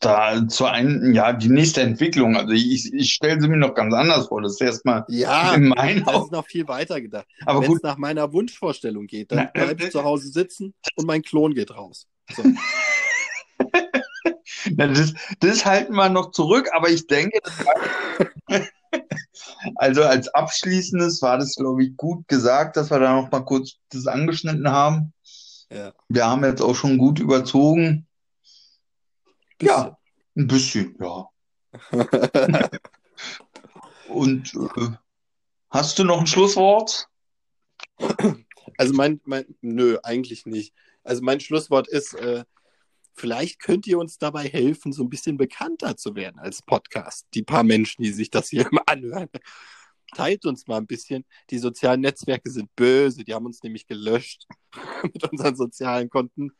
da 0.00 0.46
zu 0.48 0.66
einem, 0.66 1.14
ja, 1.14 1.32
die 1.32 1.48
nächste 1.48 1.82
Entwicklung, 1.82 2.36
also 2.36 2.52
ich, 2.52 2.92
ich 2.92 3.12
stelle 3.12 3.40
sie 3.40 3.48
mir 3.48 3.56
noch 3.56 3.74
ganz 3.74 3.94
anders 3.94 4.26
vor. 4.26 4.42
Das 4.42 4.52
ist 4.52 4.60
erstmal 4.60 5.04
ja, 5.08 5.54
in 5.54 5.68
meinen 5.68 6.04
das 6.04 6.24
ist 6.24 6.32
noch 6.32 6.46
viel 6.46 6.66
weiter 6.68 7.00
gedacht. 7.00 7.26
Aber 7.44 7.62
wenn 7.62 7.72
es 7.72 7.82
nach 7.82 7.96
meiner 7.96 8.32
Wunschvorstellung 8.32 9.06
geht, 9.06 9.30
dann 9.32 9.50
bleibe 9.54 9.80
ich 9.80 9.88
äh, 9.88 9.90
zu 9.90 10.04
Hause 10.04 10.28
sitzen 10.28 10.74
und 10.96 11.06
mein 11.06 11.22
Klon 11.22 11.54
geht 11.54 11.70
raus. 11.70 12.06
So. 12.34 12.42
na, 14.76 14.88
das, 14.88 15.14
das 15.40 15.64
halten 15.64 15.94
wir 15.94 16.08
noch 16.08 16.32
zurück, 16.32 16.68
aber 16.74 16.90
ich 16.90 17.06
denke, 17.06 17.38
Also 19.76 20.02
als 20.04 20.28
abschließendes 20.28 21.22
war 21.22 21.38
das, 21.38 21.56
glaube 21.56 21.84
ich, 21.84 21.96
gut 21.96 22.26
gesagt, 22.28 22.76
dass 22.76 22.90
wir 22.90 22.98
da 22.98 23.14
noch 23.14 23.30
mal 23.30 23.40
kurz 23.40 23.76
das 23.90 24.06
angeschnitten 24.06 24.70
haben. 24.70 25.12
Ja. 25.70 25.92
Wir 26.08 26.26
haben 26.26 26.44
jetzt 26.44 26.62
auch 26.62 26.74
schon 26.74 26.98
gut 26.98 27.18
überzogen. 27.18 28.06
Ja, 29.60 29.98
ein 30.36 30.46
bisschen, 30.46 30.96
ja. 31.00 31.28
Und 34.08 34.54
äh, 34.54 34.90
hast 35.70 35.98
du 35.98 36.04
noch 36.04 36.20
ein 36.20 36.26
Schlusswort? 36.26 37.08
Also 38.78 38.94
mein, 38.94 39.20
mein, 39.24 39.56
nö, 39.60 39.98
eigentlich 40.02 40.46
nicht. 40.46 40.74
Also 41.02 41.22
mein 41.22 41.40
Schlusswort 41.40 41.88
ist, 41.88 42.14
äh, 42.14 42.44
vielleicht 43.14 43.60
könnt 43.60 43.86
ihr 43.86 43.98
uns 43.98 44.18
dabei 44.18 44.48
helfen, 44.48 44.92
so 44.92 45.02
ein 45.02 45.08
bisschen 45.08 45.36
bekannter 45.36 45.96
zu 45.96 46.14
werden 46.14 46.38
als 46.38 46.62
Podcast. 46.62 47.26
Die 47.34 47.42
paar 47.42 47.64
Menschen, 47.64 48.02
die 48.02 48.12
sich 48.12 48.30
das 48.30 48.48
hier 48.50 48.66
immer 48.70 48.82
anhören. 48.86 49.28
Teilt 50.14 50.46
uns 50.46 50.66
mal 50.66 50.76
ein 50.76 50.86
bisschen. 50.86 51.24
Die 51.50 51.58
sozialen 51.58 52.02
Netzwerke 52.02 52.50
sind 52.50 52.74
böse, 52.76 53.24
die 53.24 53.34
haben 53.34 53.46
uns 53.46 53.62
nämlich 53.62 53.86
gelöscht 53.86 54.46
mit 55.02 55.30
unseren 55.30 55.56
sozialen 55.56 56.08
Konten. 56.08 56.52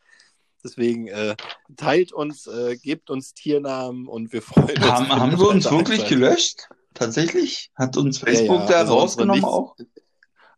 Deswegen 0.65 1.07
äh, 1.09 1.37
teilt 1.77 2.13
uns, 2.13 2.47
äh, 2.47 2.77
gebt 2.77 3.11
uns 3.11 3.35
Tiernamen 3.35 4.09
und 4.09 4.33
wir 4.33 4.43
freuen 4.43 4.77
uns. 4.77 4.81
Haben, 4.91 5.09
haben 5.09 5.37
sie 5.37 5.47
uns 5.47 5.71
wirklich 5.71 6.07
gelöscht? 6.09 6.69
Tatsächlich? 6.95 7.71
Hat 7.77 7.97
uns 7.97 8.19
Facebook 8.19 8.61
Ja, 8.61 8.65
ja, 8.65 8.71
da 8.71 8.79
also 8.79 8.95
rausgenommen 8.95 9.41
Nichts- 9.43 9.53
auch? 9.55 9.77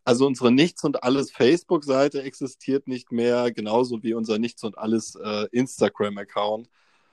Also 0.05 0.25
unsere 0.25 0.51
Nichts 0.51 0.83
und 0.83 1.03
alles 1.03 1.31
Facebook-Seite 1.31 2.23
existiert 2.23 2.87
nicht 2.87 3.11
mehr, 3.11 3.51
genauso 3.51 4.01
wie 4.01 4.15
unser 4.15 4.39
Nichts 4.39 4.63
und 4.63 4.75
alles 4.77 5.13
äh, 5.15 5.47
Instagram-Account. 5.51 6.67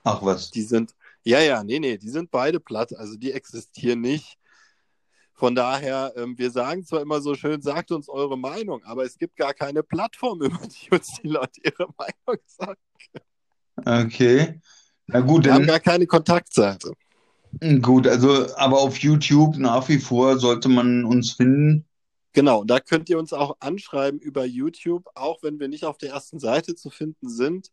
Ach 0.05 0.23
was. 0.23 0.51
Die 0.51 0.63
sind, 0.63 0.95
ja, 1.23 1.41
ja, 1.41 1.63
nee, 1.65 1.79
nee, 1.81 1.99
die 1.99 2.09
sind 2.09 2.31
beide 2.31 2.61
platt, 2.61 2.95
also 2.97 3.17
die 3.17 3.33
existieren 3.33 4.01
nicht. 4.01 4.39
Von 5.37 5.55
daher, 5.55 6.15
ähm, 6.17 6.39
wir 6.39 6.51
sagen 6.51 6.85
zwar 6.85 7.03
immer 7.03 7.21
so 7.21 7.35
schön, 7.35 7.61
sagt 7.61 7.93
uns 7.93 8.09
eure 8.09 8.39
Meinung, 8.39 8.83
aber 8.85 9.05
es 9.05 9.19
gibt 9.19 9.37
gar 9.37 9.53
keine 9.53 9.83
Plattform, 9.83 10.41
über 10.43 10.59
die 10.67 10.91
uns 10.91 11.21
die 11.23 11.29
Leute 11.29 11.61
ihre 11.63 11.89
Meinung 11.99 12.43
sagen. 12.47 12.81
Okay. 13.85 14.61
Na 15.07 15.21
gut, 15.21 15.45
Wir 15.45 15.53
haben 15.53 15.61
dann, 15.61 15.69
gar 15.69 15.81
keine 15.81 16.07
Kontaktseite. 16.07 16.93
gut, 17.83 18.07
also, 18.09 18.47
aber 18.57 18.79
auf 18.79 18.97
YouTube 18.99 19.59
nach 19.59 19.89
wie 19.91 19.99
vor 19.99 20.39
sollte 20.39 20.71
man 20.71 21.05
uns 21.05 21.33
finden. 21.33 21.85
Genau, 22.33 22.65
da 22.65 22.81
könnt 22.81 23.09
ihr 23.11 23.19
uns 23.19 23.33
auch 23.35 23.57
anschreiben 23.61 24.19
über 24.19 24.45
YouTube, 24.47 25.07
auch 25.15 25.43
wenn 25.43 25.61
wir 25.61 25.69
nicht 25.69 25.85
auf 25.85 25.99
der 25.99 26.11
ersten 26.11 26.39
Seite 26.39 26.75
zu 26.75 26.89
finden 26.91 27.29
sind. 27.29 27.71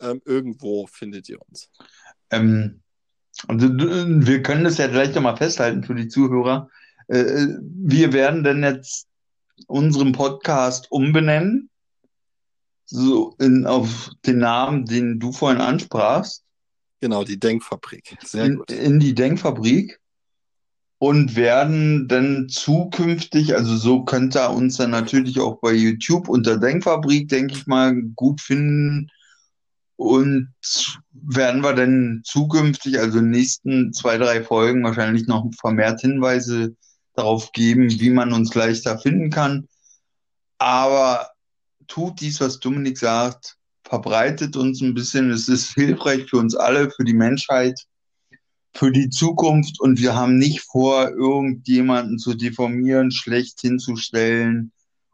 Ähm, 0.00 0.22
irgendwo 0.24 0.86
findet 0.86 1.28
ihr 1.28 1.38
uns. 1.48 1.70
Ähm, 2.30 2.82
also, 3.48 3.68
wir 3.68 4.42
können 4.42 4.64
das 4.64 4.78
ja 4.78 4.86
gleich 4.86 5.14
nochmal 5.14 5.36
festhalten 5.36 5.82
für 5.82 5.94
die 5.94 6.08
Zuhörer. 6.08 6.70
Äh, 7.08 7.46
wir 7.60 8.12
werden 8.12 8.44
dann 8.44 8.62
jetzt 8.62 9.06
unseren 9.66 10.12
Podcast 10.12 10.90
umbenennen. 10.90 11.70
So 12.86 13.34
in, 13.38 13.66
auf 13.66 14.10
den 14.26 14.38
Namen, 14.38 14.84
den 14.84 15.18
du 15.18 15.32
vorhin 15.32 15.60
ansprachst. 15.60 16.44
Genau, 17.00 17.24
die 17.24 17.38
Denkfabrik. 17.38 18.16
Sehr 18.24 18.44
in, 18.44 18.56
gut. 18.56 18.70
in 18.70 19.00
die 19.00 19.14
Denkfabrik 19.14 20.00
und 20.98 21.36
werden 21.36 22.08
dann 22.08 22.48
zukünftig, 22.48 23.54
also 23.54 23.76
so 23.76 24.04
könnt 24.04 24.36
ihr 24.36 24.50
uns 24.50 24.78
dann 24.78 24.90
natürlich 24.90 25.38
auch 25.38 25.60
bei 25.60 25.72
YouTube 25.72 26.28
unter 26.28 26.56
Denkfabrik, 26.56 27.28
denke 27.28 27.54
ich 27.54 27.66
mal, 27.66 27.94
gut 28.14 28.40
finden. 28.40 29.10
Und 29.96 30.52
werden 31.12 31.62
wir 31.62 31.74
dann 31.74 32.22
zukünftig, 32.24 32.98
also 32.98 33.18
in 33.18 33.26
den 33.26 33.30
nächsten 33.32 33.92
zwei, 33.92 34.18
drei 34.18 34.42
Folgen 34.42 34.82
wahrscheinlich 34.82 35.26
noch 35.26 35.48
vermehrt 35.60 36.00
Hinweise 36.00 36.74
darauf 37.14 37.52
geben, 37.52 37.90
wie 38.00 38.10
man 38.10 38.32
uns 38.32 38.54
leichter 38.54 38.98
finden 38.98 39.30
kann. 39.30 39.68
Aber 40.58 41.30
tut 41.86 42.20
dies, 42.20 42.40
was 42.40 42.60
Dominik 42.60 42.98
sagt, 42.98 43.56
verbreitet 43.84 44.56
uns 44.56 44.80
ein 44.80 44.94
bisschen. 44.94 45.30
Es 45.30 45.48
ist 45.48 45.74
hilfreich 45.74 46.28
für 46.28 46.38
uns 46.38 46.54
alle, 46.54 46.90
für 46.90 47.04
die 47.04 47.14
Menschheit, 47.14 47.78
für 48.72 48.90
die 48.90 49.10
Zukunft. 49.10 49.80
Und 49.80 50.00
wir 50.00 50.14
haben 50.14 50.36
nicht 50.36 50.60
vor, 50.62 51.10
irgendjemanden 51.10 52.18
zu 52.18 52.34
deformieren, 52.34 53.10
schlecht 53.10 53.60
hinzustellen 53.60 54.72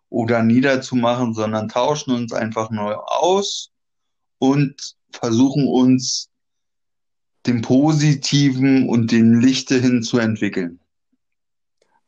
oder 0.08 0.42
niederzumachen, 0.42 1.34
sondern 1.34 1.68
tauschen 1.68 2.12
uns 2.12 2.32
einfach 2.32 2.70
neu 2.70 2.94
aus 2.94 3.70
und 4.38 4.96
versuchen 5.12 5.66
uns 5.66 6.28
dem 7.46 7.62
Positiven 7.62 8.88
und 8.88 9.12
dem 9.12 9.40
Lichte 9.40 9.80
hin 9.80 10.02
zu 10.02 10.18
entwickeln. 10.18 10.79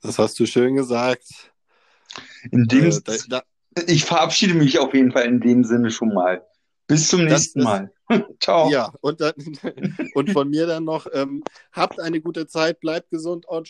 Das 0.02 0.18
hast 0.18 0.38
du 0.40 0.46
schön 0.46 0.74
gesagt. 0.74 1.24
In 2.50 2.66
dem, 2.66 2.86
Äh, 2.86 3.00
da, 3.04 3.14
da, 3.28 3.42
ich 3.86 4.04
verabschiede 4.04 4.54
mich 4.54 4.78
auf 4.78 4.92
jeden 4.94 5.12
Fall 5.12 5.24
in 5.24 5.40
dem 5.40 5.64
Sinne 5.64 5.90
schon 5.90 6.12
mal. 6.12 6.44
Bis 6.88 7.08
zum 7.08 7.24
nächsten 7.24 7.60
ist- 7.60 7.64
Mal. 7.64 7.92
Ciao. 8.40 8.68
ja, 8.70 8.92
und, 9.00 9.20
dann, 9.20 9.32
und 10.14 10.30
von 10.32 10.50
mir 10.50 10.66
dann 10.66 10.84
noch, 10.84 11.06
ähm, 11.12 11.42
habt 11.72 11.98
eine 12.00 12.20
gute 12.20 12.46
Zeit, 12.46 12.80
bleibt 12.80 13.10
gesund 13.10 13.46
und 13.46 13.68